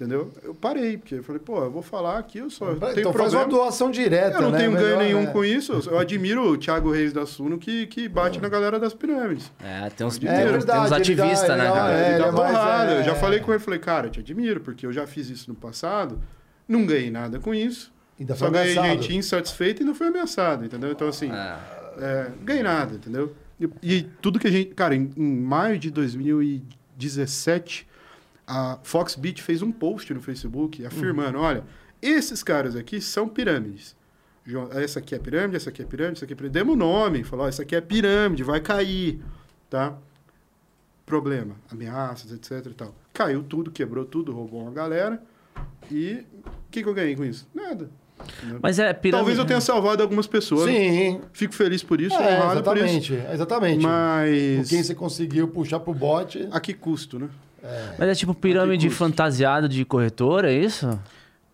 Entendeu? 0.00 0.30
Eu 0.44 0.54
parei, 0.54 0.96
porque 0.96 1.16
eu 1.16 1.24
falei, 1.24 1.40
pô, 1.44 1.60
eu 1.64 1.72
vou 1.72 1.82
falar 1.82 2.18
aqui, 2.20 2.38
eu 2.38 2.48
só 2.48 2.70
Então 2.70 2.94
tenho 2.94 3.12
faz 3.12 3.34
uma 3.34 3.40
problema. 3.42 3.48
doação 3.64 3.90
direta, 3.90 4.36
Eu 4.36 4.42
não 4.42 4.50
né? 4.52 4.58
tenho 4.58 4.70
ganho 4.70 4.84
Melhor, 4.96 5.02
nenhum 5.02 5.22
né? 5.24 5.32
com 5.32 5.44
isso. 5.44 5.72
Eu 5.90 5.98
admiro 5.98 6.52
o 6.52 6.56
Thiago 6.56 6.92
Reis 6.92 7.12
da 7.12 7.26
Suno 7.26 7.58
que, 7.58 7.84
que 7.88 8.08
bate 8.08 8.40
na 8.40 8.48
galera 8.48 8.78
das 8.78 8.94
pirâmides. 8.94 9.50
É, 9.60 9.90
tem 9.90 10.06
uns, 10.06 10.16
É 10.18 10.20
tem, 10.20 10.52
verdade, 10.52 10.86
uns 10.86 10.92
ativistas, 10.92 11.48
né, 11.58 11.64
cara? 11.68 11.92
é, 11.92 12.08
ele 12.10 12.18
dá 12.20 12.26
é 12.28 12.30
porrada. 12.32 12.92
é- 12.92 13.00
Eu 13.00 13.02
já 13.02 13.14
falei 13.16 13.40
com 13.40 13.50
ele, 13.50 13.58
falei, 13.58 13.80
cara, 13.80 14.06
eu 14.06 14.10
te 14.12 14.20
admiro, 14.20 14.60
porque 14.60 14.86
eu 14.86 14.92
já 14.92 15.04
fiz 15.04 15.30
isso 15.30 15.50
no 15.50 15.56
passado, 15.56 16.20
não 16.68 16.86
ganhei 16.86 17.10
nada 17.10 17.40
com 17.40 17.52
isso. 17.52 17.92
Ainda 18.20 18.36
foi 18.36 18.46
Só 18.46 18.52
ganhei 18.52 18.78
ameaçado. 18.78 19.02
gente 19.02 19.16
insatisfeita 19.16 19.82
e 19.82 19.84
ainda 19.84 19.96
fui 19.98 20.06
ameaçado, 20.06 20.64
entendeu? 20.64 20.92
Então, 20.92 21.08
assim, 21.08 21.28
É. 21.32 21.56
é, 22.00 22.30
ganhei 22.44 22.62
nada, 22.62 22.94
entendeu? 22.94 23.34
E, 23.60 23.68
e 23.82 24.02
tudo 24.22 24.38
que 24.38 24.46
a 24.46 24.50
gente. 24.50 24.72
Cara, 24.76 24.94
em, 24.94 25.10
em 25.16 25.36
maio 25.40 25.76
de 25.76 25.90
2017, 25.90 27.87
a 28.48 28.78
Foxbit 28.82 29.42
fez 29.42 29.60
um 29.60 29.70
post 29.70 30.12
no 30.14 30.20
Facebook 30.22 30.84
afirmando: 30.86 31.38
olha, 31.38 31.62
esses 32.00 32.42
caras 32.42 32.74
aqui 32.74 33.00
são 33.00 33.28
pirâmides. 33.28 33.94
Essa 34.72 34.98
aqui 35.00 35.14
é 35.14 35.18
pirâmide, 35.18 35.56
essa 35.56 35.68
aqui 35.68 35.82
é 35.82 35.84
pirâmide, 35.84 36.16
essa 36.16 36.24
aqui 36.24 36.32
é 36.32 36.36
pirâmide. 36.36 36.58
Demos 36.58 36.74
o 36.74 36.78
nome, 36.78 37.22
falou: 37.22 37.44
ó, 37.44 37.48
essa 37.48 37.62
aqui 37.62 37.76
é 37.76 37.80
pirâmide, 37.82 38.42
vai 38.42 38.60
cair, 38.60 39.20
tá? 39.68 39.94
Problema, 41.04 41.54
ameaças, 41.70 42.32
etc 42.32 42.66
e 42.70 42.74
tal. 42.74 42.94
Caiu 43.12 43.42
tudo, 43.42 43.70
quebrou 43.70 44.04
tudo, 44.04 44.32
roubou 44.32 44.62
uma 44.62 44.70
galera. 44.70 45.22
E 45.90 46.24
o 46.44 46.70
que, 46.70 46.82
que 46.82 46.88
eu 46.88 46.94
ganhei 46.94 47.14
com 47.16 47.24
isso? 47.24 47.46
Nada. 47.54 47.90
Mas 48.62 48.78
é 48.78 48.92
pirâmide. 48.92 49.10
Talvez 49.18 49.38
eu 49.38 49.44
tenha 49.44 49.60
salvado 49.60 50.02
algumas 50.02 50.26
pessoas. 50.26 50.64
Sim. 50.70 51.20
Fico 51.32 51.54
feliz 51.54 51.82
por 51.82 52.00
isso, 52.00 52.16
É, 52.16 52.36
honrado 52.42 52.62
por 52.62 52.76
isso. 52.76 52.84
exatamente. 53.14 53.32
Exatamente. 53.32 53.82
Mas 53.84 54.56
Com 54.58 54.68
quem 54.68 54.82
você 54.82 54.94
conseguiu 54.94 55.48
puxar 55.48 55.80
pro 55.80 55.94
bot. 55.94 56.46
a 56.50 56.58
que 56.60 56.74
custo, 56.74 57.18
né? 57.18 57.28
Mas 57.98 58.08
é 58.08 58.14
tipo 58.14 58.34
pirâmide 58.34 58.88
fantasiada 58.90 59.68
de 59.68 59.84
corretora, 59.84 60.50
é 60.52 60.54
isso? 60.56 60.98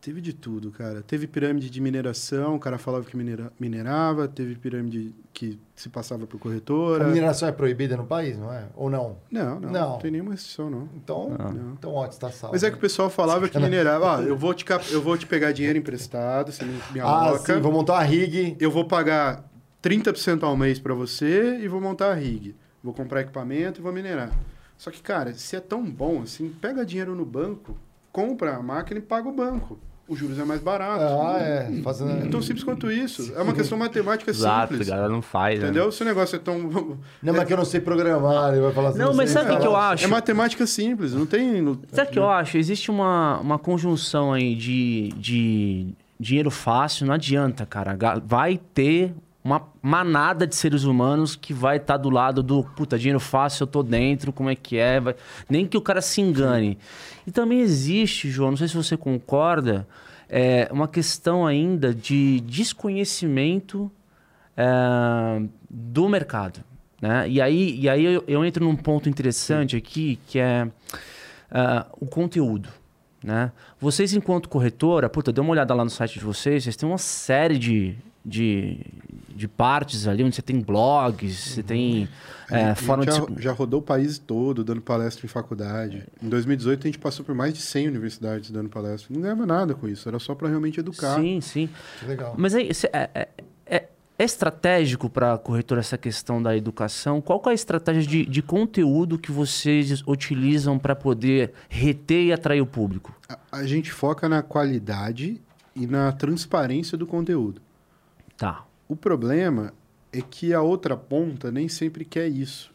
Teve 0.00 0.20
de 0.20 0.34
tudo, 0.34 0.70
cara. 0.70 1.00
Teve 1.00 1.26
pirâmide 1.26 1.70
de 1.70 1.80
mineração, 1.80 2.56
o 2.56 2.58
cara 2.58 2.76
falava 2.76 3.06
que 3.06 3.16
minera- 3.16 3.50
minerava, 3.58 4.28
teve 4.28 4.54
pirâmide 4.54 5.14
que 5.32 5.58
se 5.74 5.88
passava 5.88 6.26
por 6.26 6.36
A 6.36 6.40
corretora. 6.40 7.06
mineração 7.08 7.48
é 7.48 7.52
proibida 7.52 7.96
no 7.96 8.04
país, 8.04 8.36
não 8.36 8.52
é? 8.52 8.64
Ou 8.76 8.90
não? 8.90 9.16
Não, 9.30 9.58
não, 9.58 9.70
Não. 9.72 9.90
não, 9.92 9.98
tem 9.98 10.10
nenhuma 10.10 10.32
restrição, 10.32 10.68
não. 10.68 10.90
Então, 10.94 11.30
Não. 11.30 11.72
então 11.72 11.94
ó, 11.94 12.06
está 12.06 12.30
salvo. 12.30 12.52
Mas 12.54 12.62
é 12.62 12.70
que 12.70 12.76
o 12.76 12.80
pessoal 12.80 13.08
falava 13.08 13.48
que 13.48 13.58
minerava. 13.58 14.18
Ah, 14.18 14.20
eu 14.22 14.36
vou 14.36 14.52
te, 14.52 14.66
eu 14.92 15.00
vou 15.00 15.16
te 15.16 15.26
pegar 15.26 15.52
dinheiro 15.52 15.78
emprestado, 15.78 16.52
você 16.52 16.66
me, 16.66 16.78
me 16.92 17.00
Ah, 17.00 17.04
aloca. 17.06 17.54
sim, 17.54 17.60
vou 17.62 17.72
montar 17.72 17.94
uma 17.94 18.02
rig. 18.02 18.58
Eu 18.60 18.70
vou 18.70 18.84
pagar 18.84 19.42
30% 19.82 20.42
ao 20.42 20.54
mês 20.54 20.78
para 20.78 20.92
você 20.92 21.58
e 21.62 21.66
vou 21.66 21.80
montar 21.80 22.10
a 22.10 22.14
rig. 22.14 22.54
Vou 22.82 22.92
comprar 22.92 23.22
equipamento 23.22 23.80
e 23.80 23.82
vou 23.82 23.90
minerar. 23.90 24.30
Só 24.76 24.90
que, 24.90 25.00
cara, 25.02 25.32
se 25.34 25.56
é 25.56 25.60
tão 25.60 25.82
bom 25.84 26.22
assim, 26.22 26.48
pega 26.60 26.84
dinheiro 26.84 27.14
no 27.14 27.24
banco, 27.24 27.76
compra 28.12 28.56
a 28.56 28.62
máquina 28.62 28.98
e 28.98 29.02
paga 29.02 29.28
o 29.28 29.32
banco. 29.32 29.78
Os 30.06 30.18
juros 30.18 30.38
é 30.38 30.44
mais 30.44 30.60
barato. 30.60 31.02
Ah, 31.02 31.38
é. 31.40 31.80
Fazendo... 31.82 32.26
É 32.26 32.28
tão 32.28 32.42
simples 32.42 32.62
quanto 32.62 32.92
isso. 32.92 33.32
É 33.34 33.40
uma 33.40 33.54
questão 33.54 33.78
matemática 33.78 34.30
Exato, 34.30 34.72
simples. 34.74 34.86
galera 34.90 35.08
não 35.08 35.22
faz. 35.22 35.58
né? 35.58 35.64
Entendeu? 35.64 35.90
Se 35.90 36.02
o 36.02 36.04
negócio 36.04 36.36
é 36.36 36.38
tão. 36.38 36.58
Não, 37.22 37.32
mas 37.32 37.44
que 37.44 37.52
eu 37.54 37.56
não 37.56 37.64
sei 37.64 37.80
programar, 37.80 38.52
ele 38.52 38.60
vai 38.60 38.70
falar 38.72 38.90
assim. 38.90 38.98
Não, 38.98 39.14
mas 39.14 39.30
sei 39.30 39.40
sabe 39.40 39.52
o 39.52 39.54
que, 39.56 39.62
que 39.62 39.66
eu 39.66 39.74
acho? 39.74 40.04
É 40.04 40.06
matemática 40.06 40.66
simples, 40.66 41.14
não 41.14 41.24
tem. 41.24 41.62
no- 41.62 41.80
Sabe 41.90 42.10
o 42.10 42.12
que 42.12 42.18
eu 42.18 42.28
acho? 42.28 42.58
Existe 42.58 42.90
uma, 42.90 43.38
uma 43.40 43.58
conjunção 43.58 44.34
aí 44.34 44.54
de, 44.54 45.08
de 45.16 45.94
dinheiro 46.20 46.50
fácil, 46.50 47.06
não 47.06 47.14
adianta, 47.14 47.64
cara. 47.64 47.96
Vai 48.26 48.58
ter 48.74 49.14
uma 49.44 49.68
manada 49.82 50.46
de 50.46 50.54
seres 50.56 50.84
humanos 50.84 51.36
que 51.36 51.52
vai 51.52 51.76
estar 51.76 51.98
do 51.98 52.08
lado 52.08 52.42
do, 52.42 52.64
puta, 52.64 52.98
dinheiro 52.98 53.20
fácil, 53.20 53.64
eu 53.64 53.66
tô 53.66 53.82
dentro, 53.82 54.32
como 54.32 54.48
é 54.48 54.54
que 54.56 54.78
é? 54.78 54.98
vai- 54.98 55.14
Nem 55.48 55.66
que 55.66 55.76
o 55.76 55.82
cara 55.82 56.00
se 56.00 56.22
engane. 56.22 56.78
E 57.26 57.30
também 57.30 57.60
existe, 57.60 58.30
João, 58.30 58.52
não 58.52 58.56
sei 58.56 58.68
se 58.68 58.74
você 58.74 58.96
concorda, 58.96 59.86
é, 60.30 60.66
uma 60.72 60.88
questão 60.88 61.46
ainda 61.46 61.94
de 61.94 62.40
desconhecimento 62.40 63.92
é, 64.56 65.42
do 65.68 66.08
mercado. 66.08 66.60
Né? 67.02 67.28
E 67.28 67.38
aí, 67.38 67.78
e 67.78 67.86
aí 67.86 68.02
eu, 68.02 68.24
eu 68.26 68.44
entro 68.46 68.64
num 68.64 68.74
ponto 68.74 69.10
interessante 69.10 69.76
aqui, 69.76 70.18
que 70.26 70.38
é 70.38 70.66
ah, 71.50 71.84
o 72.00 72.06
conteúdo. 72.06 72.70
Né? 73.22 73.52
Vocês, 73.78 74.14
enquanto 74.14 74.48
corretora, 74.48 75.08
puta, 75.10 75.30
dê 75.30 75.38
uma 75.40 75.50
olhada 75.50 75.74
lá 75.74 75.84
no 75.84 75.90
site 75.90 76.18
de 76.18 76.24
vocês, 76.24 76.64
vocês 76.64 76.76
têm 76.76 76.88
uma 76.88 76.96
série 76.96 77.58
de, 77.58 77.94
de, 78.24 78.80
de 79.34 79.46
partes 79.46 80.06
ali, 80.06 80.24
onde 80.24 80.34
você 80.34 80.42
tem 80.42 80.60
blogs, 80.60 81.36
você 81.36 81.62
tem 81.62 82.08
é, 82.50 82.68
gente 82.68 82.82
forma 82.84 83.04
de... 83.04 83.12
já, 83.12 83.20
se- 83.22 83.34
já 83.42 83.52
rodou 83.52 83.80
o 83.80 83.82
país 83.82 84.18
todo 84.18 84.64
dando 84.64 84.80
palestra 84.80 85.26
em 85.26 85.28
faculdade. 85.28 86.04
Em 86.22 86.28
2018 86.28 86.80
a 86.80 86.86
gente 86.88 86.98
passou 86.98 87.24
por 87.24 87.34
mais 87.34 87.52
de 87.52 87.60
100 87.60 87.88
universidades 87.88 88.50
dando 88.50 88.68
palestra. 88.68 89.12
Não 89.14 89.20
ganhava 89.20 89.44
nada 89.46 89.74
com 89.74 89.86
isso, 89.88 90.08
era 90.08 90.18
só 90.18 90.34
para 90.34 90.48
realmente 90.48 90.80
educar. 90.80 91.16
Sim, 91.20 91.40
sim. 91.40 91.68
Que 92.00 92.06
legal. 92.06 92.34
Mas 92.38 92.54
aí, 92.54 92.72
cê- 92.74 92.90
é, 92.92 93.10
é- 93.14 93.28
é- 93.66 93.88
É 94.16 94.22
estratégico 94.24 95.10
para 95.10 95.34
a 95.34 95.38
corretora 95.38 95.80
essa 95.80 95.98
questão 95.98 96.40
da 96.40 96.56
educação? 96.56 97.20
Qual 97.20 97.40
que 97.40 97.48
é 97.48 97.52
a 97.52 97.54
estratégia 97.54 98.02
de, 98.08 98.24
de 98.24 98.42
conteúdo 98.42 99.18
que 99.18 99.32
vocês 99.32 100.04
utilizam 100.06 100.78
para 100.78 100.94
poder 100.94 101.52
reter 101.68 102.26
e 102.26 102.32
atrair 102.32 102.60
o 102.60 102.66
público? 102.66 103.12
A, 103.28 103.36
a 103.50 103.66
gente 103.66 103.90
foca 103.90 104.28
na 104.28 104.40
qualidade 104.40 105.42
e 105.74 105.84
na 105.88 106.12
transparência 106.12 106.96
do 106.96 107.08
conteúdo. 107.08 107.60
Tá. 108.36 108.64
O 108.88 108.96
problema 108.96 109.72
é 110.12 110.20
que 110.20 110.52
a 110.52 110.60
outra 110.60 110.96
ponta 110.96 111.50
nem 111.50 111.68
sempre 111.68 112.04
quer 112.04 112.28
isso. 112.28 112.72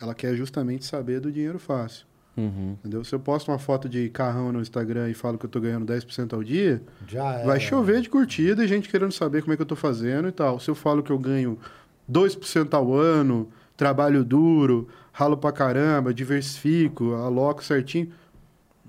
Ela 0.00 0.14
quer 0.14 0.34
justamente 0.34 0.84
saber 0.84 1.20
do 1.20 1.30
dinheiro 1.30 1.58
fácil. 1.58 2.06
Uhum. 2.36 2.76
Entendeu? 2.80 3.04
Se 3.04 3.14
eu 3.14 3.20
posto 3.20 3.50
uma 3.50 3.58
foto 3.58 3.88
de 3.88 4.08
carrão 4.08 4.52
no 4.52 4.60
Instagram 4.60 5.10
e 5.10 5.14
falo 5.14 5.36
que 5.36 5.44
eu 5.44 5.50
tô 5.50 5.60
ganhando 5.60 5.84
10% 5.92 6.32
ao 6.32 6.42
dia, 6.42 6.82
Já 7.06 7.34
é. 7.34 7.44
vai 7.44 7.60
chover 7.60 8.00
de 8.00 8.08
curtida 8.08 8.64
e 8.64 8.68
gente 8.68 8.88
querendo 8.88 9.12
saber 9.12 9.42
como 9.42 9.52
é 9.52 9.56
que 9.56 9.62
eu 9.62 9.66
tô 9.66 9.76
fazendo 9.76 10.28
e 10.28 10.32
tal. 10.32 10.58
Se 10.58 10.70
eu 10.70 10.74
falo 10.74 11.02
que 11.02 11.10
eu 11.10 11.18
ganho 11.18 11.58
2% 12.10 12.72
ao 12.72 12.94
ano, 12.94 13.50
trabalho 13.76 14.24
duro, 14.24 14.88
ralo 15.12 15.36
pra 15.36 15.52
caramba, 15.52 16.14
diversifico, 16.14 17.14
aloco 17.14 17.62
certinho, 17.62 18.10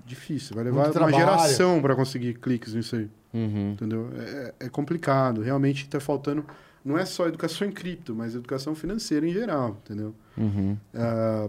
difícil. 0.04 0.54
Vai 0.54 0.64
levar 0.64 0.90
uma 0.90 1.12
geração 1.12 1.80
para 1.82 1.94
conseguir 1.94 2.34
cliques 2.34 2.74
nisso 2.74 2.96
aí. 2.96 3.08
Uhum. 3.32 3.72
Entendeu? 3.72 4.10
É, 4.14 4.54
é 4.60 4.68
complicado. 4.68 5.40
Realmente 5.40 5.84
está 5.84 5.98
faltando. 5.98 6.44
Não 6.84 6.98
é 6.98 7.04
só 7.04 7.28
educação 7.28 7.66
em 7.66 7.72
cripto, 7.72 8.14
mas 8.14 8.34
educação 8.34 8.74
financeira 8.74 9.26
em 9.26 9.32
geral, 9.32 9.78
entendeu? 9.84 10.14
Uhum. 10.36 10.76
Ah, 10.94 11.48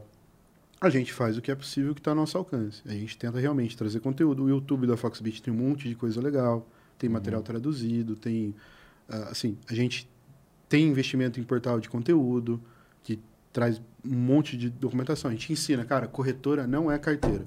a 0.80 0.90
gente 0.90 1.12
faz 1.12 1.38
o 1.38 1.42
que 1.42 1.50
é 1.50 1.56
possível 1.56 1.94
que 1.94 2.02
está 2.02 2.12
ao 2.12 2.16
nosso 2.16 2.38
alcance. 2.38 2.82
A 2.86 2.92
gente 2.92 3.18
tenta 3.18 3.40
realmente 3.40 3.76
trazer 3.76 4.00
conteúdo. 4.00 4.44
O 4.44 4.50
YouTube 4.50 4.86
da 4.86 4.96
Foxbit 4.96 5.42
tem 5.42 5.54
um 5.54 5.58
monte 5.58 5.90
de 5.90 5.96
coisa 5.96 6.22
legal, 6.22 6.68
tem 7.00 7.10
material 7.10 7.42
traduzido, 7.42 8.16
tem. 8.16 8.54
ah, 9.10 9.30
assim, 9.32 9.58
a 9.68 9.74
gente 9.74 10.10
tem 10.70 10.88
investimento 10.88 11.40
em 11.40 11.44
portal 11.44 11.80
de 11.80 11.90
conteúdo, 11.90 12.62
que 13.04 13.20
traz 13.52 13.82
um 14.06 14.16
monte 14.16 14.56
de 14.56 14.70
documentação. 14.70 15.30
A 15.30 15.34
gente 15.34 15.52
ensina, 15.52 15.84
cara, 15.86 16.08
corretora 16.08 16.68
não 16.68 16.92
é 16.92 16.98
carteira. 17.00 17.46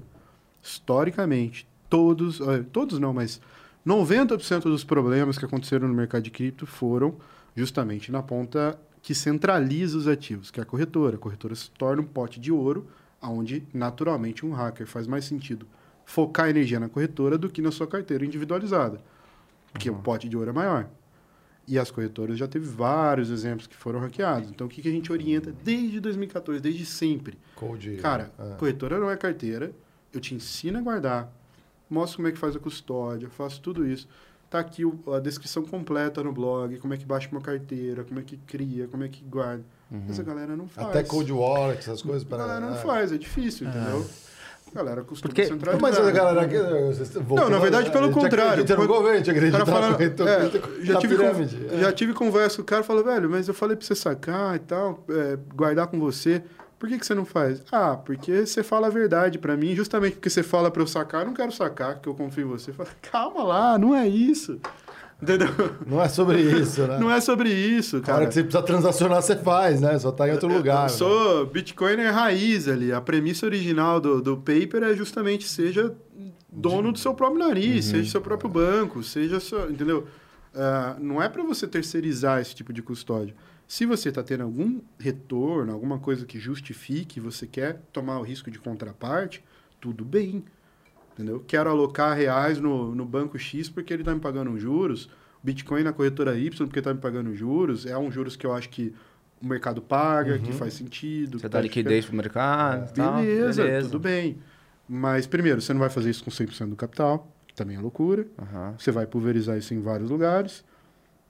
Historicamente, 0.61 1.67
todos, 1.89 2.39
todos 2.71 2.99
não, 2.99 3.13
mas 3.13 3.39
90% 3.87 4.63
dos 4.63 4.83
problemas 4.83 5.37
que 5.37 5.45
aconteceram 5.45 5.87
no 5.87 5.93
mercado 5.93 6.21
de 6.21 6.29
cripto 6.29 6.65
foram 6.65 7.15
justamente 7.55 8.11
na 8.11 8.21
ponta 8.21 8.77
que 9.01 9.15
centraliza 9.15 9.97
os 9.97 10.09
ativos, 10.09 10.51
que 10.51 10.59
é 10.59 10.63
a 10.63 10.65
corretora. 10.65 11.15
A 11.15 11.19
corretora 11.19 11.55
se 11.55 11.71
torna 11.71 12.01
um 12.01 12.05
pote 12.05 12.37
de 12.37 12.51
ouro, 12.51 12.85
onde 13.21 13.65
naturalmente 13.73 14.45
um 14.45 14.51
hacker 14.51 14.85
faz 14.85 15.07
mais 15.07 15.23
sentido 15.23 15.65
focar 16.03 16.49
energia 16.49 16.81
na 16.81 16.89
corretora 16.89 17.37
do 17.37 17.49
que 17.49 17.61
na 17.61 17.71
sua 17.71 17.87
carteira 17.87 18.25
individualizada, 18.25 19.01
porque 19.71 19.89
o 19.89 19.95
pote 19.95 20.27
de 20.27 20.35
ouro 20.35 20.49
é 20.49 20.53
maior. 20.53 20.89
E 21.65 21.79
as 21.79 21.89
corretoras 21.89 22.37
já 22.37 22.47
teve 22.47 22.65
vários 22.65 23.29
exemplos 23.29 23.67
que 23.67 23.75
foram 23.75 23.99
hackeados. 23.99 24.49
Então, 24.49 24.67
o 24.67 24.69
que, 24.69 24.81
que 24.81 24.87
a 24.87 24.91
gente 24.91 25.11
orienta 25.11 25.53
desde 25.63 25.99
2014, 26.01 26.61
desde 26.61 26.85
sempre? 26.85 27.37
Code. 27.55 27.97
Cara, 27.97 28.31
é. 28.37 28.55
corretora 28.55 28.99
não 28.99 29.09
é 29.09 29.17
carteira. 29.17 29.71
Eu 30.13 30.21
te 30.21 30.33
ensino 30.33 30.77
a 30.77 30.81
guardar. 30.81 31.36
Mostro 31.89 32.17
como 32.17 32.27
é 32.27 32.31
que 32.31 32.37
faz 32.37 32.55
a 32.55 32.59
custódia. 32.59 33.29
Faço 33.29 33.61
tudo 33.61 33.85
isso. 33.87 34.07
Tá 34.49 34.59
aqui 34.59 34.85
o- 34.85 34.97
a 35.13 35.19
descrição 35.19 35.63
completa 35.63 36.23
no 36.23 36.31
blog. 36.31 36.77
Como 36.79 36.93
é 36.93 36.97
que 36.97 37.05
baixa 37.05 37.27
uma 37.31 37.41
carteira. 37.41 38.03
Como 38.03 38.19
é 38.19 38.23
que 38.23 38.37
cria. 38.37 38.87
Como 38.87 39.03
é 39.03 39.07
que 39.07 39.23
guarda. 39.23 39.63
Mas 39.89 40.19
a 40.19 40.23
galera 40.23 40.55
não 40.55 40.67
faz. 40.67 40.87
Até 40.89 41.03
Code 41.03 41.31
Wallet, 41.31 41.79
essas 41.79 42.01
coisas. 42.01 42.23
A 42.23 42.25
Para... 42.25 42.37
galera 42.39 42.65
não 42.65 42.73
é. 42.75 42.77
faz. 42.77 43.11
É 43.11 43.17
difícil, 43.17 43.67
entendeu? 43.67 44.05
A 44.69 44.75
galera 44.75 45.01
costuma 45.01 45.29
Porque- 45.29 45.45
centralizar. 45.45 45.81
Mas 45.81 45.97
a 45.97 46.11
galera 46.11 46.41
aqui. 46.41 46.57
vocês 46.57 47.13
Não, 47.15 47.49
na 47.49 47.57
verdade, 47.57 47.89
pelo 47.89 48.03
a 48.05 48.07
gente 48.07 48.19
contrário. 48.19 48.51
acredita 48.51 48.75
no 48.75 48.81
Quando- 48.81 48.87
governo, 48.97 49.13
a 49.13 49.17
gente 49.17 49.27
O 49.27 49.31
acredita 49.31 49.57
cara 49.59 49.71
fala, 49.71 49.87
na 49.89 49.93
corretora, 49.95 50.29
é, 50.29 50.35
acredita 50.45 50.85
já, 50.85 50.93
na 50.93 50.99
tive 50.99 51.15
pirâmide. 51.17 51.55
con- 51.57 51.73
é. 51.75 51.79
já 51.79 51.93
tive 51.93 52.13
conversa 52.13 52.55
com 52.57 52.61
o 52.63 52.65
cara 52.65 52.83
falou, 52.83 53.03
velho, 53.03 53.29
mas 53.29 53.47
eu 53.47 53.53
falei 53.53 53.77
pra 53.77 53.85
você 53.85 53.95
sacar 53.95 54.55
e 54.57 54.59
tal, 54.59 55.03
é, 55.09 55.37
guardar 55.55 55.87
com 55.87 55.97
você. 55.97 56.43
Por 56.79 56.87
que, 56.87 56.99
que 56.99 57.05
você 57.05 57.15
não 57.15 57.25
faz? 57.25 57.63
Ah, 57.71 57.95
porque 57.97 58.45
você 58.45 58.61
fala 58.61 58.87
a 58.87 58.89
verdade 58.89 59.39
pra 59.39 59.57
mim, 59.57 59.75
justamente 59.75 60.13
porque 60.13 60.29
você 60.29 60.43
fala 60.43 60.69
pra 60.69 60.81
eu 60.81 60.87
sacar, 60.87 61.21
eu 61.21 61.27
não 61.27 61.33
quero 61.33 61.51
sacar, 61.51 61.95
porque 61.95 62.07
eu 62.07 62.13
confio 62.13 62.45
em 62.45 62.49
você. 62.49 62.71
Fala, 62.71 62.89
calma 63.01 63.43
lá, 63.43 63.77
não 63.77 63.95
é 63.95 64.07
isso. 64.07 64.59
Entendeu? 65.19 65.47
Não 65.87 65.99
é 65.99 66.07
sobre 66.07 66.39
isso, 66.39 66.85
né? 66.85 66.99
Não 66.99 67.09
é 67.09 67.19
sobre 67.19 67.49
isso, 67.49 67.97
hora 67.97 68.05
cara. 68.05 68.27
que 68.27 68.33
você 68.35 68.43
precisa 68.43 68.63
transacionar, 68.63 69.21
você 69.21 69.35
faz, 69.35 69.81
né? 69.81 69.97
Só 69.97 70.11
tá 70.11 70.27
em 70.27 70.31
outro 70.31 70.47
lugar. 70.47 70.83
Eu 70.83 70.89
sou 70.89 71.45
Bitcoin 71.47 71.95
é 71.95 72.09
raiz 72.09 72.67
ali. 72.67 72.93
A 72.93 73.01
premissa 73.01 73.47
original 73.47 73.99
do, 73.99 74.21
do 74.21 74.37
paper 74.37 74.83
é 74.83 74.93
justamente 74.95 75.47
seja 75.47 75.95
dono 76.51 76.91
do 76.91 76.99
seu 76.99 77.15
próprio 77.15 77.39
nariz, 77.39 77.85
seja 77.85 78.11
seu 78.11 78.21
próprio 78.21 78.49
banco, 78.49 79.01
seja 79.01 79.39
seu, 79.39 79.71
entendeu? 79.71 80.07
Ah, 80.55 80.95
não 80.99 81.21
é 81.21 81.27
para 81.27 81.41
você 81.43 81.67
terceirizar 81.67 82.39
esse 82.39 82.53
tipo 82.53 82.71
de 82.71 82.83
custódia. 82.83 83.35
Se 83.67 83.85
você 83.85 84.09
está 84.09 84.23
tendo 84.23 84.43
algum 84.43 84.79
retorno, 84.97 85.73
alguma 85.73 85.99
coisa 85.99 86.25
que 86.25 86.39
justifique, 86.39 87.19
você 87.19 87.45
quer 87.45 87.81
tomar 87.91 88.17
o 88.19 88.23
risco 88.23 88.49
de 88.49 88.57
contraparte, 88.57 89.43
tudo 89.81 90.05
bem. 90.05 90.45
Entendeu? 91.13 91.43
Quero 91.45 91.69
alocar 91.69 92.15
reais 92.15 92.59
no, 92.59 92.95
no 92.95 93.05
banco 93.05 93.37
X 93.37 93.67
porque 93.67 93.93
ele 93.93 94.03
está 94.03 94.13
me 94.13 94.21
pagando 94.21 94.57
juros, 94.57 95.09
Bitcoin 95.43 95.83
na 95.83 95.91
corretora 95.91 96.37
Y 96.37 96.49
porque 96.65 96.79
está 96.79 96.93
me 96.93 97.01
pagando 97.01 97.35
juros. 97.35 97.85
É 97.85 97.97
um 97.97 98.09
juros 98.09 98.37
que 98.37 98.45
eu 98.45 98.53
acho 98.53 98.69
que 98.69 98.93
o 99.41 99.45
mercado 99.45 99.81
paga, 99.81 100.39
que 100.39 100.53
faz 100.53 100.73
sentido. 100.73 101.39
Você 101.39 101.49
dá 101.49 101.57
tá 101.57 101.61
liquidez 101.61 102.05
pro 102.05 102.15
mercado. 102.15 102.93
tal. 102.93 103.21
Beleza, 103.21 103.81
tudo 103.81 103.99
bem. 103.99 104.37
Mas, 104.87 105.27
primeiro, 105.27 105.59
você 105.61 105.73
não 105.73 105.79
vai 105.81 105.89
fazer 105.89 106.09
isso 106.09 106.23
com 106.23 106.31
100% 106.31 106.69
do 106.69 106.75
capital, 106.75 107.29
que 107.45 107.53
também 107.53 107.75
é 107.75 107.79
loucura. 107.79 108.25
Aham. 108.39 108.75
Você 108.77 108.91
vai 108.91 109.05
pulverizar 109.05 109.57
isso 109.57 109.73
em 109.73 109.81
vários 109.81 110.09
lugares. 110.09 110.63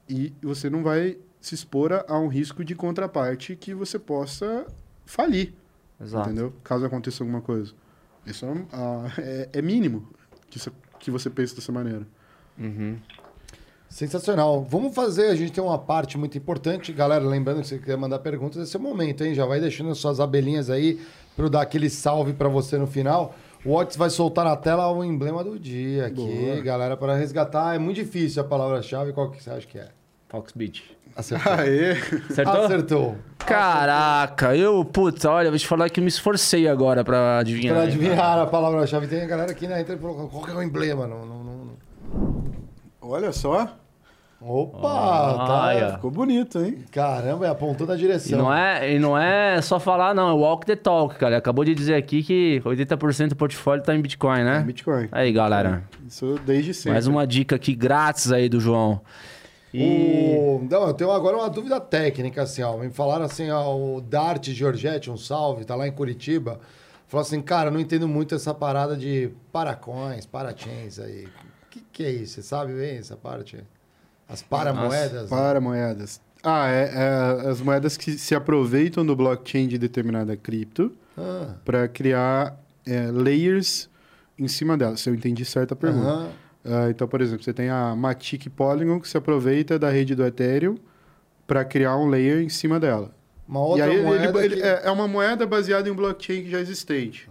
E 0.08 0.34
você 0.42 0.70
não 0.70 0.84
vai 0.84 1.18
se 1.48 1.56
expor 1.56 1.92
a- 1.94 2.18
um 2.20 2.28
risco 2.28 2.64
de 2.64 2.76
contraparte 2.76 3.56
que 3.56 3.74
você 3.74 3.98
possa 3.98 4.66
falir, 5.06 5.54
Exato. 6.02 6.30
entendeu? 6.30 6.54
Caso 6.64 6.86
aconteça 6.86 7.24
alguma 7.24 7.42
coisa. 7.42 7.74
Isso 8.26 8.46
é, 8.46 8.50
um- 8.50 8.66
ah, 8.74 9.12
é- 9.18 9.50
é 9.54 9.62
mínimo 9.62 10.08
que, 10.50 10.60
você- 10.60 10.72
que 11.00 11.10
você 11.10 11.30
pense 11.30 11.56
dessa 11.56 11.72
maneira. 11.72 12.06
Uhum. 12.58 12.98
Sensacional. 13.90 14.64
Vamos 14.70 14.94
fazer, 14.94 15.28
a 15.28 15.36
gente 15.36 15.52
tem 15.54 15.64
uma 15.64 15.78
parte 15.80 16.18
muito 16.18 16.38
importante. 16.38 16.92
Galera, 16.92 17.24
lembrando 17.26 17.62
que 17.62 17.68
você 17.68 17.80
quer 17.80 17.98
mandar 17.98 18.20
perguntas, 18.20 18.62
esse 18.62 18.76
é 18.76 18.80
o 18.80 18.84
momento, 18.84 19.24
hein? 19.24 19.34
Já 19.34 19.46
vai 19.46 19.62
deixando 19.62 19.94
suas 19.96 20.20
abelhinhas 20.20 20.70
aí 20.70 21.00
para 21.36 21.46
eu 21.46 21.50
dar 21.50 21.62
aquele 21.62 21.90
salve 21.90 22.34
para 22.34 22.50
você 22.50 22.78
no 22.78 22.86
final. 22.86 23.34
O 23.64 23.74
Otis 23.74 23.96
vai 23.96 24.10
soltar 24.10 24.44
na 24.44 24.56
tela 24.58 24.92
o 24.92 25.04
emblema 25.04 25.44
do 25.44 25.58
dia 25.58 26.08
aqui, 26.08 26.16
Boa. 26.16 26.62
galera, 26.62 26.98
para 26.98 27.16
resgatar. 27.16 27.76
É 27.76 27.80
muito 27.80 27.96
difícil 27.96 28.42
a 28.42 28.46
palavra-chave. 28.46 29.14
Qual 29.14 29.32
que 29.32 29.42
você 29.42 29.50
acha 29.50 29.66
que 29.66 29.80
é? 29.80 29.90
Foxbit. 30.30 30.84
Acertou. 31.16 31.54
Aê! 31.54 31.92
Acertou? 32.30 32.66
Acertou. 32.66 33.16
Caraca, 33.40 34.56
eu, 34.56 34.84
putz, 34.86 35.24
olha, 35.26 35.50
vou 35.50 35.58
te 35.58 35.66
falar 35.66 35.90
que 35.90 36.00
eu 36.00 36.04
me 36.04 36.10
esforcei 36.10 36.68
agora 36.68 37.04
pra 37.04 37.40
adivinhar. 37.40 37.74
Para 37.74 37.86
hein, 37.86 37.90
adivinhar 37.90 38.40
a 38.40 38.46
palavra-chave, 38.46 39.08
tem 39.08 39.22
a 39.22 39.26
galera 39.26 39.52
aqui 39.52 39.68
na 39.68 39.80
entra 39.80 39.98
falou 39.98 40.28
qual 40.28 40.44
que 40.44 40.52
é 40.52 40.54
o 40.54 40.62
emblema. 40.62 41.08
Não, 41.08 41.26
não, 41.26 41.44
não. 41.44 41.78
Olha 43.02 43.32
só, 43.32 43.74
Opa! 44.40 44.88
Olha. 44.88 45.88
tá. 45.88 45.94
ficou 45.96 46.12
bonito, 46.12 46.60
hein? 46.60 46.86
Caramba, 46.92 47.48
é 47.48 47.50
apontou 47.50 47.88
na 47.88 47.96
E 47.96 47.98
direção. 47.98 48.38
não, 48.38 48.54
é, 48.54 48.94
e 48.94 49.00
não 49.00 49.18
é 49.18 49.60
só 49.62 49.80
falar, 49.80 50.14
não, 50.14 50.30
é 50.30 50.34
walk 50.34 50.66
the 50.66 50.76
talk, 50.76 51.16
cara. 51.16 51.38
Acabou 51.38 51.66
de 51.66 51.74
dizer 51.74 51.96
aqui 51.96 52.22
que 52.22 52.62
80% 52.64 53.30
do 53.30 53.36
portfólio 53.36 53.84
tá 53.84 53.96
em 53.96 54.02
Bitcoin, 54.02 54.44
né? 54.44 54.60
Bitcoin. 54.60 55.08
Aí, 55.12 55.32
galera. 55.32 55.84
Isso 56.08 56.40
desde 56.46 56.74
sempre. 56.74 56.92
Mais 56.92 57.08
uma 57.08 57.26
dica 57.26 57.56
aqui 57.56 57.74
grátis 57.74 58.32
aí 58.32 58.48
do 58.48 58.60
João. 58.60 59.02
E... 59.74 60.36
O... 60.40 60.68
Não, 60.70 60.88
eu 60.88 60.94
tenho 60.94 61.12
agora 61.12 61.38
uma 61.38 61.50
dúvida 61.50 61.80
técnica, 61.80 62.44
assim, 62.44 62.62
ó. 62.64 62.78
Me 62.78 62.90
falaram 62.90 63.26
assim, 63.26 63.50
ó, 63.52 63.76
o 63.76 64.02
Dart 64.02 64.48
Giorgetti, 64.50 65.10
um 65.12 65.18
salve, 65.18 65.66
tá 65.66 65.76
lá 65.76 65.88
em 65.88 65.92
Curitiba. 65.92 66.60
Falou 67.08 67.22
assim, 67.26 67.42
cara, 67.42 67.72
não 67.72 67.80
entendo 67.80 68.08
muito 68.08 68.36
essa 68.36 68.54
parada 68.54 68.96
de 68.96 69.30
paracoins, 69.52 70.26
parachains 70.26 71.00
aí. 71.00 71.26
O 71.26 71.70
que, 71.70 71.82
que 71.92 72.04
é 72.04 72.12
isso? 72.12 72.36
Você 72.36 72.44
sabe 72.44 72.74
bem 72.74 72.98
essa 72.98 73.16
parte? 73.16 73.64
As 74.28 74.42
paramoedas? 74.42 75.24
né? 75.24 75.38
Para 75.38 75.62
moedas. 75.62 76.20
Ah, 76.44 76.68
é, 76.70 76.92
é 76.94 77.50
as 77.50 77.62
moedas 77.62 77.98
que 77.98 78.18
se 78.18 78.36
aproveitam 78.36 79.06
do 79.06 79.16
blockchain 79.16 79.68
de 79.68 79.78
determinada 79.78 80.36
cripto 80.38 80.92
Ah, 81.18 81.56
para 81.66 81.88
criar 81.88 82.58
é, 82.86 83.10
layers 83.12 83.90
em 84.38 84.48
cima 84.48 84.78
dela, 84.78 84.96
se 84.98 85.10
eu 85.10 85.16
entendi 85.16 85.44
certo 85.46 85.74
a 85.74 85.76
pergunta. 85.76 86.08
aham. 86.08 86.30
Ah, 86.68 86.90
então, 86.90 87.08
por 87.08 87.22
exemplo, 87.22 87.44
você 87.44 87.54
tem 87.54 87.70
a 87.70 87.96
Matic 87.96 88.50
Polygon 88.50 89.00
que 89.00 89.08
se 89.08 89.18
aproveita 89.18 89.80
da 89.80 89.90
rede 89.90 90.14
do 90.16 90.26
Ethereum 90.26 90.76
para 91.46 91.64
criar 91.64 91.96
um 91.98 92.08
layer 92.10 92.42
em 92.42 92.50
cima 92.50 92.80
dela. 92.80 93.12
Uma 93.48 93.62
outra 93.62 93.86
e 93.88 93.90
aí 93.90 93.96
ele- 93.96 94.04
moeda 94.06 94.46
ele- 94.46 94.56
que- 94.58 94.62
é, 94.62 94.82
é 94.86 94.92
uma 94.92 95.08
moeda 95.08 95.46
baseada 95.48 95.88
em 95.88 95.92
um 95.92 95.96
blockchain 95.96 96.44
que 96.44 96.50
já 96.50 96.60
existente. 96.60 97.30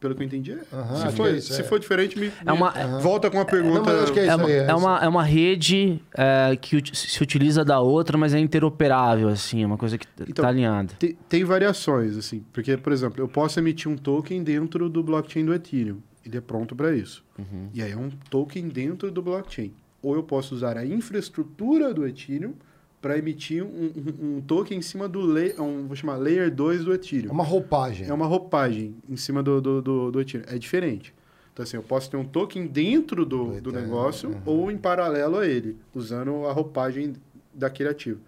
Pelo 0.00 0.14
que 0.14 0.22
eu 0.22 0.26
entendi. 0.26 0.52
é. 0.52 0.58
Aham, 0.76 0.96
se 1.10 1.16
for, 1.16 1.26
que 1.28 1.32
é 1.34 1.36
isso, 1.38 1.52
se 1.54 1.60
é. 1.62 1.64
for 1.64 1.78
diferente, 1.78 2.18
me, 2.18 2.30
É 2.44 2.52
uma- 2.52 2.70
me- 2.72 3.02
volta 3.02 3.30
com 3.30 3.40
a 3.40 3.44
pergunta. 3.46 3.78
Não, 3.78 3.84
mas 3.86 4.02
acho 4.02 4.12
que 4.12 4.20
é 4.20 4.24
É 4.24 4.26
isso 4.26 4.36
uma, 4.36 4.46
aí. 4.46 4.52
é, 4.52 4.74
uma, 4.74 4.98
é 5.04 5.08
uma 5.08 5.22
rede 5.24 5.98
é, 6.14 6.56
que 6.60 6.78
se 6.94 7.22
utiliza 7.22 7.64
da 7.64 7.80
outra, 7.80 8.18
mas 8.18 8.34
é 8.34 8.38
interoperável, 8.38 9.28
assim, 9.28 9.62
é 9.62 9.66
uma 9.66 9.78
coisa 9.78 9.96
que 9.96 10.06
t- 10.06 10.24
Então, 10.28 10.42
tá 10.42 10.48
alinhada. 10.50 10.92
Tem, 10.98 11.16
tem 11.26 11.42
variações, 11.44 12.18
assim. 12.18 12.44
Porque, 12.52 12.76
por 12.76 12.92
exemplo, 12.92 13.22
eu 13.22 13.26
posso 13.28 13.58
emitir 13.58 13.90
um 13.90 13.96
token 13.96 14.42
dentro 14.42 14.90
do 14.90 15.02
blockchain 15.02 15.42
do 15.46 15.54
Ethereum. 15.54 15.96
Ele 16.24 16.36
é 16.36 16.40
pronto 16.40 16.74
para 16.74 16.94
isso. 16.94 17.24
E 17.72 17.82
aí 17.82 17.92
é 17.92 17.96
um 17.96 18.10
token 18.30 18.68
dentro 18.68 19.10
do 19.10 19.22
blockchain. 19.22 19.72
Ou 20.02 20.14
eu 20.14 20.22
posso 20.22 20.54
usar 20.54 20.76
a 20.76 20.84
infraestrutura 20.84 21.92
do 21.92 22.06
Ethereum 22.06 22.54
para 23.00 23.18
emitir 23.18 23.62
um, 23.62 23.66
um, 23.66 24.36
um, 24.36 24.40
token 24.40 24.78
em 24.78 24.82
cima 24.82 25.06
do 25.06 25.20
layer, 25.20 25.60
um, 25.60 25.86
vou 25.86 25.94
chamar 25.94 26.16
layer 26.16 26.50
2 26.50 26.84
do 26.84 26.94
Ethereum. 26.94 27.28
É 27.28 27.32
uma 27.32 27.44
roupagem. 27.44 28.08
É 28.08 28.14
uma 28.14 28.26
roupagem 28.26 28.96
em 29.06 29.16
cima 29.16 29.42
do, 29.42 29.60
do, 29.60 29.82
do, 29.82 30.10
do 30.10 30.20
Ethereum. 30.22 30.46
É 30.48 30.58
diferente. 30.58 31.14
Então, 31.52 31.62
assim, 31.62 31.76
eu 31.76 31.82
posso 31.82 32.10
ter 32.10 32.16
um 32.16 32.24
token 32.24 32.66
dentro 32.66 33.26
do, 33.26 33.60
do 33.60 33.70
negócio 33.70 34.30
uhum. 34.30 34.40
ou 34.44 34.70
em 34.70 34.78
paralelo 34.78 35.38
a 35.38 35.46
ele, 35.46 35.76
usando 35.94 36.46
a 36.46 36.52
roupagem 36.52 37.14
daquele 37.52 37.90
ativo. 37.90 38.20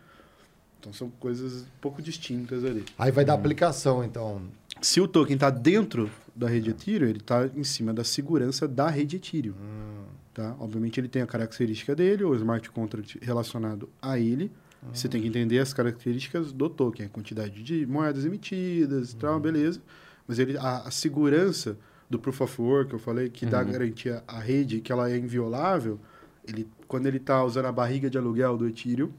Então, 0.79 0.93
são 0.93 1.11
coisas 1.19 1.63
um 1.63 1.81
pouco 1.81 2.01
distintas 2.01 2.65
ali. 2.65 2.85
Aí 2.99 3.11
vai 3.11 3.25
dar 3.25 3.33
uhum. 3.33 3.41
aplicação, 3.41 4.05
então. 4.05 4.43
Se 4.81 5.01
o 5.01 5.09
token 5.09 5.35
está 5.35 5.51
dentro 5.51 6.11
da 6.35 6.49
rede 6.49 6.71
Ethereum, 6.71 7.09
ele 7.09 7.19
está 7.19 7.49
em 7.55 7.65
cima 7.65 7.95
da 7.95 8.05
segurança 8.05 8.69
da 8.69 8.89
rede 8.89 9.17
Ethereum. 9.17 9.55
Hum. 9.55 10.05
Tá? 10.35 10.55
Obviamente, 10.59 11.01
ele 11.01 11.09
tem 11.09 11.23
a 11.23 11.27
característica 11.27 11.95
dele, 11.95 12.23
o 12.23 12.35
smart 12.35 12.71
contract 12.71 13.19
relacionado 13.23 13.89
a 14.03 14.19
ele. 14.19 14.53
Uhum. 14.83 14.91
Você 14.93 15.09
tem 15.09 15.23
que 15.23 15.29
entender 15.29 15.59
as 15.59 15.73
características 15.73 16.53
do 16.53 16.69
token, 16.69 17.07
a 17.07 17.09
quantidade 17.09 17.63
de 17.63 17.87
moedas 17.87 18.27
emitidas 18.27 19.13
e 19.13 19.17
tal, 19.17 19.35
uhum. 19.37 19.41
beleza. 19.41 19.81
Mas 20.29 20.39
ele, 20.39 20.59
a, 20.59 20.81
a, 20.81 20.91
segurança 20.91 21.79
do 22.11 22.19
Proof 22.19 22.43
of 22.43 22.61
Work, 22.61 22.91
que 22.91 22.95
eu 22.97 22.99
falei, 22.99 23.31
que 23.31 23.47
uhum. 23.47 23.51
dá 23.51 23.65
garantia 23.65 24.23
à 24.29 24.39
rede, 24.39 24.83
que 24.83 24.93
ela 24.93 25.11
é 25.11 25.17
inviolável, 25.17 25.99
ele, 26.47 26.69
quando 26.87 27.07
ele 27.07 27.17
está 27.17 27.43
usando 27.43 27.65
a 27.65 27.73
barriga 27.73 28.11
de 28.11 28.19
aluguel 28.19 28.59
do 28.59 28.69
Ethereum, 28.69 29.11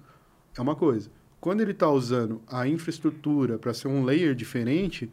é 0.56 0.62
uma 0.62 0.76
coisa. 0.76 1.10
Quando 1.40 1.62
ele 1.62 1.72
está 1.72 1.90
usando 1.90 2.42
a 2.48 2.68
infraestrutura 2.68 3.58
para 3.58 3.74
ser 3.74 3.88
um 3.88 4.04
layer 4.04 4.36
diferente, 4.36 5.10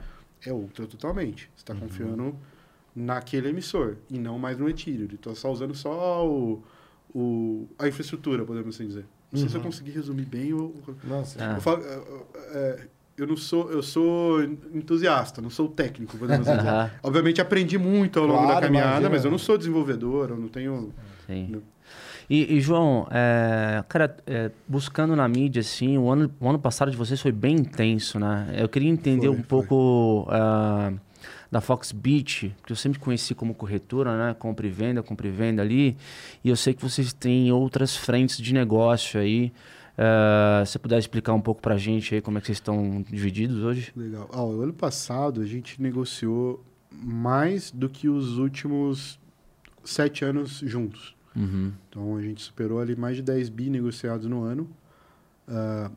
é 0.47 0.53
outra 0.53 0.87
totalmente. 0.87 1.51
Você 1.55 1.63
está 1.63 1.75
uhum. 1.75 1.81
confiando 1.81 2.37
naquele 2.95 3.49
emissor 3.49 3.97
e 4.11 4.19
não 4.19 4.39
mais 4.39 4.59
no 4.59 4.69
Ethereum. 4.69 5.05
Ele 5.05 5.15
está 5.15 5.35
só 5.35 5.51
usando 5.51 5.75
só 5.75 6.27
o, 6.27 6.63
o, 7.15 7.69
a 7.79 7.89
infraestrutura, 7.89 8.45
podemos 8.45 8.75
assim 8.75 8.87
dizer. 8.87 9.07
Não 9.33 9.41
sei 9.41 9.49
se 9.49 9.55
eu 9.57 9.61
uhum. 9.61 9.67
consegui 9.67 9.91
resumir 9.91 10.27
bem. 10.27 10.51
Eu, 10.51 10.75
Nossa. 11.03 11.43
Eu, 11.43 11.61
falo, 11.61 11.83
é, 11.83 11.99
é, 12.53 12.87
eu 13.17 13.27
não 13.27 13.37
sou, 13.37 13.71
eu 13.71 13.83
sou 13.83 14.43
entusiasta, 14.43 15.43
não 15.43 15.51
sou 15.51 15.69
técnico, 15.69 16.17
podemos 16.17 16.47
dizer. 16.47 16.61
Uhum. 16.61 16.91
Obviamente 17.03 17.41
aprendi 17.41 17.77
muito 17.77 18.21
ao 18.21 18.27
longo 18.27 18.43
claro, 18.43 18.55
da 18.55 18.61
caminhada, 18.61 18.91
imagina. 18.91 19.11
mas 19.11 19.25
eu 19.25 19.31
não 19.31 19.39
sou 19.39 19.59
desenvolvedor, 19.59 20.31
eu 20.31 20.37
não 20.37 20.49
tenho. 20.49 20.93
Sim. 21.27 21.63
E, 22.29 22.57
e, 22.57 22.61
João, 22.61 23.07
é, 23.11 23.85
cara, 23.89 24.17
é, 24.27 24.51
buscando 24.67 25.15
na 25.15 25.29
mídia, 25.29 25.61
assim, 25.61 25.99
o 25.99 26.11
ano, 26.11 26.31
o 26.41 26.49
ano 26.49 26.59
passado 26.59 26.91
de 26.91 26.97
vocês 26.97 27.21
foi 27.21 27.33
bem 27.33 27.57
intenso, 27.57 28.19
né? 28.19 28.55
Eu 28.57 28.69
queria 28.69 28.89
entender 28.89 29.27
foi, 29.27 29.37
um 29.37 29.43
foi. 29.43 29.45
pouco. 29.45 30.29
Uh, 30.31 30.99
da 31.51 31.61
Foxbit, 31.61 32.53
que 32.67 32.73
eu 32.73 32.77
sempre 32.77 32.99
conheci 32.99 33.33
como 33.33 33.55
corretora, 33.55 34.17
né? 34.17 34.35
Compra 34.35 34.67
e 34.67 34.71
venda, 34.71 35.05
compra 35.05 35.29
e 35.29 35.31
venda 35.31 35.63
ali. 35.63 35.97
E 36.43 36.49
eu 36.49 36.57
sei 36.57 36.75
que 36.75 36.83
vocês 36.83 37.13
têm 37.13 37.53
outras 37.53 37.97
frentes 37.97 38.39
de 38.39 38.53
negócio 38.53 39.21
aí. 39.21 39.53
Uh, 39.95 40.67
se 40.67 40.73
você 40.73 40.79
puder 40.81 40.99
explicar 40.99 41.33
um 41.33 41.41
pouco 41.41 41.63
para 41.63 41.75
a 41.75 41.79
gente 41.79 42.13
aí 42.13 42.21
como 42.21 42.37
é 42.37 42.41
que 42.41 42.49
vocês 42.49 42.59
estão 42.59 43.05
divididos 43.09 43.63
hoje? 43.63 43.93
Legal. 43.95 44.29
Ah, 44.33 44.43
o 44.43 44.61
ano 44.63 44.73
passado 44.73 45.41
a 45.41 45.47
gente 45.47 45.81
negociou 45.81 46.65
mais 46.91 47.71
do 47.71 47.89
que 47.89 48.09
os 48.09 48.37
últimos 48.37 49.21
sete 49.85 50.25
anos 50.25 50.59
juntos. 50.65 51.14
Uhum. 51.35 51.73
Então 51.89 52.17
a 52.17 52.23
gente 52.23 52.43
superou 52.43 52.81
ali 52.81 52.95
mais 52.95 53.17
de 53.17 53.23
10 53.23 53.49
bi 53.49 53.71
negociados 53.71 54.27
no 54.27 54.43
ano. 54.43 54.69
Uh, 55.49 55.91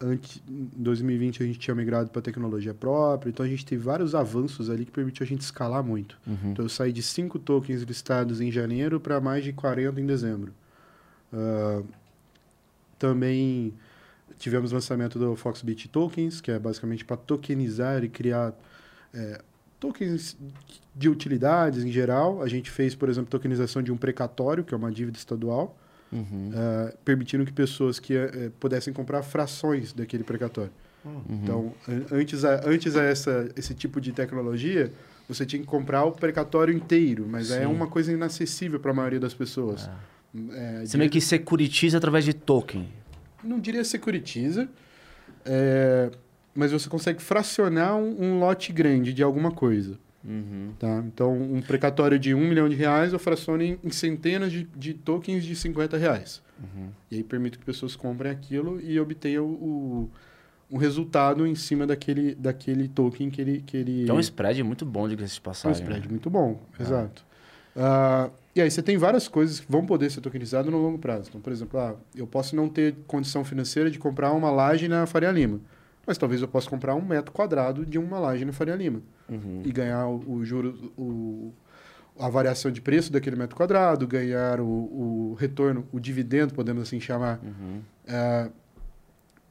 antes, 0.00 0.42
em 0.48 0.68
2020 0.76 1.42
a 1.42 1.46
gente 1.46 1.58
tinha 1.58 1.74
migrado 1.74 2.10
para 2.10 2.22
tecnologia 2.22 2.72
própria, 2.72 3.30
então 3.30 3.44
a 3.44 3.48
gente 3.48 3.64
teve 3.64 3.82
vários 3.82 4.14
avanços 4.14 4.70
ali 4.70 4.84
que 4.84 4.90
permitiu 4.90 5.24
a 5.24 5.26
gente 5.26 5.42
escalar 5.42 5.84
muito. 5.84 6.18
Uhum. 6.26 6.52
Então 6.52 6.64
eu 6.64 6.68
saí 6.68 6.92
de 6.92 7.02
5 7.02 7.38
tokens 7.38 7.82
listados 7.82 8.40
em 8.40 8.50
janeiro 8.50 8.98
para 8.98 9.20
mais 9.20 9.44
de 9.44 9.52
40 9.52 10.00
em 10.00 10.06
dezembro. 10.06 10.52
Uh, 11.32 11.86
também 12.98 13.72
tivemos 14.38 14.72
lançamento 14.72 15.18
do 15.18 15.36
Foxbit 15.36 15.88
Tokens, 15.88 16.40
que 16.40 16.50
é 16.50 16.58
basicamente 16.58 17.04
para 17.04 17.16
tokenizar 17.16 18.02
e 18.02 18.08
criar 18.08 18.54
é, 19.12 19.40
tokens 19.78 20.36
de 20.94 21.08
utilidades 21.08 21.84
em 21.84 21.90
geral. 21.90 22.42
A 22.42 22.48
gente 22.48 22.70
fez, 22.70 22.94
por 22.94 23.08
exemplo, 23.08 23.30
tokenização 23.30 23.82
de 23.82 23.92
um 23.92 23.96
precatório, 23.96 24.64
que 24.64 24.74
é 24.74 24.76
uma 24.76 24.90
dívida 24.90 25.18
estadual 25.18 25.76
uhum. 26.12 26.50
uh, 26.50 26.96
permitindo 27.04 27.44
que 27.44 27.52
pessoas 27.52 27.98
que 27.98 28.16
uh, 28.16 28.50
pudessem 28.58 28.92
comprar 28.92 29.22
frações 29.22 29.92
daquele 29.92 30.24
precatório. 30.24 30.72
Uhum. 31.04 31.22
Então, 31.30 31.74
antes, 32.12 32.44
a, 32.44 32.60
antes 32.66 32.94
a 32.96 33.02
essa, 33.02 33.48
esse 33.56 33.74
tipo 33.74 34.00
de 34.00 34.12
tecnologia, 34.12 34.92
você 35.26 35.46
tinha 35.46 35.60
que 35.60 35.66
comprar 35.66 36.04
o 36.04 36.12
precatório 36.12 36.74
inteiro, 36.74 37.26
mas 37.26 37.46
Sim. 37.46 37.62
é 37.62 37.66
uma 37.66 37.86
coisa 37.86 38.12
inacessível 38.12 38.78
para 38.78 38.90
a 38.90 38.94
maioria 38.94 39.20
das 39.20 39.32
pessoas. 39.32 39.88
É. 39.88 40.10
É, 40.52 40.86
você 40.86 40.96
meio 40.96 41.10
que 41.10 41.20
securitiza 41.20 41.98
através 41.98 42.24
de 42.24 42.32
token. 42.32 42.88
Não 43.42 43.58
diria 43.58 43.82
securitiza, 43.82 44.68
é, 45.44 46.10
mas 46.54 46.70
você 46.70 46.88
consegue 46.88 47.22
fracionar 47.22 47.96
um, 47.96 48.22
um 48.22 48.38
lote 48.38 48.72
grande 48.72 49.12
de 49.12 49.22
alguma 49.22 49.50
coisa. 49.50 49.98
Uhum. 50.24 50.72
Tá? 50.78 51.02
Então, 51.06 51.32
um 51.32 51.62
precatório 51.62 52.18
de 52.18 52.34
um 52.34 52.46
milhão 52.46 52.68
de 52.68 52.74
reais 52.74 53.12
eu 53.12 53.18
fraciono 53.18 53.62
em, 53.62 53.78
em 53.82 53.90
centenas 53.90 54.52
de, 54.52 54.64
de, 54.76 54.94
tokens 54.94 55.44
de 55.44 55.56
50 55.56 55.96
reais. 55.96 56.42
Uhum. 56.58 56.88
E 57.10 57.16
aí 57.16 57.24
permito 57.24 57.58
que 57.58 57.64
pessoas 57.64 57.96
comprem 57.96 58.30
aquilo 58.30 58.80
e 58.80 59.00
obtenham 59.00 59.46
o, 59.46 60.10
o, 60.70 60.76
resultado 60.76 61.46
em 61.46 61.54
cima 61.54 61.86
daquele, 61.86 62.34
daquele 62.34 62.86
token 62.88 63.30
que 63.30 63.40
ele, 63.40 63.62
que 63.64 63.76
ele... 63.76 64.02
Então, 64.02 64.16
um 64.16 64.20
spread 64.20 64.62
muito 64.62 64.84
bom, 64.84 65.08
de 65.08 65.28
se 65.28 65.40
passar. 65.40 65.70
Um 65.70 65.72
spread 65.72 66.02
né? 66.02 66.10
muito 66.10 66.28
bom, 66.28 66.60
ah. 66.78 66.82
exato. 66.82 67.24
Uh, 67.74 68.30
e 68.54 68.60
aí 68.60 68.70
você 68.70 68.82
tem 68.82 68.98
várias 68.98 69.26
coisas 69.26 69.60
que 69.60 69.70
vão 69.70 69.86
poder 69.86 70.10
ser 70.10 70.20
tokenizadas 70.20 70.70
no 70.70 70.78
longo 70.78 70.98
prazo. 70.98 71.28
Então, 71.28 71.40
por 71.40 71.52
exemplo, 71.52 71.80
ah, 71.80 71.94
eu 72.14 72.26
posso 72.26 72.54
não 72.54 72.68
ter 72.68 72.94
condição 73.06 73.42
financeira 73.44 73.90
de 73.90 73.98
comprar 73.98 74.32
uma 74.32 74.50
laje 74.50 74.86
na 74.86 75.06
Faria 75.06 75.30
Lima 75.30 75.60
mas 76.06 76.18
talvez 76.18 76.42
eu 76.42 76.48
possa 76.48 76.68
comprar 76.68 76.96
um 76.96 77.02
metro 77.02 77.30
quadrado 77.30 77.86
de 77.86 77.96
uma 77.96 78.18
laje 78.18 78.44
na 78.44 78.52
Faria 78.52 78.74
Lima 78.74 79.00
uhum. 79.30 79.62
e 79.64 79.72
ganhar 79.72 80.06
o, 80.06 80.32
o 80.32 80.44
juro, 80.44 80.92
o, 80.98 81.52
a 82.18 82.28
variação 82.28 82.70
de 82.70 82.80
preço 82.80 83.12
daquele 83.12 83.36
metro 83.36 83.56
quadrado, 83.56 84.06
ganhar 84.06 84.60
o, 84.60 84.64
o 84.64 85.36
retorno, 85.38 85.86
o 85.92 86.00
dividendo, 86.00 86.52
podemos 86.52 86.82
assim 86.82 87.00
chamar, 87.00 87.40
uhum. 87.42 87.80
é, 88.06 88.50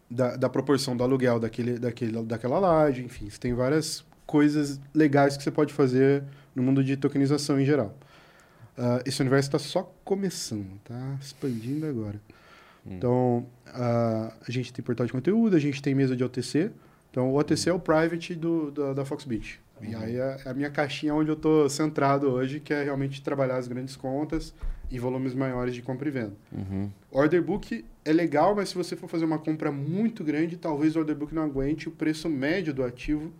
da, 0.09 0.35
da 0.35 0.49
proporção 0.49 0.95
do 0.95 1.03
aluguel 1.03 1.39
daquele, 1.39 1.79
daquele, 1.79 2.23
daquela 2.23 2.59
laje, 2.59 3.03
enfim, 3.03 3.29
você 3.29 3.39
tem 3.39 3.53
várias 3.53 4.03
coisas 4.25 4.79
legais 4.93 5.37
que 5.37 5.43
você 5.43 5.51
pode 5.51 5.73
fazer 5.73 6.23
no 6.55 6.61
mundo 6.61 6.83
de 6.83 6.97
tokenização 6.97 7.59
em 7.59 7.65
geral. 7.65 7.95
Uh, 8.77 9.01
esse 9.05 9.21
universo 9.21 9.49
está 9.49 9.59
só 9.59 9.91
começando, 10.05 10.79
tá 10.83 11.17
expandindo 11.19 11.85
agora. 11.85 12.19
Hum. 12.85 12.93
Então, 12.95 13.45
a, 13.67 14.33
a 14.47 14.51
gente 14.51 14.71
tem 14.71 14.83
portal 14.83 15.05
de 15.05 15.11
conteúdo, 15.11 15.55
a 15.55 15.59
gente 15.59 15.81
tem 15.81 15.93
mesa 15.93 16.15
de 16.15 16.23
OTC. 16.23 16.71
Então, 17.11 17.31
o 17.31 17.37
OTC 17.37 17.69
é 17.69 17.73
o 17.73 17.79
private 17.79 18.35
do, 18.35 18.71
da, 18.71 18.93
da 18.93 19.05
Foxbit. 19.05 19.59
Uhum. 19.81 19.89
E 19.89 19.95
aí 19.95 20.15
é, 20.17 20.37
é 20.45 20.49
a 20.49 20.53
minha 20.53 20.69
caixinha 20.69 21.13
onde 21.13 21.29
eu 21.29 21.35
estou 21.35 21.69
centrado 21.69 22.29
hoje, 22.29 22.59
que 22.59 22.73
é 22.73 22.83
realmente 22.83 23.21
trabalhar 23.21 23.57
as 23.57 23.67
grandes 23.67 23.95
contas 23.95 24.53
e 24.91 24.97
volumes 24.99 25.33
maiores 25.33 25.73
de 25.73 25.81
compra 25.81 26.07
e 26.07 26.11
venda. 26.11 26.33
Uhum. 26.51 26.89
Order 27.11 27.41
book 27.41 27.85
é 28.03 28.13
legal, 28.13 28.55
mas 28.55 28.69
se 28.69 28.75
você 28.75 28.95
for 28.95 29.07
fazer 29.07 29.25
uma 29.25 29.37
compra 29.37 29.71
muito 29.71 30.23
grande, 30.23 30.57
talvez 30.57 30.95
o 30.95 30.99
order 30.99 31.15
book 31.15 31.33
não 31.33 31.43
aguente, 31.43 31.87
o 31.87 31.91
preço 31.91 32.27
médio 32.27 32.73
do 32.73 32.83
ativo 32.83 33.31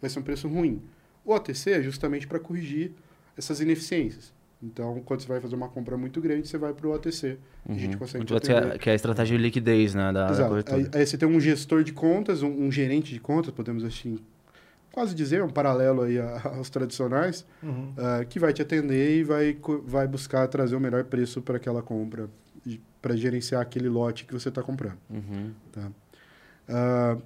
vai 0.00 0.10
ser 0.10 0.18
um 0.18 0.22
preço 0.22 0.48
ruim. 0.48 0.82
O 1.24 1.32
OTC 1.32 1.72
é 1.72 1.82
justamente 1.82 2.26
para 2.26 2.38
corrigir 2.38 2.92
essas 3.36 3.60
ineficiências. 3.60 4.32
Então, 4.62 5.00
quando 5.04 5.20
você 5.20 5.28
vai 5.28 5.40
fazer 5.40 5.54
uma 5.54 5.68
compra 5.68 5.96
muito 5.96 6.20
grande, 6.20 6.48
você 6.48 6.58
vai 6.58 6.72
para 6.72 6.86
o 6.86 6.92
OTC. 6.92 7.38
Uhum. 7.64 7.74
a 7.74 7.78
gente 7.78 7.92
uhum. 7.92 7.98
consegue 7.98 8.34
atender. 8.34 8.78
Que 8.78 8.90
é 8.90 8.92
a 8.92 8.96
estratégia 8.96 9.36
de 9.36 9.42
liquidez 9.42 9.94
né, 9.94 10.12
da, 10.12 10.30
Exato. 10.30 10.62
Da 10.62 10.74
aí, 10.74 10.88
aí, 10.92 11.06
você 11.06 11.16
tem 11.16 11.28
um 11.28 11.40
gestor 11.40 11.84
de 11.84 11.92
contas, 11.92 12.42
um, 12.42 12.48
um, 12.48 12.72
gerente 12.72 13.12
de 13.12 13.20
contas, 13.20 13.52
podemos 13.52 13.84
assim, 13.84 14.18
quase 14.90 15.14
dizer, 15.14 15.42
um 15.44 15.48
paralelo 15.48 16.02
aí 16.02 16.18
aos 16.44 16.68
tradicionais, 16.70 17.46
uhum. 17.62 17.92
uh, 17.92 18.26
que 18.26 18.40
vai 18.40 18.52
te 18.52 18.60
atender 18.60 19.18
e 19.18 19.22
vai, 19.22 19.56
vai 19.84 20.08
buscar 20.08 20.48
trazer 20.48 20.74
o 20.74 20.80
melhor 20.80 21.04
preço 21.04 21.40
para 21.40 21.56
aquela 21.56 21.80
compra, 21.80 22.28
para 23.00 23.16
gerenciar 23.16 23.62
aquele 23.62 23.88
lote 23.88 24.24
que 24.24 24.34
você 24.34 24.48
está 24.48 24.60
comprando. 24.60 24.98
Uhum. 25.08 25.52
Tá? 25.70 25.88
Uh, 26.68 27.22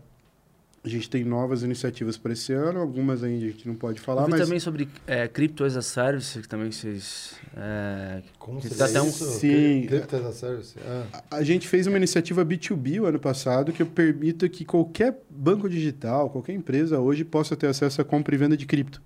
a 0.85 0.89
gente 0.89 1.09
tem 1.09 1.25
novas 1.25 1.63
iniciativas 1.63 2.19
para 2.19 2.33
esse 2.33 2.53
ano, 2.53 2.81
algumas 2.81 3.23
ainda 3.23 3.45
a 3.45 3.49
gente 3.49 3.69
não 3.69 3.75
pode 3.75 4.01
falar, 4.01 4.23
Eu 4.23 4.29
mas... 4.29 4.41
também 4.41 4.59
sobre 4.59 4.89
é, 5.07 5.29
Crypto 5.29 5.63
as 5.63 5.77
a 5.77 5.83
Service, 5.83 6.41
que 6.41 6.49
também 6.49 6.73
vocês... 6.73 7.35
É, 7.57 8.21
Como 8.37 8.61
você 8.61 8.75
tá 8.75 8.87
até 8.87 9.01
um... 9.01 9.11
Sim. 9.11 9.87
Crypto 9.87 10.17
as 10.17 10.27
a 10.27 10.33
Service. 10.33 10.75
Ah. 10.85 11.07
A, 11.31 11.37
a, 11.37 11.45
gente 11.45 11.69
fez 11.69 11.87
uma 11.87 11.97
iniciativa 11.97 12.45
B2B 12.45 13.01
o 13.01 13.07
ano 13.07 13.21
passado 13.21 13.73
que 13.73 13.85
permita 13.85 14.49
que 14.49 14.65
qualquer 14.65 15.23
banco 15.31 15.69
digital, 15.69 16.29
qualquer 16.31 16.53
empresa 16.53 16.99
hoje 16.99 17.25
possa 17.25 17.55
ter 17.55 17.69
acesso 17.69 18.01
à 18.01 18.05
compra 18.05 18.35
e 18.35 18.39
venda 18.39 18.57
de 18.57 18.67
cripto. 18.67 19.01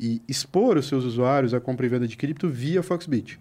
E 0.00 0.22
expor 0.26 0.78
os 0.78 0.88
seus 0.88 1.04
usuários 1.04 1.52
à 1.52 1.60
compra 1.60 1.84
e 1.84 1.88
venda 1.90 2.08
de 2.08 2.16
cripto 2.16 2.48
via 2.48 2.82
Foxbit. 2.82 3.38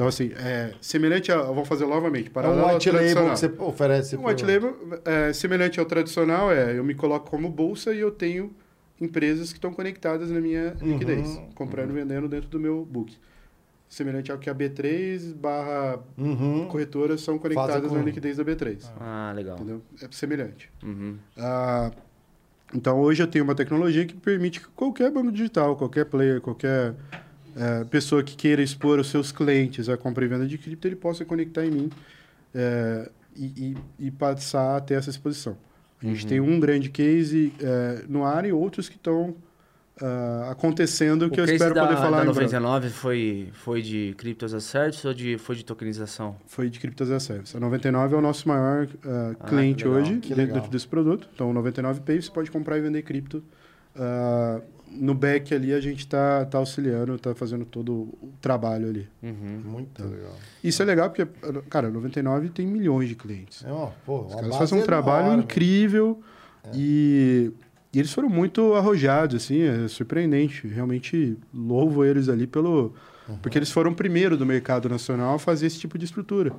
Então, 0.00 0.08
assim, 0.08 0.32
é, 0.34 0.72
semelhante 0.80 1.30
a. 1.30 1.42
Vou 1.42 1.62
fazer 1.62 1.84
novamente. 1.84 2.30
Para 2.30 2.48
é 2.48 2.50
um 2.50 2.66
white 2.74 2.90
label 2.90 3.24
que 3.24 3.36
você 3.38 3.52
oferece. 3.58 4.16
Um 4.16 4.26
white 4.26 4.42
label 4.46 4.74
é, 5.04 5.30
semelhante 5.34 5.78
ao 5.78 5.84
tradicional 5.84 6.50
é 6.50 6.78
eu 6.78 6.82
me 6.82 6.94
coloco 6.94 7.30
como 7.30 7.50
bolsa 7.50 7.92
e 7.92 8.00
eu 8.00 8.10
tenho 8.10 8.50
empresas 8.98 9.52
que 9.52 9.58
estão 9.58 9.70
conectadas 9.74 10.30
na 10.30 10.40
minha 10.40 10.74
uhum, 10.80 10.92
liquidez, 10.92 11.38
comprando 11.54 11.90
e 11.90 11.92
uhum. 11.92 11.98
vendendo 11.98 12.28
dentro 12.28 12.48
do 12.48 12.58
meu 12.58 12.82
book. 12.82 13.14
semelhante 13.90 14.32
ao 14.32 14.38
que 14.38 14.48
a 14.48 14.54
B3 14.54 15.34
barra 15.34 15.98
Uhum. 16.16 16.66
corretoras 16.68 17.20
são 17.20 17.36
conectadas 17.38 17.90
com- 17.90 17.98
na 17.98 18.02
liquidez 18.02 18.38
da 18.38 18.44
B3. 18.44 18.90
Ah, 18.98 19.32
legal. 19.36 19.56
Entendeu? 19.56 19.82
É 20.00 20.06
semelhante. 20.12 20.70
Uhum. 20.82 21.16
Ah, 21.36 21.90
então, 22.72 23.00
hoje 23.00 23.22
eu 23.22 23.26
tenho 23.26 23.44
uma 23.44 23.54
tecnologia 23.54 24.06
que 24.06 24.14
permite 24.14 24.60
que 24.60 24.68
qualquer 24.68 25.10
banco 25.10 25.30
digital, 25.32 25.76
qualquer 25.76 26.06
player, 26.06 26.40
qualquer 26.40 26.94
eh, 27.56 27.84
pessoa 27.90 28.22
que 28.22 28.36
queira 28.36 28.62
expor 28.62 28.98
os 28.98 29.08
seus 29.08 29.32
clientes 29.32 29.88
à 29.88 29.96
compra 29.96 30.24
e 30.24 30.28
venda 30.28 30.46
de 30.46 30.56
cripto, 30.58 30.86
ele 30.88 30.96
possa 30.96 31.24
conectar 31.24 31.64
em 31.64 31.70
mim 31.70 31.90
eh, 32.54 33.10
e, 33.36 33.74
e- 34.00 34.06
e 34.06 34.10
passar 34.10 34.76
a 34.76 34.80
ter 34.80 34.94
essa 34.94 35.10
exposição. 35.10 35.56
A 36.02 36.06
gente 36.06 36.26
tem 36.26 36.40
um 36.40 36.58
grande 36.58 36.88
case 36.88 37.52
eh, 37.60 38.04
no 38.08 38.24
ar 38.24 38.44
e 38.46 38.52
outros 38.52 38.88
que 38.88 38.96
estão 38.96 39.34
ah, 40.02 40.48
acontecendo 40.52 41.28
que 41.28 41.38
o 41.38 41.42
eu 41.42 41.44
case 41.44 41.56
espero 41.56 41.74
da, 41.74 41.82
poder 41.86 41.96
falar 41.98 42.24
da 42.24 42.30
em 42.30 42.34
breve. 42.34 42.40
99 42.58 42.88
foi, 42.88 43.48
foi 43.52 43.82
de 43.82 44.14
Crypto 44.16 44.46
as 44.46 44.54
a 44.54 44.60
Service 44.60 45.06
ou 45.06 45.12
de, 45.12 45.36
foi 45.36 45.56
de 45.56 45.62
tokenização? 45.62 46.36
Foi 46.46 46.70
de 46.70 46.80
Cryptos 46.80 47.10
as 47.10 47.16
a 47.16 47.20
Service. 47.26 47.54
A 47.54 47.60
99 47.60 48.14
é 48.14 48.18
o 48.18 48.22
nosso 48.22 48.48
maior 48.48 48.88
ah, 49.04 49.32
Ah, 49.38 49.46
cliente 49.46 49.82
que 49.84 49.88
hoje, 49.90 50.16
que 50.20 50.34
dentro 50.34 50.54
legal. 50.54 50.68
desse 50.70 50.88
produto. 50.88 51.28
Então, 51.34 51.50
o 51.50 51.52
99 51.52 52.00
Pay 52.00 52.22
você 52.22 52.30
pode 52.30 52.50
comprar 52.50 52.78
e 52.78 52.80
vender 52.80 53.02
cripto. 53.02 53.42
Ah, 53.94 54.62
no 54.90 55.14
back 55.14 55.54
ali, 55.54 55.72
a 55.72 55.80
gente 55.80 56.00
está 56.00 56.44
tá 56.44 56.58
auxiliando, 56.58 57.14
está 57.14 57.34
fazendo 57.34 57.64
todo 57.64 57.92
o 57.92 58.32
trabalho 58.40 58.88
ali. 58.88 59.08
Uhum. 59.22 59.62
Muito 59.64 60.02
legal. 60.02 60.36
Isso 60.62 60.82
é 60.82 60.84
legal 60.84 61.10
porque, 61.10 61.26
cara, 61.68 61.88
a 61.88 61.90
99 61.90 62.48
tem 62.50 62.66
milhões 62.66 63.08
de 63.08 63.14
clientes. 63.14 63.64
É, 63.64 63.70
ó, 63.70 63.90
pô, 64.04 64.26
Os 64.26 64.34
caras 64.34 64.56
fazem 64.56 64.78
um 64.80 64.82
trabalho 64.82 65.26
enorme. 65.26 65.44
incrível 65.44 66.20
e, 66.74 67.52
e 67.92 67.98
eles 67.98 68.12
foram 68.12 68.28
muito 68.28 68.74
arrojados, 68.74 69.36
assim, 69.36 69.62
é 69.62 69.88
surpreendente. 69.88 70.66
Realmente 70.66 71.36
louvo 71.54 72.04
eles 72.04 72.28
ali 72.28 72.46
pelo... 72.46 72.94
Porque 73.40 73.56
eles 73.56 73.70
foram 73.70 73.92
o 73.92 73.94
primeiro 73.94 74.36
do 74.36 74.44
mercado 74.44 74.88
nacional 74.88 75.36
a 75.36 75.38
fazer 75.38 75.66
esse 75.66 75.78
tipo 75.78 75.96
de 75.96 76.04
estrutura. 76.04 76.52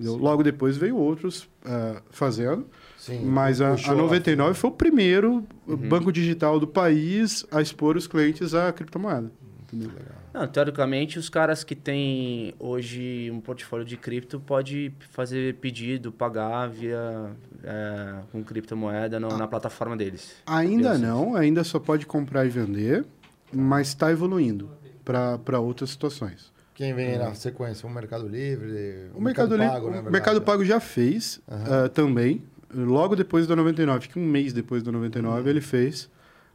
Logo 0.00 0.42
depois 0.42 0.76
veio 0.76 0.96
outros 0.96 1.48
ah, 1.64 2.02
fazendo, 2.10 2.66
Sim, 3.10 3.24
mas 3.24 3.60
a, 3.60 3.68
a 3.74 3.88
lá. 3.88 3.94
99 3.94 4.54
foi 4.54 4.70
o 4.70 4.72
primeiro 4.72 5.44
Uhum. 5.66 5.76
banco 5.76 6.10
digital 6.12 6.58
do 6.58 6.66
país 6.66 7.44
a 7.50 7.60
expor 7.62 7.96
os 7.96 8.06
clientes 8.06 8.54
à 8.54 8.72
criptomoeda. 8.72 9.30
Entendeu? 9.72 9.90
Não, 10.34 10.46
teoricamente, 10.48 11.16
os 11.18 11.28
caras 11.28 11.62
que 11.62 11.76
têm 11.76 12.54
hoje 12.58 13.30
um 13.32 13.40
portfólio 13.40 13.84
de 13.86 13.96
cripto 13.96 14.40
pode 14.40 14.92
fazer 15.10 15.54
pedido, 15.56 16.10
pagar 16.10 16.68
via 16.68 17.30
é, 17.62 18.14
com 18.32 18.42
criptomoeda 18.42 19.20
no- 19.20 19.36
na 19.36 19.46
plataforma 19.46 19.96
deles. 19.96 20.34
Ainda 20.46 20.98
não, 20.98 21.36
ainda 21.36 21.62
só 21.62 21.78
pode 21.78 22.04
comprar 22.06 22.44
e 22.46 22.48
vender, 22.48 23.04
mas 23.52 23.88
está 23.88 24.10
evoluindo 24.10 24.70
para 25.04 25.58
outras 25.60 25.90
situações. 25.90 26.50
Quem 26.74 26.94
vem 26.94 27.18
na 27.18 27.34
sequência? 27.34 27.86
O 27.86 27.90
Mercado 27.92 28.26
Livre? 28.26 29.10
O 29.14 29.20
Mercado, 29.20 29.54
Livre, 29.54 29.68
Pago, 29.70 29.90
né, 29.90 30.00
o? 30.00 30.10
Mercado 30.10 30.42
Pago 30.42 30.64
já 30.64 30.80
fez 30.80 31.40
ah, 31.48 31.88
também, 31.88 32.42
logo 32.74 33.16
depois 33.16 33.46
da 33.46 33.54
99, 33.56 33.98
acho 33.98 34.08
que 34.10 34.18
um 34.18 34.24
mês 34.26 34.52
depois 34.52 34.82
da 34.82 34.92
99 34.92 35.40
Uhum. 35.42 35.48
ele 35.48 35.60
fez. 35.60 36.08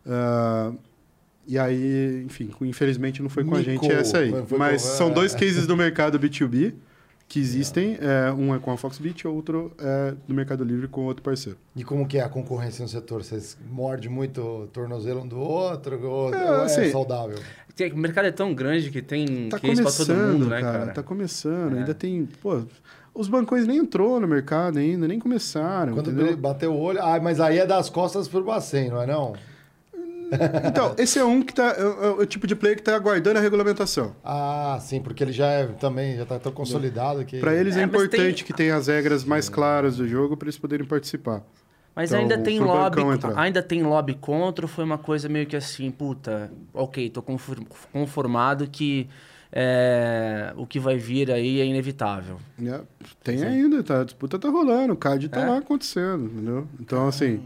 Ah, 0.06 0.72
e 1.48 1.58
aí, 1.60 2.24
enfim, 2.26 2.50
infelizmente 2.62 3.22
não 3.22 3.30
foi 3.30 3.44
com 3.44 3.56
a 3.56 3.62
gente 3.62 3.90
essa 3.92 4.20
aí. 4.20 4.32
com- 4.32 4.58
Mas 4.58 4.82
são 4.82 5.10
é. 5.10 5.14
dois 5.14 5.36
cases 5.36 5.68
do 5.68 5.76
mercado 5.78 6.20
B2B 6.20 6.74
que 7.28 7.40
existem. 7.40 7.98
é, 8.00 8.32
um 8.32 8.54
é 8.56 8.60
com 8.60 8.72
a 8.72 8.78
Foxbit, 8.78 9.28
outro 9.28 9.72
é 9.80 10.14
do 10.28 10.34
Mercado 10.34 10.64
Livre 10.64 10.88
com 10.88 11.06
outro 11.06 11.24
parceiro. 11.24 11.58
E 11.76 11.84
como 11.84 12.08
que 12.08 12.18
é 12.20 12.22
a 12.24 12.30
concorrência 12.30 12.84
no 12.84 12.88
setor? 12.90 13.24
Vocês 13.24 13.58
mordem 13.72 14.10
muito 14.10 14.42
o 14.42 14.68
tornozelo 14.68 15.22
um 15.22 15.28
do 15.28 15.40
outro? 15.40 16.00
Ou 16.08 16.34
É, 16.34 16.38
é 16.38 16.64
assim, 16.66 16.92
saudável? 16.92 17.38
Tem- 17.76 17.92
O 17.92 17.98
mercado 17.98 18.26
é 18.26 18.32
tão 18.32 18.54
grande 18.54 18.90
que 18.90 19.02
tem 19.02 19.50
Tá 19.50 19.60
case 19.60 19.82
pra 19.82 19.92
todo 19.92 20.06
começando, 20.08 20.34
mundo, 20.34 20.46
né, 20.48 20.62
cara, 20.62 20.80
cara? 20.80 20.92
Tá 20.94 21.04
começando. 21.04 21.76
É. 21.76 21.80
Ainda 21.80 21.94
tem. 21.94 22.26
Pô, 22.42 22.64
os 23.16 23.28
bancões 23.28 23.66
nem 23.66 23.78
entrou 23.78 24.20
no 24.20 24.28
mercado 24.28 24.78
ainda, 24.78 25.08
nem 25.08 25.18
começaram. 25.20 25.94
Quando 25.94 26.08
entendeu? 26.12 26.28
ele 26.28 26.36
bateu 26.36 26.74
o 26.74 26.80
olho... 26.80 27.00
Ah, 27.02 27.20
mas 27.20 27.40
aí 27.40 27.58
é 27.58 27.66
das 27.66 27.90
costas 27.90 28.28
pro 28.28 28.44
bacen, 28.44 28.90
não 28.90 29.02
é 29.02 29.08
não? 29.08 29.34
Então, 30.68 30.96
esse 30.98 31.20
é 31.20 31.24
um 31.24 31.42
que 31.42 31.54
tá. 31.54 31.76
É, 31.78 31.82
é 31.82 32.10
o 32.10 32.26
tipo 32.26 32.48
de 32.48 32.56
player 32.56 32.76
que 32.76 32.84
tá 32.84 32.96
aguardando 32.96 33.38
a 33.38 33.42
regulamentação. 33.42 34.16
Ah, 34.24 34.78
sim, 34.82 35.00
porque 35.00 35.24
ele 35.24 35.32
já 35.32 35.48
é 35.48 35.68
também, 35.68 36.18
já 36.18 36.26
tá 36.26 36.40
tão 36.40 36.52
consolidado 36.52 37.24
que... 37.24 37.40
Para 37.40 37.54
eles 37.54 37.78
é, 37.78 37.82
É, 37.82 37.84
importante 37.84 38.36
tem- 38.38 38.44
que 38.46 38.52
tenha 38.54 38.76
as 38.76 38.88
regras 38.88 39.24
mais 39.24 39.48
claras 39.50 39.98
do 39.98 40.08
jogo 40.08 40.36
para 40.36 40.48
eles 40.48 40.58
poderem 40.58 40.86
participar. 40.86 41.44
Mas 41.96 42.10
Então, 42.12 42.22
ainda 42.22 42.38
tem 42.40 42.60
lobby, 42.60 43.02
ainda 43.36 43.62
tem 43.64 43.84
lobby 43.84 44.16
contra, 44.16 44.66
ou 44.66 44.70
foi 44.70 44.84
uma 44.84 44.98
coisa 44.98 45.30
meio 45.30 45.46
que 45.46 45.56
assim, 45.56 45.90
puta, 45.92 46.52
ok, 46.74 47.10
tô 47.10 47.22
confor- 47.22 47.64
conformado 47.94 48.68
que 48.68 49.08
é, 49.58 50.52
o 50.58 50.68
que 50.68 50.82
vai 50.82 50.98
vir 50.98 51.32
aí 51.32 51.62
é 51.62 51.66
inevitável. 51.66 52.38
né? 52.60 52.82
Tem 53.24 53.42
ainda, 53.42 53.82
tá? 53.82 54.02
A 54.02 54.04
disputa 54.04 54.38
tá 54.38 54.50
rolando, 54.50 54.92
o 54.94 54.98
CAD 54.98 55.30
tá 55.30 55.40
É? 55.40 55.46
lá 55.50 55.58
acontecendo, 55.60 56.26
entendeu? 56.26 56.68
Então, 56.78 57.08
assim, 57.08 57.42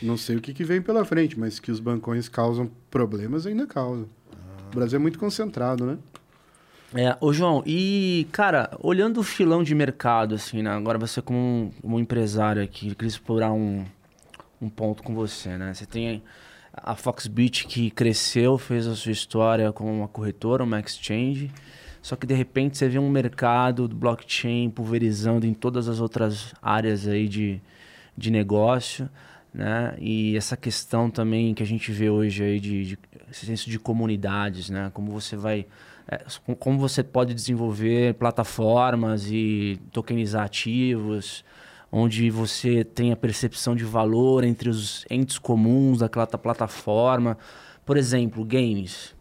não 0.00 0.16
sei 0.16 0.36
o 0.36 0.40
que, 0.40 0.54
que 0.54 0.64
vem 0.64 0.80
pela 0.80 1.04
frente, 1.04 1.38
mas 1.38 1.60
que 1.60 1.70
os 1.70 1.78
bancões 1.78 2.30
causam 2.30 2.70
problemas 2.90 3.46
ainda 3.46 3.66
causam. 3.66 4.08
O 4.72 4.74
Brasil 4.74 4.98
é 4.98 5.02
muito 5.02 5.18
concentrado, 5.18 5.84
né? 5.84 5.98
É, 6.94 7.16
ô 7.20 7.32
João, 7.32 7.62
e 7.66 8.26
cara, 8.32 8.76
olhando 8.80 9.20
o 9.20 9.22
filão 9.22 9.62
de 9.62 9.74
mercado, 9.74 10.34
assim, 10.34 10.62
né? 10.62 10.70
Agora 10.70 10.98
você 10.98 11.20
como 11.22 11.38
um, 11.38 11.70
como 11.82 11.96
um 11.96 12.00
empresário 12.00 12.62
aqui, 12.62 12.88
eu 12.88 12.94
queria 12.94 13.08
explorar 13.08 13.52
um, 13.52 13.84
um 14.60 14.68
ponto 14.68 15.02
com 15.02 15.14
você, 15.14 15.56
né? 15.56 15.72
Você 15.74 15.86
tem 15.86 16.22
a 16.72 16.94
Foxbit 16.94 17.66
que 17.66 17.90
cresceu, 17.90 18.56
fez 18.58 18.86
a 18.86 18.94
sua 18.94 19.12
história 19.12 19.72
como 19.72 19.92
uma 19.92 20.08
corretora, 20.08 20.64
uma 20.64 20.80
exchange, 20.80 21.50
só 22.02 22.16
que 22.16 22.26
de 22.26 22.34
repente 22.34 22.78
você 22.78 22.88
vê 22.88 22.98
um 22.98 23.10
mercado 23.10 23.86
do 23.86 23.94
blockchain 23.94 24.70
pulverizando 24.70 25.46
em 25.46 25.52
todas 25.52 25.88
as 25.88 26.00
outras 26.00 26.54
áreas 26.62 27.06
aí 27.06 27.28
de, 27.28 27.60
de 28.16 28.30
negócio, 28.30 29.08
né? 29.52 29.94
E 29.98 30.36
essa 30.36 30.56
questão 30.56 31.10
também 31.10 31.52
que 31.54 31.62
a 31.62 31.66
gente 31.66 31.90
vê 31.92 32.08
hoje 32.08 32.42
aí 32.42 32.60
de, 32.60 32.84
de 32.84 32.98
esse 33.30 33.46
senso 33.46 33.68
de 33.68 33.78
comunidades, 33.78 34.70
né? 34.70 34.90
Como 34.94 35.10
você 35.10 35.36
vai 35.36 35.66
é, 36.08 36.24
com- 36.46 36.54
como 36.54 36.78
você 36.78 37.02
pode 37.02 37.34
desenvolver 37.34 38.14
plataformas 38.14 39.26
e 39.30 39.78
tokenizar 39.92 40.44
ativos, 40.44 41.44
onde 41.92 42.30
você 42.30 42.84
tem 42.84 43.12
a 43.12 43.16
percepção 43.16 43.74
de 43.74 43.84
valor 43.84 44.44
entre 44.44 44.68
os 44.68 45.04
entes 45.10 45.38
comuns 45.38 45.98
daquela 45.98 46.26
ta- 46.26 46.38
plataforma. 46.38 47.36
Por 47.84 47.96
exemplo, 47.96 48.44
games. 48.44 49.14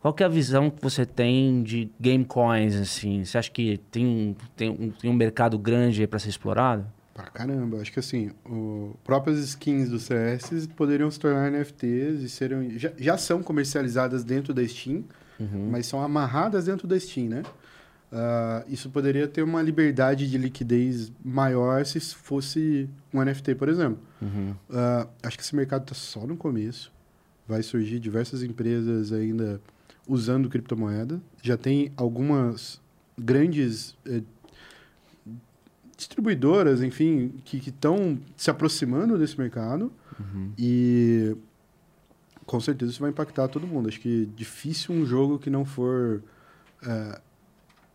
Qual 0.00 0.14
é 0.18 0.24
a 0.24 0.28
visão 0.28 0.68
que 0.68 0.82
você 0.82 1.06
tem 1.06 1.62
de 1.62 1.88
game 1.98 2.24
coins, 2.24 2.74
assim? 2.74 3.24
Você 3.24 3.38
acha 3.38 3.50
que 3.50 3.78
tem, 3.90 4.36
tem, 4.56 4.68
um, 4.68 4.90
tem 4.90 5.08
um 5.10 5.14
mercado 5.14 5.56
grande 5.58 6.06
para 6.06 6.18
ser 6.18 6.28
explorado? 6.30 6.84
Pra 7.14 7.24
caramba, 7.24 7.78
acho 7.78 7.92
que 7.92 7.98
assim, 8.00 8.30
o 8.44 8.96
próprias 9.04 9.38
skins 9.38 9.88
do 9.90 10.00
CS 10.00 10.66
poderiam 10.74 11.10
se 11.10 11.20
tornar 11.20 11.50
NFTs 11.50 12.22
e 12.22 12.28
serem, 12.28 12.78
já, 12.78 12.90
já 12.98 13.16
são 13.18 13.42
comercializadas 13.42 14.24
dentro 14.24 14.52
da 14.54 14.66
Steam, 14.66 15.04
mas 15.70 15.86
são 15.86 16.00
amarradas 16.02 16.64
dentro 16.66 16.86
da 16.88 16.98
Steam, 16.98 17.28
né? 17.28 17.42
Ah, 18.12 18.62
isso 18.68 18.90
poderia 18.90 19.26
ter 19.26 19.42
uma 19.42 19.62
liberdade 19.62 20.30
de 20.30 20.36
liquidez 20.36 21.10
maior 21.24 21.84
se 21.86 21.98
fosse 22.14 22.88
um 23.12 23.24
NFT, 23.24 23.54
por 23.54 23.68
exemplo. 23.70 23.98
Ah, 24.70 25.08
acho 25.22 25.38
que 25.38 25.42
esse 25.42 25.56
mercado 25.56 25.82
está 25.82 25.94
só 25.94 26.26
no 26.26 26.36
começo. 26.36 26.92
Vai 27.48 27.62
surgir 27.62 27.98
diversas 27.98 28.42
empresas 28.42 29.12
ainda 29.12 29.60
usando 30.06 30.48
criptomoeda. 30.50 31.20
Já 31.42 31.56
tem 31.56 31.90
algumas 31.96 32.80
grandes 33.18 33.96
eh, 34.04 34.22
distribuidoras, 35.96 36.82
enfim, 36.82 37.32
que 37.44 37.56
estão 37.56 38.18
se 38.36 38.50
aproximando 38.50 39.18
desse 39.18 39.38
mercado. 39.38 39.90
E 40.58 41.34
com 42.44 42.60
certeza 42.60 42.92
isso 42.92 43.00
vai 43.00 43.10
impactar 43.10 43.48
todo 43.48 43.66
mundo. 43.66 43.88
Acho 43.88 44.00
que 44.00 44.26
difícil 44.36 44.94
um 44.94 45.06
jogo 45.06 45.38
que 45.38 45.48
não 45.48 45.64
for 45.64 46.22
eh, 46.86 47.20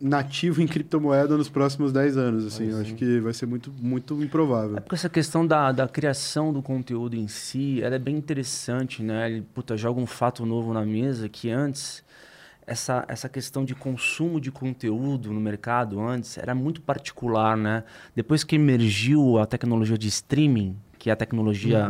nativo 0.00 0.62
em 0.62 0.66
criptomoeda 0.66 1.36
nos 1.36 1.48
próximos 1.48 1.92
10 1.92 2.16
anos. 2.16 2.46
Assim, 2.46 2.70
eu 2.70 2.80
acho 2.80 2.94
que 2.94 3.20
vai 3.20 3.32
ser 3.32 3.46
muito, 3.46 3.72
muito 3.80 4.22
improvável. 4.22 4.76
É 4.76 4.80
porque 4.80 4.94
essa 4.94 5.08
questão 5.08 5.46
da, 5.46 5.72
da 5.72 5.88
criação 5.88 6.52
do 6.52 6.62
conteúdo 6.62 7.16
em 7.16 7.26
si, 7.26 7.82
ela 7.82 7.96
é 7.96 7.98
bem 7.98 8.16
interessante, 8.16 9.02
né? 9.02 9.30
Ele, 9.30 9.42
puta, 9.42 9.76
joga 9.76 10.00
um 10.00 10.06
fato 10.06 10.46
novo 10.46 10.72
na 10.72 10.84
mesa 10.84 11.28
que 11.28 11.50
antes, 11.50 12.04
essa, 12.66 13.04
essa 13.08 13.28
questão 13.28 13.64
de 13.64 13.74
consumo 13.74 14.40
de 14.40 14.52
conteúdo 14.52 15.32
no 15.32 15.40
mercado 15.40 16.00
antes 16.00 16.38
era 16.38 16.54
muito 16.54 16.80
particular, 16.80 17.56
né? 17.56 17.82
Depois 18.14 18.44
que 18.44 18.54
emergiu 18.54 19.38
a 19.38 19.46
tecnologia 19.46 19.98
de 19.98 20.06
streaming, 20.06 20.76
que 20.98 21.10
é 21.10 21.12
a 21.12 21.16
tecnologia 21.16 21.88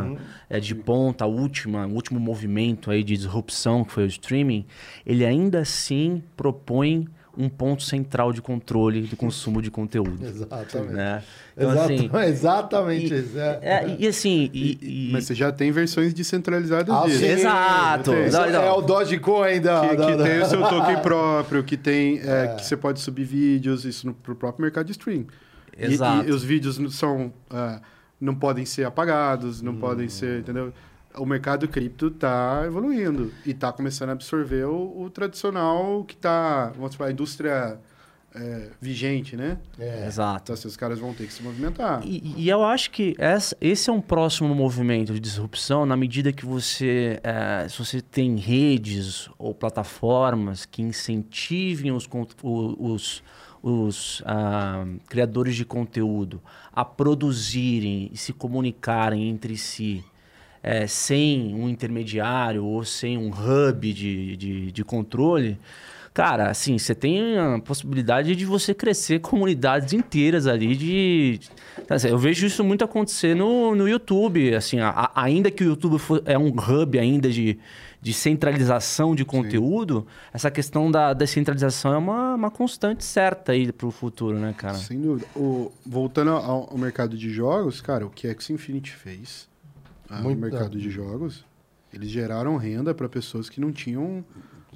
é, 0.48 0.60
de 0.60 0.74
ponta, 0.74 1.24
a 1.24 1.26
última, 1.26 1.86
o 1.86 1.94
último 1.94 2.20
movimento 2.20 2.90
aí 2.90 3.02
de 3.02 3.16
disrupção 3.16 3.84
que 3.84 3.92
foi 3.92 4.04
o 4.04 4.06
streaming, 4.06 4.66
ele 5.04 5.24
ainda 5.24 5.60
assim 5.60 6.22
propõe 6.36 7.08
um 7.38 7.48
ponto 7.48 7.84
central 7.84 8.32
de 8.32 8.42
controle 8.42 9.02
do 9.02 9.16
consumo 9.16 9.62
de 9.62 9.70
conteúdo. 9.70 10.18
Exatamente. 10.26 10.92
Né? 10.92 11.22
Então, 11.56 11.70
Exata- 11.70 11.84
assim, 11.94 12.10
exatamente 12.28 13.14
e- 13.14 13.38
é. 13.38 13.58
é, 13.62 13.96
e 14.00 14.06
assim, 14.08 14.50
e- 14.52 14.78
e- 15.08 15.12
Mas 15.12 15.24
você 15.26 15.34
já 15.36 15.52
tem 15.52 15.70
versões 15.70 16.12
descentralizadas 16.12 16.92
Ah, 16.94 17.04
disso. 17.06 17.18
sim. 17.20 17.26
Exato. 17.26 18.10
Não, 18.12 18.50
não. 18.50 18.62
É 18.62 18.72
o 18.72 18.80
Dogecoin 18.82 19.60
da... 19.60 19.80
Que, 19.88 19.96
da- 19.96 20.06
que 20.06 20.16
da- 20.16 20.24
tem 20.24 20.42
o 20.42 20.46
seu 20.46 20.60
token 20.62 20.96
próprio, 21.02 21.62
que 21.62 21.76
tem 21.76 22.18
é, 22.24 22.56
que 22.58 22.64
você 22.66 22.76
pode 22.76 22.98
subir 23.00 23.24
vídeos, 23.24 23.84
isso 23.84 24.06
no 24.08 24.14
pro 24.14 24.34
próprio 24.34 24.62
mercado 24.62 24.86
de 24.86 24.92
stream. 24.92 25.24
E- 25.78 25.84
Exato. 25.86 26.28
E, 26.28 26.32
os 26.32 26.42
vídeos 26.42 26.76
não 26.76 26.90
são 26.90 27.32
ah, 27.50 27.80
não 28.20 28.34
podem 28.34 28.64
ser 28.66 28.84
apagados, 28.84 29.62
não 29.62 29.72
Hum. 29.74 29.78
podem 29.78 30.08
ser, 30.08 30.40
entendeu? 30.40 30.72
O 31.18 31.26
mercado 31.26 31.66
cripto 31.68 32.08
está 32.08 32.62
evoluindo 32.66 33.32
e 33.44 33.50
está 33.50 33.72
começando 33.72 34.10
a 34.10 34.12
absorver 34.12 34.64
o, 34.64 35.02
o 35.02 35.10
tradicional 35.10 36.04
que 36.04 36.14
está, 36.14 36.70
vamos 36.76 36.94
falar, 36.94 37.10
a 37.10 37.12
indústria 37.12 37.78
é, 38.34 38.68
vigente, 38.80 39.36
né? 39.36 39.58
É. 39.78 40.06
Exato. 40.06 40.42
Então, 40.44 40.54
esses 40.54 40.76
caras 40.76 40.98
vão 40.98 41.12
ter 41.14 41.26
que 41.26 41.32
se 41.32 41.42
movimentar. 41.42 42.02
E, 42.04 42.34
e 42.36 42.48
eu 42.48 42.62
acho 42.62 42.90
que 42.90 43.14
essa- 43.18 43.56
esse 43.60 43.88
é 43.90 43.92
um 43.92 44.00
próximo 44.00 44.54
movimento 44.54 45.12
de 45.14 45.20
disrupção 45.20 45.84
na 45.86 45.96
medida 45.96 46.32
que 46.32 46.44
você, 46.46 47.18
eh, 47.22 47.66
se 47.68 47.78
você 47.78 48.00
tem 48.00 48.36
redes 48.36 49.28
ou 49.38 49.54
plataformas 49.54 50.66
que 50.66 50.82
incentivem 50.82 51.90
os, 51.90 52.08
os, 52.78 53.22
os, 53.62 54.22
ah, 54.26 54.84
criadores 55.08 55.56
de 55.56 55.64
conteúdo 55.64 56.40
a 56.72 56.84
produzirem 56.84 58.10
e 58.12 58.16
se 58.16 58.32
comunicarem 58.32 59.28
entre 59.28 59.56
si 59.56 60.04
eh, 60.62 60.86
sem 60.86 61.54
um 61.54 61.68
intermediário 61.68 62.64
ou 62.64 62.84
sem 62.84 63.16
um 63.18 63.30
hub 63.30 63.92
de, 63.92 64.36
de, 64.36 64.72
de 64.72 64.84
controle, 64.84 65.58
Cara, 66.14 66.50
assim, 66.50 66.76
você 66.76 66.96
tem 66.96 67.38
a 67.38 67.60
possibilidade 67.60 68.34
de 68.34 68.44
você 68.44 68.74
crescer 68.74 69.20
comunidades 69.22 69.92
inteiras 69.92 70.48
ali 70.48 70.74
de... 70.74 71.38
assim, 71.88 72.08
Eu 72.08 72.18
vejo 72.18 72.44
isso 72.44 72.64
muito 72.64 72.82
acontecer 72.82 73.36
no, 73.36 73.72
no 73.76 73.88
YouTube, 73.88 74.52
assim, 74.52 74.80
a- 74.80 74.88
a- 74.90 75.12
ainda 75.22 75.48
que 75.48 75.62
o 75.62 75.66
YouTube 75.68 75.96
for- 76.00 76.20
é 76.26 76.36
um 76.36 76.48
hub 76.48 76.98
ainda 76.98 77.30
de, 77.30 77.56
de 78.02 78.12
centralização 78.12 79.14
de 79.14 79.24
conteúdo, 79.24 80.08
essa 80.32 80.50
questão 80.50 80.90
da 80.90 81.12
descentralização 81.12 81.94
é 81.94 81.98
uma, 81.98 82.34
uma 82.34 82.50
constante 82.50 83.04
certa 83.04 83.52
aí 83.52 83.70
pro 83.70 83.92
futuro, 83.92 84.36
né, 84.40 84.52
cara? 84.56 84.74
Sem 84.74 85.00
dúvida. 85.00 85.24
O, 85.36 85.70
voltando 85.86 86.30
ao, 86.30 86.68
ao 86.68 86.78
mercado 86.78 87.16
de 87.16 87.30
jogos, 87.30 87.80
cara, 87.80 88.04
o 88.04 88.10
que 88.10 88.26
X 88.26 88.50
Infinity 88.50 88.90
fez 88.90 89.48
ah, 90.08 90.18
no 90.18 90.24
Muito- 90.24 90.40
mercado 90.40 90.78
de 90.78 90.90
jogos, 90.90 91.44
eles 91.92 92.08
geraram 92.08 92.56
renda 92.56 92.94
para 92.94 93.08
pessoas 93.08 93.48
que 93.48 93.60
não 93.60 93.72
tinham 93.72 94.24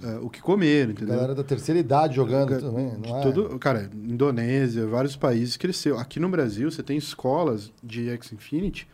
ah, 0.03 0.19
o 0.23 0.31
que 0.31 0.41
comer, 0.41 0.91
entendeu? 0.91 1.15
Galera 1.15 1.35
da 1.35 1.45
terceira 1.45 1.79
idade 1.79 2.17
jogando 2.17 2.59
também, 2.59 2.93
não 2.99 3.19
é? 3.19 3.23
todo, 3.23 3.59
cara, 3.59 3.91
Indonésia, 3.95 4.87
vários 4.87 5.17
países 5.17 5.57
cresceu. 5.57 5.99
Aqui 5.99 6.19
no 6.19 6.29
Brasil, 6.29 6.71
você 6.71 6.83
tem 6.83 6.97
escolas 6.97 7.73
de 7.83 8.09
X 8.11 8.33
Infinity 8.33 8.89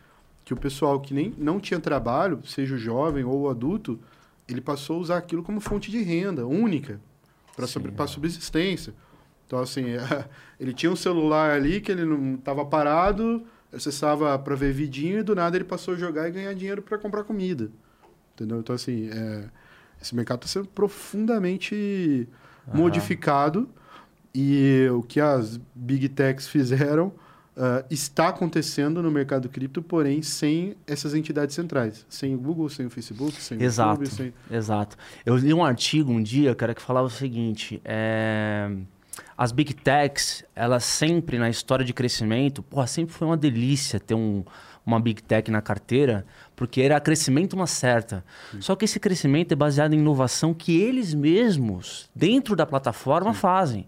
que 0.44 0.54
o 0.54 0.56
pessoal 0.56 0.98
que 0.98 1.12
nem 1.12 1.34
não 1.36 1.60
tinha 1.60 1.78
trabalho, 1.78 2.40
seja 2.44 2.74
o 2.74 2.78
jovem 2.78 3.22
ou 3.22 3.42
o 3.42 3.48
adulto, 3.50 3.98
ele 4.48 4.62
passou 4.62 4.96
a 4.96 5.00
usar 5.00 5.16
aquilo 5.18 5.42
como 5.42 5.60
fonte 5.60 5.90
de 5.90 6.02
renda 6.02 6.46
única 6.46 6.98
para 7.54 7.66
sobre, 7.66 7.92
pra 7.92 8.06
subsistência. 8.06 8.94
Então, 9.46 9.58
assim, 9.58 9.84
ele 10.58 10.72
tinha 10.72 10.90
um 10.90 10.96
celular 10.96 11.50
ali 11.50 11.80
que 11.80 11.92
ele 11.92 12.04
não 12.04 12.36
estava 12.36 12.64
parado, 12.64 13.42
acessava 13.72 14.38
para 14.38 14.54
ver 14.54 14.72
vidinho 14.72 15.18
e 15.18 15.22
do 15.22 15.34
nada 15.34 15.56
ele 15.56 15.64
passou 15.64 15.94
a 15.94 15.96
jogar 15.96 16.28
e 16.28 16.32
ganhar 16.32 16.54
dinheiro 16.54 16.82
para 16.82 16.98
comprar 16.98 17.24
comida. 17.24 17.70
Entendeu? 18.34 18.60
Então, 18.60 18.74
assim, 18.74 19.10
é, 19.10 19.44
esse 20.00 20.14
mercado 20.14 20.44
está 20.44 20.60
sendo 20.60 20.68
profundamente 20.68 22.28
modificado 22.72 23.68
e 24.34 24.86
o 24.92 25.02
que 25.02 25.20
as 25.20 25.58
big 25.74 26.08
techs 26.10 26.46
fizeram 26.46 27.12
ah, 27.60 27.84
está 27.90 28.28
acontecendo 28.28 29.02
no 29.02 29.10
mercado 29.10 29.48
cripto, 29.48 29.82
porém 29.82 30.22
sem 30.22 30.76
essas 30.86 31.12
entidades 31.12 31.56
centrais. 31.56 32.06
Sem 32.08 32.32
o 32.32 32.38
Google, 32.38 32.68
sem 32.68 32.86
o 32.86 32.90
Facebook, 32.90 33.32
sem 33.32 33.58
o 33.58 33.62
Exato. 33.62 34.04
YouTube, 34.04 34.16
sem... 34.16 34.32
Exato. 34.48 34.96
Eu 35.26 35.36
li 35.36 35.52
um 35.52 35.64
artigo 35.64 36.12
um 36.12 36.22
dia, 36.22 36.54
cara, 36.54 36.72
que 36.72 36.80
falava 36.80 37.08
o 37.08 37.10
seguinte: 37.10 37.82
é, 37.84 38.70
as 39.38 39.52
big 39.52 39.72
techs, 39.72 40.44
elas 40.52 40.82
sempre 40.82 41.38
na 41.38 41.48
história 41.48 41.84
de 41.84 41.92
crescimento, 41.92 42.60
porra, 42.60 42.88
sempre 42.88 43.14
foi 43.14 43.28
uma 43.28 43.36
delícia 43.36 44.00
ter 44.00 44.14
um, 44.14 44.44
uma 44.84 44.98
big 44.98 45.22
tech 45.22 45.48
na 45.48 45.62
carteira, 45.62 46.26
porque 46.56 46.80
era 46.80 47.00
crescimento 47.00 47.52
uma 47.52 47.68
certa. 47.68 48.24
Só 48.58 48.74
que 48.74 48.84
esse 48.84 48.98
crescimento 48.98 49.52
é 49.52 49.54
baseado 49.54 49.94
em 49.94 49.98
inovação 49.98 50.52
que 50.52 50.76
eles 50.80 51.14
mesmos, 51.14 52.10
dentro 52.12 52.56
da 52.56 52.66
plataforma, 52.66 53.32
fazem. 53.32 53.86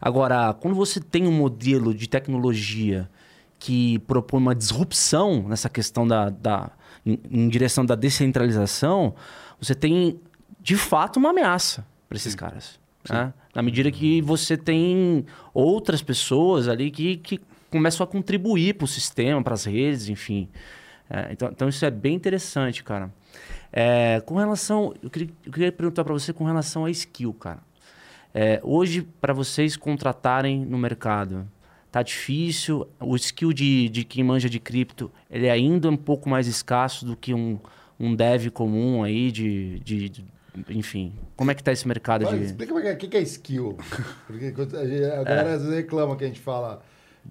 Agora, 0.00 0.52
quando 0.54 0.74
você 0.74 0.98
tem 0.98 1.28
um 1.28 1.32
modelo 1.32 1.94
de 1.94 2.08
tecnologia 2.08 3.08
que 3.60 4.00
propõe 4.00 4.40
uma 4.40 4.56
disrupção 4.56 5.48
nessa 5.48 5.68
questão 5.68 6.06
da, 6.06 6.30
da 6.30 6.72
em, 7.06 7.20
em 7.30 7.48
direção 7.48 7.86
da 7.86 7.94
descentralização, 7.94 9.14
você 9.60 9.72
tem 9.72 10.20
de 10.60 10.76
fato 10.76 11.18
uma 11.18 11.30
ameaça 11.30 11.86
para 12.08 12.16
esses 12.16 12.34
caras. 12.34 12.80
né? 13.08 13.32
Na 13.54 13.62
medida 13.62 13.90
que 13.90 14.20
você 14.20 14.56
tem 14.56 15.24
outras 15.52 16.02
pessoas 16.02 16.68
ali 16.68 16.90
que, 16.90 17.16
que 17.18 17.40
começam 17.70 18.02
a 18.04 18.06
contribuir 18.06 18.74
para 18.74 18.84
o 18.84 18.88
sistema, 18.88 19.42
para 19.42 19.54
as 19.54 19.64
redes, 19.64 20.08
enfim. 20.08 20.48
É, 21.08 21.28
então, 21.32 21.48
então 21.52 21.68
isso 21.68 21.84
é 21.84 21.90
bem 21.90 22.14
interessante, 22.14 22.82
cara. 22.82 23.12
É, 23.72 24.20
com 24.24 24.36
relação, 24.36 24.94
eu 25.02 25.10
queria, 25.10 25.28
eu 25.44 25.52
queria 25.52 25.72
perguntar 25.72 26.04
para 26.04 26.12
você 26.12 26.32
com 26.32 26.44
relação 26.44 26.84
a 26.84 26.90
skill, 26.90 27.32
cara. 27.34 27.60
É, 28.32 28.60
hoje, 28.64 29.02
para 29.20 29.32
vocês 29.32 29.76
contratarem 29.76 30.64
no 30.64 30.76
mercado, 30.78 31.48
tá 31.90 32.02
difícil. 32.02 32.88
O 32.98 33.14
skill 33.16 33.52
de, 33.52 33.88
de 33.88 34.04
quem 34.04 34.24
manja 34.24 34.48
de 34.50 34.58
cripto, 34.58 35.10
ele 35.30 35.46
é 35.46 35.50
ainda 35.52 35.88
um 35.88 35.96
pouco 35.96 36.28
mais 36.28 36.46
escasso 36.48 37.04
do 37.04 37.16
que 37.16 37.32
um, 37.34 37.58
um 37.98 38.14
dev 38.14 38.48
comum 38.50 39.04
aí 39.04 39.30
de, 39.30 39.78
de- 39.80 40.24
enfim. 40.68 41.12
Como 41.36 41.50
é 41.50 41.54
que 41.54 41.62
tá 41.62 41.72
esse 41.72 41.86
mercado 41.86 42.24
Vai, 42.24 42.38
de... 42.38 42.44
Explica 42.44 42.74
o 42.74 42.96
que, 42.96 43.08
que 43.08 43.16
é 43.16 43.20
skill. 43.22 43.76
Porque 44.26 44.46
a, 44.46 45.24
galera 45.24 45.54
às 45.54 45.62
vezes 45.62 45.74
reclama 45.74 46.16
que 46.16 46.24
a 46.24 46.26
gente 46.26 46.40
fala 46.40 46.82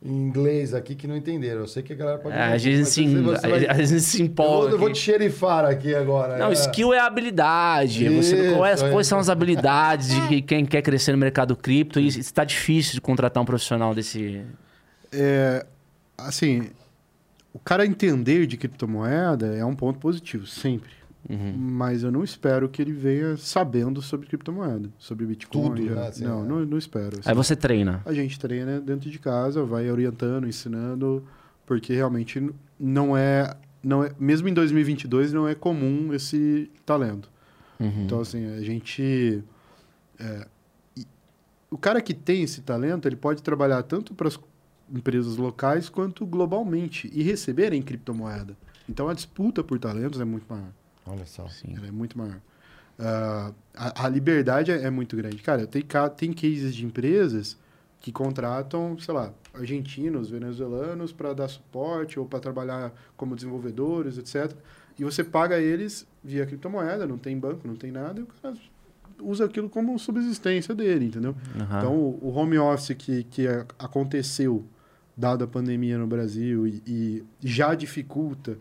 em 0.04 0.12
inglês 0.12 0.74
aqui 0.74 0.96
que 0.96 1.08
não 1.08 1.16
entenderam. 1.16 1.62
Eu 1.62 1.68
sei 1.68 1.84
que 1.84 1.94
a 1.94 1.96
galera 1.96 2.18
pode... 2.18 2.36
É, 2.36 2.42
a 2.52 2.58
gente 2.58 2.86
se, 2.86 3.06
você 3.22 3.48
vai- 3.48 3.68
a 3.68 3.74
gente 3.84 4.02
se 4.02 4.22
Eu 4.22 4.26
empolga. 4.26 4.62
vou, 4.62 4.70
eu 4.72 4.78
vou 4.78 4.92
te 4.92 5.00
xerifar 5.00 5.66
aqui 5.66 5.94
agora. 5.96 6.38
Não, 6.38 6.50
é. 6.50 6.54
skill 6.54 6.94
é 6.94 7.00
habilidade. 7.00 8.10
Você, 8.10 8.48
Isso, 8.48 8.58
quais, 8.58 8.82
é. 8.82 8.92
quais 8.92 9.08
são 9.08 9.20
as 9.20 9.30
habilidades 9.30 10.10
de 10.30 10.42
quem 10.44 10.66
quer 10.66 10.82
crescer 10.82 11.12
no 11.12 11.18
mercado 11.18 11.56
cripto? 11.56 12.00
E 12.00 12.08
está 12.08 12.44
difícil 12.44 12.94
de 12.94 13.02
contratar 13.02 13.42
um 13.42 13.46
profissional 13.46 13.96
desse. 13.96 14.44
É, 15.12 15.66
assim, 16.18 16.70
o 17.54 17.60
cara 17.60 17.86
entender 17.86 18.48
de 18.48 18.58
criptomoeda 18.58 19.56
é 19.56 19.64
um 19.64 19.76
ponto 19.76 20.00
positivo, 20.00 20.48
sempre. 20.48 21.03
Uhum. 21.30 21.54
Mas 21.58 22.04
eu 22.04 22.12
não 22.12 22.24
espero 22.24 22.68
que 22.68 22.82
ele 22.82 22.92
venha 22.92 23.38
sabendo 23.38 24.02
sobre 24.02 24.28
criptomoeda, 24.28 24.90
sobre 24.98 25.26
Bitcoin. 25.26 25.70
Tudo, 25.70 25.86
já. 25.86 25.96
né, 25.96 26.08
assim, 26.08 26.24
não, 26.26 26.44
é. 26.44 26.48
não, 26.48 26.66
não 26.66 26.78
espero. 26.78 27.20
assim. 27.20 27.30
Aí 27.30 27.36
você 27.36 27.56
treina. 27.56 28.02
A 28.06 28.14
gente 28.14 28.38
treina 28.40 28.82
dentro 28.82 29.10
de 29.10 29.20
casa, 29.20 29.64
vai 29.64 29.90
orientando, 29.90 30.48
ensinando, 30.48 31.24
porque 31.66 31.94
realmente 31.94 32.52
não 32.78 33.16
é, 33.16 33.56
não 33.82 34.04
é, 34.04 34.12
mesmo 34.20 34.50
em 34.50 34.54
2022 34.54 35.32
não 35.32 35.48
é 35.48 35.56
comum 35.56 36.14
esse 36.14 36.70
talento. 36.86 37.30
Uhum. 37.80 38.04
Então 38.06 38.20
assim 38.20 38.46
a 38.54 38.62
gente, 38.62 39.42
é, 40.20 40.48
o 41.72 41.78
cara 41.78 42.02
que 42.02 42.14
tem 42.14 42.44
esse 42.44 42.62
talento 42.62 43.08
ele 43.08 43.16
pode 43.16 43.42
trabalhar 43.42 43.82
tanto 43.84 44.14
para 44.14 44.28
as 44.28 44.38
empresas 44.94 45.38
locais 45.38 45.88
quanto 45.88 46.26
globalmente 46.26 47.10
e 47.14 47.24
receber 47.24 47.72
em 47.72 47.82
criptomoeda. 47.82 48.58
Então 48.90 49.08
a 49.08 49.14
disputa 49.14 49.64
por 49.64 49.80
talentos 49.80 50.20
é 50.20 50.26
muito 50.26 50.46
maior. 50.50 50.72
Olha 51.06 51.26
só. 51.26 51.48
Sim. 51.48 51.76
Ela 51.76 51.88
é 51.88 51.92
muito 51.92 52.18
maior. 52.18 52.40
Ah, 53.00 53.52
a, 53.76 54.06
a 54.06 54.10
liberdade 54.10 54.72
é, 54.72 54.84
é 54.84 54.90
muito 54.90 55.16
grande. 55.16 55.38
Cara, 55.38 55.66
tem, 55.66 55.84
tem 56.16 56.34
cases 56.34 56.76
de 56.76 56.86
empresas 56.86 57.58
que 58.00 58.12
contratam, 58.12 58.98
sei 59.00 59.14
lá, 59.14 59.34
argentinos, 59.54 60.30
venezuelanos 60.30 61.14
para 61.14 61.34
dar 61.34 61.48
suporte 61.48 62.20
ou 62.20 62.26
para 62.26 62.40
trabalhar 62.40 62.94
como 63.16 63.36
desenvolvedores, 63.36 64.18
etc. 64.18 64.56
E 65.00 65.04
você 65.04 65.24
paga 65.24 65.60
eles 65.60 66.06
via 66.24 66.46
criptomoeda, 66.46 67.08
não 67.08 67.18
tem 67.18 67.38
banco, 67.38 67.68
não 67.68 67.76
tem 67.76 67.92
nada, 67.92 68.20
e 68.20 68.24
o 68.24 68.28
cara 68.42 68.56
usa 69.20 69.46
aquilo 69.46 69.70
como 69.70 69.98
subsistência 69.98 70.76
dele, 70.76 71.06
entendeu? 71.06 71.36
Aham. 71.56 71.78
Então, 71.78 71.96
o 71.96 72.20
o 72.24 72.30
home 72.36 72.58
office 72.58 72.96
que, 72.96 73.24
que 73.24 73.48
aconteceu, 73.80 74.66
dado 75.16 75.46
a 75.46 75.48
pandemia 75.48 75.98
no 75.98 76.06
Brasil, 76.06 76.68
e, 76.68 76.84
e 76.86 77.24
já 77.42 77.74
dificulta 77.74 78.58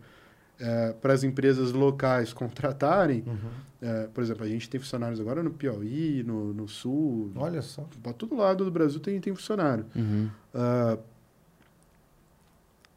para 1.00 1.12
as 1.12 1.24
empresas 1.24 1.72
locais 1.72 2.32
contratarem, 2.34 3.24
Uhum. 3.26 3.36
eh, 3.82 4.08
por 4.14 4.22
exemplo, 4.22 4.44
a 4.44 4.48
gente 4.48 4.68
tem 4.70 4.80
funcionários 4.80 5.18
agora 5.20 5.42
no 5.42 5.50
Piauí, 5.50 6.22
no, 6.26 6.52
no 6.54 6.68
Sul, 6.68 7.32
Olha 7.36 7.60
só. 7.62 7.84
para 8.02 8.12
todo 8.12 8.36
lado 8.36 8.64
do 8.64 8.70
Brasil 8.70 9.00
tem, 9.00 9.20
tem 9.20 9.34
funcionário. 9.34 9.84
Uhum. 9.96 10.28
Ah, 10.54 10.98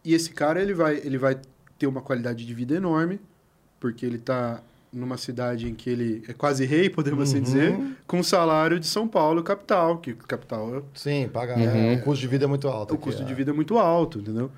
e 0.04 0.14
esse 0.14 0.32
cara 0.32 0.62
ele 0.62 0.74
vai, 0.74 0.98
ele 0.98 1.18
vai 1.18 1.40
ter 1.80 1.88
uma 1.88 2.02
qualidade 2.02 2.46
de 2.46 2.54
vida 2.54 2.76
enorme, 2.76 3.20
porque 3.80 4.06
ele 4.06 4.18
está 4.18 4.62
numa 4.94 5.18
cidade 5.18 5.68
em 5.70 5.74
que 5.76 5.90
ele 5.90 6.24
é 6.28 6.34
quase 6.34 6.64
rei, 6.66 6.90
podemos 6.90 7.24
assim 7.24 7.38
Uhum. 7.40 7.44
dizer, 7.44 7.78
com 8.08 8.20
o 8.20 8.24
salário 8.24 8.80
de 8.80 8.88
São 8.88 9.08
Paulo, 9.08 9.44
capital, 9.44 9.98
que 9.98 10.14
capital 10.14 10.78
é 10.78 10.82
Sim, 10.94 11.28
paga. 11.28 11.56
Uhum. 11.58 11.62
é, 11.64 11.96
o 11.96 12.02
custo 12.04 12.22
de 12.22 12.28
vida 12.28 12.46
é 12.46 12.48
muito 12.48 12.68
alto. 12.68 12.92
o 12.92 12.96
aqui, 12.96 13.04
custo 13.04 13.24
é. 13.24 13.26
de 13.26 13.34
vida 13.34 13.52
é 13.52 13.54
muito 13.54 13.78
alto, 13.78 14.20
entendeu? 14.20 14.50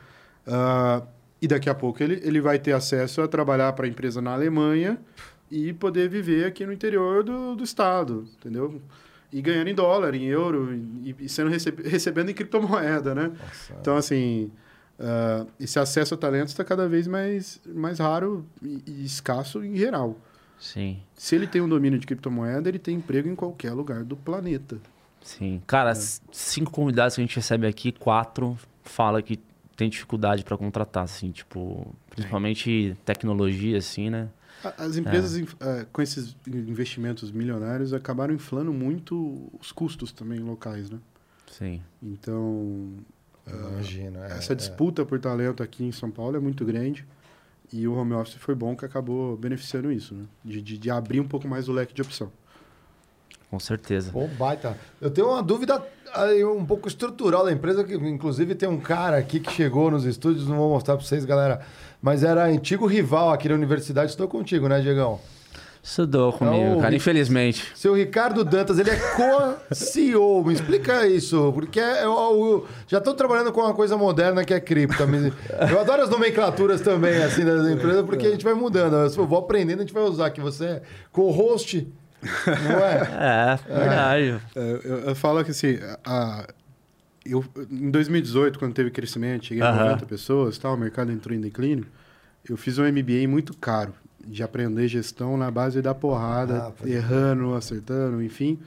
Ah, 0.46 1.02
e 1.42 1.48
daqui 1.48 1.70
a 1.70 1.76
pouco 1.76 2.02
ele, 2.02 2.20
ele 2.24 2.42
vai 2.42 2.58
ter 2.60 2.72
acesso 2.74 3.22
a 3.22 3.28
trabalhar 3.28 3.74
para 3.74 3.86
a 3.86 3.90
empresa 3.90 4.22
na 4.22 4.34
Alemanha 4.34 4.98
e 5.52 5.72
poder 5.74 6.10
viver 6.10 6.46
aqui 6.46 6.66
no 6.66 6.74
interior 6.74 7.24
do, 7.24 7.56
do 7.56 7.64
estado, 7.64 8.28
entendeu? 8.38 8.82
E 9.32 9.42
ganhando 9.42 9.70
em 9.70 9.76
dólar, 9.76 10.16
em 10.16 10.26
euro, 10.26 10.74
e, 11.04 11.16
e 11.20 11.30
sendo 11.30 11.50
receb- 11.50 11.82
recebendo 11.88 12.30
em 12.30 12.34
criptomoeda, 12.34 13.14
né? 13.14 13.28
Nossa, 13.30 13.74
Então, 13.80 13.98
assim, 13.98 14.50
ah, 15.00 15.46
esse 15.60 15.78
acesso 15.78 16.14
a 16.14 16.18
talentos 16.18 16.52
está 16.54 16.64
cada 16.64 16.88
vez 16.88 17.08
mais, 17.08 17.62
mais 17.66 18.00
raro 18.00 18.46
e, 18.64 18.82
e 18.88 19.06
escasso 19.06 19.64
em 19.64 19.76
geral. 19.76 20.18
Sim, 20.60 21.00
Se 21.14 21.36
ele 21.36 21.46
tem 21.46 21.62
um 21.62 21.70
domínio 21.70 22.00
de 22.00 22.08
criptomoeda, 22.08 22.68
ele 22.68 22.80
tem 22.80 22.96
emprego 22.96 23.30
em 23.30 23.36
qualquer 23.36 23.74
lugar 23.74 24.04
do 24.04 24.16
planeta. 24.18 24.78
sim. 25.22 25.58
É. 25.58 25.62
Cara, 25.68 25.92
s- 25.92 26.20
cinco 26.32 26.72
convidados 26.72 27.14
que 27.16 27.22
a 27.22 27.24
gente 27.26 27.36
recebe 27.36 27.68
aqui, 27.68 27.92
quatro 27.92 28.58
fala 28.84 29.22
que 29.22 29.40
tem 29.78 29.88
dificuldade 29.90 30.44
para 30.44 30.58
contratar, 30.58 31.04
assim, 31.04 31.32
tipo, 31.32 31.96
principalmente 32.10 32.98
tecnologia, 33.06 33.78
assim, 33.78 34.10
né? 34.10 34.28
As 34.76 34.98
empresas 34.98 35.40
eh, 35.60 35.86
com 35.94 36.02
esses 36.02 36.36
investimentos 36.48 37.32
milionários 37.32 37.94
acabaram 37.94 38.34
inflando 38.34 38.74
muito 38.74 39.52
os 39.62 39.72
custos 39.72 40.12
também 40.12 40.40
locais, 40.40 40.90
né? 40.90 40.98
Sim. 41.52 41.80
Então, 42.02 42.96
Imagino. 43.48 44.18
é, 44.24 44.32
essa 44.32 44.54
é. 44.54 44.56
disputa 44.56 45.06
por 45.06 45.20
talento 45.20 45.62
aqui 45.62 45.86
em 45.86 45.92
São 45.92 46.10
Paulo 46.10 46.36
é 46.36 46.40
muito 46.40 46.66
grande 46.66 47.06
e 47.72 47.88
o 47.88 47.94
home 47.94 48.14
office 48.14 48.34
foi 48.36 48.56
bom 48.56 48.76
que 48.76 48.84
acabou 48.84 49.38
beneficiando 49.38 49.92
isso, 49.92 50.16
né? 50.16 50.26
De, 50.44 50.60
de, 50.60 50.78
de 50.80 50.90
abrir 50.90 51.20
um 51.20 51.28
pouco 51.28 51.48
mais 51.48 51.70
o 51.70 51.72
leque 51.72 51.94
de 51.94 52.02
opção. 52.02 52.32
Com 53.50 53.60
certeza. 53.60 54.12
Pô, 54.12 54.28
baita. 54.38 54.78
Eu 55.00 55.10
tenho 55.10 55.30
uma 55.30 55.42
dúvida 55.42 55.82
um 56.58 56.66
pouco 56.66 56.88
estrutural 56.88 57.46
da 57.46 57.52
empresa, 57.52 57.84
que 57.84 57.94
inclusive 57.96 58.56
tem 58.56 58.68
um 58.68 58.80
cara 58.80 59.18
aqui 59.18 59.40
que 59.40 59.52
chegou 59.52 59.90
nos 59.92 60.04
estúdios, 60.06 60.48
não 60.48 60.58
vou 60.58 60.70
mostrar 60.72 60.96
para 60.98 61.06
vocês, 61.06 61.24
galera, 61.26 61.62
mas 62.02 62.24
era 62.24 62.46
antigo 62.46 62.86
rival 62.86 63.32
aqui 63.32 63.48
na 63.48 63.56
universidade. 63.56 64.12
Estou 64.12 64.28
contigo, 64.28 64.68
né, 64.68 64.82
Diegão? 64.82 65.20
Estudou 65.82 66.34
comigo, 66.34 66.56
Então, 66.72 66.82
cara, 66.82 66.94
infelizmente. 66.96 67.72
Seu 67.74 67.94
Ricardo 67.94 68.44
Dantas, 68.44 68.78
ele 68.78 68.90
é 68.90 68.96
co-CEO. 69.16 70.44
Me 70.44 70.54
explica 70.54 71.08
isso, 71.08 71.52
porque 71.54 71.80
é, 71.80 72.06
o- 72.06 72.58
o- 72.58 72.66
já 72.88 72.98
estou 72.98 73.14
trabalhando 73.14 73.54
com 73.54 73.62
uma 73.62 73.74
coisa 73.74 73.96
moderna 73.96 74.44
que 74.44 74.54
é 74.54 74.60
cripto. 74.60 75.02
Eu 75.72 75.80
adoro 75.80 76.02
as 76.02 76.10
nomenclaturas 76.10 76.82
também, 76.82 77.24
assim, 77.24 77.46
das 77.46 77.66
empresas, 77.70 78.04
porque 78.06 78.28
a 78.28 78.32
gente 78.32 78.44
vai 78.44 78.54
mudando. 78.54 78.96
Eu 78.96 79.26
vou 79.26 79.40
aprendendo, 79.40 79.80
a 79.80 79.84
gente 79.84 79.94
vai 79.94 80.04
usar 80.04 80.30
que 80.32 80.42
você 80.42 80.66
é 80.66 80.82
co-host, 81.12 81.88
não 82.64 82.80
é? 82.86 83.60
É, 83.68 83.74
verdade. 83.80 84.42
É, 84.56 84.72
Eu, 84.84 84.98
eu 85.10 85.16
falo 85.16 85.44
que 85.44 85.52
assim, 85.52 85.78
a, 86.06 86.48
eu, 87.26 87.44
em 87.70 87.92
2018, 87.92 88.58
quando 88.60 88.74
teve 88.74 88.90
crescimento, 88.92 89.46
cheguei 89.46 89.64
a 89.64 89.70
Aham. 89.70 89.86
90 89.86 90.06
pessoas, 90.06 90.58
tal, 90.58 90.74
o 90.76 90.78
mercado 90.78 91.12
entrou 91.12 91.36
em 91.36 91.42
declínio, 91.42 91.86
eu 92.50 92.56
fiz 92.58 92.78
um 92.78 92.84
MBA 92.86 93.28
muito 93.28 93.56
caro 93.58 93.94
de 94.26 94.42
aprender 94.44 94.88
gestão 94.88 95.38
na 95.38 95.50
base 95.52 95.82
da 95.82 95.94
porrada, 95.94 96.74
Ah, 96.82 96.88
errando, 96.88 97.54
acertando, 97.54 98.22
enfim. 98.22 98.60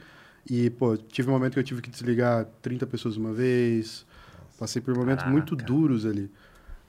E, 0.49 0.69
pô, 0.71 0.97
tive 0.97 1.29
um 1.29 1.33
momento 1.33 1.53
que 1.53 1.59
eu 1.59 1.63
tive 1.63 1.81
que 1.81 1.89
desligar 1.89 2.45
30 2.61 2.87
pessoas 2.87 3.15
uma 3.17 3.31
vez, 3.31 4.05
passei 4.57 4.81
por 4.81 4.95
momentos 4.95 5.25
muito 5.25 5.55
Caraca. 5.55 5.65
duros 5.73 6.05
ali. 6.05 6.31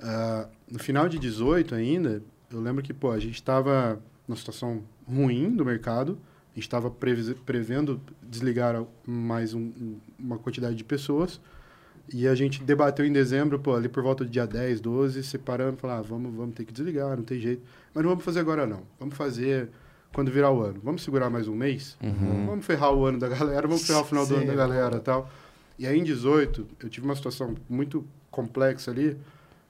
Ah, 0.01 0.47
no 0.71 0.79
final 0.79 1.09
de 1.09 1.19
18 1.19 1.75
ainda, 1.75 2.23
eu 2.51 2.61
lembro 2.61 2.83
que, 2.83 2.93
pô, 2.95 3.11
a 3.11 3.19
gente 3.19 3.35
estava 3.35 3.99
numa 4.27 4.37
situação 4.37 4.83
ruim 5.07 5.51
do 5.55 5.65
mercado, 5.65 6.19
a 6.53 6.55
gente 6.55 6.65
estava 6.65 6.91
prevendo 6.91 8.01
desligar 8.23 8.85
mais 9.07 9.55
um- 9.55 9.61
um- 9.61 9.97
uma 10.19 10.39
quantidade 10.39 10.75
de 10.77 10.85
pessoas. 10.85 11.41
E 12.13 12.27
a 12.29 12.35
gente 12.35 12.63
debateu 12.63 13.07
em 13.07 13.13
dezembro, 13.13 13.59
pô, 13.59 13.75
ali 13.75 13.89
por 13.89 14.03
volta 14.03 14.25
do 14.25 14.31
dia 14.31 14.47
10, 14.47 14.81
12, 14.81 15.23
separando, 15.23 15.77
falar, 15.79 15.99
ah, 15.99 16.03
vamos, 16.03 16.35
vamos 16.35 16.55
ter 16.55 16.65
que 16.65 16.73
desligar, 16.73 17.17
não 17.17 17.25
tem 17.25 17.41
jeito. 17.41 17.63
Mas 17.95 18.03
não 18.03 18.11
vamos 18.11 18.25
fazer 18.25 18.41
agora, 18.41 18.67
não. 18.67 18.83
Vamos 18.99 19.15
fazer 19.17 19.71
quando 20.13 20.31
virar 20.31 20.51
o 20.51 20.61
ano. 20.61 20.79
Vamos 20.83 21.03
segurar 21.03 21.31
mais 21.31 21.49
um 21.49 21.55
mês? 21.55 21.97
Vamos 22.47 22.67
ferrar 22.67 22.93
o 22.93 23.07
ano 23.07 23.19
da 23.19 23.29
galera, 23.29 23.67
vamos 23.67 23.87
ferrar 23.87 24.03
o 24.03 24.05
final 24.05 24.27
do 24.27 24.35
Sim, 24.35 24.41
ano 24.43 24.47
da 24.49 24.55
galera 24.55 24.97
e 24.97 25.01
tal. 25.01 25.31
E 25.79 25.87
aí, 25.87 25.99
em 25.99 26.05
18, 26.05 26.67
eu 26.83 26.89
tive 26.91 27.07
uma 27.07 27.15
situação 27.17 27.55
muito 27.69 28.05
complexa 28.31 28.91
ali. 28.91 29.17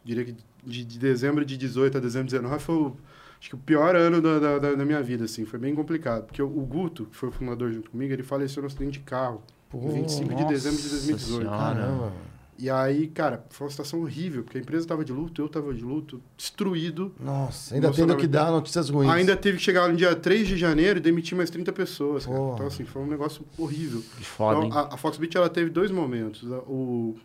Diria 0.04 0.24
que 0.24 0.34
de, 0.64 0.84
de 0.84 0.98
dezembro 0.98 1.44
de 1.44 1.56
18 1.56 1.98
a 1.98 2.00
dezembro 2.00 2.26
de 2.28 2.34
19 2.34 2.60
foi 2.62 2.74
o, 2.74 2.96
acho 3.42 3.48
que 3.48 3.54
o 3.56 3.58
pior 3.58 3.96
ano 3.96 4.22
da, 4.22 4.38
da, 4.38 4.58
da- 4.76 4.84
minha 4.84 5.02
vida, 5.02 5.24
assim. 5.24 5.44
Foi 5.44 5.58
bem 5.58 5.74
complicado. 5.74 6.26
Porque 6.26 6.40
o, 6.40 6.48
Guto, 6.48 7.06
que 7.06 7.16
foi 7.16 7.28
o 7.28 7.32
fundador 7.32 7.72
junto 7.72 7.90
comigo, 7.90 8.12
ele 8.12 8.22
faleceu 8.22 8.62
no 8.62 8.68
acidente 8.68 8.92
de 8.92 9.00
carro. 9.00 9.42
Pô, 9.68 9.78
em 9.78 9.94
25 10.02 10.32
de 10.36 10.44
dezembro 10.44 10.80
de 10.80 10.88
2018. 10.88 11.42
Senhora. 11.42 11.58
Caramba. 11.58 12.12
E 12.58 12.70
aí, 12.70 13.08
cara, 13.08 13.44
foi 13.50 13.64
uma 13.66 13.70
situação 13.70 14.00
horrível, 14.02 14.44
porque 14.44 14.58
a 14.58 14.60
empresa 14.60 14.84
estava 14.84 15.04
de 15.04 15.12
luto, 15.12 15.42
eu 15.42 15.46
estava 15.46 15.74
de 15.74 15.82
luto, 15.82 16.22
destruído. 16.36 17.12
Nossa, 17.18 17.74
ainda 17.74 17.90
tendo 17.90 18.16
que 18.16 18.28
dar 18.28 18.52
notícias 18.52 18.88
ruins. 18.88 19.10
Ainda 19.10 19.34
teve 19.34 19.56
que 19.58 19.64
chegar 19.64 19.88
no 19.88 19.96
dia 19.96 20.14
3 20.14 20.46
de 20.46 20.56
janeiro 20.56 21.00
e 21.00 21.02
demitir 21.02 21.36
mais 21.36 21.50
30 21.50 21.72
pessoas, 21.72 22.24
cara. 22.26 22.38
Então, 22.54 22.66
assim, 22.66 22.84
foi 22.84 23.02
um 23.02 23.06
negócio 23.06 23.44
horrível. 23.58 24.00
Que 24.16 24.24
foda? 24.24 24.64
Então, 24.66 24.78
a, 24.78 24.94
a 24.94 24.96
Foxbit, 24.96 25.36
ela 25.36 25.48
teve 25.48 25.70
dois 25.70 25.90
momentos. 25.90 26.44
O 26.68 27.16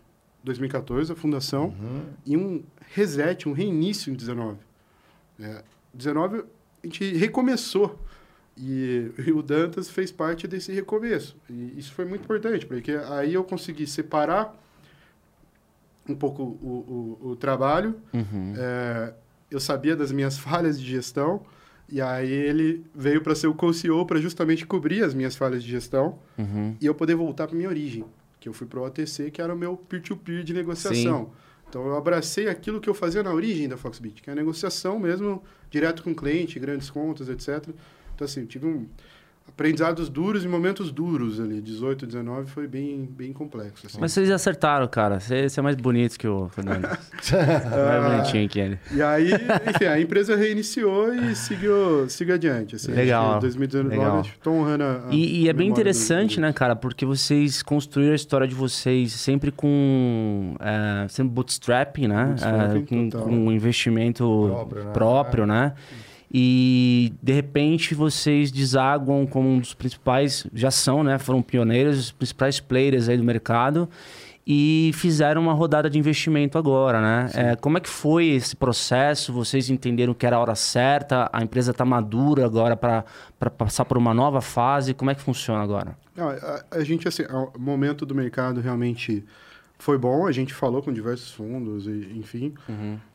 2014, 0.43 1.11
a 1.11 1.15
fundação, 1.15 1.65
Uhum. 1.79 2.01
e 2.25 2.35
um 2.37 2.63
reset, 2.95 3.47
um 3.47 3.53
reinício 3.53 4.11
em 4.11 4.15
19. 4.15 4.57
É, 5.39 5.63
19, 5.93 6.39
a 6.83 6.87
gente 6.87 7.13
recomeçou. 7.15 7.99
E, 8.59 9.11
e 9.27 9.31
o 9.31 9.43
Dantas 9.43 9.87
fez 9.89 10.11
parte 10.11 10.47
desse 10.47 10.71
recomeço. 10.71 11.37
E 11.49 11.73
isso 11.77 11.93
foi 11.93 12.05
muito 12.05 12.23
importante, 12.23 12.65
porque 12.65 12.91
aí 13.09 13.33
eu 13.35 13.43
consegui 13.43 13.85
separar 13.85 14.55
um 16.09 16.15
pouco 16.15 16.41
o, 16.41 17.17
o, 17.21 17.29
o 17.31 17.35
trabalho. 17.35 17.95
Uhum. 18.13 18.53
É, 18.57 19.13
eu 19.51 19.59
sabia 19.59 19.95
das 19.95 20.11
minhas 20.11 20.37
falhas 20.39 20.79
de 20.79 20.85
gestão. 20.85 21.41
E 21.89 22.01
aí 22.01 22.29
ele 22.31 22.83
veio 22.93 23.21
para 23.21 23.33
ser 23.33 23.47
o 23.47 23.53
co-CEO 23.53 24.05
para 24.05 24.19
justamente 24.19 24.65
cobrir 24.65 25.03
as 25.03 25.13
minhas 25.13 25.35
falhas 25.37 25.63
de 25.63 25.69
gestão 25.69 26.19
Uhum. 26.37 26.75
e 26.81 26.85
eu 26.85 26.93
poder 26.93 27.15
voltar 27.15 27.47
para 27.47 27.55
minha 27.55 27.69
origem, 27.69 28.03
que 28.41 28.49
eu 28.49 28.53
fui 28.53 28.67
para 28.67 28.79
o 28.79 28.83
OTC, 28.85 29.31
que 29.31 29.41
era 29.41 29.53
o 29.53 29.57
meu 29.57 29.77
peer-to-peer 29.77 30.43
de 30.43 30.53
negociação. 30.53 31.31
Então 31.69 31.85
eu 31.85 31.95
abracei 31.95 32.47
aquilo 32.47 32.79
que 32.79 32.89
eu 32.89 32.93
fazia 32.93 33.21
na 33.21 33.33
origem 33.33 33.67
da 33.67 33.77
Foxbit, 33.77 34.21
que 34.21 34.29
é 34.29 34.33
a 34.33 34.35
negociação 34.35 34.99
mesmo, 34.99 35.43
direto 35.69 36.03
com 36.03 36.11
o 36.11 36.15
cliente, 36.15 36.59
grandes 36.59 36.89
contas, 36.89 37.29
etc. 37.29 37.69
Então 38.15 38.25
assim, 38.25 38.45
tive 38.45 38.65
um 38.65 38.87
aprendizados 39.47 40.09
duros 40.09 40.43
e 40.45 40.47
momentos 40.47 40.91
duros 40.91 41.39
ali, 41.39 41.61
18, 41.61 42.05
19 42.05 42.49
foi 42.49 42.67
bem 42.67 43.09
bem 43.09 43.33
complexo 43.33 43.87
assim. 43.87 43.97
Mas 43.99 44.11
vocês 44.11 44.29
acertaram, 44.29 44.87
cara. 44.87 45.19
Você, 45.19 45.49
você 45.49 45.59
é 45.59 45.63
mais 45.63 45.75
bonito 45.75 46.17
que 46.17 46.27
o 46.27 46.47
Fernando. 46.49 46.85
Ah, 46.85 46.97
mais 47.99 48.11
bonitinho 48.21 48.47
que 48.49 48.59
ele. 48.59 48.79
E 48.91 49.01
aí, 49.01 49.31
enfim, 49.33 49.85
a 49.85 49.99
empresa 49.99 50.35
reiniciou 50.35 51.13
e 51.13 51.35
seguiu, 51.35 52.07
seguiu 52.09 52.35
adiante. 52.35 52.75
Assim, 52.75 52.91
Legal, 52.91 53.25
Acho 53.25 53.35
que 53.35 53.41
2019, 53.41 53.97
legal. 53.97 54.21
estou 54.21 54.53
honrando 54.53 54.83
a, 54.83 55.07
a 55.09 55.13
E, 55.13 55.43
e 55.43 55.49
é 55.49 55.53
bem 55.53 55.67
interessante, 55.69 56.39
né, 56.39 56.53
cara? 56.53 56.75
Porque 56.75 57.05
vocês 57.05 57.63
construíram 57.63 58.13
a 58.13 58.15
história 58.15 58.47
de 58.47 58.55
vocês 58.55 59.11
sempre 59.13 59.51
com... 59.51 60.55
É, 60.59 61.07
sempre 61.09 61.33
bootstrapping, 61.33 62.07
né? 62.07 62.25
Bootstrapping 62.25 63.07
É, 63.07 63.11
com, 63.11 63.23
com 63.23 63.31
um 63.47 63.51
investimento 63.51 64.47
Próprio, 64.47 64.83
né? 64.83 64.91
próprio, 64.91 65.45
né? 65.45 65.73
E, 66.31 67.13
de 67.21 67.31
repente, 67.33 67.95
vocês 67.95 68.51
desaguam 68.51 69.25
como 69.25 69.49
um 69.49 69.59
dos 69.59 69.73
principais... 69.73 70.45
Já 70.53 70.69
são, 70.71 71.03
né? 71.03 71.17
Foram 71.17 71.41
pioneiros, 71.41 71.97
os 71.97 72.11
principais 72.11 72.59
players 72.59 73.07
aí 73.07 73.17
do 73.17 73.23
mercado. 73.23 73.89
E 74.49 74.91
fizeram 74.93 75.41
uma 75.41 75.53
rodada 75.53 75.89
de 75.89 75.99
investimento 75.99 76.57
agora, 76.57 77.01
né? 77.01 77.29
É, 77.33 77.55
como 77.57 77.77
é 77.77 77.81
que 77.81 77.89
foi 77.89 78.27
esse 78.27 78.55
processo? 78.55 79.33
Vocês 79.33 79.69
entenderam 79.69 80.13
que 80.13 80.25
era 80.25 80.37
a 80.37 80.39
hora 80.39 80.55
certa? 80.55 81.29
A 81.33 81.43
empresa 81.43 81.71
está 81.71 81.83
madura 81.83 82.45
agora 82.45 82.77
para 82.77 83.03
passar 83.57 83.83
por 83.83 83.97
uma 83.97 84.13
nova 84.13 84.39
fase? 84.39 84.93
Como 84.93 85.11
é 85.11 85.15
que 85.15 85.21
funciona 85.21 85.61
agora? 85.61 85.97
Não, 86.15 86.29
a, 86.29 86.63
a 86.71 86.83
gente, 86.83 87.09
assim, 87.09 87.23
o 87.23 87.59
momento 87.59 88.05
do 88.05 88.15
mercado 88.15 88.61
realmente 88.61 89.25
foi 89.77 89.97
bom. 89.97 90.25
A 90.25 90.31
gente 90.31 90.53
falou 90.53 90.81
com 90.81 90.93
diversos 90.93 91.31
fundos, 91.31 91.85
e, 91.85 92.13
enfim. 92.15 92.53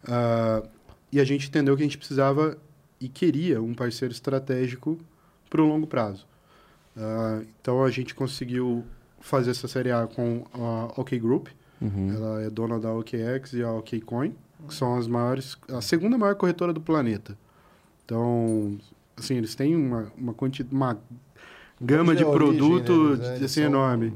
Ah, 0.07 0.63
e 1.11 1.19
a 1.19 1.25
gente 1.25 1.49
entendeu 1.49 1.75
que 1.77 1.83
a 1.83 1.87
gente 1.87 1.97
precisava 1.97 2.59
e 3.03 3.09
queria 3.09 3.61
um 3.61 3.75
parceiro 3.75 4.13
estratégico 4.15 4.97
para 5.51 5.61
o 5.61 5.67
longo 5.67 5.87
prazo. 5.87 6.25
Ah, 6.97 7.43
então, 7.61 7.83
a 7.85 7.91
gente 7.91 8.15
conseguiu 8.15 8.85
fazer 9.21 9.51
essa 9.51 9.67
série 9.67 9.91
A 9.91 10.07
com 10.07 10.45
a 10.55 11.01
OK 11.01 11.19
Group. 11.19 11.49
Uhum. 11.81 12.15
Ela 12.15 12.43
é 12.43 12.51
dona 12.51 12.79
da 12.79 12.93
OKX 12.93 13.55
e 13.55 13.63
a 13.63 13.73
OKCoin, 13.73 14.35
que 14.69 14.75
são 14.75 14.97
as 14.97 15.09
maiores, 15.09 15.57
a 15.69 15.81
segunda 15.81 16.17
maior 16.17 16.37
corretora 16.37 16.73
do 16.73 16.81
planeta. 16.81 17.37
Então, 18.05 18.79
assim, 19.17 19.37
eles 19.37 19.55
têm 19.57 19.75
uma, 19.75 20.13
uma, 20.17 20.33
quanti, 20.33 20.65
uma 20.71 20.97
gama 21.81 22.15
de 22.15 22.23
a 22.23 22.29
origem 22.29 22.57
produto 22.57 23.17
né? 23.17 23.35
Assim, 23.37 23.49
são- 23.49 23.65
enorme. 23.65 24.15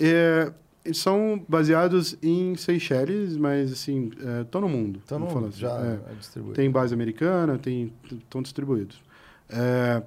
É, 0.00 0.50
são 0.92 1.42
baseados 1.48 2.16
em 2.22 2.54
Seychelles, 2.56 3.36
mas 3.36 3.72
assim, 3.72 4.10
estão 4.42 4.60
no 4.60 4.68
mundo. 4.68 5.00
Então 5.04 5.18
vamos 5.18 5.34
não, 5.34 5.40
falar 5.40 5.50
assim. 5.50 5.60
já 5.60 6.00
É. 6.08 6.12
é 6.12 6.14
distribuído. 6.14 6.54
Tem 6.56 6.70
base 6.70 6.92
americana, 6.92 7.58
estão 8.10 8.42
distribuídos. 8.42 9.00
É, 9.48 10.02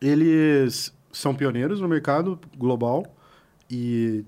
eles 0.00 0.92
são 1.12 1.34
pioneiros 1.34 1.80
no 1.80 1.88
mercado 1.88 2.38
global 2.56 3.04
e 3.70 4.24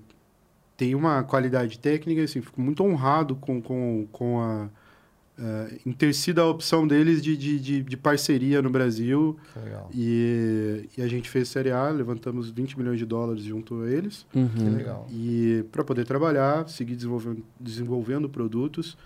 tem 0.77 0.93
uma 0.93 1.23
qualidade 1.23 1.79
técnica, 1.79 2.23
assim, 2.23 2.41
fico 2.41 2.59
muito 2.61 2.83
honrado 2.83 3.35
com, 3.35 3.61
com, 3.61 4.07
com 4.11 4.41
a, 4.41 4.69
uh, 5.39 5.79
em 5.85 5.91
ter 5.91 6.13
sido 6.13 6.39
a 6.39 6.49
opção 6.49 6.87
deles 6.87 7.21
de, 7.21 7.35
de, 7.35 7.59
de, 7.59 7.83
de 7.83 7.97
parceria 7.97 8.61
no 8.61 8.69
Brasil. 8.69 9.37
Legal. 9.55 9.89
E, 9.93 10.89
e 10.97 11.01
a 11.01 11.07
gente 11.07 11.29
fez 11.29 11.49
Série 11.49 11.71
A, 11.71 11.89
levantamos 11.89 12.49
20 12.49 12.77
milhões 12.77 12.99
de 12.99 13.05
dólares 13.05 13.43
junto 13.43 13.81
a 13.81 13.89
eles. 13.89 14.25
Uhum. 14.33 14.47
Que 14.47 14.63
legal. 14.63 15.07
E 15.11 15.65
para 15.71 15.83
poder 15.83 16.05
trabalhar, 16.05 16.67
seguir 16.69 16.95
desenvolvendo, 16.95 17.43
desenvolvendo 17.59 18.29
produtos 18.29 18.97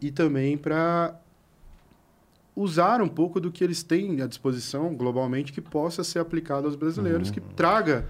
e 0.00 0.10
também 0.10 0.56
para 0.56 1.18
usar 2.56 3.02
um 3.02 3.08
pouco 3.08 3.40
do 3.40 3.50
que 3.50 3.64
eles 3.64 3.82
têm 3.82 4.22
à 4.22 4.26
disposição 4.26 4.94
globalmente 4.94 5.52
que 5.52 5.60
possa 5.60 6.04
ser 6.04 6.20
aplicado 6.20 6.66
aos 6.66 6.76
brasileiros, 6.76 7.30
que 7.30 7.40
traga 7.40 8.06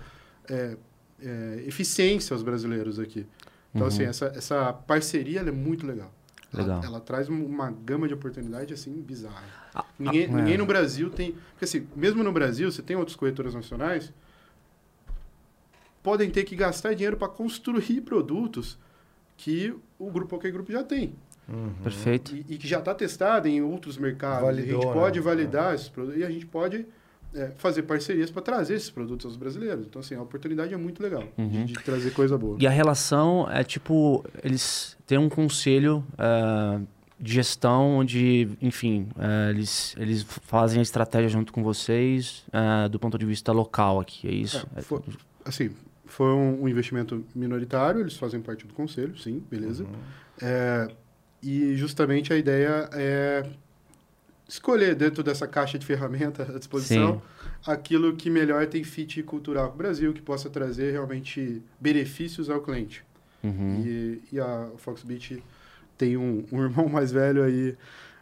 é, 0.49 0.77
é, 1.23 1.65
eficiência 1.67 2.35
aos 2.35 2.43
brasileiros 2.43 2.99
aqui. 2.99 3.27
Então, 3.75 3.89
assim, 3.89 4.05
essa, 4.05 4.27
essa 4.27 4.73
parceria 4.73 5.41
ela 5.41 5.49
é 5.49 5.53
muito 5.53 5.85
legal. 5.85 6.13
Legal. 6.55 6.78
Ela, 6.78 6.86
ela 6.86 7.01
traz 7.01 7.28
um- 7.28 7.44
uma 7.44 7.70
gama 7.70 8.09
de 8.09 8.14
oportunidade, 8.14 8.72
assim, 8.72 8.93
bizarra. 9.01 9.43
Ah, 9.74 9.85
ninguém, 9.98 10.26
ah, 10.26 10.28
é. 10.28 10.32
ninguém 10.32 10.59
no 10.59 10.66
Brasil 10.66 11.10
tem... 11.10 11.32
Porque, 11.51 11.64
assim, 11.64 11.86
mesmo 11.94 12.22
no 12.22 12.32
Brasil, 12.32 12.70
você 12.70 12.82
tem 12.82 12.97
outras 12.97 13.16
corretoras 13.16 13.55
nacionais 13.55 14.12
podem 16.05 16.31
ter 16.31 16.44
que 16.44 16.55
gastar 16.55 16.93
dinheiro 16.93 17.16
para 17.16 17.28
construir 17.28 18.02
produtos 18.02 18.78
que 19.39 19.74
o 19.98 20.10
grupo 20.10 20.36
OK 20.36 20.52
Group 20.52 20.68
já 20.70 20.85
tem. 20.85 21.14
Perfeito. 21.82 22.36
E, 22.36 22.44
e 22.51 22.59
que 22.59 22.68
já 22.68 22.78
está 22.78 22.94
testado 22.94 23.48
em 23.48 23.62
outros 23.62 23.97
mercados. 23.97 24.44
Validou, 24.44 24.81
a 24.81 24.82
gente 24.82 24.86
né? 24.86 25.01
pode 25.01 25.20
validar 25.20 25.74
esses 25.74 25.89
produtos 25.89 26.20
e 26.20 26.24
a 26.24 26.31
gente 26.31 26.47
pode 26.47 26.86
é, 27.35 27.51
fazer 27.56 27.82
parcerias 27.82 28.31
para 28.31 28.43
trazer 28.43 28.74
esses 28.74 28.90
produtos 28.90 29.27
aos 29.27 29.36
brasileiros. 29.36 29.86
Então, 29.86 30.01
assim, 30.01 30.15
a 30.15 30.23
oportunidade 30.23 30.73
é 30.73 30.77
muito 30.77 31.02
legal 31.02 31.24
de, 31.36 31.65
de 31.65 31.74
trazer 31.74 32.12
coisa 32.12 32.39
boa. 32.39 32.56
E 32.61 32.66
a 32.66 32.70
relação 32.70 33.48
é 33.51 33.65
tipo, 33.65 34.24
eles 34.43 34.97
têm 35.06 35.19
um 35.19 35.28
conselho 35.28 36.05
eh, 36.16 36.81
de 37.19 37.32
gestão 37.35 37.97
onde, 37.97 38.48
enfim, 38.62 39.09
eh, 39.19 39.51
eles, 39.51 39.94
eles 39.98 40.23
fazem 40.23 40.78
a 40.78 40.82
estratégia 40.82 41.28
junto 41.28 41.52
com 41.52 41.62
vocês 41.62 42.44
eh, 42.52 42.89
do 42.89 42.98
ponto 42.98 43.19
de 43.19 43.27
vista 43.27 43.52
local 43.52 44.01
aqui, 44.01 44.28
é 44.28 44.32
isso? 44.32 44.66
É, 44.77 44.82
foi- 44.82 45.01
assim, 45.44 45.70
foi 46.06 46.27
um, 46.32 46.62
um 46.62 46.69
investimento 46.69 47.24
minoritário, 47.35 48.01
eles 48.01 48.15
fazem 48.16 48.40
parte 48.40 48.66
do 48.66 48.74
conselho, 48.74 49.16
sim, 49.19 49.43
beleza. 49.51 49.85
É, 50.40 50.89
e 51.43 51.74
justamente 51.77 52.32
a 52.32 52.36
ideia 52.36 52.89
é 52.93 53.44
escolher 54.49 54.95
dentro 54.95 55.23
dessa 55.23 55.47
caixa 55.47 55.79
de 55.79 55.87
ferramenta 55.87 56.43
à 56.43 56.59
disposição 56.59 57.23
aquilo 57.66 58.15
que 58.15 58.29
melhor 58.29 58.66
tem 58.66 58.85
fit 58.85 59.23
cultural 59.23 59.69
com 59.69 59.75
o 59.75 59.79
Brasil, 59.79 60.12
que 60.12 60.21
possa 60.21 60.51
trazer 60.51 60.93
realmente 60.93 61.62
benefícios 61.81 62.51
ao 62.51 62.61
cliente. 62.61 63.05
Uhum. 63.43 63.83
E, 63.85 64.23
e 64.33 64.41
a 64.41 64.69
Foxbit 64.77 65.43
tem 65.97 66.16
um, 66.16 66.45
um 66.53 66.61
irmão 66.65 66.89
mais 66.89 67.11
velho 67.11 67.43
aí, 67.43 67.77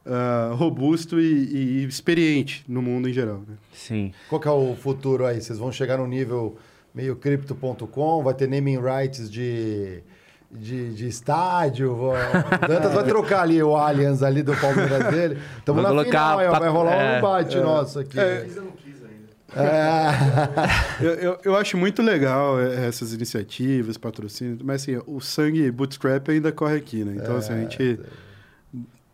ah, 0.05 0.53
robusto 0.55 1.20
e, 1.20 1.24
e 1.24 1.85
experiente 1.85 2.65
no 2.69 2.82
mundo 2.82 3.09
em 3.09 3.12
geral. 3.12 3.43
Né? 3.47 3.57
Sim. 3.73 4.12
Qual 4.28 4.40
que 4.40 4.49
é 4.49 4.51
o 4.51 4.74
futuro 4.77 5.27
aí? 5.27 5.40
Vocês 5.40 5.59
vão 5.59 5.73
chegar 5.73 5.99
no 5.99 6.07
nível 6.07 6.57
meio 6.94 7.16
crypto.com, 7.16 8.23
vai 8.23 8.35
ter 8.35 8.49
naming 8.49 8.78
rights 8.78 9.31
de, 9.31 10.03
de, 10.53 10.95
de 10.95 11.09
estádio, 11.09 11.93
o 11.93 12.12
Dantas 12.69 12.93
vai 12.93 13.05
trocar 13.05 13.43
ali 13.43 13.62
o 13.62 13.74
Allianz 13.77 14.23
ali 14.23 14.43
do 14.43 14.55
Palmeiras 14.57 15.11
dele. 15.11 15.39
Estamos 15.59 15.83
na 15.83 15.89
colocar 15.89 16.37
final, 16.39 16.53
pa- 16.53 16.59
vai 16.59 16.69
rolar 16.69 16.93
é, 16.95 17.15
um 17.15 17.19
embate 17.19 17.57
nosso 17.59 17.99
aqui. 18.01 18.19
É. 18.20 18.47
É. 19.55 21.03
Eu, 21.05 21.11
eu, 21.15 21.39
eu 21.45 21.57
acho 21.57 21.77
muito 21.77 22.01
legal 22.01 22.59
eh, 22.61 22.87
essas 22.87 23.12
iniciativas, 23.12 23.99
patrocínios, 23.99 24.62
mas 24.62 24.83
assim, 24.83 24.99
o 25.07 25.20
sangue 25.20 25.70
bootstrap 25.70 26.29
ainda 26.31 26.51
corre 26.53 26.77
aqui, 26.77 27.05
né? 27.05 27.15
Então, 27.16 27.37
assim, 27.37 27.53
a 27.53 27.57
gente 27.59 27.99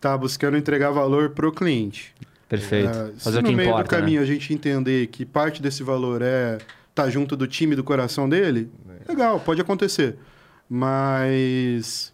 tá 0.00 0.16
buscando 0.16 0.56
entregar 0.56 0.90
valor 0.90 1.30
pro 1.30 1.50
cliente. 1.50 2.14
Perfeito. 2.48 2.88
Ah, 2.88 3.10
Fazer 3.18 3.38
se 3.38 3.42
o 3.42 3.44
que 3.44 3.50
no 3.50 3.56
meio 3.56 3.70
importa. 3.70 3.84
do 3.84 3.90
caminho 4.00 4.20
né? 4.20 4.24
a 4.24 4.26
gente 4.26 4.52
entender 4.54 5.06
que 5.08 5.24
parte 5.24 5.60
desse 5.60 5.82
valor 5.82 6.20
é 6.22 6.58
estar 6.90 7.08
junto 7.10 7.36
do 7.36 7.46
time 7.46 7.74
do 7.74 7.82
coração 7.82 8.28
dele, 8.28 8.70
legal, 9.08 9.40
pode 9.40 9.60
acontecer. 9.60 10.16
Mas 10.68 12.12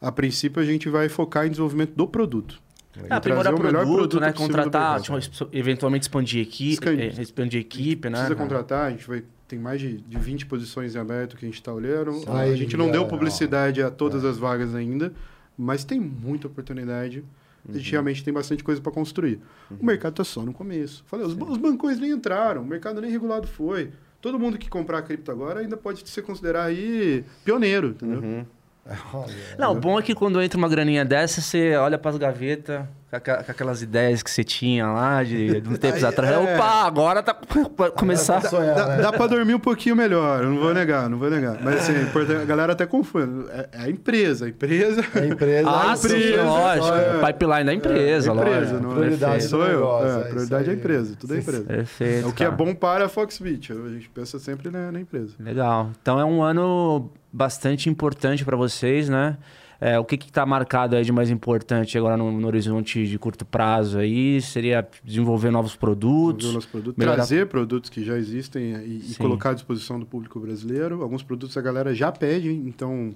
a 0.00 0.12
princípio 0.12 0.62
a 0.62 0.64
gente 0.64 0.88
vai 0.88 1.08
focar 1.08 1.46
em 1.46 1.50
desenvolvimento 1.50 1.94
do 1.94 2.06
produto. 2.06 2.60
É, 3.08 3.14
aprimorar 3.14 3.54
o 3.54 3.58
melhor 3.58 3.84
produto, 3.84 4.18
produto 4.18 4.20
né? 4.20 4.32
possível 4.32 4.48
do 4.48 4.62
Contratar, 4.62 5.00
tipo, 5.00 5.48
eventualmente 5.52 6.02
expandir 6.02 6.42
equipe, 6.42 6.72
Expandir. 6.72 7.18
eh, 7.18 7.22
expandir 7.22 7.60
equipe, 7.60 8.10
né? 8.10 8.18
Precisa 8.18 8.34
contratar, 8.34 8.86
a 8.88 8.90
gente 8.90 9.06
vai 9.06 9.22
tem 9.50 9.58
mais 9.58 9.80
de, 9.80 10.00
de 10.00 10.16
20 10.16 10.46
posições 10.46 10.94
em 10.94 10.98
aberto 10.98 11.36
que 11.36 11.44
a 11.44 11.48
gente 11.48 11.56
está 11.56 11.72
olhando. 11.72 12.22
A 12.30 12.54
gente 12.54 12.76
não 12.76 12.88
é, 12.88 12.92
deu 12.92 13.02
ó. 13.02 13.06
publicidade 13.06 13.82
a 13.82 13.90
todas 13.90 14.24
as 14.24 14.38
vagas 14.38 14.76
ainda, 14.76 15.12
mas 15.58 15.82
tem 15.82 15.98
muita 15.98 16.46
oportunidade. 16.46 17.24
A 17.68 17.72
gente 17.72 17.90
realmente 17.90 18.22
tem 18.22 18.32
bastante 18.32 18.62
coisa 18.62 18.80
para 18.80 18.92
construir. 18.92 19.40
O 19.78 19.84
mercado 19.84 20.12
está 20.12 20.24
só 20.24 20.42
no 20.42 20.52
começo. 20.52 21.02
Falei, 21.06 21.26
os, 21.26 21.32
os 21.32 21.58
bancões 21.58 21.98
nem 21.98 22.12
entraram, 22.12 22.62
o 22.62 22.64
mercado 22.64 23.00
nem 23.00 23.10
regulado 23.10 23.48
foi. 23.48 23.90
Todo 24.20 24.38
mundo 24.38 24.58
que 24.58 24.68
comprar 24.68 25.02
cripto 25.02 25.30
agora 25.30 25.60
ainda 25.60 25.76
pode 25.76 26.08
se 26.08 26.22
considerar 26.22 26.64
aí 26.64 27.24
pioneiro, 27.44 27.88
entendeu? 27.88 28.18
Olha, 28.18 28.46
Não, 29.58 29.72
o 29.72 29.74
bom 29.74 29.98
é 29.98 30.02
que 30.02 30.14
quando 30.14 30.40
entra 30.42 30.58
uma 30.58 30.68
graninha 30.68 31.04
dessa, 31.04 31.40
você 31.40 31.76
olha 31.76 31.98
pras 31.98 32.16
gavetas, 32.16 32.84
com, 33.10 33.50
aquelas 33.50 33.82
ideias 33.82 34.22
que 34.22 34.30
você 34.30 34.44
tinha 34.44 34.86
lá 34.86 35.22
de, 35.24 35.60
de 35.60 35.68
uns 35.68 35.78
tempos 35.78 36.02
Aí, 36.04 36.08
atrás. 36.10 36.32
é. 36.32 36.54
Opa, 36.54 36.86
agora 36.86 37.22
tá 37.22 37.34
pra 37.34 37.90
começar. 37.92 38.40
tá 38.40 38.48
sonhando, 38.48 38.76
Dá, 38.76 38.86
né? 38.88 39.02
dá 39.02 39.12
pra 39.12 39.26
dormir 39.26 39.54
um 39.54 39.58
pouquinho 39.60 39.96
melhor, 39.96 40.42
eu 40.44 40.50
não 40.50 40.58
vou 40.60 40.72
negar, 40.72 41.08
não 41.10 41.18
vou 41.18 41.28
negar. 41.28 41.58
Mas 41.62 41.76
assim, 41.80 41.92
é 41.94 42.36
a 42.42 42.44
galera 42.44 42.72
até 42.72 42.86
confunde. 42.86 43.48
É, 43.50 43.68
é 43.72 43.82
a 43.84 43.90
empresa, 43.90 44.46
a 44.46 44.48
empresa. 44.48 45.04
A 45.14 45.26
empresa. 45.26 45.68
Ah, 45.70 45.92
a 45.92 45.96
sim, 45.96 46.06
empresa, 46.16 46.42
lógico. 46.44 46.96
é. 46.96 47.32
Pipeline 47.32 47.64
da 47.64 47.74
empresa, 47.74 48.30
É, 48.30 48.34
empresa, 48.34 48.72
lógico. 48.72 48.80
não 48.82 48.90
Prioridade 48.90 49.34
é, 49.34 49.38
do 49.38 49.42
sou 49.48 49.62
eu. 49.66 49.72
negócio, 49.80 50.08
É, 50.08 50.20
é 50.20 50.24
prioridade 50.24 50.68
é 50.68 50.72
a 50.72 50.74
empresa, 50.74 51.16
tudo 51.18 51.34
é 51.34 51.38
empresa. 51.38 51.62
Perfeito. 51.64 52.26
É 52.26 52.28
o 52.28 52.32
que 52.32 52.42
é 52.42 52.46
cara. 52.46 52.56
bom 52.56 52.74
para 52.74 53.04
a 53.06 53.08
Foxbit. 53.08 53.72
A 53.72 53.88
gente 53.88 54.08
pensa 54.08 54.38
sempre 54.38 54.70
na, 54.70 54.90
na 54.92 55.00
empresa. 55.00 55.34
Legal. 55.40 55.90
Então 56.00 56.18
é 56.20 56.24
um 56.24 56.42
ano 56.42 57.10
bastante 57.32 57.88
importante 57.88 58.44
para 58.44 58.56
vocês, 58.56 59.08
né? 59.08 59.36
É, 59.82 59.98
o 59.98 60.04
que 60.04 60.16
está 60.16 60.44
marcado 60.44 60.94
aí 60.94 61.02
de 61.02 61.10
mais 61.10 61.30
importante 61.30 61.96
agora 61.96 62.14
no, 62.14 62.30
no 62.38 62.46
horizonte 62.46 63.06
de 63.06 63.18
curto 63.18 63.46
prazo 63.46 63.98
aí? 63.98 64.38
Seria 64.42 64.86
desenvolver 65.02 65.50
novos 65.50 65.74
produtos? 65.74 66.36
Desenvolver 66.48 66.54
nosso 66.54 66.68
produto, 66.68 66.96
melhorar- 66.98 67.16
trazer 67.16 67.46
produtos 67.46 67.88
que 67.88 68.04
já 68.04 68.18
existem 68.18 68.74
e, 68.74 68.96
e 68.98 69.00
Sim. 69.02 69.14
colocar 69.22 69.50
à 69.50 69.54
disposição 69.54 69.98
do 69.98 70.04
público 70.04 70.38
brasileiro. 70.38 71.02
Alguns 71.02 71.22
produtos 71.22 71.56
a 71.56 71.62
galera 71.62 71.94
já 71.94 72.12
pede, 72.12 72.50
então 72.50 73.14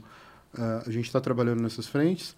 ah, 0.57 0.83
a 0.87 0.91
gente 0.91 1.05
está 1.05 1.21
trabalhando 1.21 1.61
nessas 1.63 1.87
frentes. 1.87 2.35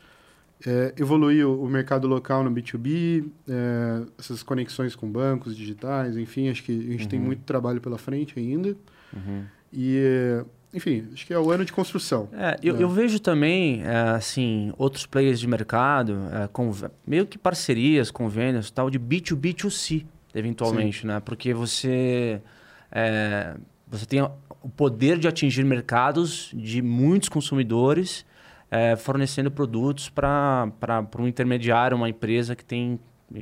É, 0.66 0.92
evoluir 0.96 1.46
o, 1.46 1.62
o 1.62 1.68
mercado 1.68 2.08
local 2.08 2.42
no 2.42 2.50
B2B, 2.50 3.28
é, 3.48 4.02
essas 4.18 4.42
conexões 4.42 4.96
com 4.96 5.06
bancos 5.08 5.54
digitais, 5.56 6.16
enfim, 6.16 6.48
acho 6.48 6.64
que 6.64 6.72
a 6.72 6.92
gente 6.92 7.06
tem 7.06 7.20
muito 7.20 7.42
trabalho 7.42 7.80
pela 7.80 7.98
frente 7.98 8.36
ainda. 8.40 8.74
E, 9.72 9.98
é, 9.98 10.44
enfim, 10.74 11.08
acho 11.12 11.26
que 11.26 11.32
é 11.32 11.38
o 11.38 11.50
ano 11.50 11.64
de 11.64 11.72
construção. 11.72 12.28
É, 12.32 12.56
eu, 12.62 12.76
É. 12.76 12.82
eu 12.82 12.88
vejo 12.88 13.18
também, 13.18 13.82
é, 13.82 13.96
assim, 14.10 14.72
outros 14.76 15.06
players 15.06 15.40
de 15.40 15.46
mercado, 15.46 16.18
é, 16.32 16.48
conv- 16.48 16.90
meio 17.06 17.26
que 17.26 17.38
parcerias, 17.38 18.10
convênios, 18.10 18.70
tal, 18.70 18.90
de 18.90 18.98
B2B2C, 18.98 20.04
eventualmente, 20.34 21.06
né? 21.06 21.20
Porque 21.20 21.54
você, 21.54 22.40
é, 22.92 23.54
você 23.88 24.04
tem 24.06 24.20
o 24.22 24.68
poder 24.76 25.18
de 25.18 25.26
atingir 25.28 25.64
mercados 25.64 26.50
de 26.52 26.82
muitos 26.82 27.28
consumidores, 27.28 28.26
é, 28.70 28.96
fornecendo 28.96 29.50
produtos 29.50 30.08
para 30.10 30.70
um 31.18 31.26
intermediário, 31.26 31.96
uma 31.96 32.08
empresa 32.08 32.54
que 32.56 32.64
tem, 32.64 32.98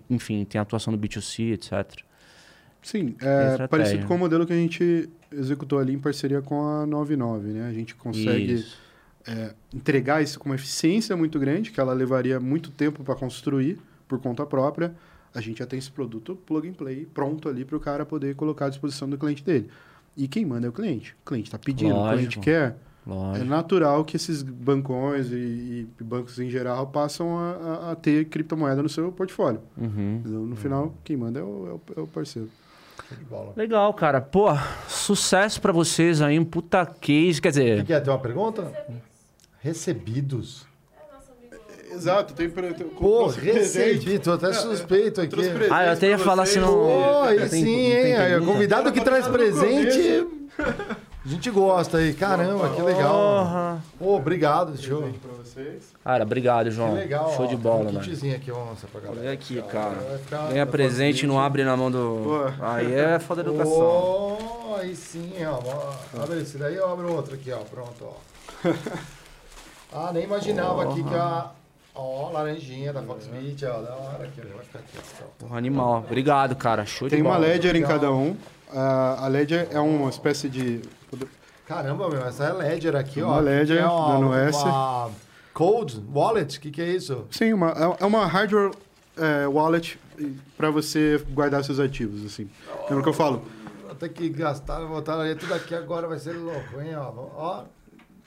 enfim, 0.09 0.45
tem 0.45 0.61
atuação 0.61 0.93
no 0.93 0.99
B2C, 0.99 1.53
etc. 1.55 2.03
Sim, 2.85 3.17
é 3.21 3.67
parecido 3.67 4.07
com 4.07 4.15
o 4.15 4.19
modelo 4.19 4.47
que 4.47 4.53
a 4.53 4.57
gente 4.57 5.09
executou 5.33 5.79
ali 5.81 5.93
em 5.95 5.99
parceria 5.99 6.41
com 6.41 6.63
a 6.65 6.87
99, 6.87 7.49
né? 7.49 7.67
A 7.69 7.73
gente 7.73 7.95
consegue 7.95 8.65
é, 9.27 9.55
entregar 9.75 10.23
isso 10.23 10.39
com 10.39 10.51
uma 10.51 10.55
eficiência 10.55 11.17
muito 11.17 11.39
grande, 11.39 11.71
que 11.73 11.81
ela 11.81 11.93
levaria 11.95 12.39
muito 12.39 12.71
tempo 12.71 13.03
para 13.03 13.15
construir 13.17 13.79
por 14.07 14.19
conta 14.21 14.45
própria. 14.47 14.95
A 15.35 15.41
gente 15.41 15.59
já 15.59 15.67
tem 15.67 15.79
esse 15.79 15.91
produto 15.91 16.37
plug 16.47 16.69
and 16.69 16.75
play 16.75 17.07
pronto 17.13 17.49
ali 17.49 17.65
para 17.65 17.77
o 17.77 17.81
cara 17.81 18.05
poder 18.07 18.37
colocar 18.37 18.67
à 18.67 18.69
disposição 18.69 19.09
do 19.09 19.19
cliente 19.19 19.43
dele. 19.43 19.69
E 20.17 20.29
quem 20.29 20.45
manda 20.45 20.67
é 20.67 20.71
o 20.71 20.73
cliente. 20.73 21.17
O 21.25 21.29
cliente 21.29 21.49
está 21.49 21.59
pedindo, 21.59 21.93
o 21.97 22.05
cliente 22.09 22.37
Lógico. 22.37 22.43
quer. 22.45 22.77
É 23.07 23.11
Lógico. 23.11 23.45
natural 23.47 24.05
que 24.05 24.17
esses 24.17 24.43
bancões 24.43 25.27
e, 25.33 25.89
e 26.01 26.05
bancos 26.05 26.39
em 26.39 26.49
geral 26.49 26.87
passam 26.87 27.37
a, 27.37 27.51
a- 27.51 27.93
a 27.93 27.97
ter 27.97 28.27
criptomoeda 28.27 28.83
no 28.83 28.89
seu 28.89 29.11
portfólio. 29.11 29.61
Uhum. 29.77 30.23
Então, 30.25 30.47
no 30.47 30.55
final, 30.57 30.95
quem 31.03 31.17
manda 31.17 31.41
é 31.41 31.43
o, 31.43 31.67
é 31.67 31.73
o- 31.73 31.81
é 31.97 32.01
o 32.03 32.07
parceiro. 32.07 32.49
Legal, 33.57 33.93
cara. 33.95 34.21
Pô, 34.21 34.49
sucesso 34.89 35.61
pra 35.61 35.73
vocês 35.73 36.21
aí, 36.23 36.39
um 36.39 36.45
puta 36.45 36.85
case. 36.87 37.41
Quer 37.41 37.49
O 37.51 37.53
que 37.53 37.59
dizer, 37.61 37.85
que 37.85 37.93
é? 37.93 38.01
Tem 38.01 38.13
uma 38.13 38.19
pergunta? 38.19 38.73
Recebidos. 39.61 40.67
Exato, 41.93 42.35
tem 42.35 42.51
pre... 42.51 42.75
tem- 42.75 42.89
Pô, 42.89 43.19
trouxe 43.29 43.41
presente. 43.41 43.89
recebi, 44.01 44.19
tô 44.19 44.33
até 44.33 44.53
suspeito 44.53 45.21
aqui. 45.21 45.31
trouxe 45.31 45.51
presente. 45.51 45.73
Ah, 45.73 45.87
eu 45.87 45.93
até 45.93 46.09
ia 46.09 46.19
falar 46.19 46.45
se 46.47 46.59
não. 46.59 46.73
Pô, 46.73 47.23
aí 47.23 47.49
sim, 47.49 47.69
hein? 47.93 48.45
Convidado 48.45 48.91
que 48.93 49.01
traz 49.01 49.29
presente. 49.29 50.27
A 51.25 51.29
gente 51.29 51.51
gosta 51.51 51.99
aí. 51.99 52.13
Caramba, 52.13 52.69
que 52.71 52.83
legal. 52.83 53.13
Porra. 53.15 53.83
Pô, 53.99 54.17
obrigado, 54.17 54.77
show. 54.77 54.99
Presente 55.01 55.19
pra 55.21 55.33
vocês. 55.33 55.83
Cara, 56.05 56.23
obrigado, 56.23 56.65
Que 56.67 56.71
João. 56.73 56.93
legal. 56.95 57.33
Show 57.35 57.47
ó, 57.47 57.49
de 57.49 57.57
bola, 57.57 57.81
um 57.81 57.85
velho. 57.87 58.01
kitzinho 58.01 58.37
aqui, 58.37 58.51
vamos 58.51 58.69
mostrar 58.71 58.89
pra 58.91 59.01
galera. 59.01 59.21
Olha 59.23 59.33
aqui, 59.33 59.63
cara. 59.63 60.19
ficar- 60.23 60.49
Ganha 60.49 60.67
presente 60.67 61.23
e 61.23 61.27
não 61.27 61.41
abre 61.41 61.65
na 61.65 61.75
mão 61.77 61.91
do. 61.91 62.21
Pô. 62.25 62.65
Aí 62.65 62.93
é 62.95 63.19
foda 63.19 63.43
da 63.43 63.49
educação. 63.51 63.75
Oh, 63.79 64.75
aí 64.79 64.95
sim, 64.95 65.33
ó. 65.47 66.23
Abre 66.23 66.43
esse 66.43 66.59
daí, 66.59 66.75
eu 66.75 66.93
abro 66.93 67.11
outro 67.15 67.35
aqui, 67.35 67.51
ó. 67.53 67.59
Pronto, 67.59 68.05
ó. 68.05 68.71
Ah, 69.93 70.11
nem 70.13 70.25
imaginava 70.25 70.83
aqui 70.91 71.03
que 71.03 71.15
a. 71.15 71.51
Ó, 71.95 72.31
laranjinha 72.33 72.93
da 72.93 73.01
Foxbit, 73.01 73.65
ó. 73.65 73.81
Da 73.81 73.95
hora 73.95 74.25
aqui, 74.25 74.43
ó. 74.45 74.57
Vai 74.57 74.65
ficar 74.65 74.79
aqui, 74.81 74.99
ó. 75.23 75.25
Porra, 75.39 75.57
animal. 75.57 75.99
Obrigado, 76.07 76.55
cara. 76.57 76.85
Show 76.85 77.09
Tem 77.09 77.19
de 77.21 77.23
uma 77.23 77.37
bola. 77.37 77.47
Ledger 77.47 77.77
em 77.77 77.83
cada 77.83 78.11
um. 78.13 78.37
A 78.77 79.29
Ledger 79.29 79.69
é 79.71 79.79
uma 79.81 80.11
espécie 80.11 80.49
de. 80.49 80.81
Caramba, 81.67 82.09
meu, 82.11 82.25
essa 82.27 82.45
é 82.45 82.53
Ledger 82.53 82.95
aqui, 82.97 83.23
ó. 83.23 83.29
Uma 83.29 83.41
Ledger, 83.41 83.77
Que 83.79 83.83
é 83.83 83.87
uma- 83.87 84.15
dando 84.21 84.35
S. 84.35 84.59
uma 84.65 85.11
Cold 85.55 86.03
Wallet, 86.13 86.59
o 86.59 86.61
que, 86.61 86.71
que 86.71 86.83
é 86.83 86.89
isso? 86.91 87.25
Sim, 87.31 87.53
uma, 87.53 87.71
é- 87.71 88.03
é 88.03 88.07
uma 88.07 88.27
hardware 88.27 88.73
é, 89.17 89.47
wallet 89.47 89.99
para 90.57 90.71
você 90.71 91.25
guardar 91.31 91.63
seus 91.65 91.79
ativos, 91.79 92.25
assim. 92.27 92.49
Lembra 92.89 93.03
que 93.03 93.09
eu 93.09 93.13
falo? 93.15 93.43
Vou 93.87 93.95
ter 93.95 94.09
que 94.09 94.29
gastar, 94.29 94.81
voltar 94.81 95.19
ali 95.21 95.35
tudo 95.37 95.55
aqui 95.55 95.75
agora, 95.75 96.07
vai 96.09 96.19
ser 96.19 96.33
louco, 96.33 96.81
hein? 96.81 96.97
Ó, 96.97 97.13
ó. 97.37 97.63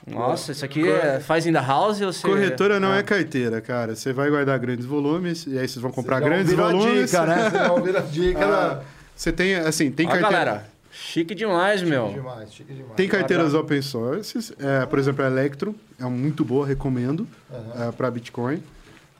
Nossa, 0.06 0.52
isso 0.52 0.64
aqui 0.64 0.88
é, 0.88 1.20
faz 1.20 1.46
in 1.46 1.52
the 1.52 1.60
house 1.60 2.00
ou 2.00 2.10
você. 2.10 2.26
Corretora 2.26 2.80
não 2.80 2.92
Ah. 2.92 2.96
é 2.98 3.02
carteira, 3.02 3.60
cara. 3.60 3.94
Você 3.94 4.10
vai 4.12 4.30
guardar 4.30 4.58
grandes 4.58 4.86
volumes 4.86 5.46
e 5.46 5.58
aí 5.58 5.68
vocês 5.68 5.82
vão 5.82 5.90
comprar 5.92 6.18
grandes 6.20 6.54
volumes. 6.54 7.14
a 7.14 7.20
dica, 7.20 7.26
né? 7.26 7.50
Vocês 7.50 7.52
já 7.62 7.72
ouviram 7.72 7.98
a 7.98 8.02
dica 8.02 8.38
Ah, 8.46 8.50
da... 8.50 8.82
Você 9.18 9.32
tem, 9.32 9.56
assim, 9.56 9.90
tem 9.90 10.06
carteira... 10.06 10.30
galera. 10.30 10.70
Chique 10.92 11.34
demais, 11.34 11.82
meu. 11.82 12.06
Chique 12.06 12.14
demais, 12.20 12.54
chique 12.54 12.72
demais. 12.72 12.94
Tem 12.94 13.08
carteiras 13.08 13.52
open 13.52 13.82
source, 13.82 14.54
é, 14.60 14.86
por 14.86 14.96
exemplo, 14.96 15.24
a 15.24 15.26
Electrum, 15.26 15.74
é 15.98 16.04
muito 16.04 16.44
boa, 16.44 16.64
recomendo, 16.64 17.26
Aham. 17.50 17.92
para 17.92 18.10
Bitcoin. 18.12 18.62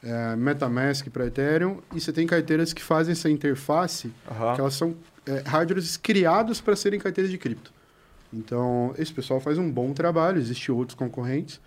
É, 0.00 0.36
Metamask 0.36 1.08
para 1.10 1.26
Ethereum. 1.26 1.78
E 1.92 2.00
você 2.00 2.12
tem 2.12 2.28
carteiras 2.28 2.72
que 2.72 2.80
fazem 2.80 3.10
essa 3.10 3.28
interface, 3.28 4.12
Aham. 4.30 4.54
que 4.54 4.60
elas 4.60 4.74
são 4.74 4.94
é, 5.26 5.42
hardwares 5.44 5.96
criados 5.96 6.60
para 6.60 6.76
serem 6.76 7.00
carteiras 7.00 7.28
de 7.28 7.36
cripto. 7.36 7.72
Então, 8.32 8.94
esse 8.96 9.12
pessoal 9.12 9.40
faz 9.40 9.58
um 9.58 9.68
bom 9.68 9.92
trabalho, 9.92 10.38
existem 10.38 10.72
outros 10.72 10.94
concorrentes, 10.94 11.60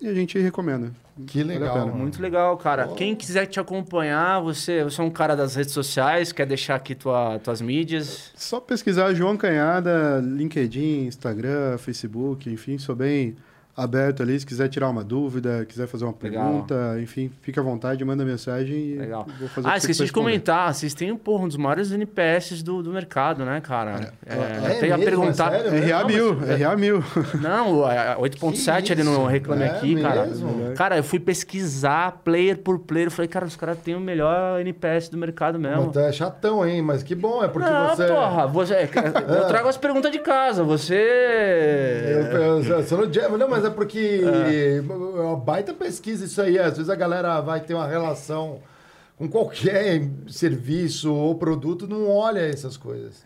e 0.00 0.08
a 0.08 0.14
gente 0.14 0.38
recomenda. 0.38 0.92
Que 1.26 1.38
Vale 1.38 1.58
legal, 1.58 1.78
mano. 1.86 1.94
Muito 1.94 2.20
legal, 2.20 2.56
cara. 2.58 2.88
Pô. 2.88 2.94
Quem 2.94 3.14
quiser 3.14 3.46
te 3.46 3.58
acompanhar, 3.58 4.40
você, 4.40 4.84
você 4.84 5.00
é 5.00 5.04
um 5.04 5.10
cara 5.10 5.34
das 5.34 5.54
redes 5.54 5.72
sociais, 5.72 6.30
quer 6.30 6.46
deixar 6.46 6.74
aqui 6.74 6.94
tua, 6.94 7.38
tuas 7.38 7.62
mídias. 7.62 8.32
Só 8.36 8.60
pesquisar 8.60 9.14
João 9.14 9.36
Canhada, 9.36 10.20
LinkedIn, 10.22 11.06
Instagram, 11.06 11.78
Facebook, 11.78 12.50
enfim, 12.50 12.76
sou 12.76 12.94
bem 12.94 13.34
aberto 13.76 14.22
ali. 14.22 14.38
Se 14.40 14.46
quiser 14.46 14.68
tirar 14.68 14.88
uma 14.88 15.04
dúvida, 15.04 15.64
quiser 15.68 15.86
fazer 15.86 16.04
uma 16.04 16.14
Legal. 16.22 16.44
pergunta, 16.44 16.96
enfim, 17.00 17.30
fica 17.42 17.60
à 17.60 17.64
vontade, 17.64 18.04
manda 18.04 18.24
mensagem 18.24 18.76
e 18.76 18.94
Legal. 18.96 19.26
vou 19.38 19.48
fazer 19.48 19.68
Ah, 19.68 19.72
que 19.72 19.78
esqueci 19.78 20.04
de 20.04 20.12
comentar. 20.12 20.72
Vocês 20.72 20.94
têm 20.94 21.14
porra, 21.16 21.44
um 21.44 21.48
dos 21.48 21.56
maiores 21.56 21.92
NPS 21.92 22.62
do, 22.62 22.82
do 22.82 22.90
mercado, 22.90 23.44
né, 23.44 23.60
cara? 23.60 24.12
É, 24.26 24.34
é 24.34 24.76
até 24.76 24.86
ia 24.88 24.96
mesmo? 24.96 25.04
perguntar. 25.04 25.52
É 25.52 25.60
sério? 25.70 25.86
RA 25.88 26.00
Não, 26.00 26.06
mil, 26.06 26.36
mas- 26.36 26.60
RA 26.60 26.76
mil. 26.76 27.04
Não, 27.40 27.84
a 27.84 28.16
8.7 28.18 28.82
Que 28.86 28.92
ali 28.92 29.02
no? 29.02 29.26
Reclame 29.26 29.62
É 29.64 29.66
Aqui, 29.70 30.00
cara. 30.00 30.26
mesmo? 30.26 30.72
Cara, 30.74 30.96
eu 30.96 31.04
fui 31.04 31.18
pesquisar 31.20 32.20
player 32.24 32.56
por 32.58 32.78
player. 32.78 33.08
Eu 33.08 33.10
falei, 33.10 33.28
cara, 33.28 33.44
os 33.44 33.56
caras 33.56 33.78
têm 33.78 33.94
o 33.94 34.00
melhor 34.00 34.60
NPS 34.60 35.08
do 35.10 35.18
mercado 35.18 35.58
mesmo. 35.58 35.86
Mas 35.94 35.96
é 35.96 36.12
chatão, 36.12 36.66
hein? 36.66 36.80
Mas 36.80 37.02
que 37.02 37.14
bom, 37.14 37.42
é 37.44 37.48
porque 37.48 37.68
não, 37.68 37.88
você... 37.94 38.06
porra, 38.06 38.46
você, 38.46 38.74
eu 39.28 39.46
trago 39.48 39.68
as 39.68 39.76
perguntas 39.76 40.10
de 40.10 40.18
casa. 40.20 40.62
Você. 40.64 40.94
Eu, 40.94 42.40
eu, 42.40 42.62
eu 42.62 42.82
sou 42.84 42.98
no 43.06 43.38
não, 43.38 43.48
mas 43.48 43.65
é 43.66 43.70
porque 43.70 44.20
é 44.24 44.82
uma 45.20 45.36
baita 45.36 45.72
pesquisa 45.74 46.24
isso 46.24 46.40
aí. 46.40 46.58
Às 46.58 46.76
vezes 46.76 46.90
a 46.90 46.94
galera 46.96 47.40
vai 47.40 47.60
ter 47.60 47.74
uma 47.74 47.86
relação 47.86 48.60
com 49.18 49.26
qualquer 49.28 50.06
serviço 50.28 51.10
ou 51.10 51.34
produto, 51.36 51.88
não 51.88 52.06
olha 52.10 52.40
essas 52.40 52.76
coisas. 52.76 53.24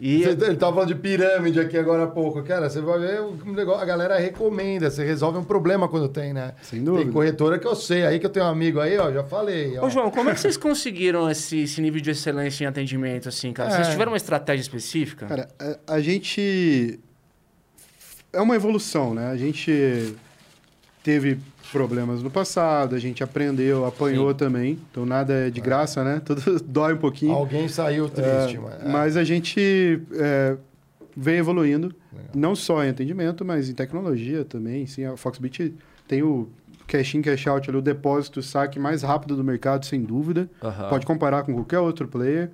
E 0.00 0.22
Você, 0.22 0.30
ele 0.30 0.56
tava 0.56 0.72
falando 0.72 0.88
de 0.88 0.94
pirâmide 0.94 1.60
aqui 1.60 1.76
agora 1.76 2.04
há 2.04 2.06
pouco. 2.06 2.42
Cara, 2.42 2.70
você 2.70 2.80
vai 2.80 2.98
ver 2.98 3.20
um 3.20 3.52
negócio, 3.52 3.82
a 3.82 3.84
galera 3.84 4.18
recomenda, 4.18 4.90
você 4.90 5.04
resolve 5.04 5.36
um 5.38 5.44
problema 5.44 5.88
quando 5.88 6.08
tem, 6.08 6.32
né? 6.32 6.54
Sem 6.62 6.82
dúvida. 6.82 7.04
Tem 7.04 7.12
corretora 7.12 7.58
que 7.58 7.66
eu 7.66 7.74
sei, 7.74 8.06
aí 8.06 8.18
que 8.18 8.24
eu 8.24 8.30
tenho 8.30 8.46
um 8.46 8.48
amigo 8.48 8.80
aí, 8.80 8.96
ó, 8.96 9.12
já 9.12 9.24
falei. 9.24 9.76
Ó. 9.78 9.84
Ô, 9.86 9.90
João, 9.90 10.10
como 10.10 10.30
é 10.30 10.34
que 10.34 10.40
vocês 10.40 10.56
conseguiram 10.56 11.30
esse, 11.30 11.64
esse 11.64 11.82
nível 11.82 12.00
de 12.00 12.10
excelência 12.10 12.64
em 12.64 12.66
atendimento, 12.66 13.28
assim, 13.28 13.52
cara? 13.52 13.70
Vocês 13.70 13.88
É. 13.88 13.90
tiveram 13.90 14.12
uma 14.12 14.16
estratégia 14.18 14.62
específica? 14.62 15.26
Cara, 15.26 15.48
a, 15.58 15.94
a 15.94 16.00
gente. 16.00 16.98
É 18.36 18.40
uma 18.40 18.54
evolução, 18.54 19.14
né? 19.14 19.30
A 19.30 19.36
gente 19.36 20.14
teve 21.02 21.38
problemas 21.72 22.22
no 22.22 22.30
passado, 22.30 22.94
a 22.94 22.98
gente 22.98 23.22
aprendeu, 23.22 23.84
apanhou 23.86 24.34
também. 24.34 24.78
Então 24.90 25.06
nada 25.06 25.32
é 25.32 25.50
de 25.50 25.60
graça, 25.60 26.04
né? 26.04 26.20
Tudo 26.24 26.60
dói 26.60 26.94
um 26.94 26.98
pouquinho. 26.98 27.32
Alguém 27.32 27.68
saiu 27.68 28.08
triste, 28.08 28.56
É, 28.56 28.60
mas... 28.60 28.92
Mas 28.92 29.16
a 29.16 29.24
gente 29.24 30.00
é, 30.14 30.56
vem 31.16 31.36
evoluindo, 31.36 31.94
Legal. 32.12 32.30
não 32.34 32.54
só 32.54 32.84
em 32.84 32.90
atendimento, 32.90 33.44
mas 33.44 33.68
em 33.68 33.74
tecnologia 33.74 34.44
também. 34.44 34.86
Sim, 34.86 35.04
a 35.06 35.16
Foxbit 35.16 35.74
tem 36.06 36.22
o 36.22 36.48
cash 36.86 37.14
in, 37.14 37.22
cash 37.22 37.46
out, 37.46 37.68
ali, 37.68 37.78
o 37.78 37.82
depósito, 37.82 38.40
o 38.40 38.42
saque 38.42 38.78
mais 38.78 39.02
rápido 39.02 39.34
do 39.36 39.42
mercado, 39.42 39.86
sem 39.86 40.02
dúvida. 40.02 40.48
Aham. 40.62 40.88
Pode 40.88 41.06
comparar 41.06 41.42
com 41.42 41.52
qualquer 41.52 41.80
outro 41.80 42.06
player. 42.06 42.50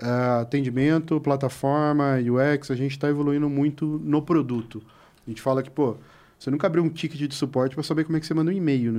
É, 0.00 0.40
atendimento, 0.40 1.20
plataforma, 1.20 2.16
UX, 2.16 2.70
a 2.70 2.74
gente 2.74 2.92
está 2.92 3.08
evoluindo 3.08 3.48
muito 3.48 4.00
no 4.04 4.22
produto. 4.22 4.82
A 5.28 5.30
gente 5.30 5.42
fala 5.42 5.62
que, 5.62 5.70
pô, 5.70 5.96
você 6.38 6.50
nunca 6.50 6.66
abriu 6.66 6.82
um 6.82 6.88
ticket 6.88 7.20
de 7.28 7.34
suporte 7.34 7.74
para 7.74 7.84
saber 7.84 8.04
como 8.04 8.16
é 8.16 8.20
que 8.20 8.26
você 8.26 8.32
manda 8.32 8.50
um 8.50 8.54
e-mail, 8.54 8.90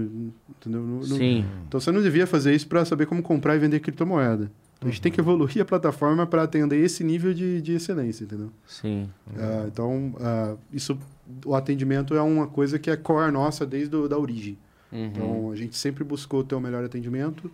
entendeu? 0.50 0.82
No- 0.82 0.98
no- 1.00 1.04
Sim. 1.04 1.44
Então 1.68 1.80
você 1.80 1.92
não 1.92 2.02
devia 2.04 2.28
fazer 2.28 2.54
isso 2.54 2.68
para 2.68 2.86
saber 2.86 3.08
como 3.08 3.24
comprar 3.24 3.56
e 3.56 3.60
vender 3.60 3.80
criptomoeda. 3.80 4.52
Então, 4.78 4.88
A 4.88 4.92
gente 4.92 5.02
tem 5.02 5.12
que 5.12 5.20
evoluir 5.20 5.60
a 5.62 5.66
plataforma 5.66 6.26
para 6.28 6.44
atender 6.44 6.78
esse 6.78 7.04
nível 7.04 7.34
de, 7.34 7.62
de 7.62 7.74
excelência, 7.74 8.24
entendeu? 8.24 8.50
Sim. 8.66 9.10
Ah, 9.36 9.66
então, 9.68 10.16
ah, 10.22 10.56
isso, 10.72 10.98
o 11.46 11.54
atendimento 11.56 12.14
é 12.14 12.22
uma 12.22 12.48
coisa 12.48 12.78
que 12.80 12.90
é 12.90 12.96
core 12.96 13.30
nossa 13.32 13.66
desde 13.66 13.94
o, 13.96 14.08
da 14.08 14.18
origem. 14.18 14.58
Uhum. 14.92 15.06
Então, 15.08 15.52
a 15.52 15.56
gente 15.56 15.76
sempre 15.76 16.04
buscou 16.04 16.44
ter 16.46 16.56
o 16.56 16.62
melhor 16.62 16.84
atendimento 16.84 17.52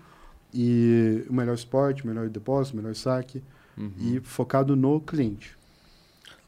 e 0.54 1.24
o 1.30 1.34
melhor 1.34 1.58
suporte, 1.58 2.04
o 2.04 2.08
melhor 2.08 2.30
depósito, 2.30 2.78
o 2.78 2.82
melhor 2.82 2.96
saque 2.96 3.42
Uhum. 3.78 3.92
e 4.00 4.20
focado 4.22 4.74
no 4.76 5.02
cliente. 5.02 5.58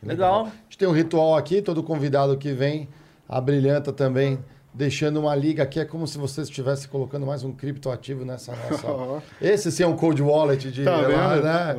Legal. 0.03 0.45
A 0.45 0.51
gente 0.63 0.77
tem 0.77 0.87
um 0.87 0.91
ritual 0.91 1.35
aqui, 1.35 1.61
todo 1.61 1.81
convidado 1.83 2.37
que 2.37 2.51
vem 2.53 2.87
abrilhanta 3.27 3.91
também, 3.91 4.39
deixando 4.73 5.19
uma 5.19 5.35
liga 5.35 5.63
aqui. 5.63 5.79
É 5.79 5.85
como 5.85 6.05
se 6.07 6.17
você 6.17 6.41
estivesse 6.41 6.87
colocando 6.87 7.25
mais 7.25 7.43
um 7.43 7.51
criptoativo 7.51 8.23
nessa 8.23 8.53
nossa. 8.55 9.23
Esse 9.41 9.71
sim 9.71 9.83
é 9.83 9.87
um 9.87 9.95
cold 9.95 10.21
wallet 10.21 10.71
de. 10.71 10.83
tá 10.83 10.97
lá, 10.97 11.35
vendo? 11.35 11.43
né? 11.43 11.75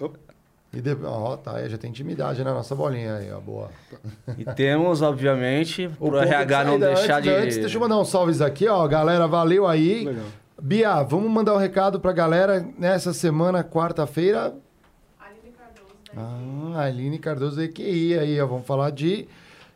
Ó. 0.00 0.08
E 0.72 0.80
de... 0.80 0.92
Ó, 1.04 1.36
tá 1.36 1.56
aí, 1.56 1.68
já 1.70 1.78
tem 1.78 1.90
intimidade 1.90 2.42
na 2.42 2.52
nossa 2.52 2.74
bolinha 2.74 3.14
aí, 3.14 3.30
ó, 3.32 3.38
boa. 3.38 3.70
E 4.36 4.44
temos, 4.44 5.02
obviamente, 5.02 5.86
O 6.00 6.10
pro 6.10 6.18
povo 6.18 6.18
RH 6.18 6.64
não 6.64 6.80
deixar 6.80 7.18
antes, 7.18 7.22
de. 7.22 7.36
Antes, 7.36 7.56
deixa 7.58 7.76
eu 7.76 7.80
mandar 7.80 7.96
uns 7.98 8.08
salves 8.08 8.40
aqui, 8.40 8.66
ó. 8.66 8.84
Galera, 8.88 9.28
valeu 9.28 9.68
aí. 9.68 10.04
Legal. 10.04 10.24
Bia, 10.60 11.02
vamos 11.02 11.30
mandar 11.30 11.54
um 11.54 11.58
recado 11.58 12.00
pra 12.00 12.12
galera 12.12 12.66
nessa 12.76 13.12
semana, 13.12 13.62
quarta-feira. 13.62 14.54
Aline 15.20 15.52
Cardoso, 15.56 15.94
da 16.12 16.22
Ah, 16.22 16.38
Aline 16.80 17.18
Cardoso 17.18 17.60
EQI 17.60 18.18
aí, 18.18 18.40
ó. 18.40 18.46
Vamos 18.46 18.66
falar 18.66 18.90
de 18.90 19.26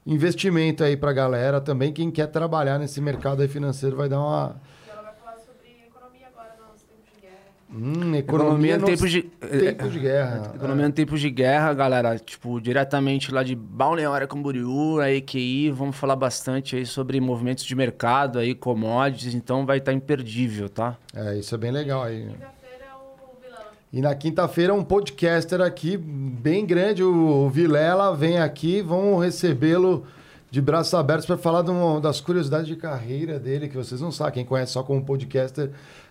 investimento 0.07 0.83
aí 0.83 0.97
pra 0.97 1.13
galera 1.13 1.61
também. 1.61 1.93
Quem 1.93 2.11
quer 2.11 2.27
trabalhar 2.29 2.79
nesse 2.79 3.01
mercado 3.01 3.43
aí 3.43 3.49
financeiro 3.49 3.97
vai 3.97 4.09
dar 4.09 4.21
uma. 4.21 4.57
ela 4.91 5.03
vai 5.03 5.15
falar 5.15 5.37
sobre 5.39 5.69
economia 5.87 6.27
agora 6.29 6.55
nos 6.73 6.83
tempos 6.83 7.13
de 7.15 7.21
guerra. 7.21 7.39
Hum, 7.71 8.15
Economia 8.15 8.19
economia 8.19 8.75
em 8.75 8.79
nos 8.79 8.91
tempos 8.91 9.11
de. 9.11 9.23
tempos 9.23 9.93
de 9.93 9.99
guerra. 9.99 10.53
Economia 10.57 10.87
em 10.87 10.91
tempos 10.93 11.21
de 11.21 11.31
guerra, 11.31 11.75
galera. 11.75 12.19
Tipo, 12.19 12.59
diretamente 12.61 13.31
lá 13.33 13.43
de 13.43 13.55
Balneário 13.55 14.27
Camboriú, 14.27 14.99
a 15.01 15.11
EQI, 15.13 15.71
vamos 15.71 15.97
falar 15.97 16.17
bastante 16.17 16.77
aí 16.77 16.87
sobre 16.87 17.21
movimentos 17.21 17.65
de 17.65 17.75
mercado 17.75 18.39
aí, 18.39 18.55
commodities, 18.55 19.35
então 19.35 19.67
vai 19.67 19.77
estar 19.79 19.93
imperdível, 19.93 20.69
tá? 20.71 20.97
É, 21.15 21.37
isso 21.37 21.55
é 21.55 21.59
bem 21.59 21.71
legal 21.71 22.03
aí. 22.03 22.23
Quinta-feira 22.27 22.85
é 22.85 22.95
o 22.97 23.41
vilão. 23.43 23.61
E 23.93 24.03
na 24.03 24.15
quinta-feira, 24.15 24.75
um 24.75 24.85
podcaster 24.85 25.61
aqui, 25.63 25.97
bem 25.97 26.67
grande, 26.67 27.03
o 27.03 27.49
Vilela, 27.49 28.15
vem 28.15 28.39
aqui, 28.39 28.83
vamos 28.83 29.23
recebê-lo 29.25 30.05
de 30.51 30.61
braços 30.61 30.93
abertos 30.93 31.25
para 31.27 31.39
falar 31.39 31.63
uma 31.63 31.99
das 32.01 32.21
curiosidades 32.21 32.67
de 32.67 32.77
carreira 32.77 33.39
dele, 33.39 33.69
que 33.69 33.77
vocês 33.77 34.01
não 34.01 34.13
sabem. 34.13 34.35
Quem 34.35 34.45
conhece 34.45 34.73
só 34.73 34.83
como 34.83 35.03
podcaster 35.03 35.71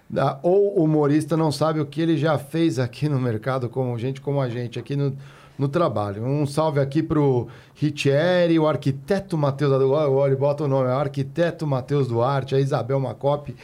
da- 0.10 0.40
ou 0.42 0.76
humorista 0.84 1.38
não 1.38 1.52
sabe 1.52 1.80
o 1.80 1.86
que 1.86 2.02
ele 2.02 2.18
já 2.18 2.38
fez 2.40 2.80
aqui 2.80 3.08
no 3.08 3.20
mercado, 3.20 3.70
como 3.70 3.98
gente 3.98 4.22
como 4.22 4.42
a 4.42 4.50
gente, 4.50 4.80
aqui 4.80 4.96
no, 4.96 5.16
no 5.58 5.68
trabalho. 5.68 6.24
Um 6.24 6.48
salve 6.48 6.80
aqui 6.80 7.04
pro 7.04 7.48
Richieri, 7.76 8.58
o 8.58 8.68
arquiteto 8.68 9.38
Matheus, 9.38 9.72
olha, 9.72 10.36
bota 10.36 10.64
o 10.64 10.68
nome, 10.68 10.90
é 10.90 10.94
o 10.94 10.98
arquiteto 10.98 11.68
Matheus 11.68 12.08
Duarte, 12.08 12.56
a 12.56 12.60
Isabel 12.60 13.00
Macopi. 13.00 13.56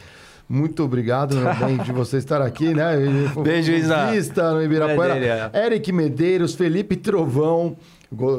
Muito 0.48 0.84
obrigado, 0.84 1.34
meu 1.36 1.54
bem, 1.56 1.78
de 1.78 1.92
você 1.92 2.18
estar 2.18 2.42
aqui, 2.42 2.74
né? 2.74 2.96
Beijo, 3.42 3.72
Isa. 3.72 4.06
Vista 4.12 4.52
no 4.52 4.62
Ibirapuera. 4.62 5.14
Medeiros. 5.14 5.54
Eric 5.54 5.92
Medeiros, 5.92 6.54
Felipe 6.54 6.96
Trovão. 6.96 7.76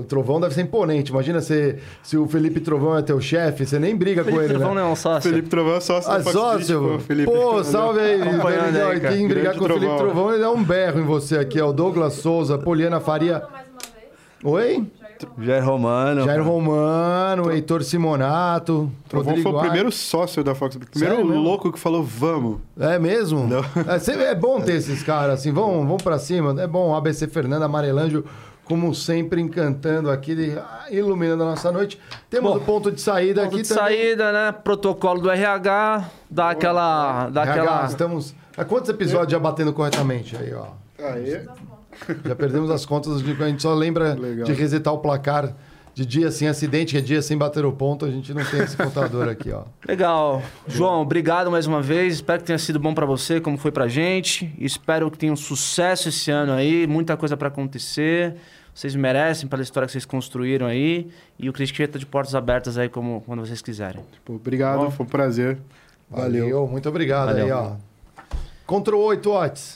Trovão 0.08 0.40
deve 0.40 0.54
ser 0.54 0.62
imponente. 0.62 1.12
Imagina 1.12 1.42
se, 1.42 1.76
se 2.02 2.16
o 2.18 2.26
Felipe 2.28 2.62
Trovão 2.62 2.98
é 2.98 3.02
teu 3.02 3.20
chefe, 3.20 3.66
você 3.66 3.78
nem 3.78 3.94
briga 3.96 4.24
com 4.24 4.30
Felipe 4.30 4.46
ele, 4.46 4.54
Trovão 4.54 4.74
né? 4.76 4.82
não 4.82 4.88
é 4.88 4.92
um 4.92 4.96
sócio. 4.96 5.30
Felipe 5.30 5.50
Trovão 5.50 5.76
é 5.76 5.80
sócio 5.82 6.12
Ah, 6.12 6.22
sócio? 6.24 6.82
pô, 6.94 7.00
Felipe. 7.00 7.30
Pô, 7.30 7.62
salve 7.64 8.00
aí. 8.00 8.22
Aí, 8.22 9.00
cara. 9.02 9.14
Quem 9.14 9.28
brigar 9.28 9.54
Grande 9.54 9.60
com 9.60 9.66
o 9.66 9.80
Felipe 9.80 9.98
Trovão. 9.98 10.30
Ele 10.32 10.42
dá 10.42 10.52
um 10.52 10.64
berro 10.64 11.00
em 11.02 11.04
você 11.04 11.38
aqui, 11.40 11.60
ó. 11.60 11.70
O 11.70 11.74
Douglas 11.74 12.14
Souza, 12.14 12.58
Poliana 12.58 13.02
Faria. 13.02 13.40
Mais 13.52 13.66
uma 13.68 13.80
vez. 13.94 14.08
Oi? 14.44 14.86
Jair 15.40 15.64
Romano. 15.66 16.26
Jair 16.26 16.44
Romano, 16.44 17.52
Heitor 17.52 17.84
Simonato. 17.84 18.92
Trovão 19.08 19.30
Rodrigo 19.36 19.50
foi 19.50 19.52
o 19.54 19.58
Ar- 19.60 19.66
primeiro 19.66 19.92
sócio 19.92 20.44
da 20.44 20.54
Fox 20.56 20.76
Beach. 20.76 20.92
Primeiro 20.92 21.16
Sério 21.18 21.32
louco 21.42 21.72
que 21.72 21.80
falou 21.80 22.04
vamos. 22.04 22.60
É 22.80 22.98
mesmo? 23.00 23.48
É, 23.88 24.24
é 24.32 24.36
bom 24.36 24.60
ter 24.62 24.76
esses 24.76 25.04
caras 25.04 25.40
assim, 25.40 25.52
vão, 25.52 25.86
vão 25.88 25.98
pra 25.98 26.18
cima. 26.20 26.60
É 26.62 26.68
bom, 26.68 26.96
ABC 26.96 27.28
Fernando 27.28 27.64
Amarelanjo, 27.64 28.24
como 28.64 28.94
sempre, 28.96 29.40
encantando 29.42 30.10
aqui, 30.10 30.56
iluminando 30.90 31.44
a 31.44 31.48
nossa 31.48 31.72
noite. 31.72 32.00
Temos 32.30 32.52
Bom, 32.52 32.58
o 32.58 32.62
ponto 32.62 32.92
de 32.92 33.00
saída 33.00 33.44
Ponto 33.44 33.54
aqui 33.56 33.64
de 33.64 33.70
também. 33.70 33.84
saída, 33.84 34.32
né? 34.32 34.52
Protocolo 34.52 35.22
do 35.22 35.30
RH, 35.30 36.10
dá 36.30 36.50
aquela. 36.50 37.30
Dá 37.30 37.44
RH, 37.44 37.62
aquela... 37.62 37.86
estamos. 37.86 38.36
Há 38.58 38.66
quantos 38.66 38.90
episódios 38.90 39.32
já 39.32 39.40
batendo 39.40 39.72
corretamente 39.74 40.36
aí, 40.36 40.54
ó? 40.54 40.66
Aê. 40.98 41.46
Já 42.26 42.36
perdemos 42.36 42.70
as 42.72 42.86
contas, 42.86 43.22
de- 43.22 43.32
a 43.44 43.48
gente 43.48 43.62
só 43.62 43.74
lembra 43.74 44.14
Legal. 44.16 44.46
de 44.46 44.54
resetar 44.54 44.94
o 44.94 44.98
placar 45.00 45.56
de 45.94 46.06
dia 46.06 46.30
sem 46.30 46.48
acidente, 46.48 46.92
que 46.92 46.98
é 46.98 47.02
dia 47.02 47.22
sem 47.22 47.38
bater 47.38 47.64
o 47.64 47.72
ponto, 47.72 48.04
a 48.04 48.12
gente 48.12 48.34
não 48.34 48.44
tem 48.44 48.60
esse 48.62 48.76
contador 48.76 49.30
aqui, 49.30 49.50
ó. 49.52 49.64
Legal. 49.88 50.42
João, 50.68 51.02
obrigado 51.02 51.50
mais 51.50 51.66
uma 51.68 51.82
vez. 51.82 52.16
Espero 52.16 52.40
que 52.42 52.46
tenha 52.48 52.60
sido 52.60 52.78
bom 52.80 52.94
pra 52.94 53.06
você, 53.06 53.40
como 53.40 53.58
foi 53.58 53.72
pra 53.72 53.88
gente. 53.88 54.54
Espero 54.60 55.10
que 55.10 55.18
tenha 55.18 55.32
um 55.32 55.38
sucesso 55.38 56.10
esse 56.10 56.30
ano 56.30 56.52
aí, 56.52 56.86
muita 56.86 57.16
coisa 57.16 57.38
pra 57.38 57.48
acontecer. 57.48 58.36
Vocês 58.74 58.94
merecem 58.94 59.48
pela 59.48 59.62
história 59.64 59.86
que 59.88 59.94
vocês 59.94 60.04
construíram 60.04 60.68
aí. 60.68 61.08
E 61.40 61.48
o 61.50 61.54
Cristian 61.54 61.88
tá 61.88 61.98
de 61.98 62.06
portas 62.06 62.36
abertas 62.36 62.78
aí, 62.78 62.90
como 62.90 63.22
quando 63.26 63.46
vocês 63.46 63.62
quiserem. 63.62 64.02
Obrigado, 64.28 64.80
Bom. 64.80 64.92
foi 64.92 65.06
um 65.06 65.10
prazer. 65.10 65.58
Valeu. 66.12 66.44
Valeu, 66.44 66.68
muito 66.68 66.90
obrigado 66.90 67.28
Valeu. 67.28 67.46
aí, 67.46 67.52
ó. 67.54 67.72
Ctrl 68.68 68.98
8 68.98 69.30
watts. 69.32 69.76